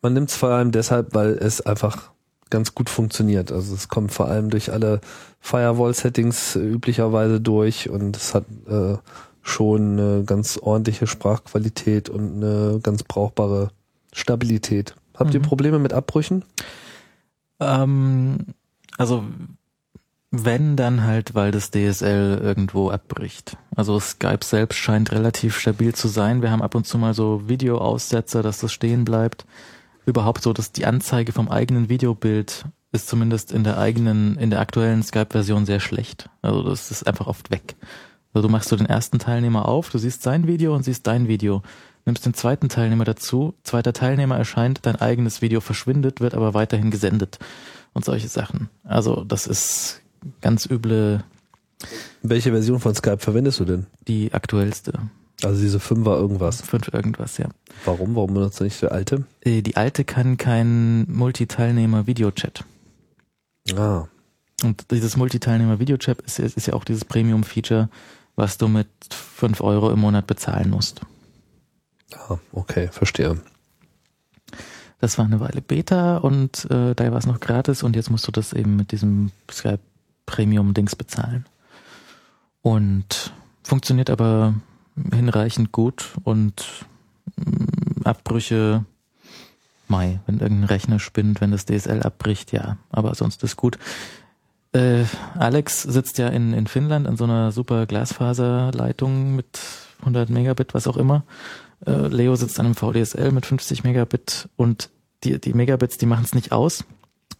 man 0.00 0.12
nimmt 0.14 0.30
es 0.30 0.36
vor 0.36 0.48
allem 0.50 0.72
deshalb, 0.72 1.14
weil 1.14 1.34
es 1.38 1.60
einfach 1.60 2.10
ganz 2.50 2.74
gut 2.74 2.90
funktioniert. 2.90 3.52
Also 3.52 3.74
es 3.74 3.88
kommt 3.88 4.12
vor 4.12 4.26
allem 4.26 4.50
durch 4.50 4.72
alle 4.72 5.00
Firewall-Settings 5.40 6.56
üblicherweise 6.56 7.40
durch 7.40 7.88
und 7.88 8.16
es 8.16 8.34
hat 8.34 8.44
äh, 8.68 8.96
schon 9.42 9.92
eine 10.00 10.24
ganz 10.24 10.58
ordentliche 10.60 11.06
Sprachqualität 11.06 12.08
und 12.08 12.42
eine 12.42 12.80
ganz 12.82 13.04
brauchbare 13.04 13.70
Stabilität. 14.12 14.94
Habt 15.16 15.32
ihr 15.34 15.40
Mhm. 15.40 15.44
Probleme 15.44 15.78
mit 15.78 15.92
Abbrüchen? 15.92 16.44
Ähm, 17.62 18.38
also 18.98 19.24
Wenn 20.34 20.76
dann 20.76 21.04
halt, 21.04 21.34
weil 21.34 21.50
das 21.50 21.70
DSL 21.70 22.40
irgendwo 22.42 22.88
abbricht. 22.90 23.58
Also 23.76 24.00
Skype 24.00 24.42
selbst 24.42 24.78
scheint 24.78 25.12
relativ 25.12 25.58
stabil 25.58 25.94
zu 25.94 26.08
sein. 26.08 26.40
Wir 26.40 26.50
haben 26.50 26.62
ab 26.62 26.74
und 26.74 26.86
zu 26.86 26.96
mal 26.96 27.12
so 27.12 27.48
Videoaussetzer, 27.48 28.42
dass 28.42 28.58
das 28.60 28.72
stehen 28.72 29.04
bleibt. 29.04 29.44
Überhaupt 30.06 30.42
so, 30.42 30.54
dass 30.54 30.72
die 30.72 30.86
Anzeige 30.86 31.32
vom 31.32 31.50
eigenen 31.50 31.90
Videobild 31.90 32.64
ist 32.92 33.08
zumindest 33.08 33.52
in 33.52 33.62
der 33.62 33.76
eigenen, 33.78 34.36
in 34.38 34.48
der 34.48 34.60
aktuellen 34.60 35.02
Skype-Version 35.02 35.66
sehr 35.66 35.80
schlecht. 35.80 36.30
Also 36.40 36.62
das 36.62 36.90
ist 36.90 37.06
einfach 37.06 37.26
oft 37.26 37.50
weg. 37.50 37.76
Also 38.32 38.48
du 38.48 38.52
machst 38.52 38.70
so 38.70 38.76
den 38.76 38.86
ersten 38.86 39.18
Teilnehmer 39.18 39.68
auf, 39.68 39.90
du 39.90 39.98
siehst 39.98 40.22
sein 40.22 40.46
Video 40.46 40.74
und 40.74 40.82
siehst 40.82 41.06
dein 41.06 41.28
Video. 41.28 41.62
Nimmst 42.04 42.26
den 42.26 42.34
zweiten 42.34 42.68
Teilnehmer 42.68 43.04
dazu, 43.04 43.54
zweiter 43.62 43.92
Teilnehmer 43.92 44.36
erscheint, 44.36 44.80
dein 44.82 44.96
eigenes 44.96 45.40
Video 45.40 45.60
verschwindet, 45.60 46.20
wird 46.20 46.34
aber 46.34 46.52
weiterhin 46.54 46.90
gesendet 46.90 47.38
und 47.92 48.04
solche 48.04 48.28
Sachen. 48.28 48.68
Also 48.82 49.24
das 49.24 49.46
ist 49.46 50.00
ganz 50.40 50.66
üble. 50.66 51.22
Welche 52.22 52.50
Version 52.50 52.80
von 52.80 52.94
Skype 52.94 53.18
verwendest 53.18 53.60
du 53.60 53.64
denn? 53.64 53.86
Die 54.08 54.32
aktuellste. 54.32 54.94
Also 55.44 55.60
diese 55.60 55.78
5er 55.78 56.16
irgendwas. 56.16 56.62
5 56.62 56.92
irgendwas, 56.92 57.38
ja. 57.38 57.48
Warum? 57.84 58.14
Warum 58.14 58.34
benutzt 58.34 58.60
du 58.60 58.64
nicht 58.64 58.80
die 58.80 58.88
alte? 58.88 59.24
Äh, 59.40 59.62
die 59.62 59.76
alte 59.76 60.04
kann 60.04 60.36
kein 60.36 61.04
Multiteilnehmer-Videochat. 61.08 62.64
Ah. 63.76 64.06
Und 64.62 64.90
dieses 64.90 65.16
Multiteilnehmer-Videochat 65.16 66.20
ist, 66.22 66.38
ist 66.38 66.66
ja 66.66 66.74
auch 66.74 66.84
dieses 66.84 67.04
Premium-Feature, 67.04 67.88
was 68.36 68.58
du 68.58 68.68
mit 68.68 68.88
5 69.10 69.60
Euro 69.60 69.90
im 69.90 69.98
Monat 69.98 70.26
bezahlen 70.26 70.70
musst. 70.70 71.00
Ah, 72.16 72.38
okay, 72.52 72.88
verstehe. 72.88 73.40
Das 75.00 75.18
war 75.18 75.24
eine 75.24 75.40
Weile 75.40 75.60
Beta 75.60 76.18
und 76.18 76.64
äh, 76.70 76.94
da 76.94 77.10
war 77.10 77.18
es 77.18 77.26
noch 77.26 77.40
gratis 77.40 77.82
und 77.82 77.96
jetzt 77.96 78.10
musst 78.10 78.26
du 78.28 78.32
das 78.32 78.52
eben 78.52 78.76
mit 78.76 78.92
diesem 78.92 79.32
Skype 79.50 79.80
Premium-Dings 80.26 80.94
bezahlen. 80.94 81.46
Und 82.62 83.32
funktioniert 83.64 84.10
aber 84.10 84.54
hinreichend 85.12 85.72
gut 85.72 86.12
und 86.22 86.86
mh, 87.36 87.46
mm, 87.46 88.02
Abbrüche, 88.04 88.84
Mai, 89.88 90.20
wenn 90.26 90.38
irgendein 90.38 90.68
Rechner 90.68 90.98
spinnt, 90.98 91.40
wenn 91.40 91.50
das 91.50 91.66
DSL 91.66 92.02
abbricht, 92.02 92.52
ja, 92.52 92.78
aber 92.90 93.14
sonst 93.14 93.42
ist 93.42 93.56
gut. 93.56 93.78
Äh, 94.72 95.04
Alex 95.38 95.82
sitzt 95.82 96.18
ja 96.18 96.28
in, 96.28 96.54
in 96.54 96.66
Finnland 96.66 97.06
an 97.06 97.16
so 97.16 97.24
einer 97.24 97.52
super 97.52 97.86
Glasfaserleitung 97.86 99.36
mit 99.36 99.60
100 100.00 100.30
Megabit, 100.30 100.74
was 100.74 100.86
auch 100.86 100.96
immer. 100.96 101.24
Äh, 101.86 102.08
Leo 102.08 102.36
sitzt 102.36 102.58
an 102.60 102.66
einem 102.66 102.74
VDSL 102.74 103.32
mit 103.32 103.46
50 103.46 103.84
Megabit 103.84 104.48
und 104.56 104.90
die, 105.24 105.40
die 105.40 105.52
Megabits, 105.52 105.98
die 105.98 106.06
machen 106.06 106.24
es 106.24 106.34
nicht 106.34 106.52
aus, 106.52 106.84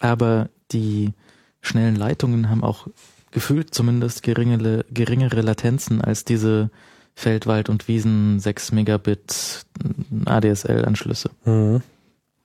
aber 0.00 0.48
die 0.72 1.12
schnellen 1.60 1.96
Leitungen 1.96 2.48
haben 2.50 2.64
auch 2.64 2.88
gefühlt 3.30 3.74
zumindest 3.74 4.22
geringere, 4.22 4.84
geringere 4.90 5.40
Latenzen 5.40 6.00
als 6.00 6.24
diese 6.24 6.70
Feldwald- 7.14 7.68
und 7.68 7.88
Wiesen 7.88 8.40
6 8.40 8.72
Megabit 8.72 9.66
ADSL-Anschlüsse. 10.24 11.30
Mhm. 11.44 11.82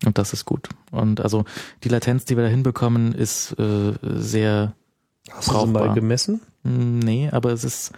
Und 0.06 0.18
das 0.18 0.34
ist 0.34 0.46
gut. 0.46 0.70
Und 0.92 1.22
also 1.22 1.46
die 1.84 1.90
Latenz, 1.90 2.26
die 2.26 2.38
wir 2.38 2.44
da 2.44 2.50
hinbekommen, 2.50 3.14
ist 3.14 3.58
äh, 3.60 3.94
sehr 4.02 4.74
Hast 5.30 5.50
brauchbar. 5.50 5.84
du 5.84 5.88
mal 5.90 5.94
gemessen? 5.96 6.42
Nee, 6.64 7.30
aber 7.32 7.52
es 7.52 7.64
ist 7.64 7.92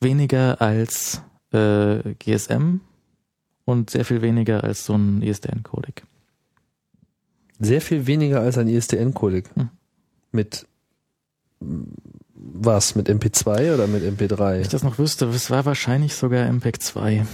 weniger 0.00 0.60
als 0.60 1.22
äh, 1.52 2.14
GSM 2.18 2.80
und 3.70 3.90
sehr 3.90 4.04
viel 4.04 4.22
weniger 4.22 4.64
als 4.64 4.84
so 4.84 4.94
ein 4.94 5.22
ISDN-Codec. 5.22 6.02
Sehr 7.58 7.80
viel 7.80 8.06
weniger 8.06 8.40
als 8.40 8.58
ein 8.58 8.68
ISDN-Codec. 8.68 9.50
Hm. 9.54 9.68
Mit 10.32 10.66
was? 11.60 12.94
Mit 12.94 13.08
MP2 13.08 13.74
oder 13.74 13.86
mit 13.86 14.02
MP3? 14.02 14.38
Wenn 14.38 14.60
ich 14.62 14.68
das 14.68 14.82
noch 14.82 14.98
wüsste, 14.98 15.26
es 15.26 15.50
war 15.50 15.66
wahrscheinlich 15.66 16.14
sogar 16.14 16.48
MP2. 16.48 17.26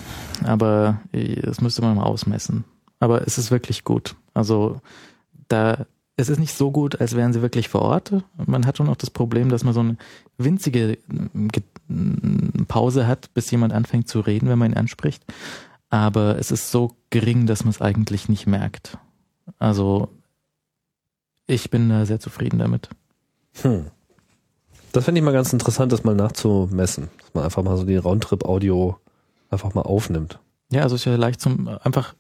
Aber 0.45 1.01
das 1.13 1.61
müsste 1.61 1.83
man 1.83 1.97
mal 1.97 2.05
ausmessen. 2.05 2.65
Aber 2.99 3.27
es 3.27 3.39
ist 3.39 3.51
wirklich 3.51 3.85
gut. 3.85 4.17
Also 4.35 4.81
da, 5.49 5.87
es 6.17 6.29
ist 6.29 6.39
nicht 6.39 6.55
so 6.55 6.71
gut, 6.73 7.01
als 7.01 7.15
wären 7.15 7.33
sie 7.33 7.43
wirklich 7.43 7.69
vor 7.69 7.83
Ort. 7.83 8.13
Man 8.47 8.67
hat 8.67 8.79
schon 8.79 8.89
auch 8.89 8.97
das 8.97 9.11
Problem, 9.11 9.49
dass 9.49 9.65
man 9.65 9.75
so 9.75 9.81
eine 9.81 9.97
winzige 10.39 10.99
Pause 12.69 13.07
hat, 13.07 13.33
bis 13.35 13.51
jemand 13.51 13.73
anfängt 13.73 14.09
zu 14.09 14.21
reden, 14.21 14.49
wenn 14.49 14.59
man 14.59 14.73
ihn 14.73 14.79
anspricht. 14.79 15.23
Aber 15.97 16.39
es 16.39 16.51
ist 16.51 16.71
so 16.71 16.95
gering, 17.09 17.47
dass 17.47 17.65
man 17.65 17.71
es 17.71 17.81
eigentlich 17.81 18.29
nicht 18.29 18.47
merkt. 18.47 18.99
Also 19.59 20.11
ich 21.47 21.71
bin 21.71 21.89
da 21.89 22.05
sehr 22.05 22.21
zufrieden 22.21 22.59
damit. 22.59 22.91
Hm. 23.63 23.87
Das 24.93 25.07
fände 25.07 25.21
ich 25.21 25.25
mal 25.25 25.33
ganz 25.33 25.55
interessant, 25.55 25.93
das 25.93 26.05
mal 26.05 26.15
nachzumessen. 26.15 27.09
Dass 27.19 27.33
man 27.33 27.45
einfach 27.45 27.63
mal 27.63 27.79
so 27.79 27.85
die 27.85 27.97
Roundtrip-Audio 27.97 28.99
einfach 29.49 29.73
mal 29.73 29.83
aufnimmt. 29.83 30.39
Ja, 30.71 30.83
also 30.83 30.97
ist 30.97 31.07
ja 31.07 31.17
leicht 31.17 31.41
zum 31.41 31.67
einfach, 31.67 32.15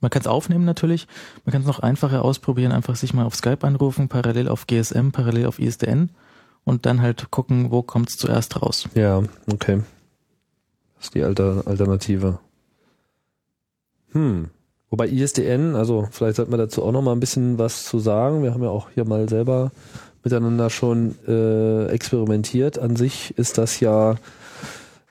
man 0.00 0.10
kann 0.10 0.22
es 0.22 0.26
aufnehmen 0.26 0.64
natürlich, 0.64 1.06
man 1.44 1.52
kann 1.52 1.60
es 1.60 1.68
noch 1.68 1.78
einfacher 1.78 2.24
ausprobieren, 2.24 2.72
einfach 2.72 2.96
sich 2.96 3.14
mal 3.14 3.24
auf 3.24 3.36
Skype 3.36 3.64
anrufen, 3.64 4.08
parallel 4.08 4.48
auf 4.48 4.66
GSM, 4.66 5.10
parallel 5.12 5.46
auf 5.46 5.60
ISDN 5.60 6.10
und 6.64 6.86
dann 6.86 7.02
halt 7.02 7.30
gucken, 7.30 7.70
wo 7.70 7.82
kommt 7.82 8.08
es 8.08 8.16
zuerst 8.16 8.60
raus. 8.62 8.88
Ja, 8.94 9.22
okay. 9.52 9.82
Das 10.96 11.04
ist 11.04 11.14
die 11.14 11.22
Alter 11.22 11.62
Alternative. 11.66 12.40
Hm. 14.12 14.48
Wobei 14.90 15.08
ISDN, 15.08 15.74
also 15.74 16.06
vielleicht 16.10 16.36
sollte 16.36 16.50
man 16.50 16.60
dazu 16.60 16.82
auch 16.82 16.92
noch 16.92 17.02
mal 17.02 17.12
ein 17.12 17.20
bisschen 17.20 17.58
was 17.58 17.84
zu 17.84 17.98
sagen. 17.98 18.42
Wir 18.42 18.52
haben 18.52 18.62
ja 18.62 18.68
auch 18.68 18.90
hier 18.90 19.06
mal 19.06 19.28
selber 19.28 19.72
miteinander 20.22 20.70
schon 20.70 21.16
äh, 21.26 21.86
experimentiert. 21.86 22.78
An 22.78 22.96
sich 22.96 23.36
ist 23.38 23.58
das 23.58 23.80
ja, 23.80 24.16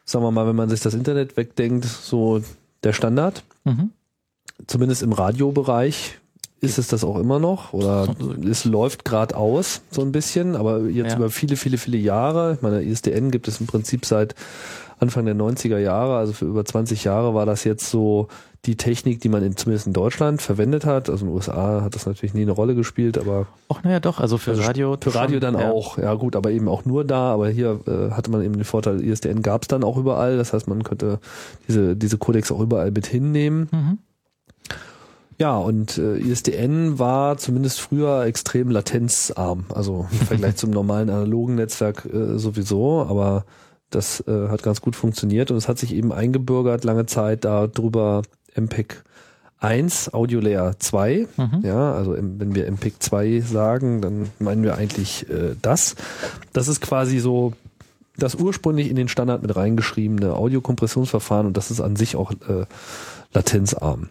sagen 0.06 0.24
wir 0.24 0.32
mal, 0.32 0.48
wenn 0.48 0.56
man 0.56 0.70
sich 0.70 0.82
das 0.82 0.94
Internet 0.94 1.36
wegdenkt, 1.36 1.86
so 1.86 2.42
der 2.84 2.94
Standard. 2.94 3.44
Mhm. 3.64 3.90
Zumindest 4.68 5.02
im 5.02 5.14
Radiobereich 5.14 6.20
ist 6.62 6.78
es 6.78 6.88
das 6.88 7.04
auch 7.04 7.18
immer 7.18 7.40
noch 7.40 7.74
oder 7.74 8.16
es 8.48 8.66
läuft 8.66 9.04
gerade 9.04 9.36
aus 9.36 9.82
so 9.90 10.04
ein 10.04 10.12
bisschen, 10.12 10.56
aber 10.56 10.82
jetzt 10.82 11.14
ja. 11.14 11.18
über 11.18 11.32
viele, 11.32 11.56
viele, 11.56 11.80
viele 11.80 11.98
Jahre. 11.98 12.54
Ich 12.54 12.62
meine, 12.62 12.84
ISDN 12.84 13.32
gibt 13.32 13.48
es 13.48 13.60
im 13.60 13.66
Prinzip 13.66 14.06
seit 14.06 14.36
Anfang 15.02 15.26
der 15.26 15.36
90er 15.36 15.80
Jahre, 15.80 16.18
also 16.18 16.32
für 16.32 16.46
über 16.46 16.64
20 16.64 17.04
Jahre 17.04 17.34
war 17.34 17.48
das 17.48 17.64
jetzt 17.64 17.90
so 17.90 18.28
die 18.66 18.78
Technik, 18.78 19.20
die 19.20 19.30
man 19.30 19.42
in, 19.42 19.58
zumindest 19.58 19.88
in 19.88 19.94
Deutschland 19.94 20.44
verwendet 20.44 20.86
hat. 20.86 21.10
Also 21.10 21.26
in 21.26 21.32
den 21.32 21.36
USA 21.36 21.82
hat 21.82 21.96
das 21.96 22.06
natürlich 22.06 22.36
nie 22.36 22.44
eine 22.44 22.52
Rolle 22.52 22.76
gespielt, 22.76 23.18
aber. 23.18 23.48
Ach 23.70 23.84
naja, 23.84 24.00
doch, 24.00 24.20
also 24.20 24.38
für 24.38 24.52
also 24.52 24.62
Radio. 24.62 24.96
Für 25.02 25.16
Radio 25.16 25.40
dann 25.40 25.56
ja. 25.56 25.72
auch, 25.72 25.98
ja 25.98 26.14
gut, 26.14 26.36
aber 26.36 26.52
eben 26.52 26.68
auch 26.68 26.86
nur 26.86 27.04
da, 27.04 27.34
aber 27.34 27.50
hier 27.50 27.80
äh, 27.88 28.12
hatte 28.12 28.30
man 28.30 28.44
eben 28.44 28.54
den 28.54 28.64
Vorteil, 28.64 29.04
ISDN 29.04 29.42
gab 29.42 29.64
es 29.64 29.70
dann 29.70 29.84
auch 29.84 29.98
überall. 29.98 30.38
Das 30.38 30.54
heißt, 30.54 30.68
man 30.68 30.84
könnte 30.84 31.20
diese, 31.68 31.96
diese 31.96 32.20
Codecs 32.20 32.52
auch 32.52 32.60
überall 32.60 32.92
mit 32.92 33.08
hinnehmen. 33.08 33.70
Mhm. 33.72 33.98
Ja, 35.40 35.58
und 35.58 35.98
äh, 35.98 36.18
ISDN 36.18 37.00
war 37.00 37.38
zumindest 37.38 37.82
früher 37.82 38.26
extrem 38.26 38.70
latenzarm, 38.70 39.66
also 39.74 40.06
im 40.12 40.20
Vergleich 40.20 40.56
zum 40.58 40.70
normalen 40.70 41.10
analogen 41.10 41.56
Netzwerk 41.56 42.06
äh, 42.06 42.38
sowieso, 42.38 43.02
aber 43.10 43.46
das 43.92 44.24
äh, 44.28 44.50
hat 44.50 44.64
ganz 44.64 44.82
gut 44.82 44.96
funktioniert 44.96 45.52
und 45.52 45.58
es 45.58 45.68
hat 45.68 45.78
sich 45.78 45.94
eben 45.94 46.12
eingebürgert 46.12 46.84
lange 46.84 47.06
Zeit 47.06 47.46
darüber 47.46 48.24
MPEG 48.56 49.04
1, 49.60 50.14
Audio 50.14 50.40
Layer 50.40 50.80
2. 50.80 51.28
Mhm. 51.38 51.60
Ja, 51.64 51.94
also 51.94 52.14
wenn 52.18 52.56
wir 52.56 52.70
MPEG 52.70 52.96
2 53.00 53.42
sagen, 53.42 54.02
dann 54.02 54.30
meinen 54.40 54.64
wir 54.64 54.76
eigentlich 54.76 55.30
äh, 55.30 55.56
das. 55.62 55.96
Das 56.52 56.68
ist 56.68 56.82
quasi 56.82 57.20
so 57.20 57.54
das 58.18 58.36
ursprünglich 58.36 58.90
in 58.90 58.96
den 58.96 59.08
Standard 59.08 59.42
mit 59.42 59.56
reingeschriebene 59.56 60.36
Audiokompressionsverfahren 60.36 61.48
und 61.48 61.58
das 61.58 61.72
ist 61.72 61.80
an 61.80 61.96
sich 61.96 62.16
auch 62.16 62.32
äh, 62.32 62.66
latenzarm. 63.34 64.10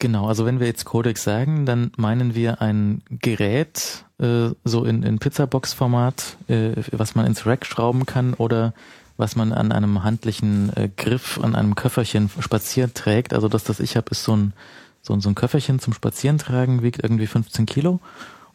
Genau, 0.00 0.28
also 0.28 0.46
wenn 0.46 0.60
wir 0.60 0.66
jetzt 0.66 0.86
Codec 0.86 1.18
sagen, 1.18 1.66
dann 1.66 1.92
meinen 1.98 2.34
wir 2.34 2.62
ein 2.62 3.02
Gerät, 3.10 4.06
äh, 4.18 4.48
so 4.64 4.84
in, 4.86 5.02
in 5.02 5.18
Pizzabox-Format, 5.18 6.38
äh, 6.48 6.72
was 6.90 7.14
man 7.14 7.26
ins 7.26 7.44
Rack 7.44 7.66
schrauben 7.66 8.06
kann 8.06 8.32
oder 8.32 8.72
was 9.18 9.36
man 9.36 9.52
an 9.52 9.72
einem 9.72 10.02
handlichen 10.02 10.74
äh, 10.74 10.88
Griff, 10.96 11.38
an 11.42 11.54
einem 11.54 11.74
Köfferchen 11.74 12.30
spazieren 12.40 12.94
trägt. 12.94 13.34
Also 13.34 13.48
das, 13.48 13.64
das 13.64 13.78
ich 13.78 13.98
habe, 13.98 14.10
ist 14.12 14.24
so 14.24 14.34
ein, 14.34 14.54
so, 15.02 15.12
ein, 15.12 15.20
so 15.20 15.28
ein 15.28 15.34
Köfferchen 15.34 15.80
zum 15.80 15.92
Spazierentragen, 15.92 16.82
wiegt 16.82 17.02
irgendwie 17.02 17.26
15 17.26 17.66
Kilo 17.66 18.00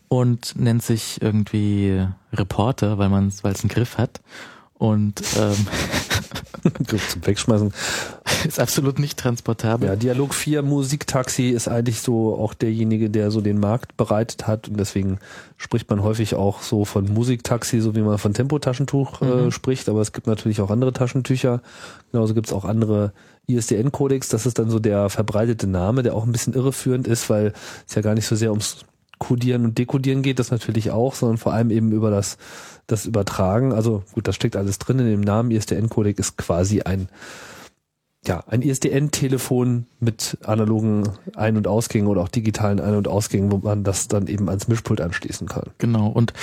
und 0.07 0.59
nennt 0.59 0.81
sich 0.81 1.21
irgendwie 1.21 2.07
Reporter, 2.33 2.97
weil 2.97 3.09
man 3.09 3.31
weil 3.43 3.53
es 3.53 3.61
einen 3.61 3.69
Griff 3.69 3.99
hat. 3.99 4.19
Und 4.73 5.21
ähm, 5.37 5.67
zum 7.09 7.25
Wegschmeißen. 7.25 7.73
Ist 8.47 8.59
absolut 8.59 8.99
nicht 8.99 9.17
transportabel. 9.17 9.87
Ja, 9.87 9.95
Dialog 9.95 10.33
4 10.33 10.61
Musiktaxi 10.61 11.49
ist 11.49 11.67
eigentlich 11.67 12.01
so 12.01 12.35
auch 12.35 12.53
derjenige, 12.53 13.09
der 13.09 13.31
so 13.31 13.41
den 13.41 13.59
Markt 13.59 13.97
bereitet 13.97 14.47
hat 14.47 14.67
und 14.67 14.79
deswegen 14.79 15.19
spricht 15.57 15.89
man 15.89 16.03
häufig 16.03 16.35
auch 16.35 16.61
so 16.61 16.85
von 16.85 17.11
Musiktaxi, 17.13 17.79
so 17.79 17.95
wie 17.95 18.01
man 18.01 18.17
von 18.17 18.33
Tempotaschentuch 18.33 19.21
äh, 19.21 19.25
mhm. 19.25 19.51
spricht, 19.51 19.89
aber 19.89 20.01
es 20.01 20.11
gibt 20.11 20.27
natürlich 20.27 20.61
auch 20.61 20.69
andere 20.69 20.93
Taschentücher. 20.93 21.61
Genauso 22.11 22.33
gibt 22.33 22.47
es 22.47 22.53
auch 22.53 22.65
andere 22.65 23.13
ISDN-Codex, 23.47 24.29
das 24.29 24.45
ist 24.45 24.59
dann 24.59 24.69
so 24.69 24.79
der 24.79 25.09
verbreitete 25.09 25.67
Name, 25.67 26.03
der 26.03 26.15
auch 26.15 26.25
ein 26.25 26.31
bisschen 26.31 26.53
irreführend 26.53 27.07
ist, 27.07 27.29
weil 27.29 27.53
es 27.87 27.95
ja 27.95 28.01
gar 28.01 28.15
nicht 28.15 28.25
so 28.25 28.35
sehr 28.35 28.49
ums 28.49 28.85
Codieren 29.17 29.63
und 29.63 29.77
Dekodieren 29.77 30.23
geht 30.23 30.39
das 30.39 30.51
natürlich 30.51 30.91
auch, 30.91 31.15
sondern 31.15 31.37
vor 31.37 31.53
allem 31.53 31.71
eben 31.71 31.93
über 31.93 32.11
das, 32.11 32.37
das 32.87 33.05
Übertragen. 33.05 33.73
Also 33.73 34.03
gut, 34.13 34.27
das 34.27 34.35
steckt 34.35 34.55
alles 34.55 34.79
drin 34.79 34.99
in 34.99 35.07
dem 35.07 35.21
Namen. 35.21 35.51
ISDN-Codec 35.51 36.19
ist 36.19 36.37
quasi 36.37 36.81
ein, 36.81 37.09
ja, 38.25 38.43
ein 38.47 38.61
ISDN-Telefon 38.61 39.85
mit 39.99 40.37
analogen 40.43 41.09
Ein- 41.35 41.57
und 41.57 41.67
Ausgängen 41.67 42.07
oder 42.07 42.21
auch 42.21 42.29
digitalen 42.29 42.79
Ein- 42.79 42.95
und 42.95 43.07
Ausgängen, 43.07 43.51
wo 43.51 43.57
man 43.57 43.83
das 43.83 44.07
dann 44.07 44.27
eben 44.27 44.49
ans 44.49 44.67
Mischpult 44.67 45.01
anschließen 45.01 45.47
kann. 45.47 45.71
Genau. 45.77 46.07
Und 46.07 46.33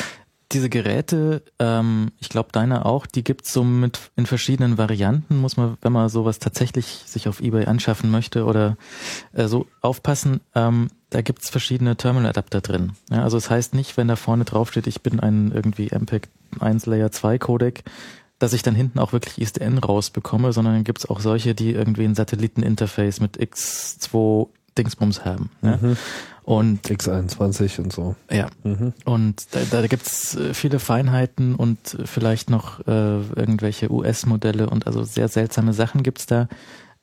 diese 0.52 0.68
Geräte, 0.68 1.42
ähm, 1.58 2.10
ich 2.20 2.28
glaube 2.28 2.50
deine 2.52 2.84
auch, 2.84 3.06
die 3.06 3.24
gibt's 3.24 3.52
so 3.52 3.64
mit 3.64 4.10
in 4.16 4.26
verschiedenen 4.26 4.78
Varianten, 4.78 5.38
muss 5.38 5.56
man, 5.56 5.76
wenn 5.80 5.92
man 5.92 6.08
sowas 6.08 6.38
tatsächlich 6.38 7.04
sich 7.06 7.28
auf 7.28 7.40
Ebay 7.40 7.64
anschaffen 7.66 8.10
möchte 8.10 8.44
oder 8.44 8.76
äh, 9.32 9.46
so 9.46 9.66
aufpassen, 9.80 10.40
ähm, 10.54 10.88
da 11.12 11.20
gibt's 11.20 11.50
verschiedene 11.50 11.96
Terminal-Adapter 11.96 12.60
drin. 12.60 12.92
Ja, 13.10 13.22
also 13.22 13.36
es 13.36 13.44
das 13.44 13.50
heißt 13.50 13.74
nicht, 13.74 13.96
wenn 13.96 14.08
da 14.08 14.16
vorne 14.16 14.44
drauf 14.44 14.70
steht, 14.70 14.86
ich 14.86 15.02
bin 15.02 15.20
ein 15.20 15.52
irgendwie 15.52 15.90
MPEG 15.92 16.28
1 16.58 16.86
Layer 16.86 17.12
2 17.12 17.38
Codec, 17.38 17.84
dass 18.38 18.54
ich 18.54 18.62
dann 18.62 18.74
hinten 18.74 18.98
auch 18.98 19.12
wirklich 19.12 19.40
ISDN 19.40 19.78
rausbekomme, 19.78 20.52
sondern 20.52 20.74
dann 20.74 20.84
gibt's 20.84 21.08
auch 21.08 21.20
solche, 21.20 21.54
die 21.54 21.72
irgendwie 21.72 22.04
ein 22.04 22.14
Satelliteninterface 22.14 23.20
mit 23.20 23.38
X2 23.38 24.48
Dingsbums 24.78 25.24
haben. 25.24 25.50
Ne? 25.60 25.78
Mhm. 25.80 25.96
Und 26.44 26.86
X21 26.86 27.80
und 27.80 27.92
so. 27.92 28.16
Ja. 28.30 28.48
Mhm. 28.64 28.94
Und 29.04 29.54
da, 29.54 29.60
da 29.70 29.86
gibt's 29.86 30.34
äh, 30.34 30.54
viele 30.54 30.80
Feinheiten 30.80 31.54
und 31.54 31.98
vielleicht 32.04 32.50
noch 32.50 32.80
äh, 32.86 33.20
irgendwelche 33.36 33.92
US-Modelle 33.92 34.68
und 34.68 34.86
also 34.86 35.04
sehr 35.04 35.28
seltsame 35.28 35.72
Sachen 35.72 36.02
gibt's 36.02 36.26
da. 36.26 36.48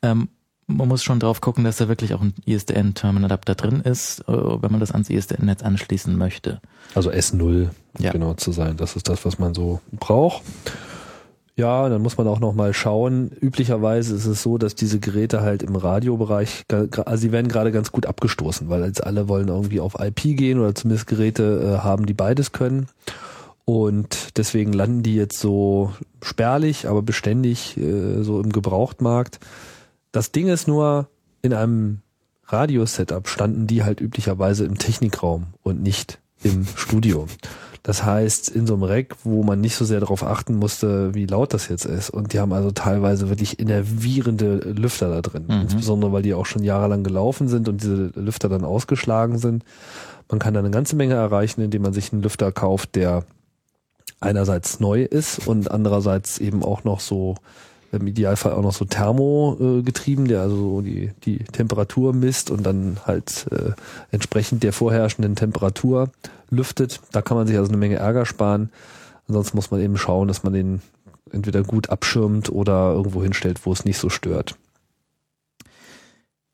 Ähm, 0.02 0.30
man 0.70 0.88
muss 0.88 1.04
schon 1.04 1.20
drauf 1.20 1.42
gucken, 1.42 1.64
dass 1.64 1.78
da 1.78 1.88
wirklich 1.88 2.14
auch 2.14 2.22
ein 2.22 2.34
ISDN-Terminal-Adapter 2.46 3.56
drin 3.56 3.82
ist, 3.82 4.22
äh, 4.22 4.34
wenn 4.34 4.72
man 4.72 4.80
das 4.80 4.92
ans 4.92 5.10
ISDN-Netz 5.10 5.64
anschließen 5.64 6.16
möchte. 6.16 6.62
Also 6.96 7.12
S0, 7.12 7.70
ja. 7.98 8.12
genau 8.12 8.36
zu 8.36 8.52
sein. 8.52 8.78
Das 8.78 8.96
ist 8.96 9.10
das, 9.10 9.26
was 9.26 9.40
man 9.40 9.54
so 9.54 9.82
braucht. 9.92 10.44
Ja, 11.56 11.90
dann 11.90 12.02
muss 12.02 12.18
man 12.18 12.26
auch 12.28 12.40
noch 12.40 12.54
mal 12.54 12.74
schauen. 12.74 13.32
Üblicherweise 13.42 14.16
ist 14.16 14.26
es 14.26 14.42
so, 14.42 14.58
dass 14.58 14.76
diese 14.76 15.00
Geräte 15.00 15.42
halt 15.42 15.62
im 15.62 15.76
Radiobereich, 15.76 16.64
also 16.70 17.22
sie 17.22 17.34
werden 17.34 17.50
gerade 17.50 17.74
ganz 17.74 17.92
gut 17.92 18.06
abgestoßen, 18.06 18.70
weil 18.70 18.86
jetzt 18.86 19.04
alle 19.04 19.28
wollen 19.28 19.50
irgendwie 19.50 19.82
auf 19.82 19.96
IP 20.00 20.38
gehen 20.38 20.60
oder 20.60 20.74
zumindest 20.74 21.08
Geräte 21.08 21.80
äh, 21.80 21.84
haben, 21.84 22.06
die 22.06 22.14
beides 22.14 22.54
können. 22.54 22.88
Und 23.66 24.38
deswegen 24.38 24.72
landen 24.72 25.04
die 25.04 25.16
jetzt 25.16 25.40
so 25.40 25.92
spärlich, 26.24 26.88
aber 26.88 27.02
beständig 27.02 27.76
äh, 27.78 28.24
so 28.24 28.40
im 28.40 28.54
Gebrauchtmarkt. 28.54 29.40
Das 30.12 30.32
Ding 30.32 30.48
ist 30.48 30.68
nur, 30.68 31.10
in 31.42 31.54
einem 31.54 32.00
Radio-Setup 32.46 33.28
standen 33.28 33.68
die 33.68 33.84
halt 33.84 34.02
üblicherweise 34.02 34.66
im 34.66 34.78
Technikraum 34.78 35.48
und 35.62 35.82
nicht 35.82 36.20
im 36.44 36.66
Studio. 36.76 37.28
Das 37.84 38.04
heißt, 38.04 38.50
in 38.50 38.68
so 38.68 38.74
einem 38.74 38.84
Rack, 38.84 39.16
wo 39.24 39.44
man 39.44 39.62
nicht 39.62 39.76
so 39.76 39.86
sehr 39.86 40.00
darauf 40.00 40.24
achten 40.24 40.56
musste, 40.56 41.14
wie 41.16 41.26
laut 41.26 41.54
das 41.54 41.70
jetzt 41.70 41.86
ist. 41.86 42.10
Und 42.10 42.34
die 42.34 42.40
haben 42.40 42.52
also 42.52 42.72
teilweise 42.72 43.30
wirklich 43.30 43.60
innervierende 43.60 44.58
Lüfter 44.58 45.10
da 45.10 45.22
drin. 45.22 45.46
Mhm. 45.48 45.62
Insbesondere, 45.62 46.12
weil 46.12 46.22
die 46.22 46.34
auch 46.34 46.46
schon 46.46 46.64
jahrelang 46.64 47.04
gelaufen 47.04 47.48
sind 47.48 47.70
und 47.70 47.82
diese 47.82 48.12
Lüfter 48.16 48.50
dann 48.50 48.66
ausgeschlagen 48.66 49.38
sind. 49.38 49.64
Man 50.30 50.40
kann 50.40 50.54
da 50.54 50.60
eine 50.60 50.72
ganze 50.72 50.96
Menge 50.96 51.16
erreichen, 51.16 51.62
indem 51.62 51.84
man 51.84 51.94
sich 51.94 52.12
einen 52.12 52.22
Lüfter 52.22 52.52
kauft, 52.52 52.96
der 52.96 53.24
einerseits 54.20 54.80
neu 54.80 55.04
ist 55.04 55.48
und 55.48 55.72
andererseits 55.72 56.40
eben 56.40 56.64
auch 56.64 56.84
noch 56.84 57.00
so 57.00 57.36
im 57.92 58.08
Idealfall 58.08 58.54
auch 58.54 58.62
noch 58.62 58.74
so 58.74 58.86
thermogetrieben, 58.86 60.28
der 60.28 60.42
also 60.42 60.82
die, 60.82 61.12
die 61.26 61.40
Temperatur 61.40 62.14
misst 62.14 62.52
und 62.52 62.64
dann 62.64 62.98
halt 63.06 63.48
äh, 63.52 63.72
entsprechend 64.12 64.64
der 64.64 64.74
vorherrschenden 64.74 65.36
Temperatur 65.36 66.12
lüftet. 66.50 67.02
Da 67.12 67.22
kann 67.22 67.38
man 67.38 67.48
sich 67.48 67.58
also 67.58 67.70
eine 67.70 67.78
Menge 67.78 67.96
Ärger 67.96 68.26
sparen. 68.26 68.70
Ansonsten 69.28 69.58
muss 69.58 69.72
man 69.72 69.82
eben 69.82 69.98
schauen, 69.98 70.28
dass 70.28 70.44
man 70.44 70.54
den 70.54 70.82
entweder 71.32 71.64
gut 71.64 71.90
abschirmt 71.90 72.50
oder 72.50 72.94
irgendwo 72.94 73.22
hinstellt, 73.22 73.66
wo 73.66 73.72
es 73.72 73.86
nicht 73.86 73.98
so 73.98 74.10
stört. 74.10 74.56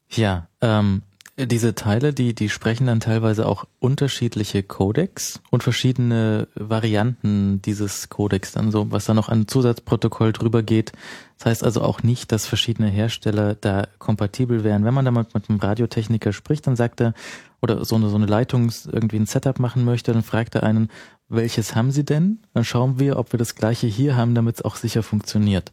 Ja, 0.09 0.47
ähm, 0.61 1.01
diese 1.37 1.75
Teile, 1.75 2.13
die, 2.13 2.33
die 2.33 2.47
sprechen 2.47 2.87
dann 2.87 3.01
teilweise 3.01 3.45
auch 3.45 3.65
unterschiedliche 3.79 4.63
Codecs 4.63 5.41
und 5.49 5.63
verschiedene 5.63 6.47
Varianten 6.55 7.61
dieses 7.61 8.07
Codecs 8.09 8.53
dann 8.53 8.71
so, 8.71 8.89
was 8.91 9.05
da 9.05 9.13
noch 9.13 9.27
an 9.27 9.47
Zusatzprotokoll 9.47 10.31
drüber 10.31 10.63
geht. 10.63 10.93
Das 11.37 11.47
heißt 11.47 11.63
also 11.65 11.81
auch 11.81 12.03
nicht, 12.03 12.31
dass 12.31 12.45
verschiedene 12.45 12.87
Hersteller 12.87 13.55
da 13.55 13.87
kompatibel 13.99 14.63
wären. 14.63 14.85
Wenn 14.85 14.93
man 14.93 15.03
da 15.03 15.11
mal 15.11 15.25
mit 15.33 15.49
einem 15.49 15.59
Radiotechniker 15.59 16.31
spricht, 16.31 16.67
dann 16.67 16.77
sagt 16.77 17.01
er, 17.01 17.13
oder 17.61 17.83
so 17.83 17.95
eine, 17.95 18.07
so 18.09 18.15
eine 18.15 18.27
Leitung 18.27 18.71
irgendwie 18.89 19.17
ein 19.17 19.25
Setup 19.25 19.59
machen 19.59 19.83
möchte, 19.83 20.13
dann 20.13 20.23
fragt 20.23 20.55
er 20.55 20.63
einen, 20.63 20.89
welches 21.27 21.75
haben 21.75 21.91
Sie 21.91 22.05
denn? 22.05 22.39
Dann 22.53 22.63
schauen 22.63 22.99
wir, 22.99 23.17
ob 23.17 23.33
wir 23.33 23.39
das 23.39 23.55
gleiche 23.55 23.87
hier 23.87 24.15
haben, 24.15 24.35
damit 24.35 24.57
es 24.57 24.65
auch 24.65 24.75
sicher 24.75 25.01
funktioniert. 25.01 25.71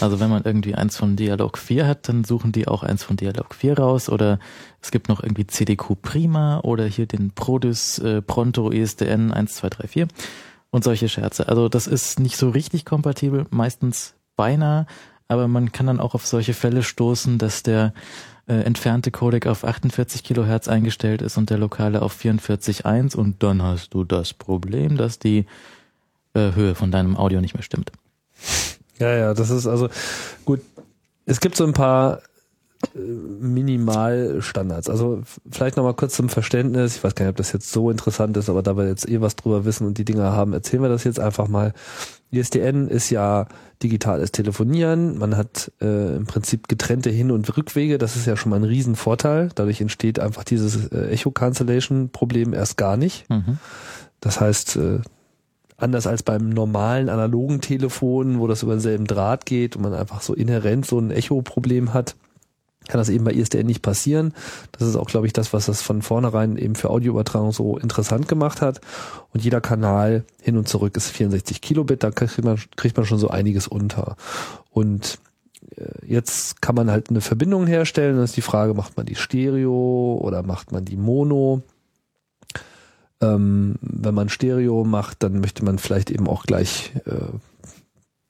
Also 0.00 0.20
wenn 0.20 0.30
man 0.30 0.44
irgendwie 0.44 0.74
eins 0.74 0.96
von 0.96 1.16
Dialog 1.16 1.58
4 1.58 1.86
hat, 1.86 2.08
dann 2.08 2.22
suchen 2.22 2.52
die 2.52 2.68
auch 2.68 2.84
eins 2.84 3.02
von 3.02 3.16
Dialog 3.16 3.54
4 3.54 3.78
raus 3.78 4.08
oder 4.08 4.38
es 4.80 4.92
gibt 4.92 5.08
noch 5.08 5.22
irgendwie 5.22 5.46
CDQ 5.46 5.96
Prima 6.00 6.60
oder 6.60 6.86
hier 6.86 7.06
den 7.06 7.32
Prodys 7.32 7.98
äh, 7.98 8.22
Pronto 8.22 8.70
ESDN 8.70 9.32
1234 9.32 10.06
und 10.70 10.84
solche 10.84 11.08
Scherze. 11.08 11.48
Also 11.48 11.68
das 11.68 11.86
ist 11.88 12.20
nicht 12.20 12.36
so 12.36 12.50
richtig 12.50 12.84
kompatibel, 12.84 13.46
meistens 13.50 14.14
beinahe, 14.36 14.86
aber 15.26 15.48
man 15.48 15.72
kann 15.72 15.86
dann 15.86 16.00
auch 16.00 16.14
auf 16.14 16.26
solche 16.26 16.54
Fälle 16.54 16.82
stoßen, 16.82 17.38
dass 17.38 17.62
der 17.64 17.94
äh, 18.46 18.60
entfernte 18.60 19.10
Codec 19.10 19.46
auf 19.46 19.64
48 19.64 20.22
Kilohertz 20.22 20.68
eingestellt 20.68 21.22
ist 21.22 21.36
und 21.38 21.50
der 21.50 21.58
lokale 21.58 22.02
auf 22.02 22.14
44.1 22.18 23.16
und 23.16 23.42
dann 23.42 23.62
hast 23.62 23.94
du 23.94 24.04
das 24.04 24.34
Problem, 24.34 24.96
dass 24.96 25.18
die 25.18 25.46
äh, 26.34 26.52
Höhe 26.52 26.74
von 26.74 26.90
deinem 26.90 27.16
Audio 27.16 27.40
nicht 27.40 27.54
mehr 27.54 27.62
stimmt. 27.62 27.92
Ja, 28.98 29.14
ja, 29.16 29.34
das 29.34 29.50
ist 29.50 29.66
also 29.66 29.88
gut. 30.44 30.60
Es 31.26 31.40
gibt 31.40 31.56
so 31.56 31.64
ein 31.64 31.72
paar 31.72 32.20
äh, 32.94 32.98
Minimalstandards. 32.98 34.90
Also 34.90 35.22
vielleicht 35.50 35.76
nochmal 35.76 35.94
kurz 35.94 36.14
zum 36.14 36.28
Verständnis. 36.28 36.96
Ich 36.96 37.04
weiß 37.04 37.14
gar 37.14 37.24
nicht, 37.24 37.30
ob 37.30 37.36
das 37.36 37.52
jetzt 37.52 37.72
so 37.72 37.90
interessant 37.90 38.36
ist, 38.36 38.48
aber 38.48 38.62
da 38.62 38.76
wir 38.76 38.86
jetzt 38.86 39.08
eh 39.08 39.20
was 39.20 39.36
drüber 39.36 39.64
wissen 39.64 39.86
und 39.86 39.98
die 39.98 40.04
Dinger 40.04 40.32
haben, 40.32 40.52
erzählen 40.52 40.82
wir 40.82 40.88
das 40.88 41.04
jetzt 41.04 41.20
einfach 41.20 41.48
mal. 41.48 41.72
ISDN 42.34 42.88
ist 42.88 43.10
ja 43.10 43.46
digitales 43.82 44.32
Telefonieren. 44.32 45.18
Man 45.18 45.36
hat 45.36 45.72
äh, 45.80 46.16
im 46.16 46.26
Prinzip 46.26 46.68
getrennte 46.68 47.10
Hin- 47.10 47.30
und 47.30 47.56
Rückwege. 47.56 47.98
Das 47.98 48.16
ist 48.16 48.26
ja 48.26 48.36
schon 48.36 48.50
mal 48.50 48.56
ein 48.56 48.64
Riesenvorteil. 48.64 49.50
Dadurch 49.54 49.80
entsteht 49.80 50.18
einfach 50.18 50.44
dieses 50.44 50.86
äh, 50.92 51.08
Echo-Cancellation-Problem 51.10 52.52
erst 52.52 52.76
gar 52.76 52.96
nicht. 52.96 53.28
Mhm. 53.30 53.58
Das 54.20 54.40
heißt, 54.40 54.76
äh, 54.76 55.00
anders 55.76 56.06
als 56.06 56.22
beim 56.22 56.48
normalen 56.48 57.08
analogen 57.08 57.60
Telefon, 57.60 58.38
wo 58.38 58.46
das 58.46 58.62
über 58.62 58.72
denselben 58.72 59.06
Draht 59.06 59.46
geht 59.46 59.76
und 59.76 59.82
man 59.82 59.94
einfach 59.94 60.22
so 60.22 60.34
inhärent 60.34 60.86
so 60.86 60.98
ein 60.98 61.10
Echo-Problem 61.10 61.92
hat, 61.92 62.16
kann 62.88 62.98
das 62.98 63.08
eben 63.08 63.24
bei 63.24 63.32
ISDN 63.32 63.66
nicht 63.66 63.82
passieren. 63.82 64.34
Das 64.72 64.86
ist 64.86 64.96
auch, 64.96 65.06
glaube 65.06 65.26
ich, 65.26 65.32
das, 65.32 65.52
was 65.52 65.66
das 65.66 65.82
von 65.82 66.02
vornherein 66.02 66.56
eben 66.56 66.74
für 66.74 66.90
Audioübertragung 66.90 67.52
so 67.52 67.78
interessant 67.78 68.28
gemacht 68.28 68.60
hat. 68.60 68.80
Und 69.32 69.42
jeder 69.42 69.60
Kanal 69.60 70.24
hin 70.42 70.56
und 70.56 70.68
zurück 70.68 70.96
ist 70.96 71.08
64 71.08 71.60
Kilobit, 71.60 72.02
da 72.02 72.10
kriegt 72.10 72.42
man, 72.44 72.58
kriegt 72.76 72.96
man 72.96 73.06
schon 73.06 73.18
so 73.18 73.28
einiges 73.28 73.66
unter. 73.66 74.16
Und 74.70 75.18
äh, 75.76 76.06
jetzt 76.06 76.60
kann 76.60 76.74
man 76.74 76.90
halt 76.90 77.10
eine 77.10 77.20
Verbindung 77.20 77.66
herstellen. 77.66 78.16
Das 78.16 78.30
ist 78.30 78.36
die 78.36 78.42
Frage, 78.42 78.74
macht 78.74 78.96
man 78.96 79.06
die 79.06 79.14
Stereo 79.14 80.20
oder 80.22 80.42
macht 80.42 80.72
man 80.72 80.84
die 80.84 80.96
Mono? 80.96 81.62
Ähm, 83.20 83.76
wenn 83.80 84.14
man 84.14 84.28
Stereo 84.28 84.84
macht, 84.84 85.22
dann 85.22 85.40
möchte 85.40 85.64
man 85.64 85.78
vielleicht 85.78 86.10
eben 86.10 86.28
auch 86.28 86.44
gleich 86.44 86.92
äh, 87.06 87.38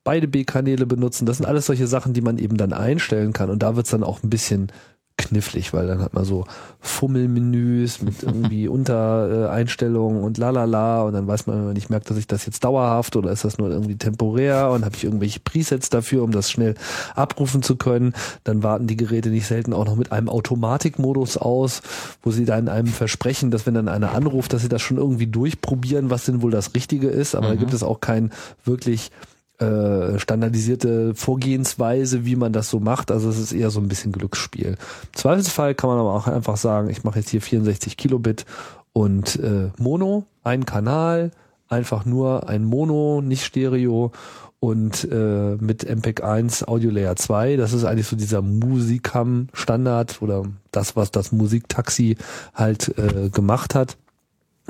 beide 0.05 0.28
B-Kanäle 0.28 0.86
benutzen. 0.86 1.26
Das 1.26 1.39
sind 1.39 1.47
alles 1.47 1.66
solche 1.66 1.86
Sachen, 1.86 2.12
die 2.12 2.20
man 2.20 2.39
eben 2.39 2.56
dann 2.56 2.72
einstellen 2.72 3.32
kann. 3.32 3.51
Und 3.51 3.62
da 3.62 3.74
wird's 3.74 3.90
dann 3.90 4.05
auch 4.05 4.22
ein 4.22 4.31
bisschen 4.31 4.70
knifflig, 5.16 5.72
weil 5.72 5.86
dann 5.86 6.02
hat 6.02 6.12
man 6.12 6.24
so 6.24 6.44
Fummelmenüs 6.81 8.02
mit 8.02 8.22
irgendwie 8.22 8.66
Untereinstellungen 8.66 10.22
und 10.22 10.39
lalala 10.39 11.02
und 11.02 11.12
dann 11.12 11.26
weiß 11.26 11.47
man, 11.47 11.56
wenn 11.56 11.64
man 11.66 11.74
nicht 11.74 11.89
merkt, 11.89 12.10
dass 12.10 12.16
ich 12.16 12.26
das 12.26 12.47
jetzt 12.47 12.64
dauerhaft 12.64 13.14
oder 13.14 13.31
ist 13.31 13.44
das 13.44 13.59
nur 13.59 13.70
irgendwie 13.70 13.97
temporär 13.97 14.70
und 14.70 14.85
habe 14.85 14.97
ich 14.97 15.05
irgendwelche 15.05 15.40
Presets 15.40 15.89
dafür, 15.89 16.24
um 16.24 16.32
das 16.32 16.51
schnell 16.51 16.74
abrufen 17.14 17.62
zu 17.62 17.76
können. 17.76 18.12
Dann 18.43 18.64
warten 18.64 18.89
die 18.89 18.97
Geräte 18.97 19.28
nicht 19.28 19.47
selten 19.47 19.72
auch 19.72 19.85
noch 19.85 19.97
mit 19.97 20.10
einem 20.10 20.28
Automatikmodus 20.28 21.36
aus, 21.36 21.82
wo 22.22 22.32
sie 22.32 22.44
dann 22.44 22.68
einem 22.68 22.89
versprechen, 22.89 23.52
dass 23.52 23.66
wenn 23.66 23.74
dann 23.74 23.89
einer 23.89 24.12
anruft, 24.12 24.52
dass 24.52 24.62
sie 24.62 24.68
das 24.68 24.82
schon 24.82 24.97
irgendwie 24.97 25.28
durchprobieren, 25.28 26.10
was 26.10 26.24
denn 26.24 26.43
wohl 26.43 26.51
das 26.51 26.74
Richtige 26.74 27.09
ist. 27.09 27.36
Aber 27.36 27.47
mhm. 27.47 27.52
da 27.52 27.56
gibt 27.60 27.72
es 27.72 27.85
auch 27.85 28.01
kein 28.01 28.32
wirklich 28.64 29.12
äh, 29.59 30.18
standardisierte 30.18 31.14
Vorgehensweise, 31.14 32.24
wie 32.24 32.36
man 32.36 32.52
das 32.52 32.70
so 32.70 32.81
macht. 32.81 33.10
Also 33.10 33.28
es 33.28 33.39
ist 33.39 33.52
eher 33.52 33.70
so 33.70 33.81
ein 33.81 33.89
bisschen 33.89 34.12
Glücksspiel. 34.12 34.76
Im 34.76 35.12
Zweifelsfall 35.12 35.74
kann 35.74 35.90
man 35.90 35.98
aber 35.98 36.14
auch 36.14 36.26
einfach 36.26 36.56
sagen, 36.56 36.90
ich 36.90 37.05
mache 37.05 37.20
jetzt 37.20 37.31
hier 37.31 37.40
64 37.40 37.97
Kilobit 37.97 38.44
und 38.93 39.36
äh, 39.36 39.70
Mono, 39.78 40.24
ein 40.43 40.66
Kanal, 40.66 41.31
einfach 41.68 42.05
nur 42.05 42.48
ein 42.48 42.64
Mono, 42.64 43.20
nicht 43.20 43.44
Stereo 43.44 44.12
und 44.60 45.06
äh, 45.10 45.56
mit 45.56 45.85
MPEG 45.85 46.24
1 46.24 46.66
Audio 46.66 46.90
Layer 46.90 47.16
2. 47.16 47.56
Das 47.56 47.74
ist 47.74 47.85
eigentlich 47.85 48.06
so 48.06 48.16
dieser 48.16 48.40
Musikam 48.40 49.48
Standard 49.52 50.22
oder 50.22 50.44
das, 50.70 50.97
was 50.97 51.10
das 51.10 51.32
Musiktaxi 51.32 52.16
halt 52.55 52.97
äh, 52.97 53.28
gemacht 53.28 53.74
hat. 53.74 53.98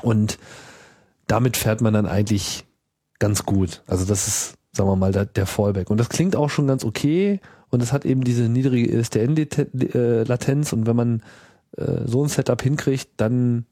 Und 0.03 0.39
damit 1.27 1.57
fährt 1.57 1.81
man 1.81 1.95
dann 1.95 2.07
eigentlich 2.07 2.65
ganz 3.19 3.45
gut. 3.45 3.83
Also 3.87 4.05
das 4.05 4.27
ist, 4.27 4.55
sagen 4.77 4.89
wir 4.89 4.97
mal, 4.97 5.13
der, 5.13 5.27
der 5.27 5.47
Fallback. 5.47 5.91
Und 5.91 5.99
das 5.99 6.09
klingt 6.09 6.37
auch 6.37 6.51
schon 6.51 6.67
ganz 6.67 6.85
okay. 6.85 7.41
Und 7.71 7.83
es 7.83 7.93
hat 7.93 8.05
eben 8.05 8.23
diese 8.23 8.49
niedrige 8.49 8.91
ISDN-Latenz 8.91 10.73
und 10.73 10.87
wenn 10.87 10.97
man 10.97 11.23
äh, 11.77 12.07
so 12.07 12.23
ein 12.23 12.29
Setup 12.29 12.61
hinkriegt, 12.61 13.09
dann, 13.17 13.67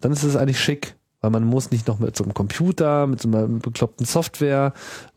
dann 0.00 0.12
ist 0.12 0.24
es 0.24 0.36
eigentlich 0.36 0.60
schick 0.60 0.96
weil 1.26 1.40
man 1.40 1.44
muss 1.44 1.72
nicht 1.72 1.88
noch 1.88 1.98
mit 1.98 2.16
so 2.16 2.22
einem 2.22 2.34
Computer, 2.34 3.08
mit 3.08 3.20
so 3.20 3.28
einer 3.28 3.48
bekloppten 3.48 4.06
Software 4.06 4.72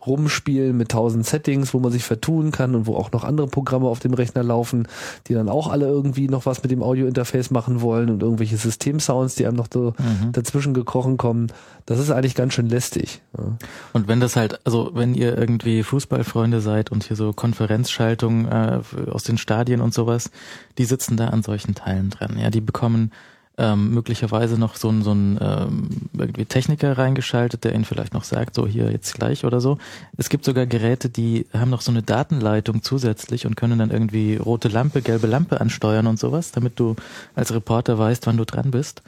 rumspielen, 0.08 0.76
mit 0.76 0.90
tausend 0.90 1.24
Settings, 1.24 1.72
wo 1.76 1.80
man 1.80 1.92
sich 1.92 2.04
vertun 2.04 2.50
kann 2.50 2.74
und 2.74 2.88
wo 2.88 2.96
auch 2.96 3.12
noch 3.12 3.24
andere 3.24 3.46
Programme 3.46 3.88
auf 3.88 4.00
dem 4.00 4.16
Rechner 4.16 4.42
laufen, 4.42 4.88
die 5.28 5.36
dann 5.36 5.50
auch 5.50 5.68
alle 5.68 5.86
irgendwie 5.86 6.28
noch 6.28 6.48
was 6.48 6.64
mit 6.64 6.72
dem 6.72 6.82
Audio-Interface 6.82 7.52
machen 7.52 7.82
wollen 7.82 8.10
und 8.10 8.24
irgendwelche 8.24 8.58
Systemsounds, 8.58 9.36
die 9.36 9.46
einem 9.46 9.58
noch 9.58 9.68
so 9.72 9.94
mhm. 10.00 10.32
dazwischen 10.32 10.74
gekrochen 10.74 11.18
kommen. 11.18 11.52
Das 11.86 12.00
ist 12.00 12.10
eigentlich 12.10 12.34
ganz 12.34 12.56
schön 12.56 12.70
lästig. 12.70 13.22
Ja. 13.38 13.56
Und 13.94 14.08
wenn 14.08 14.20
das 14.20 14.36
halt, 14.36 14.66
also 14.66 14.90
wenn 14.96 15.14
ihr 15.14 15.38
irgendwie 15.38 15.84
Fußballfreunde 15.84 16.60
seid 16.60 16.92
und 16.92 17.04
hier 17.04 17.18
so 17.18 17.34
Konferenzschaltungen 17.34 18.48
äh, 18.48 18.82
aus 19.12 19.24
den 19.24 19.38
Stadien 19.38 19.82
und 19.82 19.94
sowas, 19.94 20.32
die 20.80 20.86
sitzen 20.86 21.18
da 21.18 21.28
an 21.28 21.44
solchen 21.44 21.76
Teilen 21.76 22.10
dran. 22.10 22.40
Ja, 22.40 22.50
die 22.50 22.62
bekommen 22.62 23.12
ähm, 23.60 23.94
möglicherweise 23.94 24.58
noch 24.58 24.78
so 24.78 24.90
ein, 24.90 25.04
so 25.04 25.12
ein 25.12 25.38
ähm, 25.42 25.90
irgendwie 26.18 26.46
Techniker 26.46 26.98
reingeschaltet, 26.98 27.66
der 27.66 27.76
ihnen 27.76 27.84
vielleicht 27.84 28.14
noch 28.14 28.24
sagt, 28.24 28.56
so 28.56 28.66
hier 28.66 28.90
jetzt 28.90 29.14
gleich 29.16 29.44
oder 29.44 29.60
so. 29.60 29.78
Es 30.18 30.30
gibt 30.30 30.46
sogar 30.46 30.66
Geräte, 30.66 31.10
die 31.10 31.46
haben 31.54 31.70
noch 31.70 31.82
so 31.82 31.92
eine 31.92 32.02
Datenleitung 32.02 32.82
zusätzlich 32.84 33.46
und 33.46 33.58
können 33.58 33.78
dann 33.78 33.92
irgendwie 33.92 34.38
rote 34.38 34.70
Lampe, 34.70 35.02
gelbe 35.02 35.28
Lampe 35.28 35.60
ansteuern 35.60 36.08
und 36.08 36.18
sowas, 36.18 36.54
damit 36.54 36.80
du 36.80 36.96
als 37.36 37.54
Reporter 37.54 38.00
weißt, 38.00 38.26
wann 38.28 38.38
du 38.38 38.46
dran 38.46 38.72
bist. 38.72 39.04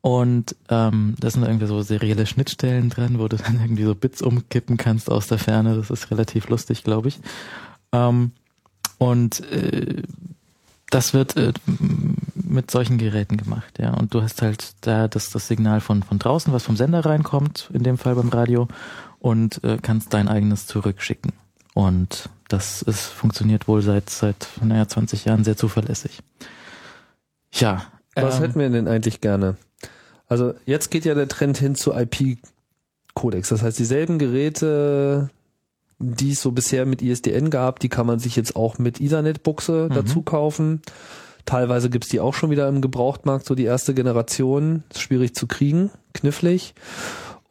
Und 0.00 0.56
ähm, 0.70 1.14
da 1.20 1.30
sind 1.30 1.44
irgendwie 1.44 1.66
so 1.66 1.82
serielle 1.82 2.26
Schnittstellen 2.26 2.88
dran, 2.88 3.18
wo 3.18 3.28
du 3.28 3.36
dann 3.36 3.60
irgendwie 3.60 3.84
so 3.84 3.94
Bits 3.94 4.22
umkippen 4.22 4.78
kannst 4.78 5.10
aus 5.10 5.28
der 5.28 5.38
Ferne. 5.38 5.76
Das 5.76 5.90
ist 5.90 6.10
relativ 6.10 6.48
lustig, 6.48 6.82
glaube 6.82 7.08
ich. 7.08 7.20
Ähm, 7.92 8.32
und 8.96 9.40
äh, 9.52 10.02
das 10.90 11.14
wird 11.14 11.36
äh, 11.36 11.52
mit 12.52 12.70
solchen 12.70 12.98
Geräten 12.98 13.36
gemacht, 13.36 13.78
ja. 13.78 13.94
Und 13.94 14.14
du 14.14 14.22
hast 14.22 14.42
halt 14.42 14.74
da 14.82 15.08
das, 15.08 15.30
das 15.30 15.48
Signal 15.48 15.80
von, 15.80 16.02
von 16.02 16.18
draußen, 16.18 16.52
was 16.52 16.64
vom 16.64 16.76
Sender 16.76 17.04
reinkommt, 17.04 17.70
in 17.72 17.82
dem 17.82 17.98
Fall 17.98 18.14
beim 18.14 18.28
Radio, 18.28 18.68
und 19.18 19.62
äh, 19.64 19.78
kannst 19.80 20.12
dein 20.14 20.28
eigenes 20.28 20.66
zurückschicken. 20.66 21.32
Und 21.74 22.28
das 22.48 22.82
ist, 22.82 23.06
funktioniert 23.06 23.66
wohl 23.68 23.82
seit, 23.82 24.10
seit, 24.10 24.48
naja, 24.62 24.86
20 24.86 25.24
Jahren 25.24 25.44
sehr 25.44 25.56
zuverlässig. 25.56 26.20
Ja. 27.52 27.84
Was 28.14 28.36
ähm, 28.36 28.42
hätten 28.42 28.60
wir 28.60 28.68
denn 28.68 28.88
eigentlich 28.88 29.20
gerne? 29.20 29.56
Also 30.28 30.54
jetzt 30.66 30.90
geht 30.90 31.04
ja 31.04 31.14
der 31.14 31.28
Trend 31.28 31.58
hin 31.58 31.74
zu 31.74 31.92
IP-Codex. 31.92 33.48
Das 33.48 33.62
heißt, 33.62 33.78
dieselben 33.78 34.18
Geräte, 34.18 35.30
die 35.98 36.32
es 36.32 36.42
so 36.42 36.52
bisher 36.52 36.84
mit 36.84 37.00
ISDN 37.00 37.50
gab, 37.50 37.80
die 37.80 37.88
kann 37.88 38.06
man 38.06 38.18
sich 38.18 38.36
jetzt 38.36 38.56
auch 38.56 38.78
mit 38.78 39.00
Ethernet-Buchse 39.00 39.88
mhm. 39.90 39.94
dazu 39.94 40.22
kaufen. 40.22 40.82
Teilweise 41.44 41.90
gibt's 41.90 42.08
die 42.08 42.20
auch 42.20 42.34
schon 42.34 42.50
wieder 42.50 42.68
im 42.68 42.80
Gebrauchtmarkt, 42.80 43.46
so 43.46 43.54
die 43.54 43.64
erste 43.64 43.94
Generation. 43.94 44.84
Ist 44.90 45.02
schwierig 45.02 45.34
zu 45.34 45.46
kriegen, 45.46 45.90
knifflig. 46.14 46.74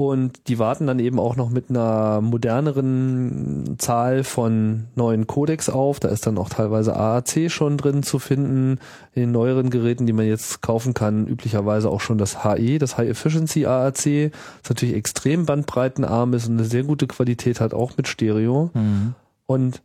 Und 0.02 0.48
die 0.48 0.58
warten 0.58 0.88
dann 0.88 0.98
eben 0.98 1.20
auch 1.20 1.36
noch 1.36 1.52
mit 1.52 1.70
einer 1.70 2.22
moderneren 2.22 3.76
Zahl 3.78 4.24
von 4.24 4.88
neuen 4.96 5.28
Codecs 5.28 5.70
auf. 5.70 6.00
Da 6.00 6.08
ist 6.08 6.26
dann 6.26 6.40
auch 6.40 6.50
teilweise 6.50 6.96
AAC 6.96 7.52
schon 7.52 7.78
drin 7.78 8.02
zu 8.02 8.18
finden. 8.18 8.80
In 9.14 9.22
den 9.22 9.32
neueren 9.32 9.70
Geräten, 9.70 10.08
die 10.08 10.14
man 10.14 10.26
jetzt 10.26 10.64
kaufen 10.64 10.96
kann, 10.96 11.28
üblicherweise 11.28 11.88
auch 11.88 12.02
schon 12.02 12.18
das 12.18 12.44
HE, 12.44 12.80
das 12.80 12.98
High 12.98 13.10
Efficiency 13.10 13.68
AAC. 13.68 14.32
Das 14.64 14.70
natürlich 14.70 14.96
extrem 14.96 15.46
bandbreitenarm 15.46 16.34
ist 16.34 16.48
und 16.48 16.58
eine 16.58 16.68
sehr 16.68 16.84
gute 16.84 17.06
Qualität 17.06 17.62
hat, 17.62 17.76
auch 17.76 17.96
mit 17.96 18.08
Stereo. 18.08 18.72
Mhm. 18.74 19.14
Und 19.46 19.84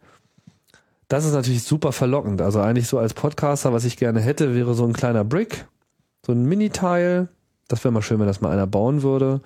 das 1.09 1.25
ist 1.25 1.33
natürlich 1.33 1.63
super 1.63 1.93
verlockend. 1.93 2.41
Also 2.41 2.61
eigentlich 2.61 2.89
so 2.89 2.99
als 2.99 3.15
Podcaster, 3.15 3.73
was 3.73 3.85
ich 3.85 3.97
gerne 3.97 4.21
hätte, 4.21 4.55
wäre 4.55 4.75
so 4.75 4.85
ein 4.85 4.93
kleiner 4.93 5.25
Brick, 5.25 5.67
so 6.25 6.33
ein 6.33 6.45
Mini-Teil. 6.45 7.29
Das 7.69 7.85
wäre 7.85 7.93
mal 7.93 8.03
schön, 8.03 8.21
wenn 8.21 8.27
das 8.27 8.41
mal 8.41 8.53
einer 8.53 8.67
bauen 8.67 9.03
würde 9.03 9.41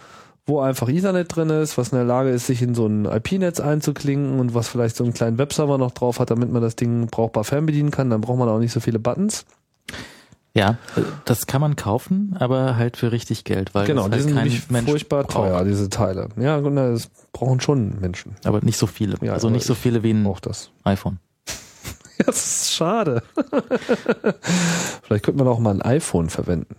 wo 0.50 0.60
einfach 0.60 0.88
Ethernet 0.88 1.34
drin 1.34 1.48
ist, 1.48 1.78
was 1.78 1.90
in 1.90 1.96
der 1.96 2.04
Lage 2.04 2.30
ist, 2.30 2.46
sich 2.46 2.60
in 2.60 2.74
so 2.74 2.86
ein 2.86 3.06
IP-Netz 3.06 3.60
einzuklinken 3.60 4.38
und 4.38 4.52
was 4.52 4.68
vielleicht 4.68 4.96
so 4.96 5.04
einen 5.04 5.14
kleinen 5.14 5.38
Webserver 5.38 5.78
noch 5.78 5.92
drauf 5.92 6.18
hat, 6.18 6.30
damit 6.30 6.50
man 6.50 6.60
das 6.60 6.76
Ding 6.76 7.06
brauchbar 7.06 7.44
fernbedienen 7.44 7.90
kann. 7.90 8.10
Dann 8.10 8.20
braucht 8.20 8.38
man 8.38 8.48
auch 8.48 8.58
nicht 8.58 8.72
so 8.72 8.80
viele 8.80 8.98
Buttons. 8.98 9.46
Ja, 10.52 10.78
das 11.26 11.46
kann 11.46 11.60
man 11.60 11.76
kaufen, 11.76 12.34
aber 12.40 12.76
halt 12.76 12.96
für 12.96 13.12
richtig 13.12 13.44
Geld, 13.44 13.72
weil 13.72 13.86
genau, 13.86 14.08
das 14.08 14.26
halt 14.26 14.46
die 14.46 14.50
sind 14.50 14.70
nämlich 14.72 14.90
furchtbar 14.90 15.22
braucht. 15.22 15.48
teuer, 15.48 15.64
diese 15.64 15.88
Teile. 15.88 16.28
Ja, 16.36 16.60
das 16.60 17.08
brauchen 17.32 17.60
schon 17.60 18.00
Menschen. 18.00 18.34
Aber 18.44 18.60
nicht 18.60 18.76
so 18.76 18.88
viele. 18.88 19.16
Ja, 19.22 19.34
also 19.34 19.48
nicht 19.48 19.64
so 19.64 19.76
viele 19.76 20.02
wie 20.02 20.12
ein 20.12 20.28
iPhone. 20.82 21.18
das 22.26 22.62
ist 22.62 22.72
schade. 22.74 23.22
Vielleicht 25.02 25.24
könnte 25.24 25.42
man 25.42 25.48
auch 25.48 25.58
mal 25.58 25.74
ein 25.74 25.82
iPhone 25.82 26.30
verwenden 26.30 26.76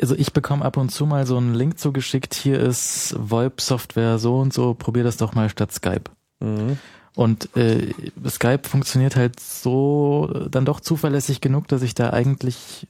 also 0.00 0.14
ich 0.14 0.32
bekomme 0.32 0.64
ab 0.64 0.76
und 0.76 0.90
zu 0.90 1.06
mal 1.06 1.26
so 1.26 1.36
einen 1.36 1.54
Link 1.54 1.78
zugeschickt, 1.78 2.34
hier 2.34 2.60
ist 2.60 3.14
VoIP-Software 3.18 4.18
so 4.18 4.38
und 4.38 4.52
so, 4.52 4.74
probier 4.74 5.04
das 5.04 5.16
doch 5.16 5.34
mal 5.34 5.48
statt 5.48 5.72
Skype. 5.72 6.04
Mhm. 6.40 6.78
Und 7.14 7.54
äh, 7.56 7.92
Skype 8.28 8.68
funktioniert 8.68 9.16
halt 9.16 9.38
so 9.38 10.46
dann 10.50 10.64
doch 10.64 10.80
zuverlässig 10.80 11.40
genug, 11.40 11.68
dass 11.68 11.82
ich 11.82 11.94
da 11.94 12.10
eigentlich 12.10 12.86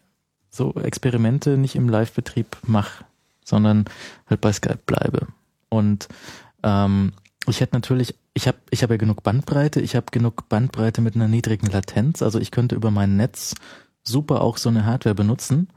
so 0.51 0.75
Experimente 0.75 1.57
nicht 1.57 1.75
im 1.75 1.89
Live-Betrieb 1.89 2.57
mache, 2.67 3.05
sondern 3.45 3.87
halt 4.29 4.41
bei 4.41 4.53
Skype 4.53 4.81
bleibe. 4.87 5.27
Und 5.71 6.09
ähm, 6.63 7.13
ich 7.47 7.61
hätte 7.61 7.75
natürlich, 7.75 8.15
ich 8.35 8.47
habe 8.47 8.59
ich 8.71 8.83
hab 8.83 8.91
ja 8.91 8.97
genug 8.97 9.23
Bandbreite, 9.23 9.81
ich 9.81 9.97
habe 9.97 10.07
genug 10.11 10.49
Bandbreite 10.49 11.01
mit 11.01 11.15
einer 11.17 11.29
niedrigen 11.29 11.67
Latenz, 11.67 12.23
also 12.23 12.39
ich 12.39 12.51
könnte 12.51 12.75
über 12.75 12.91
mein 12.91 13.17
Netz 13.17 13.55
super 14.05 14.41
auch 14.41 14.59
so 14.59 14.69
eine 14.69 14.85
Hardware 14.85 15.15
benutzen 15.15 15.69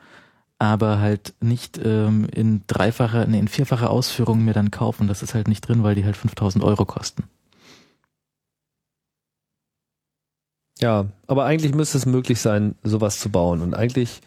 aber 0.57 0.99
halt 0.99 1.33
nicht 1.41 1.79
ähm, 1.83 2.27
in 2.33 2.63
dreifacher, 2.67 3.27
nee, 3.27 3.39
in 3.39 3.47
vierfacher 3.47 3.89
Ausführung 3.89 4.43
mir 4.43 4.53
dann 4.53 4.71
kaufen. 4.71 5.07
Das 5.07 5.21
ist 5.21 5.33
halt 5.33 5.47
nicht 5.47 5.61
drin, 5.61 5.83
weil 5.83 5.95
die 5.95 6.05
halt 6.05 6.15
5000 6.15 6.63
Euro 6.63 6.85
kosten. 6.85 7.23
Ja, 10.79 11.05
aber 11.27 11.45
eigentlich 11.45 11.73
müsste 11.73 11.97
es 11.97 12.05
möglich 12.05 12.39
sein, 12.39 12.75
sowas 12.83 13.19
zu 13.19 13.29
bauen. 13.29 13.61
Und 13.61 13.73
eigentlich 13.73 14.21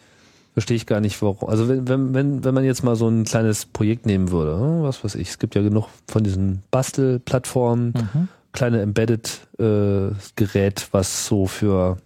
verstehe 0.59 0.77
ich 0.77 0.85
gar 0.85 1.01
nicht, 1.01 1.21
warum. 1.21 1.49
Also 1.49 1.67
wenn, 1.67 1.87
wenn, 1.87 2.13
wenn, 2.13 2.43
wenn 2.43 2.53
man 2.53 2.63
jetzt 2.63 2.83
mal 2.83 2.95
so 2.95 3.07
ein 3.07 3.23
kleines 3.23 3.65
Projekt 3.65 4.05
nehmen 4.05 4.31
würde, 4.31 4.59
hm, 4.59 4.83
was 4.83 5.03
weiß 5.03 5.15
ich, 5.15 5.29
es 5.29 5.39
gibt 5.39 5.55
ja 5.55 5.61
genug 5.61 5.87
von 6.07 6.23
diesen 6.23 6.63
Bastelplattformen, 6.71 7.93
mhm. 7.95 8.27
kleine 8.51 8.81
Embedded-Gerät, 8.81 10.81
äh, 10.81 10.87
was 10.91 11.25
so 11.25 11.47
für 11.47 11.97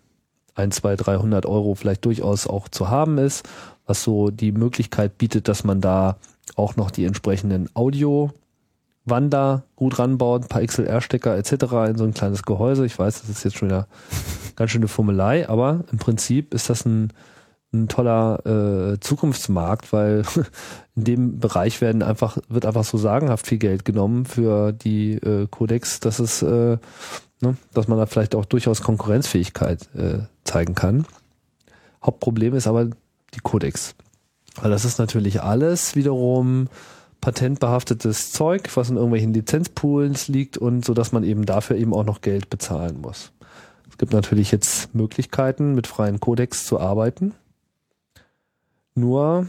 ein, 0.56 0.72
zwei, 0.72 0.96
300 0.96 1.46
Euro 1.46 1.76
vielleicht 1.76 2.06
durchaus 2.06 2.48
auch 2.48 2.70
zu 2.70 2.90
haben 2.90 3.18
ist 3.18 3.44
was 3.86 4.04
so 4.04 4.30
die 4.30 4.52
Möglichkeit 4.52 5.18
bietet, 5.18 5.48
dass 5.48 5.64
man 5.64 5.82
da 5.82 6.18
auch 6.56 6.76
noch 6.76 6.92
die 6.92 7.06
entsprechenden 7.06 7.70
Audio-Wander 7.74 9.64
gut 9.76 10.00
ranbaut, 10.00 10.44
ein 10.44 10.48
paar 10.48 10.64
XLR-Stecker 10.64 11.38
etc. 11.38 11.52
in 11.90 11.98
so 11.98 12.04
ein 12.04 12.14
kleines 12.14 12.44
Gehäuse. 12.44 12.86
Ich 12.86 12.98
weiß, 12.98 13.22
das 13.22 13.30
ist 13.30 13.44
jetzt 13.44 13.58
schon 13.58 13.70
wieder 13.70 13.88
ganz 14.56 14.72
schöne 14.72 14.88
Fummelei, 14.88 15.50
aber 15.50 15.84
im 15.92 15.98
Prinzip 15.98 16.54
ist 16.54 16.70
das 16.70 16.86
ein, 16.86 17.12
ein 17.74 17.88
toller 17.88 18.94
äh, 18.94 19.00
Zukunftsmarkt, 19.00 19.92
weil 19.92 20.24
in 20.96 21.04
dem 21.04 21.40
Bereich 21.40 21.82
werden 21.82 22.04
einfach, 22.04 22.38
wird 22.50 22.66
einfach 22.66 22.84
so 22.84 22.98
sagenhaft 22.98 23.48
viel 23.48 23.58
Geld 23.58 23.86
genommen 23.86 24.26
für 24.26 24.72
die 24.72 25.14
äh, 25.14 25.48
Codex, 25.50 26.00
dass 26.00 26.20
es, 26.20 26.42
äh, 26.42 26.78
ne, 27.42 27.58
dass 27.74 27.88
man 27.88 27.98
da 27.98 28.06
vielleicht 28.06 28.36
auch 28.36 28.46
durchaus 28.46 28.82
Konkurrenzfähigkeit 28.82 29.90
äh, 29.96 30.20
zeigen 30.44 30.76
kann. 30.76 31.06
Hauptproblem 32.04 32.54
ist 32.54 32.68
aber 32.68 32.86
die 32.86 33.40
Codex. 33.42 33.96
Weil 34.62 34.72
das 34.72 34.86
ist 34.86 35.00
natürlich 35.00 35.42
alles 35.42 35.96
wiederum 35.96 36.68
patentbehaftetes 37.22 38.34
Zeug, 38.34 38.70
was 38.76 38.90
in 38.90 38.98
irgendwelchen 38.98 39.34
Lizenzpools 39.34 40.28
liegt 40.28 40.58
und 40.58 40.86
so, 40.86 40.94
dass 40.94 41.12
man 41.12 41.24
eben 41.24 41.46
dafür 41.46 41.78
eben 41.78 41.94
auch 41.94 42.04
noch 42.04 42.22
Geld 42.22 42.50
bezahlen 42.50 43.00
muss. 43.02 43.32
Es 43.90 43.98
gibt 43.98 44.12
natürlich 44.12 44.52
jetzt 44.52 44.94
Möglichkeiten, 44.94 45.74
mit 45.74 45.88
freien 45.88 46.20
Codex 46.20 46.66
zu 46.66 46.80
arbeiten. 46.80 47.34
Nur 48.96 49.48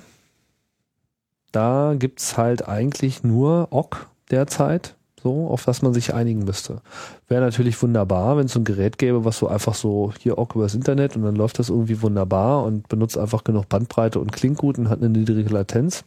da 1.53 1.95
gibt's 1.99 2.37
halt 2.37 2.69
eigentlich 2.69 3.23
nur 3.23 3.69
OGG 3.71 3.97
derzeit 4.31 4.97
so, 5.25 5.49
auf 5.49 5.65
das 5.65 5.81
man 5.81 5.95
sich 5.95 6.13
einigen 6.13 6.45
müsste. 6.45 6.83
Wäre 7.29 7.43
natürlich 7.43 7.81
wunderbar, 7.83 8.37
wenn 8.37 8.47
es 8.47 8.53
so 8.53 8.61
ein 8.61 8.65
Gerät 8.65 8.99
gäbe, 8.99 9.25
was 9.25 9.39
so 9.39 9.49
einfach 9.49 9.75
so 9.75 10.13
hier 10.21 10.39
auch 10.39 10.55
übers 10.55 10.75
Internet 10.75 11.17
und 11.17 11.23
dann 11.23 11.35
läuft 11.35 11.59
das 11.59 11.71
irgendwie 11.71 12.03
wunderbar 12.03 12.63
und 12.63 12.89
benutzt 12.89 13.17
einfach 13.17 13.43
genug 13.43 13.69
Bandbreite 13.69 14.21
und 14.21 14.33
klingt 14.33 14.59
gut 14.59 14.79
und 14.79 14.91
hat 14.91 14.99
eine 14.99 15.09
niedrige 15.09 15.49
Latenz. 15.49 16.05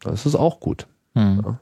Das 0.00 0.24
ist 0.24 0.34
auch 0.34 0.60
gut. 0.60 0.86
Mhm. 1.14 1.42
Ja. 1.44 1.60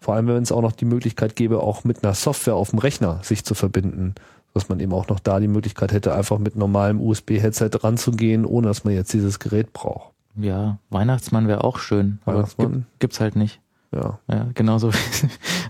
Vor 0.00 0.14
allem, 0.14 0.28
wenn 0.28 0.42
es 0.42 0.52
auch 0.52 0.62
noch 0.62 0.72
die 0.72 0.84
Möglichkeit 0.84 1.34
gäbe, 1.34 1.60
auch 1.60 1.82
mit 1.82 2.04
einer 2.04 2.14
Software 2.14 2.54
auf 2.54 2.70
dem 2.70 2.78
Rechner 2.78 3.20
sich 3.22 3.44
zu 3.44 3.54
verbinden, 3.54 4.14
dass 4.52 4.68
man 4.68 4.78
eben 4.78 4.92
auch 4.92 5.08
noch 5.08 5.18
da 5.18 5.40
die 5.40 5.48
Möglichkeit 5.48 5.92
hätte, 5.92 6.14
einfach 6.14 6.38
mit 6.38 6.54
normalem 6.54 7.00
USB-Headset 7.00 7.70
ranzugehen, 7.82 8.44
ohne 8.44 8.68
dass 8.68 8.84
man 8.84 8.94
jetzt 8.94 9.12
dieses 9.12 9.40
Gerät 9.40 9.72
braucht. 9.72 10.13
Ja, 10.36 10.78
Weihnachtsmann 10.90 11.48
wäre 11.48 11.64
auch 11.64 11.78
schön, 11.78 12.18
aber 12.24 12.38
Weihnachtsmann? 12.38 12.72
gibt, 12.72 13.00
gibt's 13.00 13.20
halt 13.20 13.36
nicht. 13.36 13.60
Ja. 13.92 14.18
Ja, 14.28 14.48
genauso. 14.54 14.90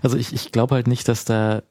Also 0.01 0.17
ich, 0.17 0.33
ich 0.33 0.51
glaube 0.51 0.75
halt 0.75 0.85
nicht, 0.85 1.07
dass 1.07 1.25
da, 1.25 1.63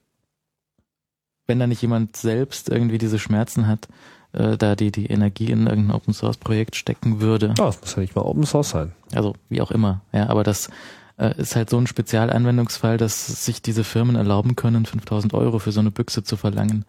wenn 1.47 1.61
da 1.61 1.69
nicht 1.69 1.83
jemand 1.83 2.17
selbst 2.17 2.69
irgendwie 2.69 2.99
diese 2.99 3.21
Schmerzen 3.21 3.69
hat, 3.69 3.87
äh, 4.33 4.57
da 4.57 4.75
die, 4.75 4.91
die 4.91 5.07
Energie 5.07 5.53
in 5.53 5.69
irgendein 5.69 5.95
Open 5.95 6.13
Source 6.13 6.37
Projekt 6.37 6.75
stecken 6.75 7.21
würde. 7.21 7.55
Ja, 7.59 7.69
es 7.69 7.81
muss 7.81 7.95
ja 7.95 8.01
nicht 8.01 8.17
mal 8.17 8.23
Open 8.23 8.45
Source 8.45 8.71
sein. 8.71 8.93
Also 9.15 9.35
wie 9.49 9.61
auch 9.61 9.71
immer. 9.71 10.01
Ja, 10.13 10.29
aber 10.31 10.43
das 10.43 10.69
äh, 11.17 11.41
ist 11.41 11.55
halt 11.55 11.71
so 11.71 11.79
ein 11.79 11.87
Spezialanwendungsfall, 11.87 12.97
dass 12.97 13.45
sich 13.45 13.63
diese 13.63 13.85
Firmen 13.85 14.17
erlauben 14.17 14.57
können, 14.57 14.85
5000 14.85 15.33
Euro 15.35 15.61
für 15.61 15.71
so 15.71 15.81
eine 15.81 15.93
Büchse 15.93 16.25
zu 16.25 16.37
verlangen. 16.37 16.85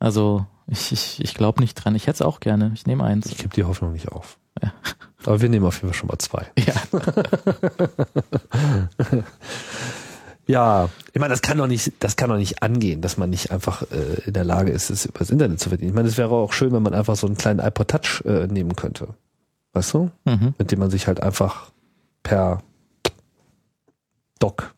Also 0.00 0.46
ich, 0.66 0.90
ich, 0.90 1.20
ich 1.22 1.34
glaube 1.34 1.60
nicht 1.60 1.74
dran. 1.74 1.94
Ich 1.94 2.08
hätte 2.08 2.16
es 2.16 2.22
auch 2.22 2.40
gerne. 2.40 2.72
Ich 2.74 2.86
nehme 2.86 3.04
eins. 3.04 3.26
Ich 3.26 3.38
gebe 3.38 3.54
die 3.54 3.64
Hoffnung 3.64 3.92
nicht 3.92 4.10
auf. 4.10 4.38
Ja. 4.60 4.72
Aber 5.24 5.40
wir 5.40 5.48
nehmen 5.48 5.64
auf 5.64 5.76
jeden 5.76 5.88
Fall 5.88 5.98
schon 5.98 6.08
mal 6.08 6.18
zwei. 6.18 6.46
Ja. 6.58 6.74
Ja, 10.46 10.88
ich 11.12 11.20
meine, 11.20 11.30
das 11.30 11.42
kann 11.42 11.58
doch 11.58 11.68
nicht, 11.68 11.92
das 12.00 12.16
kann 12.16 12.28
doch 12.28 12.36
nicht 12.36 12.62
angehen, 12.62 13.00
dass 13.00 13.16
man 13.16 13.30
nicht 13.30 13.52
einfach 13.52 13.82
äh, 13.92 14.22
in 14.26 14.32
der 14.32 14.44
Lage 14.44 14.72
ist, 14.72 14.90
es 14.90 15.06
übers 15.06 15.30
Internet 15.30 15.60
zu 15.60 15.68
verdienen. 15.68 15.90
Ich 15.90 15.94
meine, 15.94 16.08
es 16.08 16.18
wäre 16.18 16.30
auch 16.30 16.52
schön, 16.52 16.72
wenn 16.72 16.82
man 16.82 16.94
einfach 16.94 17.16
so 17.16 17.26
einen 17.26 17.36
kleinen 17.36 17.60
iPod 17.60 17.88
Touch 17.88 18.22
äh, 18.24 18.48
nehmen 18.48 18.74
könnte. 18.74 19.08
Weißt 19.72 19.94
du? 19.94 20.10
Mhm. 20.24 20.54
Mit 20.58 20.72
dem 20.72 20.80
man 20.80 20.90
sich 20.90 21.06
halt 21.06 21.22
einfach 21.22 21.70
per 22.22 22.62
Dock 24.40 24.74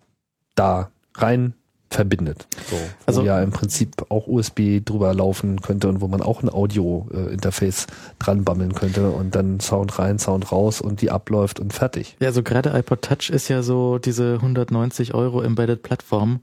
da 0.55 0.91
rein 1.17 1.55
verbindet. 1.91 2.47
So, 2.69 2.77
wo 2.77 2.81
Also- 3.07 3.23
ja 3.25 3.41
im 3.43 3.51
Prinzip 3.51 4.11
auch 4.11 4.27
USB 4.27 4.81
drüber 4.85 5.15
laufen 5.15 5.61
könnte 5.61 5.89
und 5.89 6.01
wo 6.01 6.09
man 6.09 6.23
auch 6.23 6.43
ein 6.43 6.49
Audio-Interface 6.53 7.87
dran 8.19 8.45
bammeln 8.45 8.75
könnte 8.75 9.11
und 9.11 9.35
dann 9.35 9.61
Sound 9.61 9.99
rein, 9.99 10.19
Sound 10.19 10.51
raus 10.51 10.81
und 10.81 11.01
die 11.03 11.11
abläuft 11.11 11.61
und 11.61 11.73
fertig. 11.73 12.17
Ja, 12.21 12.33
so 12.33 12.43
gerade 12.43 12.71
iPod 12.77 13.03
Touch 13.03 13.31
ist 13.31 13.49
ja 13.49 13.63
so 13.63 13.99
diese 13.99 14.39
190 14.41 15.15
Euro 15.15 15.41
Embedded 15.43 15.83
Plattform, 15.83 16.41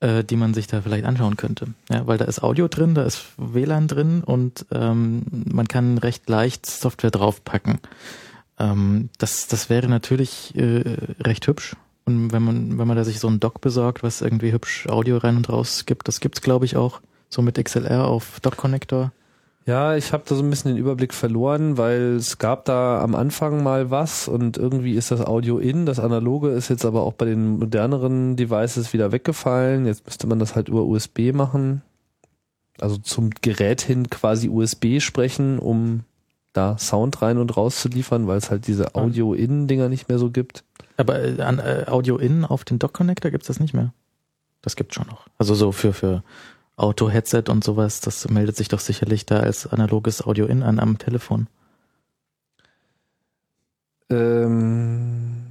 äh, 0.00 0.24
die 0.24 0.36
man 0.36 0.54
sich 0.54 0.66
da 0.66 0.80
vielleicht 0.82 1.04
anschauen 1.04 1.36
könnte. 1.36 1.68
Ja, 1.90 2.06
weil 2.06 2.18
da 2.18 2.24
ist 2.24 2.42
Audio 2.42 2.66
drin, 2.68 2.94
da 2.94 3.04
ist 3.04 3.22
WLAN 3.36 3.86
drin 3.86 4.22
und 4.24 4.66
ähm, 4.72 5.22
man 5.52 5.68
kann 5.68 5.98
recht 5.98 6.28
leicht 6.28 6.66
Software 6.66 7.10
draufpacken. 7.10 7.78
Ähm, 8.58 9.08
das, 9.18 9.46
das 9.46 9.70
wäre 9.70 9.88
natürlich 9.88 10.54
äh, 10.56 10.82
recht 11.20 11.46
hübsch. 11.46 11.76
Und 12.04 12.32
wenn 12.32 12.42
man, 12.42 12.78
wenn 12.78 12.88
man 12.88 12.96
da 12.96 13.04
sich 13.04 13.20
so 13.20 13.28
ein 13.28 13.40
Dock 13.40 13.60
besorgt, 13.60 14.02
was 14.02 14.20
irgendwie 14.20 14.52
hübsch 14.52 14.88
Audio 14.88 15.18
rein 15.18 15.36
und 15.36 15.48
raus 15.48 15.86
gibt, 15.86 16.08
das 16.08 16.20
gibt's 16.20 16.40
glaube 16.40 16.64
ich 16.64 16.76
auch 16.76 17.00
so 17.28 17.42
mit 17.42 17.62
XLR 17.62 18.06
auf 18.06 18.40
Dock-Connector. 18.40 19.12
Ja, 19.66 19.94
ich 19.94 20.12
habe 20.12 20.24
da 20.26 20.34
so 20.34 20.42
ein 20.42 20.50
bisschen 20.50 20.72
den 20.74 20.80
Überblick 20.80 21.14
verloren, 21.14 21.78
weil 21.78 22.16
es 22.16 22.38
gab 22.38 22.64
da 22.64 23.00
am 23.02 23.14
Anfang 23.14 23.62
mal 23.62 23.90
was 23.90 24.26
und 24.26 24.56
irgendwie 24.56 24.94
ist 24.94 25.10
das 25.10 25.20
Audio 25.20 25.58
in, 25.58 25.86
das 25.86 26.00
Analoge 26.00 26.48
ist 26.48 26.70
jetzt 26.70 26.84
aber 26.84 27.02
auch 27.02 27.12
bei 27.12 27.26
den 27.26 27.58
moderneren 27.58 28.36
Devices 28.36 28.92
wieder 28.92 29.12
weggefallen. 29.12 29.86
Jetzt 29.86 30.06
müsste 30.06 30.26
man 30.26 30.38
das 30.38 30.56
halt 30.56 30.68
über 30.68 30.82
USB 30.84 31.32
machen. 31.32 31.82
Also 32.80 32.96
zum 32.96 33.30
Gerät 33.42 33.82
hin 33.82 34.08
quasi 34.08 34.48
USB 34.48 35.00
sprechen, 35.00 35.58
um 35.58 36.00
da 36.52 36.78
Sound 36.78 37.20
rein 37.22 37.38
und 37.38 37.56
raus 37.56 37.80
zu 37.80 37.88
liefern, 37.88 38.26
weil 38.26 38.38
es 38.38 38.50
halt 38.50 38.66
diese 38.66 38.94
Audio-In-Dinger 38.94 39.88
nicht 39.88 40.08
mehr 40.08 40.18
so 40.18 40.30
gibt. 40.30 40.64
Aber 41.00 41.22
äh, 41.22 41.40
an 41.40 41.58
äh, 41.58 41.86
Audio 41.88 42.16
in 42.16 42.44
auf 42.44 42.64
den 42.64 42.78
Dock-Connector 42.78 43.30
gibt's 43.30 43.48
das 43.48 43.60
nicht 43.60 43.74
mehr. 43.74 43.92
Das 44.62 44.76
gibt's 44.76 44.94
schon 44.94 45.06
noch. 45.06 45.26
Also 45.38 45.54
so 45.54 45.72
für, 45.72 45.92
für 45.92 46.22
Auto-Headset 46.76 47.44
und 47.48 47.64
sowas, 47.64 48.00
das 48.00 48.28
meldet 48.28 48.56
sich 48.56 48.68
doch 48.68 48.80
sicherlich 48.80 49.26
da 49.26 49.40
als 49.40 49.66
analoges 49.66 50.22
Audio 50.22 50.46
in 50.46 50.62
an 50.62 50.78
am 50.78 50.98
Telefon. 50.98 51.48
Ähm, 54.10 55.46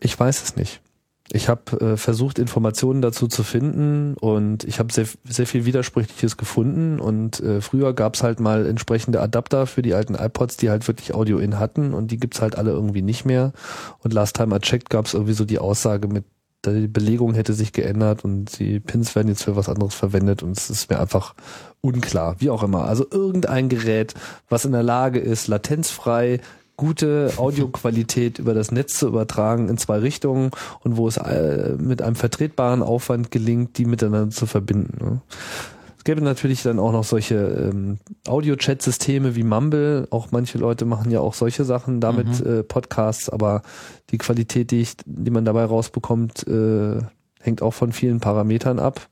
ich 0.00 0.18
weiß 0.18 0.42
es 0.42 0.56
nicht. 0.56 0.80
Ich 1.30 1.48
habe 1.48 1.78
äh, 1.80 1.96
versucht, 1.98 2.38
Informationen 2.38 3.02
dazu 3.02 3.28
zu 3.28 3.42
finden 3.42 4.14
und 4.14 4.64
ich 4.64 4.78
habe 4.78 4.92
sehr, 4.92 5.06
sehr 5.28 5.46
viel 5.46 5.66
Widersprüchliches 5.66 6.38
gefunden 6.38 6.98
und 7.00 7.40
äh, 7.40 7.60
früher 7.60 7.92
gab's 7.92 8.22
halt 8.22 8.40
mal 8.40 8.64
entsprechende 8.64 9.20
Adapter 9.20 9.66
für 9.66 9.82
die 9.82 9.92
alten 9.92 10.14
iPods, 10.14 10.56
die 10.56 10.70
halt 10.70 10.88
wirklich 10.88 11.14
Audio-In 11.14 11.58
hatten 11.58 11.92
und 11.92 12.10
die 12.10 12.18
gibt's 12.18 12.40
halt 12.40 12.56
alle 12.56 12.70
irgendwie 12.70 13.02
nicht 13.02 13.26
mehr. 13.26 13.52
Und 13.98 14.14
last 14.14 14.36
time 14.36 14.56
I 14.56 14.58
checked 14.58 14.88
gab's 14.88 15.12
irgendwie 15.12 15.34
so 15.34 15.44
die 15.44 15.58
Aussage 15.58 16.08
mit, 16.08 16.24
die 16.64 16.88
Belegung 16.88 17.34
hätte 17.34 17.52
sich 17.52 17.72
geändert 17.72 18.24
und 18.24 18.58
die 18.58 18.80
Pins 18.80 19.14
werden 19.14 19.28
jetzt 19.28 19.44
für 19.44 19.54
was 19.54 19.68
anderes 19.68 19.94
verwendet 19.94 20.42
und 20.42 20.56
es 20.56 20.70
ist 20.70 20.90
mir 20.90 20.98
einfach 20.98 21.34
unklar, 21.82 22.36
wie 22.38 22.50
auch 22.50 22.62
immer. 22.62 22.84
Also 22.84 23.06
irgendein 23.10 23.68
Gerät, 23.68 24.14
was 24.48 24.64
in 24.64 24.72
der 24.72 24.82
Lage 24.82 25.18
ist, 25.18 25.46
latenzfrei 25.46 26.40
gute 26.78 27.32
Audioqualität 27.36 28.38
über 28.38 28.54
das 28.54 28.70
Netz 28.70 28.98
zu 28.98 29.08
übertragen 29.08 29.68
in 29.68 29.76
zwei 29.76 29.98
Richtungen 29.98 30.52
und 30.80 30.96
wo 30.96 31.08
es 31.08 31.18
äh, 31.18 31.74
mit 31.76 32.00
einem 32.00 32.14
vertretbaren 32.14 32.82
Aufwand 32.82 33.30
gelingt, 33.30 33.76
die 33.76 33.84
miteinander 33.84 34.30
zu 34.30 34.46
verbinden. 34.46 35.04
Ne? 35.04 35.20
Es 35.98 36.04
gäbe 36.04 36.22
natürlich 36.22 36.62
dann 36.62 36.78
auch 36.78 36.92
noch 36.92 37.02
solche 37.02 37.34
ähm, 37.34 37.98
Audio-Chat-Systeme 38.26 39.34
wie 39.34 39.42
Mumble. 39.42 40.06
Auch 40.10 40.28
manche 40.30 40.56
Leute 40.56 40.84
machen 40.84 41.10
ja 41.10 41.20
auch 41.20 41.34
solche 41.34 41.64
Sachen 41.64 42.00
damit, 42.00 42.40
äh, 42.40 42.62
Podcasts, 42.62 43.28
aber 43.28 43.62
die 44.10 44.18
Qualität, 44.18 44.70
die, 44.70 44.80
ich, 44.80 44.92
die 45.04 45.32
man 45.32 45.44
dabei 45.44 45.64
rausbekommt, 45.64 46.46
äh, 46.46 47.00
hängt 47.40 47.60
auch 47.60 47.74
von 47.74 47.92
vielen 47.92 48.20
Parametern 48.20 48.78
ab. 48.78 49.08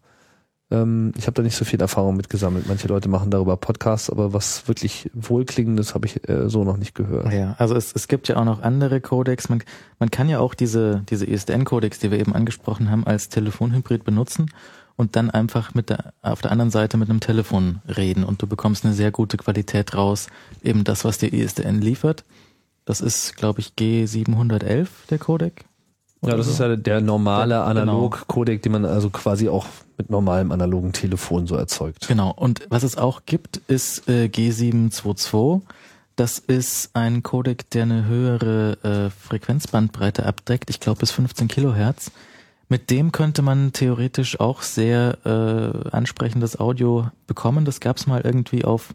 Ähm, 0.71 1.13
ich 1.17 1.27
habe 1.27 1.35
da 1.35 1.43
nicht 1.43 1.57
so 1.57 1.65
viel 1.65 1.81
Erfahrung 1.81 2.17
mit 2.17 2.29
gesammelt. 2.29 2.67
Manche 2.67 2.89
Leute 2.89 3.09
machen 3.09 3.31
darüber 3.31 3.57
Podcasts, 3.57 4.11
aber 4.11 4.33
was 4.33 4.67
wirklich 4.67 5.11
wohlklingendes 5.15 5.95
habe 5.95 6.07
ich 6.07 6.29
äh, 6.29 6.49
so 6.49 6.65
noch 6.65 6.77
nicht 6.77 6.95
gehört. 6.95 7.33
Ja, 7.33 7.55
also 7.59 7.77
es, 7.77 7.93
es 7.93 8.09
gibt 8.09 8.29
ja 8.29 8.37
auch 8.37 8.45
noch 8.45 8.63
andere 8.63 9.01
Codecs. 9.01 9.49
Man, 9.49 9.63
man 9.99 10.11
kann 10.11 10.29
ja 10.29 10.41
auch 10.41 10.55
diese, 10.55 11.03
diese 11.09 11.27
ISDN-Codecs, 11.27 12.01
die 12.01 12.11
wir 12.11 12.19
eben 12.19 12.35
angesprochen 12.35 12.91
haben, 12.91 13.07
als 13.07 13.29
Telefonhybrid 13.29 14.05
benutzen 14.05 14.51
und 14.97 15.15
dann 15.15 15.31
einfach 15.31 15.75
mit 15.75 15.91
der, 15.91 16.13
auf 16.23 16.43
der 16.43 16.51
anderen 16.51 16.71
Seite 16.71 16.97
mit 16.97 17.11
einem 17.11 17.21
Telefon 17.21 17.81
reden 17.87 18.25
und 18.25 18.43
du 18.43 18.47
bekommst 18.47 18.85
eine 18.85 18.95
sehr 18.95 19.13
gute 19.13 19.37
Qualität 19.37 19.95
raus. 19.95 20.27
Eben 20.63 20.85
das, 20.85 21.05
was 21.05 21.19
der 21.19 21.33
ISDN 21.33 21.81
liefert. 21.81 22.25
Das 22.85 23.01
ist, 23.01 23.37
glaube 23.37 23.61
ich, 23.61 23.73
G711, 23.79 24.89
der 25.11 25.19
Codec. 25.19 25.65
Ja, 26.23 26.37
das 26.37 26.49
ist 26.49 26.59
ja 26.59 26.77
der 26.77 27.01
normale 27.01 27.55
genau. 27.55 27.65
Analog-Codec, 27.65 28.63
den 28.63 28.73
man 28.73 28.85
also 28.85 29.11
quasi 29.11 29.49
auch 29.49 29.67
mit 29.99 30.11
normalem 30.11 30.51
analogen 30.51 30.93
Telefon 30.93 31.47
so 31.47 31.57
erzeugt. 31.57 32.09
Genau. 32.09 32.31
Und 32.31 32.67
was 32.69 32.83
es 32.83 32.97
auch 32.97 33.23
gibt, 33.27 33.59
ist 33.69 34.09
äh, 34.09 34.27
G722. 34.27 35.63
Das 36.17 36.39
ist 36.39 36.91
ein 36.95 37.23
Codec, 37.23 37.69
der 37.71 37.83
eine 37.83 38.07
höhere 38.07 38.79
äh, 38.83 39.11
Frequenzbandbreite 39.11 40.25
abdeckt. 40.25 40.71
Ich 40.71 40.81
glaube 40.81 41.01
bis 41.01 41.11
15 41.11 41.49
Kilohertz. 41.49 42.11
Mit 42.69 42.91
dem 42.91 43.13
könnte 43.13 43.43
man 43.43 43.73
theoretisch 43.73 44.41
auch 44.41 44.63
sehr 44.63 45.19
äh, 45.25 45.89
ansprechendes 45.91 46.59
Audio 46.59 47.09
bekommen. 47.27 47.65
Das 47.65 47.81
gab 47.81 47.99
es 47.99 48.07
mal 48.07 48.23
irgendwie 48.23 48.65
auf 48.65 48.95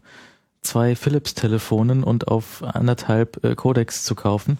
zwei 0.60 0.94
Philips-Telefonen 0.94 2.04
und 2.04 2.28
auf 2.28 2.62
anderthalb 2.62 3.42
äh, 3.44 3.54
Codecs 3.54 4.04
zu 4.04 4.14
kaufen. 4.14 4.58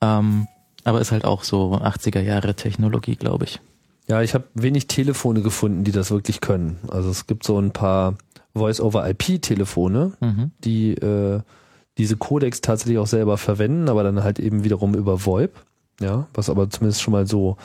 Ähm, 0.00 0.46
aber 0.84 1.00
ist 1.00 1.12
halt 1.12 1.24
auch 1.24 1.42
so 1.44 1.74
80er 1.74 2.20
Jahre 2.20 2.54
Technologie, 2.54 3.16
glaube 3.16 3.44
ich. 3.44 3.60
Ja, 4.06 4.20
ich 4.22 4.34
habe 4.34 4.44
wenig 4.54 4.86
Telefone 4.86 5.40
gefunden, 5.42 5.82
die 5.84 5.92
das 5.92 6.10
wirklich 6.10 6.40
können. 6.40 6.78
Also 6.88 7.08
es 7.10 7.26
gibt 7.26 7.44
so 7.44 7.58
ein 7.58 7.70
paar 7.72 8.14
Voice-over-IP-Telefone, 8.54 10.12
Mhm. 10.20 10.50
die 10.62 10.92
äh, 10.92 11.40
diese 11.96 12.16
Codecs 12.16 12.60
tatsächlich 12.60 12.98
auch 12.98 13.06
selber 13.06 13.38
verwenden, 13.38 13.88
aber 13.88 14.02
dann 14.02 14.22
halt 14.24 14.38
eben 14.40 14.64
wiederum 14.64 14.94
über 14.94 15.24
VoIP, 15.24 15.52
ja, 16.00 16.26
was 16.34 16.50
aber 16.50 16.68
zumindest 16.68 17.02
schon 17.02 17.12
mal 17.12 17.26
so 17.26 17.56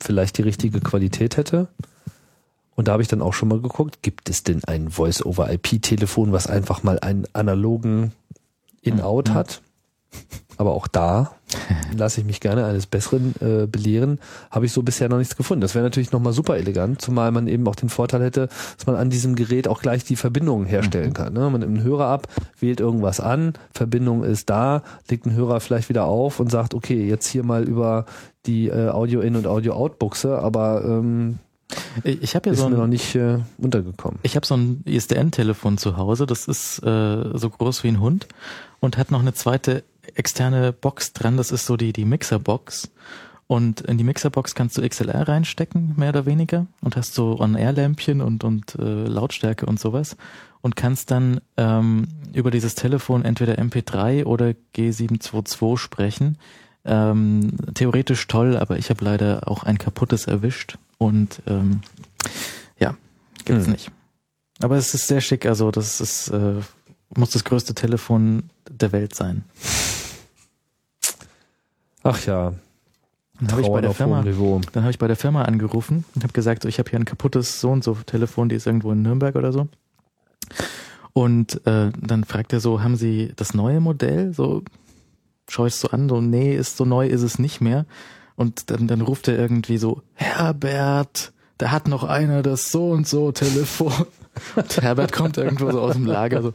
vielleicht 0.00 0.36
die 0.38 0.42
richtige 0.42 0.80
Qualität 0.80 1.36
hätte. 1.36 1.68
Und 2.74 2.86
da 2.88 2.92
habe 2.92 3.02
ich 3.02 3.08
dann 3.08 3.22
auch 3.22 3.34
schon 3.34 3.48
mal 3.48 3.60
geguckt, 3.60 4.02
gibt 4.02 4.28
es 4.28 4.42
denn 4.44 4.62
ein 4.64 4.90
Voice-over-IP-Telefon, 4.90 6.32
was 6.32 6.46
einfach 6.46 6.82
mal 6.82 6.98
einen 7.00 7.24
analogen 7.32 8.12
In-Out 8.82 9.30
Mhm. 9.30 9.34
hat? 9.34 9.62
Aber 10.58 10.72
auch 10.72 10.88
da 10.88 11.30
lasse 11.96 12.20
ich 12.20 12.26
mich 12.26 12.40
gerne 12.40 12.66
eines 12.66 12.86
Besseren 12.86 13.34
äh, 13.40 13.66
belehren, 13.66 14.18
habe 14.50 14.66
ich 14.66 14.72
so 14.72 14.82
bisher 14.82 15.08
noch 15.08 15.18
nichts 15.18 15.36
gefunden. 15.36 15.60
Das 15.60 15.74
wäre 15.74 15.84
natürlich 15.84 16.12
nochmal 16.12 16.32
super 16.32 16.56
elegant, 16.56 17.00
zumal 17.00 17.30
man 17.30 17.46
eben 17.46 17.66
auch 17.66 17.76
den 17.76 17.88
Vorteil 17.88 18.22
hätte, 18.22 18.48
dass 18.76 18.86
man 18.86 18.96
an 18.96 19.08
diesem 19.08 19.34
Gerät 19.34 19.68
auch 19.68 19.80
gleich 19.80 20.04
die 20.04 20.16
Verbindung 20.16 20.66
herstellen 20.66 21.12
kann. 21.14 21.32
Ne? 21.32 21.48
Man 21.50 21.60
nimmt 21.60 21.78
einen 21.78 21.84
Hörer 21.84 22.06
ab, 22.06 22.26
wählt 22.58 22.80
irgendwas 22.80 23.20
an, 23.20 23.54
Verbindung 23.72 24.24
ist 24.24 24.50
da, 24.50 24.82
legt 25.08 25.26
einen 25.26 25.36
Hörer 25.36 25.60
vielleicht 25.60 25.88
wieder 25.88 26.04
auf 26.04 26.40
und 26.40 26.50
sagt, 26.50 26.74
okay, 26.74 27.06
jetzt 27.06 27.28
hier 27.28 27.44
mal 27.44 27.64
über 27.64 28.04
die 28.46 28.68
äh, 28.68 28.88
Audio-In- 28.88 29.36
und 29.36 29.46
Audio-Out-Buchse, 29.46 30.38
aber 30.38 30.84
ähm, 30.84 31.38
Ich, 32.04 32.34
habe 32.34 32.48
ja 32.48 32.52
ist 32.52 32.60
so 32.60 32.68
mir 32.68 32.76
ein, 32.76 32.80
noch 32.80 32.86
nicht 32.86 33.14
äh, 33.14 33.38
untergekommen. 33.58 34.18
Ich 34.22 34.36
habe 34.36 34.46
so 34.46 34.56
ein 34.56 34.82
ISDN-Telefon 34.86 35.78
zu 35.78 35.96
Hause, 35.96 36.26
das 36.26 36.48
ist 36.48 36.78
äh, 36.82 37.36
so 37.36 37.50
groß 37.50 37.84
wie 37.84 37.88
ein 37.88 38.00
Hund 38.00 38.26
und 38.80 38.96
hat 38.96 39.10
noch 39.10 39.20
eine 39.20 39.34
zweite 39.34 39.84
externe 40.14 40.72
Box 40.72 41.12
dran, 41.12 41.36
das 41.36 41.50
ist 41.50 41.66
so 41.66 41.76
die, 41.76 41.92
die 41.92 42.04
Mixer-Box. 42.04 42.90
Und 43.48 43.80
in 43.80 43.96
die 43.96 44.04
Mixerbox 44.04 44.54
kannst 44.54 44.76
du 44.76 44.86
XLR 44.86 45.26
reinstecken, 45.26 45.94
mehr 45.96 46.10
oder 46.10 46.26
weniger, 46.26 46.66
und 46.82 46.96
hast 46.96 47.14
so 47.14 47.40
On-Air-Lämpchen 47.40 48.20
und, 48.20 48.44
und 48.44 48.74
äh, 48.74 49.04
Lautstärke 49.04 49.64
und 49.64 49.80
sowas. 49.80 50.18
Und 50.60 50.76
kannst 50.76 51.10
dann 51.10 51.40
ähm, 51.56 52.08
über 52.34 52.50
dieses 52.50 52.74
Telefon 52.74 53.24
entweder 53.24 53.58
MP3 53.58 54.24
oder 54.26 54.52
G722 54.76 55.78
sprechen. 55.78 56.36
Ähm, 56.90 57.50
theoretisch 57.74 58.26
toll, 58.28 58.56
aber 58.56 58.78
ich 58.78 58.88
habe 58.88 59.04
leider 59.04 59.46
auch 59.46 59.62
ein 59.62 59.76
kaputtes 59.76 60.26
erwischt. 60.26 60.78
Und 60.96 61.42
ähm, 61.46 61.82
ja, 62.78 62.96
gibt's 63.44 63.66
Hm. 63.66 63.72
nicht. 63.72 63.90
Aber 64.60 64.76
es 64.76 64.94
ist 64.94 65.06
sehr 65.06 65.20
schick, 65.20 65.46
also 65.46 65.70
das 65.70 66.00
ist, 66.00 66.28
äh, 66.28 66.54
muss 67.14 67.30
das 67.30 67.44
größte 67.44 67.74
Telefon 67.74 68.44
der 68.70 68.90
Welt 68.92 69.14
sein. 69.14 69.44
Ach 72.02 72.24
ja, 72.26 72.54
Dann 73.40 73.50
habe 73.52 73.60
ich 73.62 73.68
bei 73.68 73.80
der 73.80 73.92
Firma. 73.92 74.22
Dann 74.22 74.82
habe 74.82 74.90
ich 74.90 74.98
bei 74.98 75.06
der 75.06 75.16
Firma 75.16 75.42
angerufen 75.42 76.04
und 76.14 76.22
habe 76.24 76.32
gesagt, 76.32 76.62
so, 76.62 76.68
ich 76.68 76.78
habe 76.78 76.88
hier 76.90 76.98
ein 76.98 77.04
kaputtes 77.04 77.60
so 77.60 77.70
und 77.70 77.84
so 77.84 77.94
Telefon, 77.94 78.48
die 78.48 78.56
ist 78.56 78.66
irgendwo 78.66 78.92
in 78.92 79.02
Nürnberg 79.02 79.36
oder 79.36 79.52
so. 79.52 79.68
Und 81.12 81.66
äh, 81.66 81.90
dann 82.00 82.24
fragt 82.24 82.52
er 82.52 82.60
so, 82.60 82.82
haben 82.82 82.96
Sie 82.96 83.32
das 83.36 83.52
neue 83.54 83.80
Modell? 83.80 84.32
So 84.32 84.62
schaue 85.48 85.68
ich 85.68 85.74
so 85.74 85.88
an, 85.88 86.08
so 86.08 86.20
nee, 86.20 86.54
ist 86.54 86.76
so 86.76 86.84
neu 86.84 87.06
ist 87.06 87.22
es 87.22 87.38
nicht 87.38 87.60
mehr. 87.60 87.86
Und 88.36 88.70
dann, 88.70 88.86
dann 88.86 89.00
ruft 89.00 89.28
er 89.28 89.36
irgendwie 89.38 89.78
so, 89.78 90.02
Herbert, 90.14 91.32
da 91.58 91.70
hat 91.70 91.88
noch 91.88 92.04
einer 92.04 92.42
das 92.42 92.70
so 92.70 92.90
und 92.90 93.08
so 93.08 93.32
Telefon. 93.32 93.92
Und 94.54 94.80
Herbert 94.80 95.12
kommt 95.12 95.36
irgendwo 95.36 95.70
so 95.72 95.80
aus 95.80 95.94
dem 95.94 96.06
Lager 96.06 96.42
so, 96.42 96.52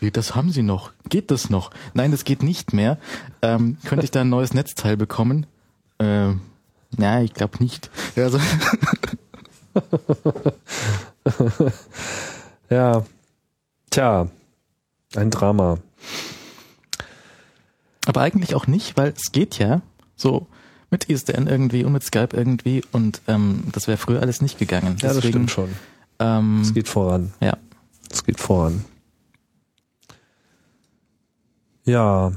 wie, 0.00 0.10
das 0.10 0.34
haben 0.34 0.50
Sie 0.50 0.62
noch? 0.62 0.90
Geht 1.08 1.30
das 1.30 1.50
noch? 1.50 1.70
Nein, 1.94 2.10
das 2.10 2.24
geht 2.24 2.42
nicht 2.42 2.72
mehr. 2.72 2.98
Ähm, 3.42 3.76
könnte 3.84 4.04
ich 4.04 4.10
da 4.10 4.22
ein 4.22 4.30
neues 4.30 4.54
Netzteil 4.54 4.96
bekommen? 4.96 5.46
Ähm, 5.98 6.40
ja, 6.98 7.20
ich 7.20 7.34
glaube 7.34 7.62
nicht. 7.62 7.90
Also, 8.16 8.40
Ja, 12.70 13.04
tja, 13.90 14.28
ein 15.16 15.30
Drama. 15.30 15.78
Aber 18.10 18.22
eigentlich 18.22 18.56
auch 18.56 18.66
nicht, 18.66 18.96
weil 18.96 19.14
es 19.16 19.30
geht 19.30 19.58
ja 19.58 19.82
so 20.16 20.48
mit 20.90 21.08
ISDN 21.08 21.46
irgendwie 21.46 21.84
und 21.84 21.92
mit 21.92 22.02
Skype 22.02 22.30
irgendwie 22.36 22.82
und 22.90 23.22
ähm, 23.28 23.62
das 23.72 23.86
wäre 23.86 23.96
früher 23.98 24.20
alles 24.20 24.42
nicht 24.42 24.58
gegangen. 24.58 24.96
Ja, 25.00 25.08
das 25.08 25.16
Deswegen, 25.18 25.48
stimmt 25.48 25.50
schon. 25.52 25.70
Ähm, 26.18 26.60
Es 26.60 26.74
geht 26.74 26.88
voran. 26.88 27.32
ja. 27.40 27.56
Es 28.10 28.24
geht 28.24 28.40
voran. 28.40 28.84
Ja. 31.84 32.32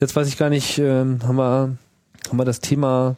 Jetzt 0.00 0.14
weiß 0.14 0.28
ich 0.28 0.36
gar 0.38 0.48
nicht, 0.48 0.78
ähm, 0.78 1.18
haben 1.24 1.36
wir, 1.36 1.76
haben 2.28 2.36
wir 2.38 2.44
das 2.44 2.60
Thema 2.60 3.16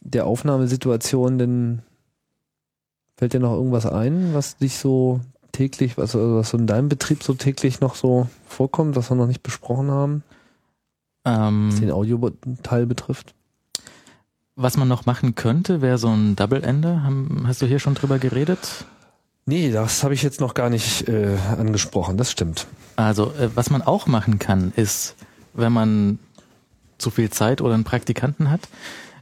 der 0.00 0.26
Aufnahmesituation 0.26 1.36
denn 1.38 1.82
fällt 3.18 3.34
dir 3.34 3.40
noch 3.40 3.52
irgendwas 3.52 3.84
ein, 3.84 4.32
was 4.32 4.56
dich 4.56 4.78
so 4.78 5.20
täglich, 5.58 5.98
was, 5.98 6.14
was 6.14 6.54
in 6.54 6.66
deinem 6.66 6.88
Betrieb 6.88 7.22
so 7.22 7.34
täglich 7.34 7.80
noch 7.80 7.96
so 7.96 8.28
vorkommt, 8.46 8.96
was 8.96 9.10
wir 9.10 9.16
noch 9.16 9.26
nicht 9.26 9.42
besprochen 9.42 9.90
haben, 9.90 10.22
was 11.24 11.80
den 11.80 11.88
Ähm, 11.88 11.90
Audioteil 11.92 12.86
betrifft? 12.86 13.34
was 14.60 14.76
man 14.76 14.88
noch 14.88 15.06
machen 15.06 15.36
könnte, 15.36 15.82
wäre 15.82 15.98
so 15.98 16.08
ein 16.08 16.34
Double-Ender. 16.34 17.08
Hast 17.46 17.62
du 17.62 17.66
hier 17.66 17.78
schon 17.78 17.94
drüber 17.94 18.18
geredet? 18.18 18.86
Nee, 19.46 19.70
das 19.70 20.02
habe 20.02 20.14
ich 20.14 20.22
jetzt 20.22 20.40
noch 20.40 20.52
gar 20.52 20.68
nicht 20.68 21.08
äh, 21.08 21.36
angesprochen, 21.56 22.16
das 22.16 22.32
stimmt. 22.32 22.66
Also, 22.96 23.32
äh, 23.38 23.50
was 23.54 23.70
man 23.70 23.82
auch 23.82 24.08
machen 24.08 24.40
kann, 24.40 24.72
ist, 24.74 25.14
wenn 25.54 25.72
man 25.72 26.18
zu 26.98 27.10
viel 27.10 27.30
Zeit 27.30 27.60
oder 27.60 27.74
einen 27.74 27.84
Praktikanten 27.84 28.50
hat, 28.50 28.68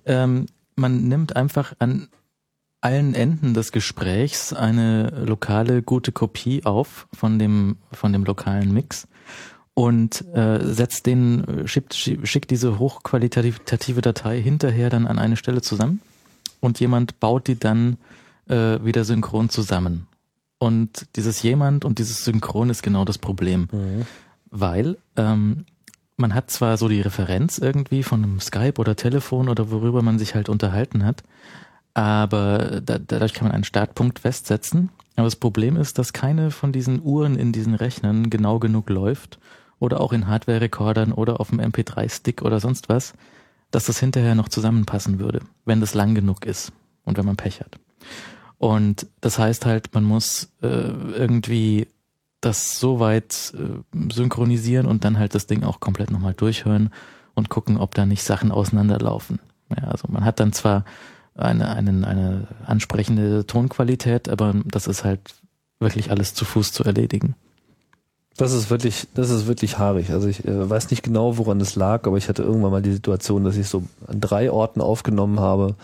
ähm, 0.06 0.46
man 0.74 1.06
nimmt 1.06 1.36
einfach 1.36 1.74
an 1.78 2.08
allen 2.86 3.14
Enden 3.14 3.52
des 3.52 3.72
Gesprächs 3.72 4.52
eine 4.52 5.24
lokale 5.26 5.82
gute 5.82 6.12
Kopie 6.12 6.64
auf 6.64 7.08
von 7.12 7.36
dem 7.40 7.78
von 7.90 8.12
dem 8.12 8.22
lokalen 8.22 8.72
Mix 8.72 9.08
und 9.74 10.24
äh, 10.32 10.60
setzt 10.62 11.06
den 11.06 11.64
schickt, 11.66 11.94
schickt 11.94 12.52
diese 12.52 12.78
hochqualitative 12.78 14.02
Datei 14.02 14.40
hinterher 14.40 14.88
dann 14.88 15.08
an 15.08 15.18
eine 15.18 15.36
Stelle 15.36 15.62
zusammen 15.62 16.00
und 16.60 16.78
jemand 16.78 17.18
baut 17.18 17.48
die 17.48 17.58
dann 17.58 17.96
äh, 18.48 18.78
wieder 18.84 19.04
synchron 19.04 19.48
zusammen. 19.48 20.06
Und 20.58 21.08
dieses 21.16 21.42
jemand 21.42 21.84
und 21.84 21.98
dieses 21.98 22.24
Synchron 22.24 22.70
ist 22.70 22.84
genau 22.84 23.04
das 23.04 23.18
Problem, 23.18 23.68
weil 24.48 24.96
ähm, 25.16 25.66
man 26.16 26.34
hat 26.34 26.52
zwar 26.52 26.76
so 26.76 26.88
die 26.88 27.00
Referenz 27.00 27.58
irgendwie 27.58 28.04
von 28.04 28.22
einem 28.22 28.38
Skype 28.40 28.78
oder 28.78 28.94
Telefon 28.94 29.48
oder 29.48 29.72
worüber 29.72 30.02
man 30.02 30.20
sich 30.20 30.36
halt 30.36 30.48
unterhalten 30.48 31.04
hat, 31.04 31.24
aber 31.96 32.82
da, 32.84 32.98
dadurch 32.98 33.32
kann 33.32 33.46
man 33.48 33.54
einen 33.54 33.64
Startpunkt 33.64 34.18
festsetzen. 34.18 34.90
Aber 35.16 35.24
das 35.24 35.36
Problem 35.36 35.78
ist, 35.78 35.96
dass 35.96 36.12
keine 36.12 36.50
von 36.50 36.70
diesen 36.70 37.00
Uhren 37.02 37.36
in 37.36 37.52
diesen 37.52 37.74
Rechnern 37.74 38.28
genau 38.28 38.58
genug 38.58 38.90
läuft 38.90 39.38
oder 39.78 40.02
auch 40.02 40.12
in 40.12 40.26
Hardware-Rekordern 40.26 41.10
oder 41.12 41.40
auf 41.40 41.48
dem 41.48 41.58
MP3-Stick 41.58 42.42
oder 42.42 42.60
sonst 42.60 42.90
was, 42.90 43.14
dass 43.70 43.86
das 43.86 43.98
hinterher 43.98 44.34
noch 44.34 44.50
zusammenpassen 44.50 45.18
würde, 45.18 45.40
wenn 45.64 45.80
das 45.80 45.94
lang 45.94 46.14
genug 46.14 46.44
ist 46.44 46.70
und 47.04 47.16
wenn 47.16 47.24
man 47.24 47.36
Pech 47.36 47.60
hat. 47.60 47.78
Und 48.58 49.06
das 49.22 49.38
heißt 49.38 49.64
halt, 49.64 49.94
man 49.94 50.04
muss 50.04 50.52
äh, 50.60 50.66
irgendwie 50.66 51.88
das 52.42 52.78
so 52.78 53.00
weit 53.00 53.54
äh, 53.56 54.12
synchronisieren 54.12 54.86
und 54.86 55.02
dann 55.06 55.18
halt 55.18 55.34
das 55.34 55.46
Ding 55.46 55.64
auch 55.64 55.80
komplett 55.80 56.10
nochmal 56.10 56.34
durchhören 56.34 56.90
und 57.34 57.48
gucken, 57.48 57.78
ob 57.78 57.94
da 57.94 58.04
nicht 58.04 58.22
Sachen 58.22 58.52
auseinanderlaufen. 58.52 59.38
Ja, 59.70 59.84
also 59.84 60.08
man 60.10 60.26
hat 60.26 60.40
dann 60.40 60.52
zwar 60.52 60.84
eine, 61.36 61.68
einen, 61.70 62.04
eine 62.04 62.48
ansprechende 62.64 63.46
Tonqualität, 63.46 64.28
aber 64.28 64.54
das 64.64 64.86
ist 64.86 65.04
halt 65.04 65.20
wirklich 65.78 66.10
alles 66.10 66.34
zu 66.34 66.44
Fuß 66.44 66.72
zu 66.72 66.84
erledigen. 66.84 67.34
Das 68.36 68.52
ist 68.52 68.68
wirklich, 68.68 69.08
das 69.14 69.30
ist 69.30 69.46
wirklich 69.46 69.78
haarig. 69.78 70.10
Also 70.10 70.28
ich 70.28 70.44
äh, 70.44 70.68
weiß 70.68 70.90
nicht 70.90 71.02
genau, 71.02 71.38
woran 71.38 71.60
es 71.60 71.74
lag, 71.74 72.06
aber 72.06 72.18
ich 72.18 72.28
hatte 72.28 72.42
irgendwann 72.42 72.70
mal 72.70 72.82
die 72.82 72.92
Situation, 72.92 73.44
dass 73.44 73.56
ich 73.56 73.68
so 73.68 73.82
an 74.06 74.20
drei 74.20 74.50
Orten 74.50 74.80
aufgenommen 74.80 75.40
habe, 75.40 75.74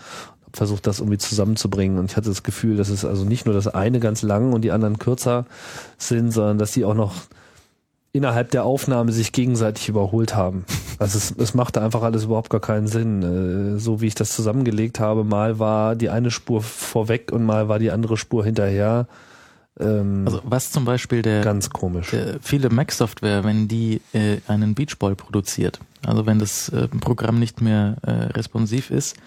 hab 0.45 0.55
versucht, 0.55 0.85
das 0.85 0.99
irgendwie 0.99 1.17
zusammenzubringen 1.17 1.97
und 1.97 2.11
ich 2.11 2.17
hatte 2.17 2.29
das 2.29 2.43
Gefühl, 2.43 2.77
dass 2.77 2.89
es 2.89 3.05
also 3.05 3.25
nicht 3.25 3.45
nur 3.45 3.55
das 3.55 3.67
eine 3.67 3.99
ganz 3.99 4.21
lang 4.21 4.53
und 4.53 4.61
die 4.61 4.71
anderen 4.71 4.99
kürzer 4.99 5.45
sind, 5.97 6.31
sondern 6.31 6.59
dass 6.59 6.71
die 6.71 6.85
auch 6.85 6.93
noch 6.93 7.13
innerhalb 8.13 8.51
der 8.51 8.63
Aufnahme 8.63 9.11
sich 9.11 9.31
gegenseitig 9.31 9.89
überholt 9.89 10.35
haben. 10.35 10.65
Also 10.99 11.17
es, 11.17 11.31
es 11.31 11.55
machte 11.55 11.81
einfach 11.81 12.03
alles 12.03 12.25
überhaupt 12.25 12.51
gar 12.51 12.61
keinen 12.61 12.87
Sinn. 12.87 13.75
Äh, 13.75 13.79
So 13.79 13.99
wie 13.99 14.07
ich 14.07 14.15
das 14.15 14.29
zusammengelegt 14.35 14.99
habe, 14.99 15.23
mal 15.23 15.59
war 15.59 15.95
die 15.95 16.09
eine 16.09 16.31
Spur 16.31 16.61
vorweg 16.61 17.31
und 17.31 17.43
mal 17.43 17.67
war 17.67 17.79
die 17.79 17.91
andere 17.91 18.15
Spur 18.15 18.45
hinterher. 18.45 19.07
Ähm, 19.79 20.23
Also 20.25 20.41
was 20.45 20.71
zum 20.71 20.85
Beispiel 20.85 21.23
der, 21.23 21.41
ganz 21.41 21.71
komisch. 21.71 22.11
der 22.11 22.37
viele 22.39 22.69
Mac-Software, 22.69 23.43
wenn 23.43 23.67
die 23.67 23.99
äh, 24.13 24.37
einen 24.47 24.75
Beach 24.75 24.97
Boy 24.99 25.15
produziert, 25.15 25.79
also 26.05 26.27
wenn 26.27 26.37
das 26.37 26.69
äh, 26.69 26.87
Programm 26.87 27.39
nicht 27.39 27.61
mehr 27.61 27.97
äh, 28.03 28.11
responsiv 28.11 28.91
ist, 28.91 29.17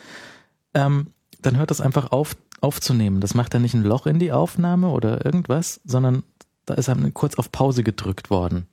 ähm, 0.74 1.08
dann 1.42 1.56
hört 1.58 1.70
das 1.72 1.80
einfach 1.80 2.12
auf 2.12 2.36
aufzunehmen. 2.60 3.20
Das 3.20 3.34
macht 3.34 3.52
dann 3.52 3.62
nicht 3.62 3.74
ein 3.74 3.82
Loch 3.82 4.06
in 4.06 4.18
die 4.18 4.32
Aufnahme 4.32 4.88
oder 4.88 5.26
irgendwas, 5.26 5.80
sondern 5.84 6.22
da 6.66 6.74
ist 6.74 6.88
dann 6.88 7.14
kurz 7.14 7.36
auf 7.36 7.51
Pause 7.51 7.82
gedrückt 7.82 8.30
worden. 8.30 8.66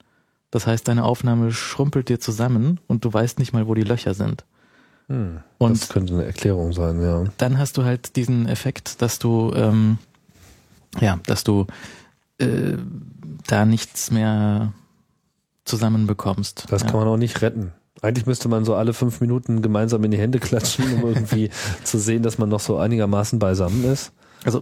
Das 0.52 0.68
heißt, 0.68 0.88
deine 0.88 1.04
Aufnahme 1.04 1.52
schrumpelt 1.52 2.10
dir 2.10 2.20
zusammen 2.20 2.80
und 2.88 3.06
du 3.06 3.12
weißt 3.12 3.40
nicht 3.40 3.54
mal, 3.54 3.68
wo 3.68 3.74
die 3.74 3.84
Löcher 3.84 4.14
sind. 4.14 4.46
Hm, 5.08 5.40
Und 5.58 5.82
das 5.82 5.90
könnte 5.90 6.14
eine 6.14 6.26
Erklärung 6.26 6.74
sein, 6.74 7.02
ja. 7.02 7.24
dann 7.38 7.58
hast 7.58 7.78
du 7.78 7.84
halt 7.84 8.16
diesen 8.16 8.48
Effekt, 8.48 9.02
dass 9.02 9.20
du 9.20 9.52
ähm, 9.56 9.98
ja, 11.00 11.20
dass 11.26 11.44
du 11.44 11.66
äh, 12.38 12.78
da 13.48 13.66
nichts 13.66 14.12
mehr 14.12 14.74
zusammenbekommst. 15.66 16.66
Das 16.70 16.84
ja. 16.84 16.90
kann 16.90 17.00
man 17.00 17.08
auch 17.08 17.18
nicht 17.18 17.42
retten. 17.42 17.72
Eigentlich 18.02 18.26
müsste 18.26 18.50
man 18.50 18.66
so 18.66 18.76
alle 18.76 18.94
fünf 18.94 19.22
Minuten 19.22 19.62
gemeinsam 19.62 20.04
in 20.04 20.12
die 20.12 20.18
Hände 20.18 20.40
klatschen, 20.40 20.94
um 20.94 21.08
irgendwie 21.08 21.50
zu 21.84 21.98
sehen, 21.98 22.22
dass 22.22 22.38
man 22.38 22.50
noch 22.50 22.60
so 22.60 22.78
einigermaßen 22.78 23.40
beisammen 23.40 23.84
ist. 23.86 24.12
Also 24.44 24.62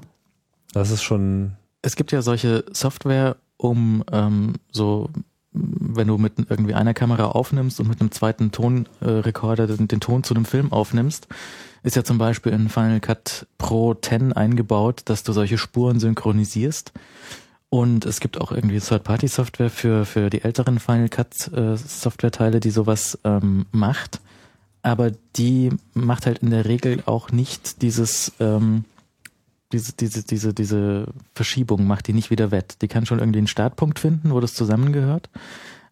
Das 0.73 0.91
ist 0.91 1.01
schon, 1.01 1.53
es 1.81 1.95
gibt 1.95 2.11
ja 2.11 2.21
solche 2.21 2.65
Software, 2.71 3.37
um 3.57 4.03
ähm, 4.11 4.53
so 4.71 5.09
wenn 5.53 6.07
du 6.07 6.17
mit 6.17 6.33
irgendwie 6.49 6.73
einer 6.73 6.93
Kamera 6.93 7.25
aufnimmst 7.25 7.79
und 7.79 7.89
mit 7.89 7.99
einem 7.99 8.11
zweiten 8.11 8.51
Tonrekorder 8.51 9.67
den, 9.67 9.87
den 9.87 9.99
Ton 9.99 10.23
zu 10.23 10.33
einem 10.33 10.45
Film 10.45 10.71
aufnimmst, 10.71 11.27
ist 11.83 11.95
ja 11.95 12.03
zum 12.03 12.17
Beispiel 12.17 12.53
in 12.53 12.69
Final 12.69 12.99
Cut 12.99 13.47
Pro 13.57 13.93
10 13.93 14.33
eingebaut, 14.33 15.01
dass 15.05 15.23
du 15.23 15.33
solche 15.33 15.57
Spuren 15.57 15.99
synchronisierst. 15.99 16.93
Und 17.69 18.05
es 18.05 18.19
gibt 18.19 18.39
auch 18.39 18.51
irgendwie 18.51 18.79
Third-Party-Software 18.79 19.69
für, 19.69 20.05
für 20.05 20.29
die 20.29 20.41
älteren 20.41 20.79
Final 20.79 21.09
Cut 21.09 21.51
äh, 21.53 22.59
die 22.59 22.69
sowas 22.69 23.17
ähm, 23.23 23.65
macht. 23.71 24.21
Aber 24.83 25.11
die 25.35 25.71
macht 25.93 26.25
halt 26.25 26.39
in 26.39 26.49
der 26.49 26.65
Regel 26.65 27.03
auch 27.05 27.31
nicht 27.31 27.81
dieses, 27.81 28.33
ähm, 28.39 28.83
diese, 29.71 29.93
diese, 29.93 30.23
diese, 30.23 30.53
diese 30.53 31.05
Verschiebung 31.35 31.85
macht 31.87 32.07
die 32.07 32.13
nicht 32.13 32.29
wieder 32.29 32.51
wett. 32.51 32.81
Die 32.81 32.87
kann 32.87 33.05
schon 33.05 33.19
irgendwie 33.19 33.39
einen 33.39 33.47
Startpunkt 33.47 33.99
finden, 33.99 34.31
wo 34.31 34.39
das 34.39 34.53
zusammengehört. 34.53 35.29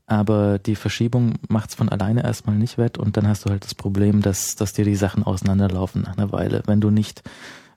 aber 0.10 0.58
die 0.58 0.76
Verschiebung 0.76 1.36
macht's 1.48 1.76
von 1.76 1.88
alleine 1.88 2.24
erstmal 2.24 2.56
nicht 2.56 2.78
wett 2.78 2.98
und 2.98 3.16
dann 3.16 3.28
hast 3.28 3.46
du 3.46 3.52
halt 3.52 3.64
das 3.64 3.76
Problem, 3.76 4.22
dass, 4.22 4.56
dass 4.56 4.74
dir 4.74 4.84
die 4.84 4.96
Sachen 4.96 5.24
auseinanderlaufen 5.24 6.02
nach 6.02 6.18
einer 6.18 6.32
Weile, 6.32 6.64
wenn 6.66 6.82
du 6.82 6.90
nicht 6.90 7.22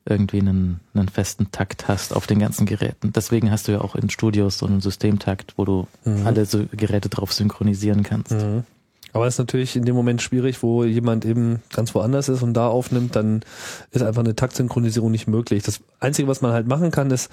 irgendwie 0.04 0.40
einen, 0.40 0.80
einen 0.94 1.08
festen 1.08 1.52
Takt 1.52 1.88
hast 1.88 2.16
auf 2.16 2.26
den 2.26 2.38
ganzen 2.38 2.66
Geräten. 2.66 3.12
Deswegen 3.12 3.50
hast 3.50 3.68
du 3.68 3.72
ja 3.72 3.80
auch 3.82 3.94
in 3.94 4.10
Studios 4.10 4.58
so 4.58 4.66
einen 4.66 4.80
Systemtakt, 4.80 5.54
wo 5.56 5.64
du 5.64 5.86
mhm. 6.04 6.26
alle 6.26 6.46
so 6.46 6.64
Geräte 6.72 7.08
drauf 7.08 7.32
synchronisieren 7.32 8.02
kannst. 8.02 8.32
Mhm. 8.32 8.64
Aber 9.12 9.26
es 9.26 9.34
ist 9.34 9.39
natürlich 9.39 9.76
in 9.76 9.84
dem 9.84 9.94
Moment 9.94 10.22
schwierig, 10.22 10.62
wo 10.62 10.84
jemand 10.84 11.24
eben 11.24 11.62
ganz 11.72 11.94
woanders 11.94 12.28
ist 12.28 12.43
und 12.43 12.55
da 12.55 12.68
aufnimmt, 12.68 13.14
dann 13.14 13.43
ist 13.90 14.02
einfach 14.02 14.24
eine 14.24 14.34
Taktsynchronisierung 14.34 15.10
nicht 15.10 15.28
möglich. 15.28 15.62
Das 15.62 15.80
Einzige, 16.01 16.28
was 16.28 16.40
man 16.40 16.52
halt 16.52 16.66
machen 16.66 16.90
kann, 16.90 17.10
ist, 17.10 17.30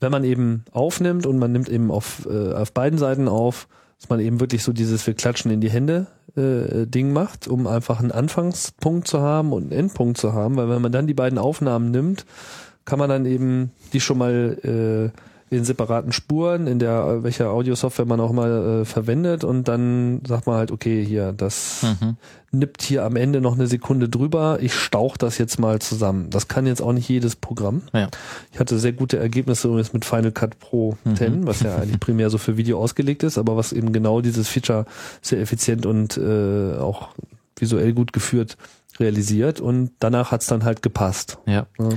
wenn 0.00 0.10
man 0.10 0.24
eben 0.24 0.64
aufnimmt 0.72 1.26
und 1.26 1.38
man 1.38 1.52
nimmt 1.52 1.68
eben 1.68 1.90
auf, 1.90 2.26
äh, 2.28 2.54
auf 2.54 2.72
beiden 2.72 2.98
Seiten 2.98 3.28
auf, 3.28 3.68
dass 4.00 4.08
man 4.08 4.20
eben 4.20 4.40
wirklich 4.40 4.62
so 4.62 4.72
dieses 4.72 5.06
wir 5.06 5.12
klatschen 5.12 5.50
in 5.50 5.60
die 5.60 5.70
Hände 5.70 6.06
äh, 6.36 6.86
Ding 6.86 7.12
macht, 7.12 7.48
um 7.48 7.66
einfach 7.66 8.00
einen 8.00 8.12
Anfangspunkt 8.12 9.06
zu 9.06 9.20
haben 9.20 9.52
und 9.52 9.64
einen 9.64 9.72
Endpunkt 9.72 10.16
zu 10.16 10.32
haben, 10.32 10.56
weil 10.56 10.70
wenn 10.70 10.80
man 10.80 10.92
dann 10.92 11.06
die 11.06 11.14
beiden 11.14 11.38
Aufnahmen 11.38 11.90
nimmt, 11.90 12.24
kann 12.86 12.98
man 12.98 13.10
dann 13.10 13.26
eben 13.26 13.72
die 13.92 14.00
schon 14.00 14.18
mal 14.18 15.12
äh, 15.14 15.18
in 15.50 15.64
separaten 15.64 16.12
Spuren, 16.12 16.68
in 16.68 16.78
der 16.78 17.24
welcher 17.24 17.50
Audiosoftware 17.50 18.06
man 18.06 18.20
auch 18.20 18.30
mal 18.30 18.82
äh, 18.82 18.84
verwendet 18.84 19.42
und 19.42 19.66
dann 19.66 20.20
sagt 20.24 20.46
man 20.46 20.56
halt, 20.56 20.70
okay, 20.70 21.04
hier, 21.04 21.32
das 21.32 21.82
mhm. 21.82 22.16
nippt 22.52 22.82
hier 22.82 23.04
am 23.04 23.16
Ende 23.16 23.40
noch 23.40 23.54
eine 23.54 23.66
Sekunde 23.66 24.08
drüber, 24.08 24.58
ich 24.60 24.72
stauch 24.74 25.16
das 25.16 25.38
jetzt 25.38 25.58
mal 25.58 25.80
zusammen. 25.80 26.30
Das 26.30 26.46
kann 26.46 26.66
jetzt 26.66 26.80
auch 26.80 26.92
nicht 26.92 27.08
jedes 27.08 27.34
Programm. 27.34 27.82
Ja. 27.92 28.08
Ich 28.52 28.60
hatte 28.60 28.78
sehr 28.78 28.92
gute 28.92 29.18
Ergebnisse 29.18 29.66
übrigens 29.66 29.92
mit 29.92 30.04
Final 30.04 30.30
Cut 30.30 30.60
Pro 30.60 30.96
mhm. 31.02 31.16
10, 31.16 31.46
was 31.48 31.60
ja 31.60 31.76
eigentlich 31.76 32.00
primär 32.00 32.30
so 32.30 32.38
für 32.38 32.56
Video 32.56 32.80
ausgelegt 32.80 33.24
ist, 33.24 33.36
aber 33.36 33.56
was 33.56 33.72
eben 33.72 33.92
genau 33.92 34.20
dieses 34.20 34.48
Feature 34.48 34.86
sehr 35.20 35.40
effizient 35.40 35.84
und 35.84 36.16
äh, 36.16 36.76
auch 36.76 37.08
visuell 37.56 37.92
gut 37.92 38.12
geführt 38.12 38.56
realisiert 39.00 39.60
und 39.60 39.90
danach 39.98 40.30
hat's 40.30 40.46
dann 40.46 40.62
halt 40.62 40.82
gepasst. 40.82 41.38
Ja. 41.46 41.66
ja 41.78 41.88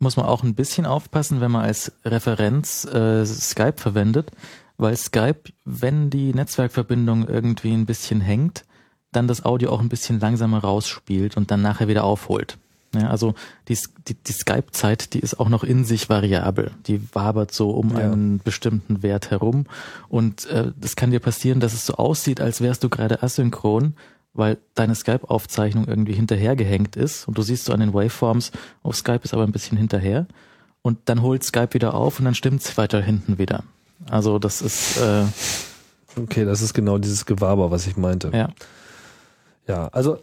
muss 0.00 0.16
man 0.16 0.26
auch 0.26 0.42
ein 0.42 0.54
bisschen 0.54 0.86
aufpassen, 0.86 1.40
wenn 1.40 1.50
man 1.50 1.64
als 1.64 1.92
Referenz 2.04 2.84
äh, 2.84 3.24
Skype 3.24 3.76
verwendet, 3.76 4.32
weil 4.76 4.96
Skype, 4.96 5.52
wenn 5.64 6.10
die 6.10 6.34
Netzwerkverbindung 6.34 7.28
irgendwie 7.28 7.72
ein 7.72 7.86
bisschen 7.86 8.20
hängt, 8.20 8.64
dann 9.12 9.28
das 9.28 9.44
Audio 9.44 9.70
auch 9.70 9.80
ein 9.80 9.88
bisschen 9.88 10.18
langsamer 10.18 10.58
rausspielt 10.58 11.36
und 11.36 11.50
dann 11.50 11.62
nachher 11.62 11.88
wieder 11.88 12.04
aufholt. 12.04 12.58
Ja, 12.94 13.08
also 13.08 13.34
die, 13.68 13.78
die, 14.08 14.14
die 14.14 14.32
Skype-Zeit, 14.32 15.14
die 15.14 15.20
ist 15.20 15.38
auch 15.38 15.48
noch 15.48 15.62
in 15.62 15.84
sich 15.84 16.08
variabel. 16.08 16.72
Die 16.86 17.00
wabert 17.12 17.52
so 17.52 17.70
um 17.70 17.90
ja. 17.90 18.10
einen 18.10 18.40
bestimmten 18.42 19.02
Wert 19.02 19.30
herum. 19.30 19.66
Und 20.08 20.46
äh, 20.46 20.72
das 20.76 20.96
kann 20.96 21.12
dir 21.12 21.20
passieren, 21.20 21.60
dass 21.60 21.72
es 21.72 21.86
so 21.86 21.94
aussieht, 21.94 22.40
als 22.40 22.60
wärst 22.60 22.82
du 22.82 22.88
gerade 22.88 23.22
asynchron 23.22 23.94
weil 24.32 24.58
deine 24.74 24.94
Skype-Aufzeichnung 24.94 25.86
irgendwie 25.86 26.12
hinterhergehängt 26.12 26.96
ist 26.96 27.26
und 27.26 27.36
du 27.36 27.42
siehst 27.42 27.64
so 27.64 27.72
an 27.72 27.80
den 27.80 27.94
Waveforms, 27.94 28.52
oh, 28.82 28.92
Skype 28.92 29.20
ist 29.22 29.34
aber 29.34 29.44
ein 29.44 29.52
bisschen 29.52 29.76
hinterher 29.76 30.26
und 30.82 30.98
dann 31.06 31.22
holt 31.22 31.44
Skype 31.44 31.74
wieder 31.74 31.94
auf 31.94 32.18
und 32.18 32.24
dann 32.24 32.34
stimmt's 32.34 32.76
weiter 32.78 33.00
hinten 33.00 33.38
wieder. 33.38 33.64
Also 34.08 34.38
das 34.38 34.62
ist 34.62 34.98
äh, 34.98 35.24
okay, 36.16 36.44
das 36.44 36.62
ist 36.62 36.74
genau 36.74 36.98
dieses 36.98 37.26
Gewaber, 37.26 37.70
was 37.70 37.86
ich 37.86 37.96
meinte. 37.96 38.30
Ja. 38.32 38.50
Ja, 39.66 39.88
also 39.88 40.18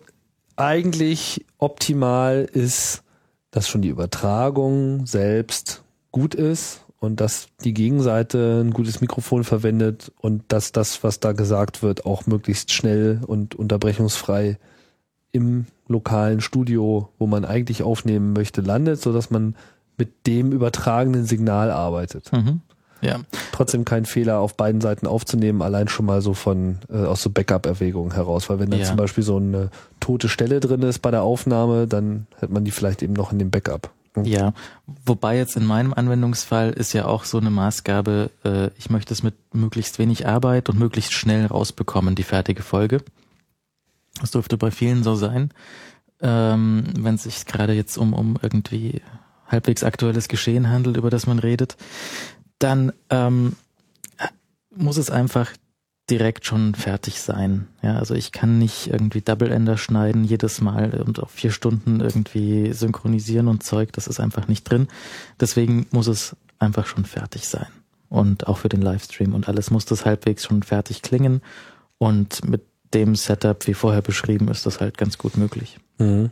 eigentlich 0.55 1.45
optimal 1.57 2.49
ist, 2.51 3.03
dass 3.51 3.69
schon 3.69 3.81
die 3.81 3.89
Übertragung 3.89 5.05
selbst 5.05 5.83
gut 6.11 6.35
ist 6.35 6.81
und 6.99 7.21
dass 7.21 7.47
die 7.63 7.73
Gegenseite 7.73 8.61
ein 8.63 8.71
gutes 8.71 9.01
Mikrofon 9.01 9.43
verwendet 9.43 10.11
und 10.19 10.43
dass 10.47 10.71
das, 10.71 11.03
was 11.03 11.19
da 11.19 11.31
gesagt 11.31 11.83
wird, 11.83 12.05
auch 12.05 12.25
möglichst 12.25 12.71
schnell 12.71 13.21
und 13.25 13.55
unterbrechungsfrei 13.55 14.57
im 15.31 15.65
lokalen 15.87 16.41
Studio, 16.41 17.09
wo 17.19 17.27
man 17.27 17.45
eigentlich 17.45 17.83
aufnehmen 17.83 18.33
möchte, 18.33 18.61
landet, 18.61 19.01
so 19.01 19.13
dass 19.13 19.29
man 19.29 19.55
mit 19.97 20.27
dem 20.27 20.51
übertragenen 20.51 21.25
Signal 21.25 21.71
arbeitet. 21.71 22.31
Mhm. 22.31 22.61
Ja. 23.01 23.19
Trotzdem 23.51 23.85
kein 23.85 24.05
Fehler 24.05 24.39
auf 24.39 24.57
beiden 24.57 24.81
Seiten 24.81 25.05
aufzunehmen, 25.05 25.61
allein 25.61 25.87
schon 25.87 26.07
mal 26.07 26.21
so 26.21 26.33
von 26.33 26.79
äh, 26.89 27.05
aus 27.05 27.21
so 27.21 27.29
Backup-Erwägungen 27.29 28.13
heraus, 28.13 28.49
weil 28.49 28.59
wenn 28.59 28.71
dann 28.71 28.79
ja. 28.79 28.85
zum 28.85 28.97
Beispiel 28.97 29.23
so 29.23 29.37
eine 29.37 29.69
tote 29.99 30.29
Stelle 30.29 30.59
drin 30.59 30.81
ist 30.81 30.99
bei 30.99 31.11
der 31.11 31.21
Aufnahme, 31.21 31.87
dann 31.87 32.25
hätte 32.39 32.53
man 32.53 32.65
die 32.65 32.71
vielleicht 32.71 33.03
eben 33.03 33.13
noch 33.13 33.31
in 33.31 33.37
dem 33.37 33.51
Backup. 33.51 33.91
Ja, 34.23 34.53
wobei 35.05 35.37
jetzt 35.37 35.55
in 35.55 35.65
meinem 35.65 35.93
Anwendungsfall 35.93 36.71
ist 36.71 36.93
ja 36.93 37.05
auch 37.05 37.23
so 37.23 37.37
eine 37.37 37.49
Maßgabe, 37.49 38.31
äh, 38.43 38.69
ich 38.77 38.89
möchte 38.89 39.13
es 39.13 39.23
mit 39.23 39.35
möglichst 39.53 39.99
wenig 39.99 40.27
Arbeit 40.27 40.69
und 40.69 40.79
möglichst 40.79 41.13
schnell 41.13 41.45
rausbekommen, 41.45 42.15
die 42.15 42.23
fertige 42.23 42.63
Folge. 42.63 43.03
Das 44.19 44.31
dürfte 44.31 44.57
bei 44.57 44.71
vielen 44.71 45.03
so 45.03 45.15
sein, 45.15 45.51
ähm, 46.21 46.85
wenn 46.97 47.15
es 47.15 47.23
sich 47.23 47.45
gerade 47.45 47.73
jetzt 47.73 47.97
um, 47.97 48.13
um 48.13 48.37
irgendwie 48.41 49.01
halbwegs 49.47 49.83
aktuelles 49.83 50.27
Geschehen 50.27 50.69
handelt, 50.69 50.97
über 50.97 51.09
das 51.09 51.27
man 51.27 51.39
redet, 51.39 51.77
dann 52.59 52.91
ähm, 53.09 53.55
muss 54.75 54.97
es 54.97 55.09
einfach 55.09 55.51
direkt 56.09 56.45
schon 56.45 56.73
fertig 56.73 57.21
sein. 57.21 57.67
Ja, 57.81 57.97
also 57.97 58.13
ich 58.13 58.31
kann 58.31 58.57
nicht 58.57 58.87
irgendwie 58.87 59.21
Double 59.21 59.51
Ender 59.51 59.77
schneiden 59.77 60.23
jedes 60.23 60.61
Mal 60.61 61.01
und 61.05 61.21
auf 61.21 61.31
vier 61.31 61.51
Stunden 61.51 61.99
irgendwie 61.99 62.71
synchronisieren 62.73 63.47
und 63.47 63.63
Zeug. 63.63 63.91
Das 63.93 64.07
ist 64.07 64.19
einfach 64.19 64.47
nicht 64.47 64.63
drin. 64.63 64.87
Deswegen 65.39 65.85
muss 65.91 66.07
es 66.07 66.35
einfach 66.59 66.85
schon 66.85 67.05
fertig 67.05 67.47
sein. 67.47 67.67
Und 68.09 68.47
auch 68.47 68.59
für 68.59 68.69
den 68.69 68.81
Livestream 68.81 69.33
und 69.33 69.49
alles 69.49 69.69
muss 69.69 69.85
das 69.85 70.05
halbwegs 70.05 70.45
schon 70.45 70.63
fertig 70.63 71.01
klingen. 71.01 71.41
Und 71.97 72.47
mit 72.47 72.63
dem 72.93 73.15
Setup, 73.15 73.67
wie 73.67 73.73
vorher 73.73 74.01
beschrieben, 74.01 74.47
ist 74.47 74.65
das 74.65 74.79
halt 74.79 74.97
ganz 74.97 75.17
gut 75.17 75.35
möglich. 75.35 75.77
Mhm. 75.97 76.31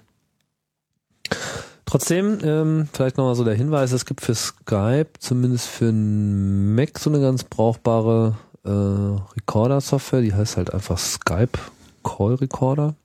Trotzdem, 1.86 2.40
ähm, 2.44 2.88
vielleicht 2.94 3.18
nochmal 3.18 3.36
so 3.36 3.44
der 3.44 3.56
Hinweis, 3.56 3.92
es 3.92 4.06
gibt 4.06 4.22
für 4.22 4.36
Skype, 4.36 5.10
zumindest 5.20 5.68
für 5.68 5.92
Mac, 5.92 6.98
so 6.98 7.10
eine 7.10 7.20
ganz 7.20 7.44
brauchbare 7.44 8.38
äh, 8.66 8.70
Recorder-Software, 8.70 10.22
die 10.22 10.34
heißt 10.34 10.58
halt 10.58 10.74
einfach 10.74 10.98
Skype 10.98 11.58
Call 12.04 12.36
Recorder. 12.36 12.96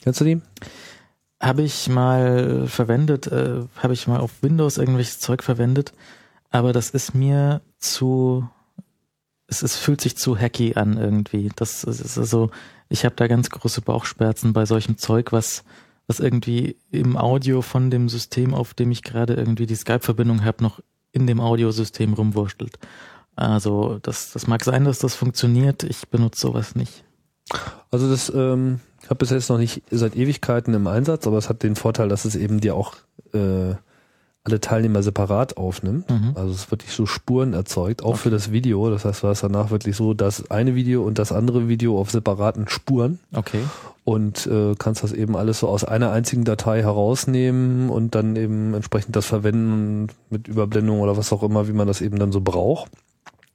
Kennst 0.00 0.20
du 0.20 0.24
die? 0.24 0.40
Habe 1.40 1.62
ich 1.62 1.88
mal 1.88 2.66
verwendet, 2.66 3.26
äh, 3.26 3.62
habe 3.76 3.92
ich 3.92 4.06
mal 4.06 4.20
auf 4.20 4.42
Windows 4.42 4.78
irgendwelches 4.78 5.20
Zeug 5.20 5.42
verwendet, 5.42 5.92
aber 6.50 6.72
das 6.72 6.90
ist 6.90 7.14
mir 7.14 7.60
zu, 7.78 8.48
es, 9.46 9.62
es 9.62 9.76
fühlt 9.76 10.00
sich 10.00 10.16
zu 10.16 10.38
hacky 10.38 10.74
an 10.76 10.96
irgendwie. 10.96 11.50
Das 11.56 11.84
ist 11.84 12.16
also, 12.16 12.50
ich 12.88 13.04
habe 13.04 13.16
da 13.16 13.26
ganz 13.26 13.50
große 13.50 13.82
Bauchschmerzen 13.82 14.52
bei 14.52 14.64
solchem 14.64 14.96
Zeug, 14.96 15.32
was 15.32 15.64
was 16.06 16.20
irgendwie 16.20 16.76
im 16.90 17.16
Audio 17.16 17.62
von 17.62 17.90
dem 17.90 18.08
System, 18.08 18.54
auf 18.54 18.74
dem 18.74 18.90
ich 18.90 19.02
gerade 19.02 19.34
irgendwie 19.34 19.66
die 19.66 19.74
Skype-Verbindung 19.74 20.44
habe, 20.44 20.62
noch 20.62 20.80
in 21.12 21.26
dem 21.26 21.40
Audiosystem 21.40 22.12
rumwurschtelt. 22.12 22.78
Also 23.36 23.98
das, 24.02 24.32
das 24.32 24.46
mag 24.46 24.64
sein, 24.64 24.84
dass 24.84 24.98
das 24.98 25.14
funktioniert. 25.14 25.82
Ich 25.82 26.08
benutze 26.08 26.40
sowas 26.40 26.74
nicht. 26.74 27.04
Also 27.90 28.10
das 28.10 28.32
ähm, 28.34 28.80
ich 29.06 29.10
habe 29.10 29.18
bis 29.18 29.30
jetzt 29.30 29.50
noch 29.50 29.58
nicht 29.58 29.82
seit 29.92 30.16
Ewigkeiten 30.16 30.74
im 30.74 30.88
Einsatz, 30.88 31.28
aber 31.28 31.38
es 31.38 31.48
hat 31.48 31.62
den 31.62 31.76
Vorteil, 31.76 32.08
dass 32.08 32.24
es 32.24 32.34
eben 32.34 32.60
dir 32.60 32.74
auch 32.74 32.94
äh, 33.32 33.76
alle 34.42 34.60
Teilnehmer 34.60 35.02
separat 35.04 35.56
aufnimmt. 35.56 36.10
Mhm. 36.10 36.32
Also 36.34 36.50
es 36.50 36.72
wird 36.72 36.82
wirklich 36.82 36.96
so 36.96 37.06
Spuren 37.06 37.52
erzeugt, 37.52 38.02
auch 38.02 38.10
okay. 38.10 38.18
für 38.18 38.30
das 38.30 38.50
Video. 38.50 38.90
Das 38.90 39.04
heißt, 39.04 39.22
du 39.22 39.28
hast 39.28 39.44
danach 39.44 39.70
wirklich 39.70 39.94
so 39.94 40.12
das 40.12 40.50
eine 40.50 40.74
Video 40.74 41.04
und 41.04 41.20
das 41.20 41.30
andere 41.30 41.68
Video 41.68 42.00
auf 42.00 42.10
separaten 42.10 42.68
Spuren. 42.68 43.20
Okay. 43.32 43.60
Und 44.02 44.48
äh, 44.48 44.74
kannst 44.76 45.04
das 45.04 45.12
eben 45.12 45.36
alles 45.36 45.60
so 45.60 45.68
aus 45.68 45.84
einer 45.84 46.10
einzigen 46.10 46.44
Datei 46.44 46.82
herausnehmen 46.82 47.90
und 47.90 48.16
dann 48.16 48.34
eben 48.34 48.74
entsprechend 48.74 49.14
das 49.14 49.26
verwenden 49.26 50.08
mit 50.30 50.48
Überblendung 50.48 50.98
oder 50.98 51.16
was 51.16 51.32
auch 51.32 51.44
immer, 51.44 51.68
wie 51.68 51.72
man 51.72 51.86
das 51.86 52.00
eben 52.00 52.18
dann 52.18 52.32
so 52.32 52.40
braucht 52.40 52.90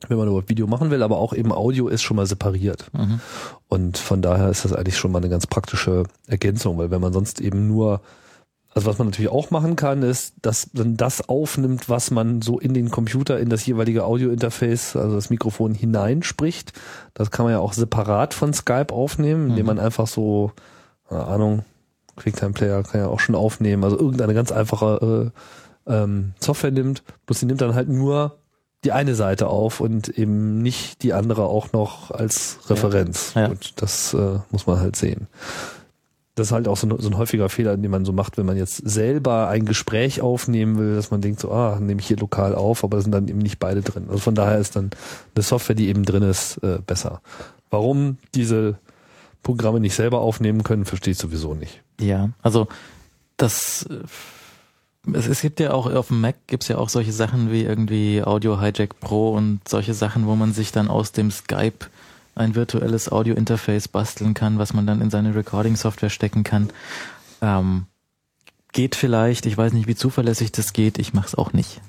wenn 0.07 0.18
man 0.18 0.28
überhaupt 0.28 0.49
Video 0.49 0.68
machen 0.68 0.90
will, 0.90 1.03
aber 1.03 1.18
auch 1.18 1.34
eben 1.34 1.52
Audio 1.52 1.88
ist 1.88 2.02
schon 2.02 2.18
mal 2.18 2.26
separiert. 2.26 2.88
Mhm. 2.94 3.19
Und 3.68 3.98
von 3.98 4.22
daher 4.22 4.49
ist 4.49 4.65
das 4.65 4.73
eigentlich 4.73 4.98
schon 4.98 5.11
mal 5.11 5.19
eine 5.19 5.30
ganz 5.30 5.48
praktische 5.48 6.03
Ergänzung, 6.28 6.78
weil 6.78 6.91
wenn 6.91 7.02
man 7.02 7.14
sonst 7.14 7.40
eben 7.41 7.68
nur, 7.68 8.02
also 8.73 8.88
was 8.88 8.98
man 8.98 9.07
natürlich 9.07 9.32
auch 9.32 9.52
machen 9.52 9.76
kann, 9.76 10.02
ist, 10.03 10.34
dass 10.41 10.69
dann 10.73 10.98
das 10.98 11.28
aufnimmt, 11.30 11.90
was 11.90 12.11
man 12.11 12.41
so 12.41 12.60
in 12.60 12.73
den 12.73 12.90
Computer, 12.90 13.40
in 13.40 13.49
das 13.49 13.65
jeweilige 13.65 14.06
Audiointerface, 14.06 14.95
also 14.95 15.15
das 15.15 15.30
Mikrofon 15.30 15.73
hineinspricht. 15.73 16.73
Das 17.14 17.32
kann 17.32 17.45
man 17.45 17.53
ja 17.53 17.60
auch 17.60 17.73
separat 17.73 18.34
von 18.34 18.53
Skype 18.53 18.94
aufnehmen, 18.94 19.49
indem 19.49 19.64
mhm. 19.64 19.68
man 19.68 19.80
einfach 19.80 20.07
so, 20.07 20.52
keine 21.07 21.26
Ahnung, 21.26 21.65
QuickTime 22.15 22.53
Player 22.53 22.84
kann 22.84 23.02
ja 23.02 23.07
auch 23.07 23.19
schon 23.19 23.36
aufnehmen, 23.36 23.84
also 23.84 23.98
irgendeine 23.98 24.34
ganz 24.34 24.52
einfache 24.52 25.32
äh, 25.88 25.94
ähm, 25.94 26.34
Software 26.40 26.72
nimmt, 26.72 27.03
bloß 27.26 27.40
sie 27.40 27.45
nimmt 27.45 27.61
dann 27.61 27.76
halt 27.76 27.90
nur 27.90 28.38
die 28.84 28.91
eine 28.91 29.16
Seite 29.16 29.48
auf 29.48 29.80
und 29.80 30.10
eben 30.10 30.62
nicht 30.62 31.03
die 31.03 31.14
andere 31.14 31.44
auch 31.44 31.72
noch 31.72 32.12
als 32.12 32.60
Referenz. 32.70 33.34
Ja. 33.36 33.41
Ja. 33.41 33.48
Und 33.49 33.82
das 33.82 34.14
äh, 34.14 34.40
muss 34.49 34.66
man 34.66 34.80
halt 34.80 34.95
sehen. 34.95 35.28
Das 36.36 36.48
ist 36.48 36.53
halt 36.53 36.68
auch 36.68 36.78
so 36.78 36.88
ein, 36.88 36.98
so 36.98 37.10
ein 37.10 37.18
häufiger 37.18 37.49
Fehler, 37.49 37.78
den 37.78 37.91
man 37.91 38.06
so 38.06 38.14
macht, 38.14 38.38
wenn 38.38 38.45
man 38.45 38.58
jetzt 38.58 38.78
selber 38.78 39.49
ein 39.49 39.66
Gespräch 39.66 40.22
aufnehmen 40.22 40.80
will, 40.80 40.95
dass 40.95 41.12
man 41.12 41.22
denkt 41.22 41.41
so, 41.41 41.52
ah, 41.52 41.78
nehme 41.80 41.99
ich 41.99 42.08
hier 42.08 42.18
lokal 42.18 42.56
auf, 42.56 42.84
aber 42.84 43.02
sind 43.02 43.12
dann 43.12 43.28
eben 43.28 43.40
nicht 43.40 43.60
beide 43.60 43.82
drin. 43.82 44.06
Also 44.08 44.20
von 44.20 44.34
daher 44.34 44.58
ist 44.58 44.76
dann 44.76 44.91
eine 45.36 45.44
Software, 45.44 45.76
die 45.76 45.90
eben 45.90 46.06
drin 46.06 46.24
ist, 46.24 46.58
äh, 46.64 46.80
besser. 46.86 47.22
Warum 47.70 48.18
diese 48.34 48.80
Programme 49.44 49.80
nicht 49.80 49.95
selber 49.95 50.22
aufnehmen 50.22 50.64
können, 50.64 50.86
verstehe 50.86 51.12
ich 51.12 51.18
sowieso 51.18 51.53
nicht. 51.53 51.84
Ja, 51.99 52.30
also 52.41 52.68
das 53.38 53.86
äh, 53.90 53.99
es, 55.14 55.28
es 55.28 55.41
gibt 55.41 55.60
ja 55.60 55.73
auch 55.73 55.91
auf 55.91 56.07
dem 56.07 56.22
Mac 56.22 56.36
gibt's 56.48 56.68
ja 56.68 56.78
auch 56.78 56.90
solche 56.90 57.11
Sachen 57.14 57.52
wie 57.52 57.64
irgendwie 57.64 58.23
Audio 58.23 58.60
Hijack 58.60 58.99
Pro 58.99 59.34
und 59.34 59.68
solche 59.68 59.94
Sachen, 59.94 60.28
wo 60.28 60.36
man 60.36 60.53
sich 60.53 60.72
dann 60.72 60.88
aus 60.88 61.11
dem 61.11 61.32
Skype 61.32 61.88
ein 62.36 62.56
virtuelles 62.56 63.11
Audio-Interface 63.11 63.88
basteln 63.88 64.34
kann, 64.34 64.57
was 64.57 64.73
man 64.73 64.86
dann 64.86 65.02
in 65.02 65.10
seine 65.10 65.36
Recording-Software 65.36 66.10
stecken 66.10 66.44
kann. 66.44 66.69
Ähm, 67.41 67.88
geht 68.72 68.95
vielleicht, 68.95 69.45
ich 69.45 69.57
weiß 69.57 69.73
nicht, 69.73 69.88
wie 69.88 69.95
zuverlässig 69.95 70.52
das 70.52 70.73
geht, 70.73 70.98
ich 70.98 71.14
mach's 71.14 71.36
auch 71.36 71.53
nicht. 71.53 71.82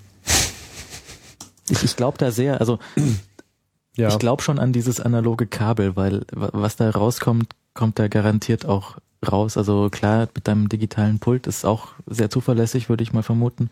Ich, 1.68 1.84
ich 1.84 1.96
glaube 1.96 2.18
da 2.18 2.30
sehr, 2.32 2.60
also 2.60 2.78
ja. 3.96 4.08
ich 4.08 4.18
glaube 4.18 4.42
schon 4.42 4.58
an 4.58 4.72
dieses 4.72 5.00
analoge 5.00 5.46
Kabel, 5.46 5.96
weil 5.96 6.24
was 6.32 6.76
da 6.76 6.90
rauskommt, 6.90 7.54
kommt 7.72 7.98
da 7.98 8.08
garantiert 8.08 8.66
auch 8.66 8.96
raus. 9.30 9.56
Also 9.56 9.88
klar, 9.90 10.28
mit 10.34 10.48
deinem 10.48 10.68
digitalen 10.68 11.18
Pult 11.18 11.46
ist 11.46 11.64
auch 11.64 11.88
sehr 12.06 12.30
zuverlässig, 12.30 12.88
würde 12.88 13.02
ich 13.02 13.12
mal 13.12 13.22
vermuten, 13.22 13.70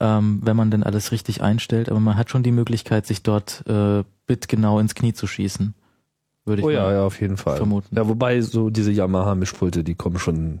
ähm, 0.00 0.40
wenn 0.42 0.56
man 0.56 0.70
denn 0.70 0.82
alles 0.82 1.12
richtig 1.12 1.42
einstellt. 1.42 1.88
Aber 1.88 2.00
man 2.00 2.16
hat 2.16 2.30
schon 2.30 2.42
die 2.42 2.52
Möglichkeit, 2.52 3.06
sich 3.06 3.22
dort 3.22 3.64
äh, 3.68 4.02
bitgenau 4.26 4.78
ins 4.78 4.94
Knie 4.94 5.12
zu 5.12 5.26
schießen. 5.26 5.74
Würde 6.44 6.60
ich 6.60 6.66
oh 6.66 6.70
ja, 6.70 6.90
ja, 6.92 7.04
auf 7.04 7.20
jeden 7.20 7.36
Fall. 7.36 7.56
Vermuten. 7.56 7.94
Ja, 7.94 8.08
wobei 8.08 8.40
so 8.40 8.70
diese 8.70 8.90
Yamaha-Mischpulte, 8.90 9.84
die 9.84 9.94
kommen 9.94 10.18
schon, 10.18 10.60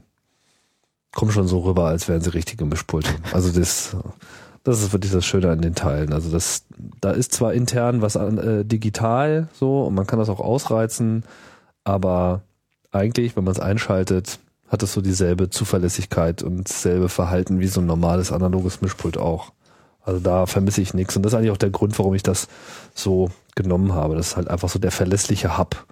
kommen 1.12 1.32
schon 1.32 1.48
so 1.48 1.60
rüber, 1.60 1.86
als 1.86 2.08
wären 2.08 2.20
sie 2.20 2.32
richtige 2.32 2.64
Mischpulte. 2.64 3.10
Also 3.32 3.50
das, 3.50 3.96
das 4.62 4.80
ist 4.80 4.92
wirklich 4.92 5.10
das 5.10 5.26
Schöne 5.26 5.50
an 5.50 5.60
den 5.60 5.74
Teilen. 5.74 6.12
Also 6.12 6.30
das, 6.30 6.66
da 7.00 7.10
ist 7.10 7.32
zwar 7.32 7.52
intern 7.52 8.00
was 8.00 8.16
an, 8.16 8.38
äh, 8.38 8.64
digital 8.64 9.48
so 9.52 9.82
und 9.82 9.94
man 9.94 10.06
kann 10.06 10.20
das 10.20 10.28
auch 10.28 10.38
ausreizen, 10.38 11.24
aber 11.82 12.42
eigentlich, 12.92 13.36
wenn 13.36 13.44
man 13.44 13.52
es 13.52 13.60
einschaltet, 13.60 14.38
hat 14.68 14.82
es 14.82 14.92
so 14.92 15.00
dieselbe 15.00 15.50
Zuverlässigkeit 15.50 16.42
und 16.42 16.68
dasselbe 16.68 17.08
Verhalten 17.08 17.60
wie 17.60 17.66
so 17.66 17.80
ein 17.80 17.86
normales 17.86 18.32
analoges 18.32 18.80
Mischpult 18.80 19.18
auch. 19.18 19.52
Also 20.04 20.20
da 20.20 20.46
vermisse 20.46 20.80
ich 20.80 20.94
nichts. 20.94 21.16
Und 21.16 21.22
das 21.22 21.32
ist 21.32 21.38
eigentlich 21.38 21.50
auch 21.50 21.58
der 21.58 21.70
Grund, 21.70 21.98
warum 21.98 22.14
ich 22.14 22.22
das 22.22 22.48
so 22.94 23.30
genommen 23.54 23.92
habe. 23.92 24.16
Das 24.16 24.28
ist 24.28 24.36
halt 24.36 24.48
einfach 24.48 24.68
so 24.68 24.78
der 24.78 24.90
verlässliche 24.90 25.58
Hub. 25.58 25.86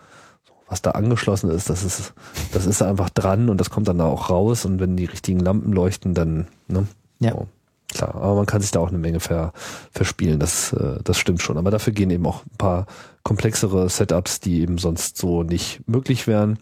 Was 0.69 0.83
da 0.83 0.93
angeschlossen 0.93 1.51
ist, 1.51 1.69
das 1.69 1.83
ist, 1.83 2.13
das 2.53 2.65
ist 2.65 2.81
einfach 2.81 3.11
dran 3.11 3.49
und 3.49 3.59
das 3.59 3.71
kommt 3.71 3.89
dann 3.89 3.99
da 3.99 4.07
auch 4.07 4.31
raus. 4.31 4.65
Und 4.65 4.79
wenn 4.79 4.97
die 4.97 5.05
richtigen 5.05 5.41
Lampen 5.41 5.73
leuchten, 5.73 6.15
dann, 6.15 6.47
ne? 6.69 6.87
Ja. 7.19 7.33
So, 7.33 7.49
klar. 7.93 8.15
Aber 8.15 8.37
man 8.37 8.47
kann 8.47 8.61
sich 8.61 8.71
da 8.71 8.81
auch 8.81 8.89
eine 8.89 8.99
Menge 8.99 9.21
ver, 9.21 9.53
verspielen. 9.91 10.39
Das, 10.39 10.73
äh, 10.73 11.01
das 11.03 11.19
stimmt 11.19 11.43
schon. 11.43 11.59
Aber 11.59 11.71
dafür 11.71 11.93
gehen 11.93 12.11
eben 12.11 12.27
auch 12.27 12.45
ein 12.47 12.57
paar 12.57 12.87
komplexere 13.25 13.89
Setups, 13.89 14.41
die 14.41 14.61
eben 14.61 14.79
sonst 14.79 15.19
so 15.19 15.43
nicht 15.43 15.87
möglich 15.87 16.27
wären. 16.27 16.59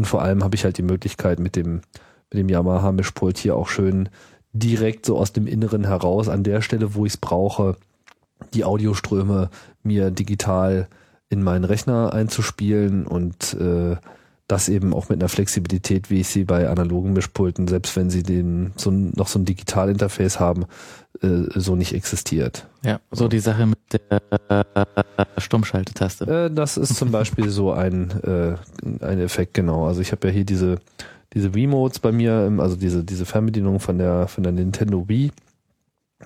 Und 0.00 0.06
vor 0.06 0.22
allem 0.22 0.42
habe 0.42 0.56
ich 0.56 0.64
halt 0.64 0.78
die 0.78 0.82
Möglichkeit 0.82 1.40
mit 1.40 1.56
dem, 1.56 1.82
mit 2.30 2.38
dem 2.38 2.48
Yamaha 2.48 2.90
Mischpult 2.90 3.36
hier 3.36 3.54
auch 3.54 3.68
schön 3.68 4.08
direkt 4.54 5.04
so 5.04 5.18
aus 5.18 5.34
dem 5.34 5.46
Inneren 5.46 5.84
heraus 5.84 6.30
an 6.30 6.42
der 6.42 6.62
Stelle, 6.62 6.94
wo 6.94 7.04
ich 7.04 7.12
es 7.12 7.16
brauche, 7.18 7.76
die 8.54 8.64
Audioströme 8.64 9.50
mir 9.82 10.10
digital 10.10 10.88
in 11.28 11.42
meinen 11.42 11.64
Rechner 11.64 12.14
einzuspielen 12.14 13.06
und 13.06 13.52
äh, 13.60 13.96
das 14.50 14.68
eben 14.68 14.94
auch 14.94 15.08
mit 15.08 15.20
einer 15.20 15.28
Flexibilität, 15.28 16.10
wie 16.10 16.20
ich 16.20 16.28
sie 16.28 16.44
bei 16.44 16.68
analogen 16.68 17.12
Mischpulten, 17.12 17.68
selbst 17.68 17.96
wenn 17.96 18.10
sie 18.10 18.22
den 18.22 18.72
so 18.76 18.90
noch 18.90 19.28
so 19.28 19.38
ein 19.38 19.44
Digitalinterface 19.44 20.40
haben, 20.40 20.64
äh, 21.22 21.44
so 21.54 21.76
nicht 21.76 21.94
existiert. 21.94 22.66
Ja, 22.84 23.00
so 23.10 23.28
die 23.28 23.40
Sache 23.40 23.66
mit 23.66 23.78
der 23.92 24.66
Stummschaltetaste. 25.38 26.46
Äh, 26.46 26.54
das 26.54 26.76
ist 26.76 26.96
zum 26.96 27.12
Beispiel 27.12 27.50
so 27.50 27.72
ein, 27.72 28.10
äh, 28.22 28.56
ein 29.04 29.20
Effekt, 29.20 29.54
genau. 29.54 29.86
Also 29.86 30.00
ich 30.00 30.12
habe 30.12 30.28
ja 30.28 30.34
hier 30.34 30.44
diese 30.44 30.78
diese 31.32 31.54
Remotes 31.54 32.00
bei 32.00 32.10
mir, 32.10 32.52
also 32.58 32.74
diese 32.74 33.04
diese 33.04 33.24
Fernbedienung 33.24 33.78
von 33.78 33.98
der 33.98 34.26
von 34.26 34.42
der 34.42 34.52
Nintendo 34.52 35.08
Wii 35.08 35.30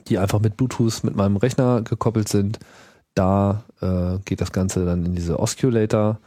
die 0.08 0.18
einfach 0.18 0.40
mit 0.40 0.56
Bluetooth 0.56 1.04
mit 1.04 1.16
meinem 1.16 1.36
Rechner 1.36 1.82
gekoppelt 1.82 2.28
sind. 2.28 2.58
Da 3.14 3.64
äh, 3.80 4.18
geht 4.24 4.40
das 4.40 4.52
Ganze 4.52 4.84
dann 4.84 5.04
in 5.06 5.14
diese 5.14 5.38
Osculator 5.38 6.18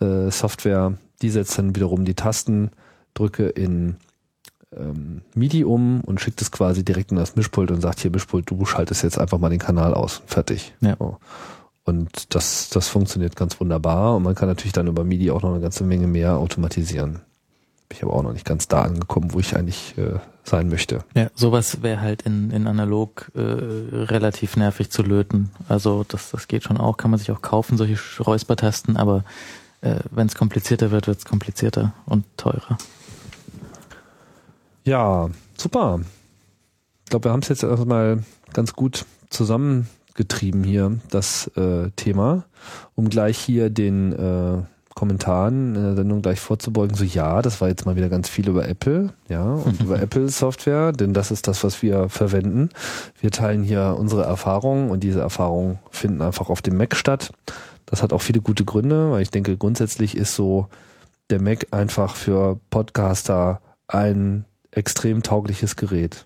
äh, 0.00 0.30
Software. 0.30 0.94
Die 1.22 1.30
setzt 1.30 1.56
dann 1.58 1.74
wiederum 1.74 2.04
die 2.04 2.14
Tastendrücke 2.14 3.48
in 3.48 3.96
ähm, 4.76 5.22
MIDI 5.34 5.64
um 5.64 6.00
und 6.02 6.20
schickt 6.20 6.42
es 6.42 6.50
quasi 6.50 6.84
direkt 6.84 7.10
in 7.10 7.16
das 7.16 7.36
Mischpult 7.36 7.70
und 7.70 7.80
sagt 7.80 8.00
hier 8.00 8.10
Mischpult, 8.10 8.50
du 8.50 8.64
schaltest 8.64 9.02
jetzt 9.02 9.18
einfach 9.18 9.38
mal 9.38 9.50
den 9.50 9.58
Kanal 9.58 9.94
aus. 9.94 10.22
Fertig. 10.26 10.74
Ja. 10.80 10.96
So. 10.98 11.18
Und 11.84 12.34
das, 12.34 12.68
das 12.70 12.88
funktioniert 12.88 13.36
ganz 13.36 13.58
wunderbar 13.60 14.16
und 14.16 14.22
man 14.22 14.34
kann 14.34 14.48
natürlich 14.48 14.72
dann 14.72 14.86
über 14.86 15.04
MIDI 15.04 15.30
auch 15.30 15.42
noch 15.42 15.50
eine 15.50 15.60
ganze 15.60 15.84
Menge 15.84 16.06
mehr 16.06 16.36
automatisieren 16.36 17.20
ich 17.92 18.02
aber 18.02 18.14
auch 18.14 18.22
noch 18.22 18.32
nicht 18.32 18.44
ganz 18.44 18.68
da 18.68 18.82
angekommen, 18.82 19.32
wo 19.32 19.40
ich 19.40 19.56
eigentlich 19.56 19.96
äh, 19.96 20.18
sein 20.44 20.68
möchte. 20.68 21.04
Ja, 21.14 21.28
sowas 21.34 21.82
wäre 21.82 22.00
halt 22.00 22.22
in, 22.22 22.50
in 22.50 22.66
analog 22.66 23.30
äh, 23.34 23.40
relativ 23.40 24.56
nervig 24.56 24.90
zu 24.90 25.02
löten. 25.02 25.50
Also 25.68 26.04
das, 26.06 26.30
das 26.30 26.48
geht 26.48 26.64
schon 26.64 26.78
auch, 26.78 26.96
kann 26.96 27.10
man 27.10 27.18
sich 27.18 27.30
auch 27.30 27.42
kaufen, 27.42 27.76
solche 27.76 28.22
Räuspertasten, 28.22 28.96
aber 28.96 29.24
äh, 29.82 29.96
wenn 30.10 30.26
es 30.26 30.34
komplizierter 30.34 30.90
wird, 30.90 31.06
wird 31.06 31.18
es 31.18 31.24
komplizierter 31.24 31.92
und 32.06 32.24
teurer. 32.36 32.78
Ja, 34.84 35.28
super. 35.56 36.00
Ich 37.04 37.10
glaube, 37.10 37.24
wir 37.26 37.32
haben 37.32 37.42
es 37.42 37.48
jetzt 37.48 37.62
erstmal 37.62 38.24
ganz 38.52 38.72
gut 38.72 39.04
zusammengetrieben 39.28 40.64
hier, 40.64 40.98
das 41.10 41.48
äh, 41.56 41.90
Thema, 41.96 42.44
um 42.94 43.08
gleich 43.08 43.38
hier 43.38 43.70
den 43.70 44.12
äh, 44.12 44.62
Kommentaren 44.94 45.74
in 45.74 45.82
der 45.82 45.96
Sendung 45.96 46.22
gleich 46.22 46.40
vorzubeugen, 46.40 46.96
so 46.96 47.04
ja, 47.04 47.40
das 47.40 47.60
war 47.60 47.68
jetzt 47.68 47.86
mal 47.86 47.96
wieder 47.96 48.08
ganz 48.08 48.28
viel 48.28 48.48
über 48.48 48.68
Apple, 48.68 49.10
ja, 49.28 49.42
und 49.42 49.80
über 49.82 50.00
Apple 50.00 50.28
Software, 50.28 50.92
denn 50.92 51.14
das 51.14 51.30
ist 51.30 51.48
das, 51.48 51.64
was 51.64 51.82
wir 51.82 52.08
verwenden. 52.08 52.68
Wir 53.20 53.30
teilen 53.30 53.62
hier 53.62 53.96
unsere 53.98 54.24
Erfahrungen 54.24 54.90
und 54.90 55.02
diese 55.02 55.20
Erfahrungen 55.20 55.78
finden 55.90 56.22
einfach 56.22 56.50
auf 56.50 56.60
dem 56.60 56.76
Mac 56.76 56.94
statt. 56.94 57.32
Das 57.92 58.02
hat 58.02 58.14
auch 58.14 58.22
viele 58.22 58.40
gute 58.40 58.64
Gründe, 58.64 59.10
weil 59.10 59.20
ich 59.20 59.30
denke, 59.30 59.54
grundsätzlich 59.58 60.16
ist 60.16 60.34
so 60.34 60.66
der 61.28 61.42
Mac 61.42 61.66
einfach 61.72 62.16
für 62.16 62.58
Podcaster 62.70 63.60
ein 63.86 64.46
extrem 64.70 65.22
taugliches 65.22 65.76
Gerät. 65.76 66.24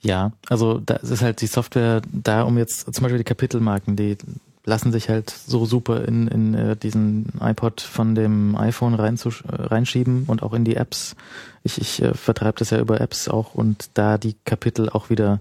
Ja, 0.00 0.32
also 0.48 0.78
da 0.78 0.94
ist 0.94 1.20
halt 1.20 1.42
die 1.42 1.46
Software 1.46 2.00
da, 2.10 2.44
um 2.44 2.56
jetzt 2.56 2.86
zum 2.94 3.02
Beispiel 3.02 3.18
die 3.18 3.24
Kapitelmarken, 3.24 3.96
die 3.96 4.16
lassen 4.64 4.92
sich 4.92 5.10
halt 5.10 5.28
so 5.28 5.66
super 5.66 6.08
in, 6.08 6.26
in 6.28 6.54
äh, 6.54 6.74
diesen 6.74 7.34
iPod 7.38 7.82
von 7.82 8.14
dem 8.14 8.56
iPhone 8.56 8.94
rein 8.94 9.18
zu, 9.18 9.28
äh, 9.28 9.32
reinschieben 9.50 10.24
und 10.26 10.42
auch 10.42 10.54
in 10.54 10.64
die 10.64 10.76
Apps. 10.76 11.16
Ich, 11.64 11.82
ich 11.82 12.00
äh, 12.00 12.14
vertreibe 12.14 12.58
das 12.60 12.70
ja 12.70 12.80
über 12.80 12.98
Apps 12.98 13.28
auch 13.28 13.52
und 13.52 13.90
da 13.92 14.16
die 14.16 14.36
Kapitel 14.46 14.88
auch 14.88 15.10
wieder 15.10 15.38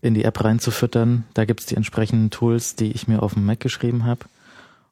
in 0.00 0.14
die 0.14 0.22
App 0.22 0.44
reinzufüttern. 0.44 1.24
Da 1.34 1.44
gibt's 1.44 1.66
die 1.66 1.74
entsprechenden 1.74 2.30
Tools, 2.30 2.76
die 2.76 2.92
ich 2.92 3.08
mir 3.08 3.20
auf 3.20 3.34
dem 3.34 3.44
Mac 3.44 3.58
geschrieben 3.58 4.04
habe. 4.04 4.26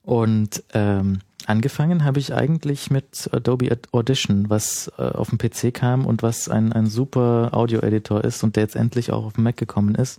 Und 0.09 0.62
ähm, 0.72 1.18
angefangen 1.44 2.02
habe 2.02 2.18
ich 2.18 2.32
eigentlich 2.32 2.90
mit 2.90 3.28
Adobe 3.30 3.76
Audition, 3.93 4.48
was 4.48 4.90
äh, 4.97 5.02
auf 5.02 5.28
dem 5.28 5.36
PC 5.36 5.74
kam 5.74 6.06
und 6.06 6.22
was 6.22 6.48
ein, 6.48 6.72
ein 6.72 6.86
super 6.86 7.51
Audio-Editor 7.52 8.24
ist 8.24 8.43
und 8.43 8.56
der 8.56 8.62
jetzt 8.62 8.74
endlich 8.74 9.12
auch 9.12 9.26
auf 9.26 9.35
dem 9.35 9.44
Mac 9.44 9.59
gekommen 9.59 9.94
ist. 9.94 10.18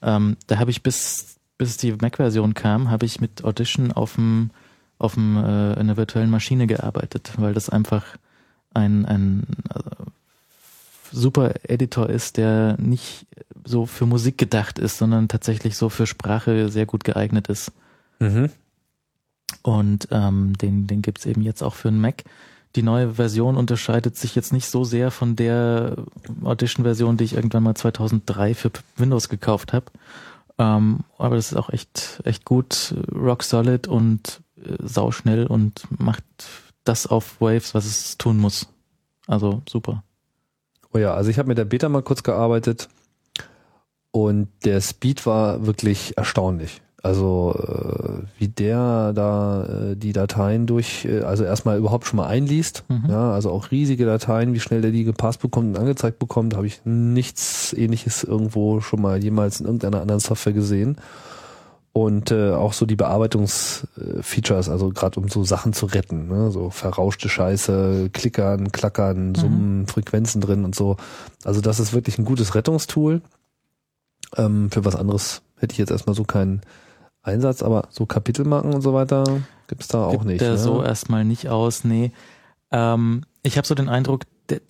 Ähm, 0.00 0.36
da 0.46 0.60
habe 0.60 0.70
ich 0.70 0.84
bis 0.84 1.38
bis 1.58 1.76
die 1.76 1.90
Mac-Version 1.90 2.54
kam, 2.54 2.88
habe 2.88 3.04
ich 3.04 3.20
mit 3.20 3.42
Audition 3.42 3.90
auf 3.90 4.14
dem 4.14 4.50
auf 4.96 5.14
dem 5.14 5.36
äh, 5.36 5.72
in 5.72 5.80
einer 5.80 5.96
virtuellen 5.96 6.30
Maschine 6.30 6.68
gearbeitet, 6.68 7.32
weil 7.36 7.52
das 7.52 7.68
einfach 7.68 8.04
ein 8.74 9.06
ein 9.06 9.42
äh, 9.74 9.80
super 11.10 11.54
Editor 11.64 12.08
ist, 12.08 12.36
der 12.36 12.76
nicht 12.78 13.26
so 13.64 13.86
für 13.86 14.06
Musik 14.06 14.38
gedacht 14.38 14.78
ist, 14.78 14.98
sondern 14.98 15.26
tatsächlich 15.26 15.76
so 15.76 15.88
für 15.88 16.06
Sprache 16.06 16.68
sehr 16.68 16.86
gut 16.86 17.02
geeignet 17.02 17.48
ist. 17.48 17.72
Mhm. 18.20 18.50
Und 19.62 20.08
ähm, 20.10 20.56
den 20.58 20.86
den 20.86 21.02
gibt's 21.02 21.26
eben 21.26 21.42
jetzt 21.42 21.62
auch 21.62 21.74
für 21.74 21.88
einen 21.88 22.00
Mac. 22.00 22.24
Die 22.74 22.82
neue 22.82 23.14
Version 23.14 23.56
unterscheidet 23.56 24.16
sich 24.16 24.34
jetzt 24.34 24.52
nicht 24.52 24.68
so 24.68 24.84
sehr 24.84 25.10
von 25.10 25.34
der 25.34 25.96
Audition-Version, 26.44 27.16
die 27.16 27.24
ich 27.24 27.32
irgendwann 27.34 27.62
mal 27.62 27.74
2003 27.74 28.54
für 28.54 28.70
Windows 28.96 29.28
gekauft 29.28 29.72
habe. 29.72 29.86
Ähm, 30.58 31.00
aber 31.18 31.36
das 31.36 31.52
ist 31.52 31.56
auch 31.56 31.70
echt, 31.70 32.20
echt 32.24 32.44
gut, 32.44 32.94
rock 33.14 33.42
solid 33.42 33.88
und 33.88 34.42
äh, 34.62 34.76
sauschnell 34.82 35.46
und 35.46 35.86
macht 35.98 36.24
das 36.84 37.06
auf 37.06 37.40
Waves, 37.40 37.74
was 37.74 37.86
es 37.86 38.18
tun 38.18 38.38
muss. 38.38 38.68
Also 39.26 39.62
super. 39.68 40.02
Oh 40.92 40.98
ja, 40.98 41.14
also 41.14 41.30
ich 41.30 41.38
habe 41.38 41.48
mit 41.48 41.58
der 41.58 41.64
Beta 41.64 41.88
mal 41.88 42.02
kurz 42.02 42.22
gearbeitet 42.22 42.88
und 44.12 44.48
der 44.64 44.80
Speed 44.80 45.26
war 45.26 45.66
wirklich 45.66 46.16
erstaunlich. 46.16 46.80
Also 47.06 47.54
äh, 47.56 48.26
wie 48.36 48.48
der 48.48 49.12
da 49.12 49.64
äh, 49.64 49.96
die 49.96 50.12
Dateien 50.12 50.66
durch, 50.66 51.04
äh, 51.04 51.20
also 51.20 51.44
erstmal 51.44 51.78
überhaupt 51.78 52.04
schon 52.04 52.16
mal 52.16 52.26
einliest, 52.26 52.82
mhm. 52.88 53.04
ja, 53.08 53.30
also 53.30 53.52
auch 53.52 53.70
riesige 53.70 54.04
Dateien, 54.04 54.54
wie 54.54 54.58
schnell 54.58 54.80
der 54.80 54.90
die 54.90 55.04
gepasst 55.04 55.40
bekommt 55.40 55.68
und 55.68 55.78
angezeigt 55.78 56.18
bekommt, 56.18 56.56
habe 56.56 56.66
ich 56.66 56.80
nichts 56.84 57.72
ähnliches 57.72 58.24
irgendwo 58.24 58.80
schon 58.80 59.00
mal 59.00 59.22
jemals 59.22 59.60
in 59.60 59.66
irgendeiner 59.66 60.00
anderen 60.00 60.18
Software 60.18 60.52
gesehen. 60.52 60.96
und 61.92 62.32
äh, 62.32 62.50
auch 62.50 62.72
so 62.72 62.86
die 62.86 62.96
Bearbeitungsfeatures, 62.96 64.68
also 64.68 64.88
gerade 64.90 65.20
um 65.20 65.28
so 65.28 65.44
Sachen 65.44 65.74
zu 65.74 65.86
retten, 65.86 66.26
ne? 66.26 66.50
so 66.50 66.70
verrauschte 66.70 67.28
Scheiße, 67.28 68.10
Klickern, 68.12 68.72
Klackern, 68.72 69.36
Summen, 69.36 69.78
mhm. 69.82 69.86
Frequenzen 69.86 70.40
drin 70.40 70.64
und 70.64 70.74
so. 70.74 70.96
Also 71.44 71.60
das 71.60 71.78
ist 71.78 71.92
wirklich 71.92 72.18
ein 72.18 72.24
gutes 72.24 72.56
Rettungstool. 72.56 73.22
Ähm, 74.36 74.72
für 74.72 74.84
was 74.84 74.96
anderes 74.96 75.42
hätte 75.58 75.72
ich 75.72 75.78
jetzt 75.78 75.92
erstmal 75.92 76.16
so 76.16 76.24
keinen 76.24 76.62
Einsatz, 77.26 77.62
aber 77.62 77.88
so 77.90 78.06
Kapitelmarken 78.06 78.74
und 78.74 78.82
so 78.82 78.94
weiter 78.94 79.24
gibt's 79.68 79.88
da 79.88 80.04
auch 80.06 80.12
Gibt 80.12 80.24
nicht. 80.24 80.40
Der 80.40 80.52
ne? 80.52 80.58
so 80.58 80.82
erstmal 80.82 81.24
nicht 81.24 81.48
aus, 81.48 81.84
nee. 81.84 82.12
Ähm, 82.70 83.22
ich 83.42 83.56
habe 83.56 83.66
so 83.66 83.74
den 83.74 83.88
Eindruck, 83.88 84.22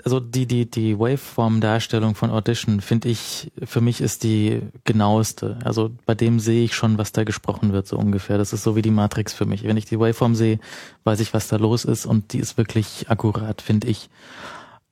also 0.05 0.21
die, 0.21 0.47
die, 0.47 0.71
die 0.71 0.99
Waveform-Darstellung 0.99 2.15
von 2.15 2.31
Audition, 2.31 2.81
finde 2.81 3.09
ich, 3.09 3.53
für 3.65 3.81
mich 3.81 4.01
ist 4.01 4.25
die 4.25 4.63
genaueste. 4.85 5.59
Also 5.65 5.91
bei 6.07 6.15
dem 6.15 6.41
sehe 6.41 6.65
ich 6.65 6.75
schon, 6.75 6.99
was 6.99 7.13
da 7.13 7.25
gesprochen 7.25 7.73
wird, 7.73 7.87
so 7.87 7.99
ungefähr. 7.99 8.39
Das 8.39 8.53
ist 8.53 8.63
so 8.63 8.77
wie 8.77 8.83
die 8.83 8.91
Matrix 8.91 9.35
für 9.35 9.47
mich. 9.47 9.65
Wenn 9.65 9.77
ich 9.77 9.85
die 9.85 10.01
Waveform 10.01 10.35
sehe, 10.35 10.59
weiß 11.05 11.21
ich, 11.21 11.35
was 11.35 11.49
da 11.49 11.57
los 11.57 11.85
ist 11.85 12.07
und 12.07 12.33
die 12.33 12.39
ist 12.39 12.57
wirklich 12.57 13.07
akkurat, 13.09 13.61
finde 13.61 13.89
ich. 13.89 14.09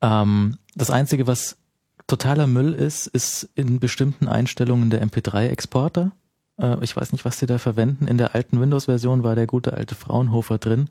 Ähm, 0.03 0.59
das 0.75 0.91
Einzige, 0.91 1.27
was 1.27 1.57
totaler 2.07 2.47
Müll 2.47 2.75
ist, 2.75 3.07
ist 3.07 3.49
in 3.55 3.81
bestimmten 3.81 4.29
Einstellungen 4.29 4.91
der 4.91 5.07
MP3-Exporter. 5.07 6.13
Äh, 6.59 6.83
ich 6.83 6.97
weiß 6.97 7.13
nicht, 7.13 7.25
was 7.25 7.39
sie 7.39 7.47
da 7.47 7.59
verwenden. 7.59 8.07
In 8.07 8.19
der 8.19 8.35
alten 8.35 8.61
Windows-Version 8.61 9.23
war 9.23 9.35
der 9.35 9.47
gute 9.47 9.75
alte 9.75 9.95
Fraunhofer 9.95 10.59
drin. 10.59 10.89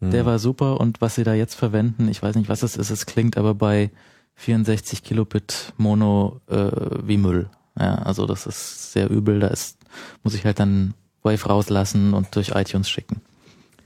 Der 0.00 0.20
hm. 0.20 0.26
war 0.26 0.38
super 0.38 0.80
und 0.80 1.00
was 1.00 1.14
sie 1.14 1.24
da 1.24 1.34
jetzt 1.34 1.54
verwenden, 1.54 2.08
ich 2.08 2.22
weiß 2.22 2.34
nicht, 2.36 2.48
was 2.48 2.62
es 2.62 2.76
ist, 2.76 2.90
es 2.90 3.06
klingt 3.06 3.38
aber 3.38 3.54
bei 3.54 3.90
64 4.34 5.02
Kilobit 5.02 5.72
Mono 5.76 6.40
äh, 6.48 6.70
wie 7.04 7.16
Müll. 7.16 7.48
Ja, 7.78 7.96
also 7.96 8.26
das 8.26 8.46
ist 8.46 8.92
sehr 8.92 9.10
übel. 9.10 9.40
Da 9.40 9.48
ist, 9.48 9.78
muss 10.22 10.34
ich 10.34 10.44
halt 10.44 10.58
dann 10.58 10.94
Wave 11.22 11.46
rauslassen 11.46 12.14
und 12.14 12.34
durch 12.36 12.50
iTunes 12.50 12.90
schicken. 12.90 13.20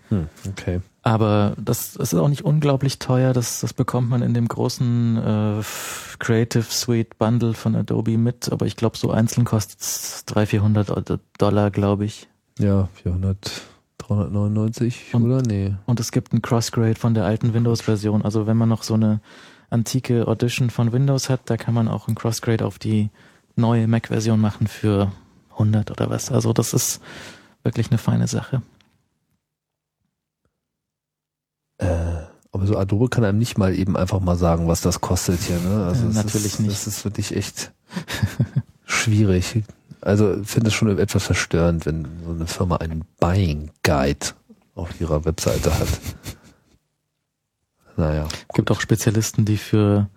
Hm, 0.09 0.28
okay. 0.48 0.80
Aber 1.02 1.55
das, 1.56 1.94
das 1.94 2.12
ist 2.12 2.18
auch 2.18 2.28
nicht 2.28 2.44
unglaublich 2.44 2.98
teuer. 2.98 3.32
Das, 3.32 3.60
das 3.60 3.72
bekommt 3.72 4.10
man 4.10 4.22
in 4.22 4.35
dem 4.35 4.48
großen 4.48 5.16
äh, 5.16 5.62
Creative 6.18 6.64
Suite 6.64 7.18
Bundle 7.18 7.55
von 7.55 7.74
Adobe 7.74 8.18
mit. 8.18 8.51
Aber 8.52 8.66
ich 8.66 8.76
glaube, 8.76 8.97
so 8.97 9.10
einzeln 9.10 9.44
kostet 9.44 9.80
es 9.80 10.24
300, 10.26 10.48
400 10.86 11.20
Dollar, 11.39 11.70
glaube 11.70 12.05
ich. 12.05 12.28
Ja, 12.59 12.89
400. 13.02 13.62
399 13.98 15.14
und, 15.14 15.24
oder? 15.24 15.43
Nee. 15.43 15.74
Und 15.86 16.01
es 16.01 16.12
gibt 16.12 16.32
ein 16.32 16.43
Crossgrade 16.43 16.94
von 16.94 17.14
der 17.14 17.24
alten 17.24 17.52
Windows-Version. 17.52 18.22
Also 18.22 18.47
wenn 18.47 18.56
man 18.56 18.68
noch 18.68 18.82
so 18.82 18.94
eine 18.94 19.20
antike 19.70 20.26
Audition 20.26 20.70
von 20.70 20.93
Windows 20.93 21.28
hat, 21.28 21.40
da 21.47 21.56
kann 21.56 21.74
man 21.74 21.89
auch 21.89 22.09
ein 22.09 22.14
Crossgrade 22.14 22.64
auf 22.64 22.78
die 22.78 23.10
neue 23.56 23.86
Mac-Version 23.86 24.40
machen 24.40 24.66
für 24.66 25.12
100 25.52 25.90
oder 25.90 26.09
was. 26.09 26.30
Also 26.30 26.52
das 26.52 26.72
ist 26.72 27.01
wirklich 27.62 27.90
eine 27.90 27.98
feine 27.98 28.28
Sache. 28.28 28.62
Äh, 31.78 31.86
aber 32.50 32.66
so 32.66 32.76
Adobe 32.76 33.09
kann 33.09 33.24
einem 33.24 33.38
nicht 33.38 33.59
mal 33.59 33.74
eben 33.74 33.96
einfach 33.96 34.20
mal 34.20 34.36
sagen, 34.36 34.68
was 34.68 34.80
das 34.80 35.00
kostet 35.00 35.40
hier. 35.40 35.59
Ne? 35.59 35.86
Also 35.86 36.06
äh, 36.06 36.12
natürlich 36.12 36.55
ist, 36.55 36.60
nicht. 36.60 36.72
Das 36.72 36.86
ist 36.86 37.05
wirklich 37.05 37.36
echt 37.36 37.72
schwierig. 38.84 39.62
Also 40.00 40.42
finde 40.44 40.68
es 40.68 40.74
schon 40.74 40.96
etwas 40.98 41.24
verstörend, 41.24 41.86
wenn 41.86 42.06
so 42.24 42.30
eine 42.30 42.46
Firma 42.46 42.76
einen 42.76 43.05
Buying 43.20 43.70
Guide 43.82 44.26
auf 44.74 45.00
ihrer 45.00 45.24
Webseite 45.24 45.76
hat. 45.78 45.88
Naja. 47.96 48.22
Gut. 48.22 48.55
Gibt 48.55 48.70
auch 48.70 48.80
Spezialisten, 48.80 49.44
die 49.44 49.56
für 49.56 50.09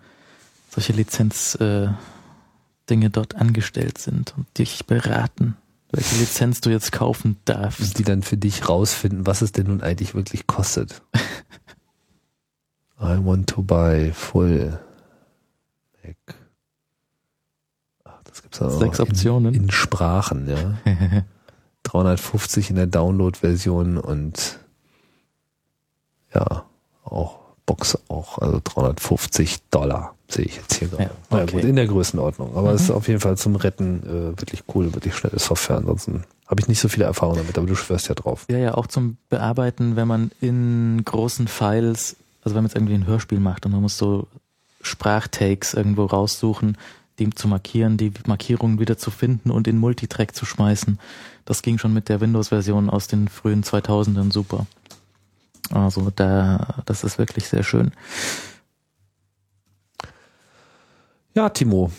solche 0.70 0.92
Lizenz 0.92 1.56
äh, 1.56 1.88
Dinge 2.88 3.10
dort 3.10 3.34
angestellt 3.34 3.98
sind 3.98 4.34
und 4.36 4.46
dich 4.58 4.86
beraten, 4.86 5.56
welche 5.92 6.16
Lizenz 6.16 6.60
du 6.60 6.70
jetzt 6.70 6.90
kaufen 6.90 7.36
darfst. 7.44 7.98
Die 7.98 8.02
dann 8.02 8.22
für 8.22 8.36
dich 8.36 8.68
rausfinden, 8.68 9.26
was 9.26 9.42
es 9.42 9.52
denn 9.52 9.66
nun 9.66 9.82
eigentlich 9.82 10.14
wirklich 10.14 10.46
kostet. 10.46 11.02
I 13.00 13.18
want 13.22 13.48
to 13.50 13.62
buy 13.62 14.12
full 14.12 14.78
Mac 16.02 16.16
das 18.24 18.42
gibt's 18.42 18.62
auch 18.62 18.70
Sechs 18.70 19.00
Optionen. 19.00 19.54
In, 19.54 19.64
in 19.64 19.70
Sprachen, 19.70 20.48
ja. 20.48 20.78
350 21.82 22.70
in 22.70 22.76
der 22.76 22.86
Download-Version 22.86 23.98
und 23.98 24.60
ja, 26.32 26.64
auch 27.04 27.40
Box 27.66 27.98
auch, 28.08 28.38
also 28.38 28.60
350 28.62 29.68
Dollar 29.70 30.14
sehe 30.34 30.44
ich 30.44 30.56
jetzt 30.56 30.74
hier 30.74 30.88
gerade. 30.88 31.04
Ja, 31.04 31.10
okay. 31.10 31.20
Naja, 31.30 31.46
gut, 31.46 31.64
in 31.64 31.76
der 31.76 31.86
Größenordnung. 31.86 32.56
Aber 32.56 32.72
es 32.72 32.82
mhm. 32.82 32.84
ist 32.84 32.90
auf 32.92 33.08
jeden 33.08 33.20
Fall 33.20 33.36
zum 33.36 33.56
Retten 33.56 34.02
äh, 34.02 34.40
wirklich 34.40 34.64
cool, 34.74 34.92
wirklich 34.94 35.14
schnelle 35.14 35.38
Software. 35.38 35.76
Ansonsten 35.76 36.24
habe 36.46 36.60
ich 36.60 36.68
nicht 36.68 36.80
so 36.80 36.88
viele 36.88 37.04
Erfahrungen 37.04 37.38
damit, 37.38 37.56
aber 37.56 37.66
du 37.66 37.74
schwörst 37.74 38.08
ja 38.08 38.14
drauf. 38.14 38.44
Ja, 38.50 38.58
ja, 38.58 38.74
auch 38.74 38.86
zum 38.86 39.16
Bearbeiten, 39.28 39.96
wenn 39.96 40.08
man 40.08 40.30
in 40.40 41.02
großen 41.04 41.48
Files, 41.48 42.16
also 42.42 42.54
wenn 42.54 42.62
man 42.62 42.68
jetzt 42.70 42.76
irgendwie 42.76 42.94
ein 42.94 43.06
Hörspiel 43.06 43.40
macht 43.40 43.66
und 43.66 43.72
man 43.72 43.82
muss 43.82 43.96
so 43.96 44.26
Sprachtakes 44.82 45.74
irgendwo 45.74 46.04
raussuchen, 46.06 46.76
die 47.18 47.30
zu 47.30 47.48
markieren, 47.48 47.96
die 47.96 48.12
Markierungen 48.26 48.80
wieder 48.80 48.98
zu 48.98 49.10
finden 49.10 49.50
und 49.50 49.68
in 49.68 49.78
Multitrack 49.78 50.34
zu 50.34 50.44
schmeißen. 50.44 50.98
Das 51.44 51.62
ging 51.62 51.78
schon 51.78 51.92
mit 51.92 52.08
der 52.08 52.20
Windows-Version 52.20 52.90
aus 52.90 53.06
den 53.06 53.28
frühen 53.28 53.62
2000ern 53.62 54.32
super. 54.32 54.66
Also 55.70 56.10
da, 56.14 56.82
das 56.84 57.04
ist 57.04 57.18
wirklich 57.18 57.48
sehr 57.48 57.62
schön. 57.62 57.92
Ja, 61.34 61.48
Timo, 61.48 61.90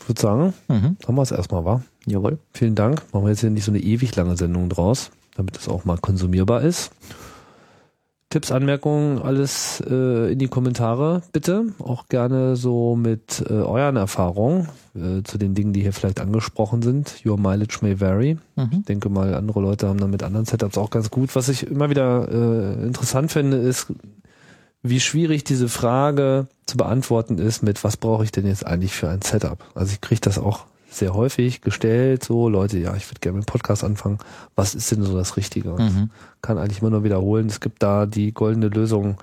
ich 0.00 0.08
würde 0.08 0.20
sagen, 0.20 0.54
mhm. 0.68 0.96
haben 1.06 1.14
wir 1.14 1.22
es 1.22 1.30
erstmal, 1.30 1.64
wa? 1.64 1.82
Jawohl. 2.06 2.38
Vielen 2.54 2.74
Dank. 2.74 3.02
Machen 3.12 3.24
wir 3.24 3.30
jetzt 3.30 3.40
hier 3.40 3.50
nicht 3.50 3.64
so 3.64 3.70
eine 3.70 3.80
ewig 3.80 4.16
lange 4.16 4.36
Sendung 4.36 4.70
draus, 4.70 5.10
damit 5.36 5.56
es 5.58 5.68
auch 5.68 5.84
mal 5.84 5.98
konsumierbar 5.98 6.62
ist. 6.62 6.90
Tipps, 8.30 8.52
Anmerkungen, 8.52 9.22
alles 9.22 9.82
äh, 9.88 10.32
in 10.32 10.38
die 10.38 10.48
Kommentare 10.48 11.22
bitte. 11.32 11.66
Auch 11.78 12.08
gerne 12.08 12.56
so 12.56 12.94
mit 12.94 13.42
äh, 13.48 13.54
euren 13.54 13.96
Erfahrungen 13.96 14.68
äh, 14.94 15.22
zu 15.22 15.38
den 15.38 15.54
Dingen, 15.54 15.72
die 15.72 15.80
hier 15.80 15.94
vielleicht 15.94 16.20
angesprochen 16.20 16.82
sind. 16.82 17.22
Your 17.24 17.38
mileage 17.38 17.78
may 17.80 18.00
vary. 18.00 18.36
Mhm. 18.56 18.68
Ich 18.72 18.84
denke 18.84 19.08
mal, 19.08 19.34
andere 19.34 19.60
Leute 19.60 19.88
haben 19.88 19.98
dann 19.98 20.10
mit 20.10 20.22
anderen 20.22 20.44
Setups 20.44 20.76
auch 20.76 20.90
ganz 20.90 21.10
gut. 21.10 21.34
Was 21.36 21.48
ich 21.48 21.66
immer 21.66 21.88
wieder 21.88 22.28
äh, 22.30 22.86
interessant 22.86 23.32
finde, 23.32 23.56
ist, 23.56 23.92
wie 24.88 25.00
schwierig 25.00 25.44
diese 25.44 25.68
Frage 25.68 26.46
zu 26.66 26.76
beantworten 26.76 27.38
ist 27.38 27.62
mit, 27.62 27.82
was 27.84 27.96
brauche 27.96 28.24
ich 28.24 28.32
denn 28.32 28.46
jetzt 28.46 28.66
eigentlich 28.66 28.92
für 28.94 29.08
ein 29.08 29.22
Setup? 29.22 29.58
Also 29.74 29.92
ich 29.92 30.00
kriege 30.00 30.20
das 30.20 30.38
auch 30.38 30.66
sehr 30.90 31.14
häufig 31.14 31.60
gestellt, 31.60 32.24
so 32.24 32.48
Leute, 32.48 32.78
ja, 32.78 32.94
ich 32.96 33.08
würde 33.10 33.20
gerne 33.20 33.38
mit 33.38 33.46
dem 33.46 33.52
Podcast 33.52 33.84
anfangen. 33.84 34.18
Was 34.56 34.74
ist 34.74 34.90
denn 34.90 35.02
so 35.02 35.16
das 35.16 35.36
Richtige? 35.36 35.72
Und 35.72 35.94
mhm. 35.94 36.10
kann 36.42 36.58
eigentlich 36.58 36.80
immer 36.80 36.90
nur 36.90 37.04
wiederholen. 37.04 37.46
Es 37.46 37.60
gibt 37.60 37.82
da 37.82 38.06
die 38.06 38.32
goldene 38.32 38.68
Lösung 38.68 39.18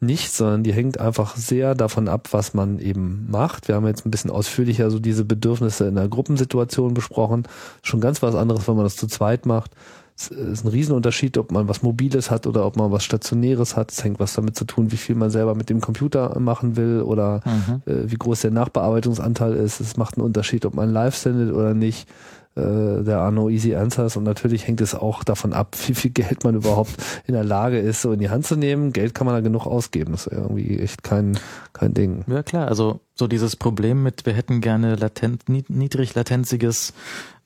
nicht, 0.00 0.32
sondern 0.32 0.62
die 0.62 0.72
hängt 0.72 0.98
einfach 0.98 1.36
sehr 1.36 1.74
davon 1.74 2.08
ab, 2.08 2.28
was 2.30 2.54
man 2.54 2.78
eben 2.78 3.26
macht. 3.30 3.68
Wir 3.68 3.74
haben 3.74 3.86
jetzt 3.86 4.06
ein 4.06 4.10
bisschen 4.10 4.30
ausführlicher 4.30 4.90
so 4.90 4.98
diese 4.98 5.26
Bedürfnisse 5.26 5.86
in 5.86 5.94
der 5.94 6.08
Gruppensituation 6.08 6.94
besprochen. 6.94 7.46
Schon 7.82 8.00
ganz 8.00 8.22
was 8.22 8.34
anderes, 8.34 8.66
wenn 8.66 8.76
man 8.76 8.84
das 8.84 8.96
zu 8.96 9.06
zweit 9.06 9.44
macht. 9.44 9.72
Es 10.20 10.30
ist 10.30 10.64
ein 10.64 10.68
Riesenunterschied, 10.68 11.38
ob 11.38 11.50
man 11.50 11.68
was 11.68 11.82
Mobiles 11.82 12.30
hat 12.30 12.46
oder 12.46 12.66
ob 12.66 12.76
man 12.76 12.92
was 12.92 13.04
Stationäres 13.04 13.76
hat. 13.76 13.90
Es 13.90 14.04
hängt 14.04 14.20
was 14.20 14.34
damit 14.34 14.56
zu 14.56 14.66
tun, 14.66 14.92
wie 14.92 14.96
viel 14.96 15.14
man 15.14 15.30
selber 15.30 15.54
mit 15.54 15.70
dem 15.70 15.80
Computer 15.80 16.38
machen 16.38 16.76
will 16.76 17.00
oder 17.00 17.40
mhm. 17.44 17.82
äh, 17.86 18.10
wie 18.10 18.16
groß 18.16 18.42
der 18.42 18.50
Nachbearbeitungsanteil 18.50 19.54
ist. 19.54 19.80
Es 19.80 19.96
macht 19.96 20.16
einen 20.16 20.26
Unterschied, 20.26 20.66
ob 20.66 20.74
man 20.74 20.92
live 20.92 21.16
sendet 21.16 21.54
oder 21.54 21.72
nicht. 21.72 22.06
Äh, 22.56 23.04
der 23.04 23.18
Arno 23.20 23.48
Easy 23.48 23.76
Answers 23.76 24.16
und 24.16 24.24
natürlich 24.24 24.66
hängt 24.66 24.80
es 24.80 24.96
auch 24.96 25.22
davon 25.22 25.52
ab, 25.52 25.76
wie 25.86 25.94
viel 25.94 26.10
Geld 26.10 26.42
man 26.42 26.56
überhaupt 26.56 26.90
in 27.26 27.34
der 27.34 27.44
Lage 27.44 27.78
ist, 27.78 28.02
so 28.02 28.12
in 28.12 28.18
die 28.18 28.28
Hand 28.28 28.44
zu 28.44 28.56
nehmen. 28.56 28.92
Geld 28.92 29.14
kann 29.14 29.26
man 29.26 29.36
da 29.36 29.40
genug 29.40 29.66
ausgeben. 29.66 30.12
Das 30.12 30.26
ist 30.26 30.32
irgendwie 30.32 30.80
echt 30.80 31.04
kein, 31.04 31.38
kein 31.72 31.94
Ding. 31.94 32.24
Ja 32.26 32.42
klar, 32.42 32.66
also 32.66 33.00
so 33.14 33.28
dieses 33.28 33.54
Problem 33.54 34.02
mit, 34.02 34.26
wir 34.26 34.32
hätten 34.32 34.60
gerne 34.60 34.96
latent, 34.96 35.48
niedrig 35.48 36.14
latenziges 36.14 36.92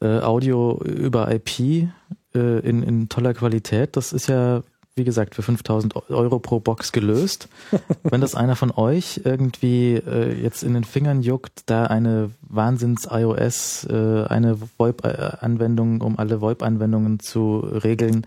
äh, 0.01 0.21
Audio 0.21 0.81
über 0.83 1.31
IP 1.31 1.89
äh, 2.35 2.61
in, 2.61 2.83
in 2.83 3.09
toller 3.11 3.35
Qualität. 3.35 3.97
Das 3.97 4.13
ist 4.15 4.29
ja, 4.29 4.63
wie 4.97 5.05
gesagt, 5.05 5.35
für 5.35 5.43
5000 5.43 6.11
Euro 6.11 6.39
pro 6.39 6.61
Box 6.61 6.93
gelöst. 6.93 7.49
Wenn 8.05 8.21
das 8.21 8.35
einer 8.35 8.57
von 8.57 8.71
euch 8.71 9.23
irgendwie 9.25 9.95
äh, 9.95 10.41
jetzt 10.41 10.63
in 10.63 10.75
den 10.75 10.85
Fingern 10.85 11.23
juckt, 11.23 11.63
da 11.67 11.85
eine 11.85 12.31
Wahnsinns-iOS, 12.43 13.87
äh, 13.91 14.25
eine 14.25 14.59
VoIP-Anwendung, 14.79 16.01
um 16.01 16.19
alle 16.19 16.41
VoIP-Anwendungen 16.41 17.19
zu 17.19 17.59
regeln, 17.59 18.27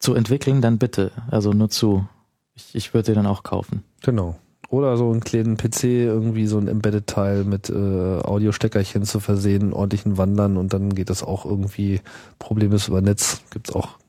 zu 0.00 0.14
entwickeln, 0.14 0.60
dann 0.60 0.78
bitte. 0.78 1.12
Also 1.30 1.52
nur 1.52 1.70
zu. 1.70 2.06
Ich, 2.54 2.74
ich 2.74 2.94
würde 2.94 3.06
sie 3.06 3.14
dann 3.14 3.26
auch 3.26 3.44
kaufen. 3.44 3.84
Genau. 4.02 4.36
Oder 4.68 4.96
so 4.96 5.10
einen 5.10 5.20
kleinen 5.20 5.56
PC, 5.56 5.84
irgendwie 5.84 6.46
so 6.46 6.58
ein 6.58 6.68
Embedded-Teil 6.68 7.44
mit 7.44 7.70
äh, 7.70 7.74
Audiosteckerchen 7.74 9.04
zu 9.04 9.18
versehen, 9.18 9.72
ordentlichen 9.72 10.16
Wandern 10.16 10.56
und 10.56 10.72
dann 10.72 10.94
geht 10.94 11.10
das 11.10 11.24
auch 11.24 11.44
irgendwie 11.44 12.00
problemlos 12.38 12.86
über 12.86 13.00
Netz. 13.00 13.42
Gibt's 13.50 13.74
auch 13.74 13.99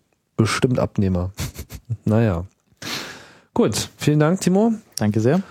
bestimmt 0.41 0.79
Abnehmer. 0.79 1.31
naja. 2.05 2.45
Gut, 3.53 3.89
vielen 3.97 4.19
Dank, 4.19 4.41
Timo. 4.41 4.73
Danke 4.97 5.19
sehr. 5.19 5.41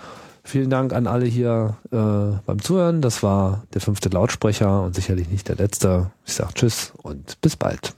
Vielen 0.43 0.69
Dank 0.69 0.91
an 0.93 1.05
alle 1.05 1.25
hier 1.25 1.77
äh, 1.91 2.39
beim 2.45 2.61
Zuhören. 2.61 3.01
Das 3.01 3.21
war 3.21 3.63
der 3.73 3.81
fünfte 3.81 4.09
Lautsprecher 4.09 4.83
und 4.83 4.95
sicherlich 4.95 5.29
nicht 5.29 5.47
der 5.47 5.55
letzte. 5.55 6.11
Ich 6.25 6.33
sage 6.33 6.53
Tschüss 6.53 6.93
und 7.03 7.39
bis 7.41 7.55
bald. 7.55 7.93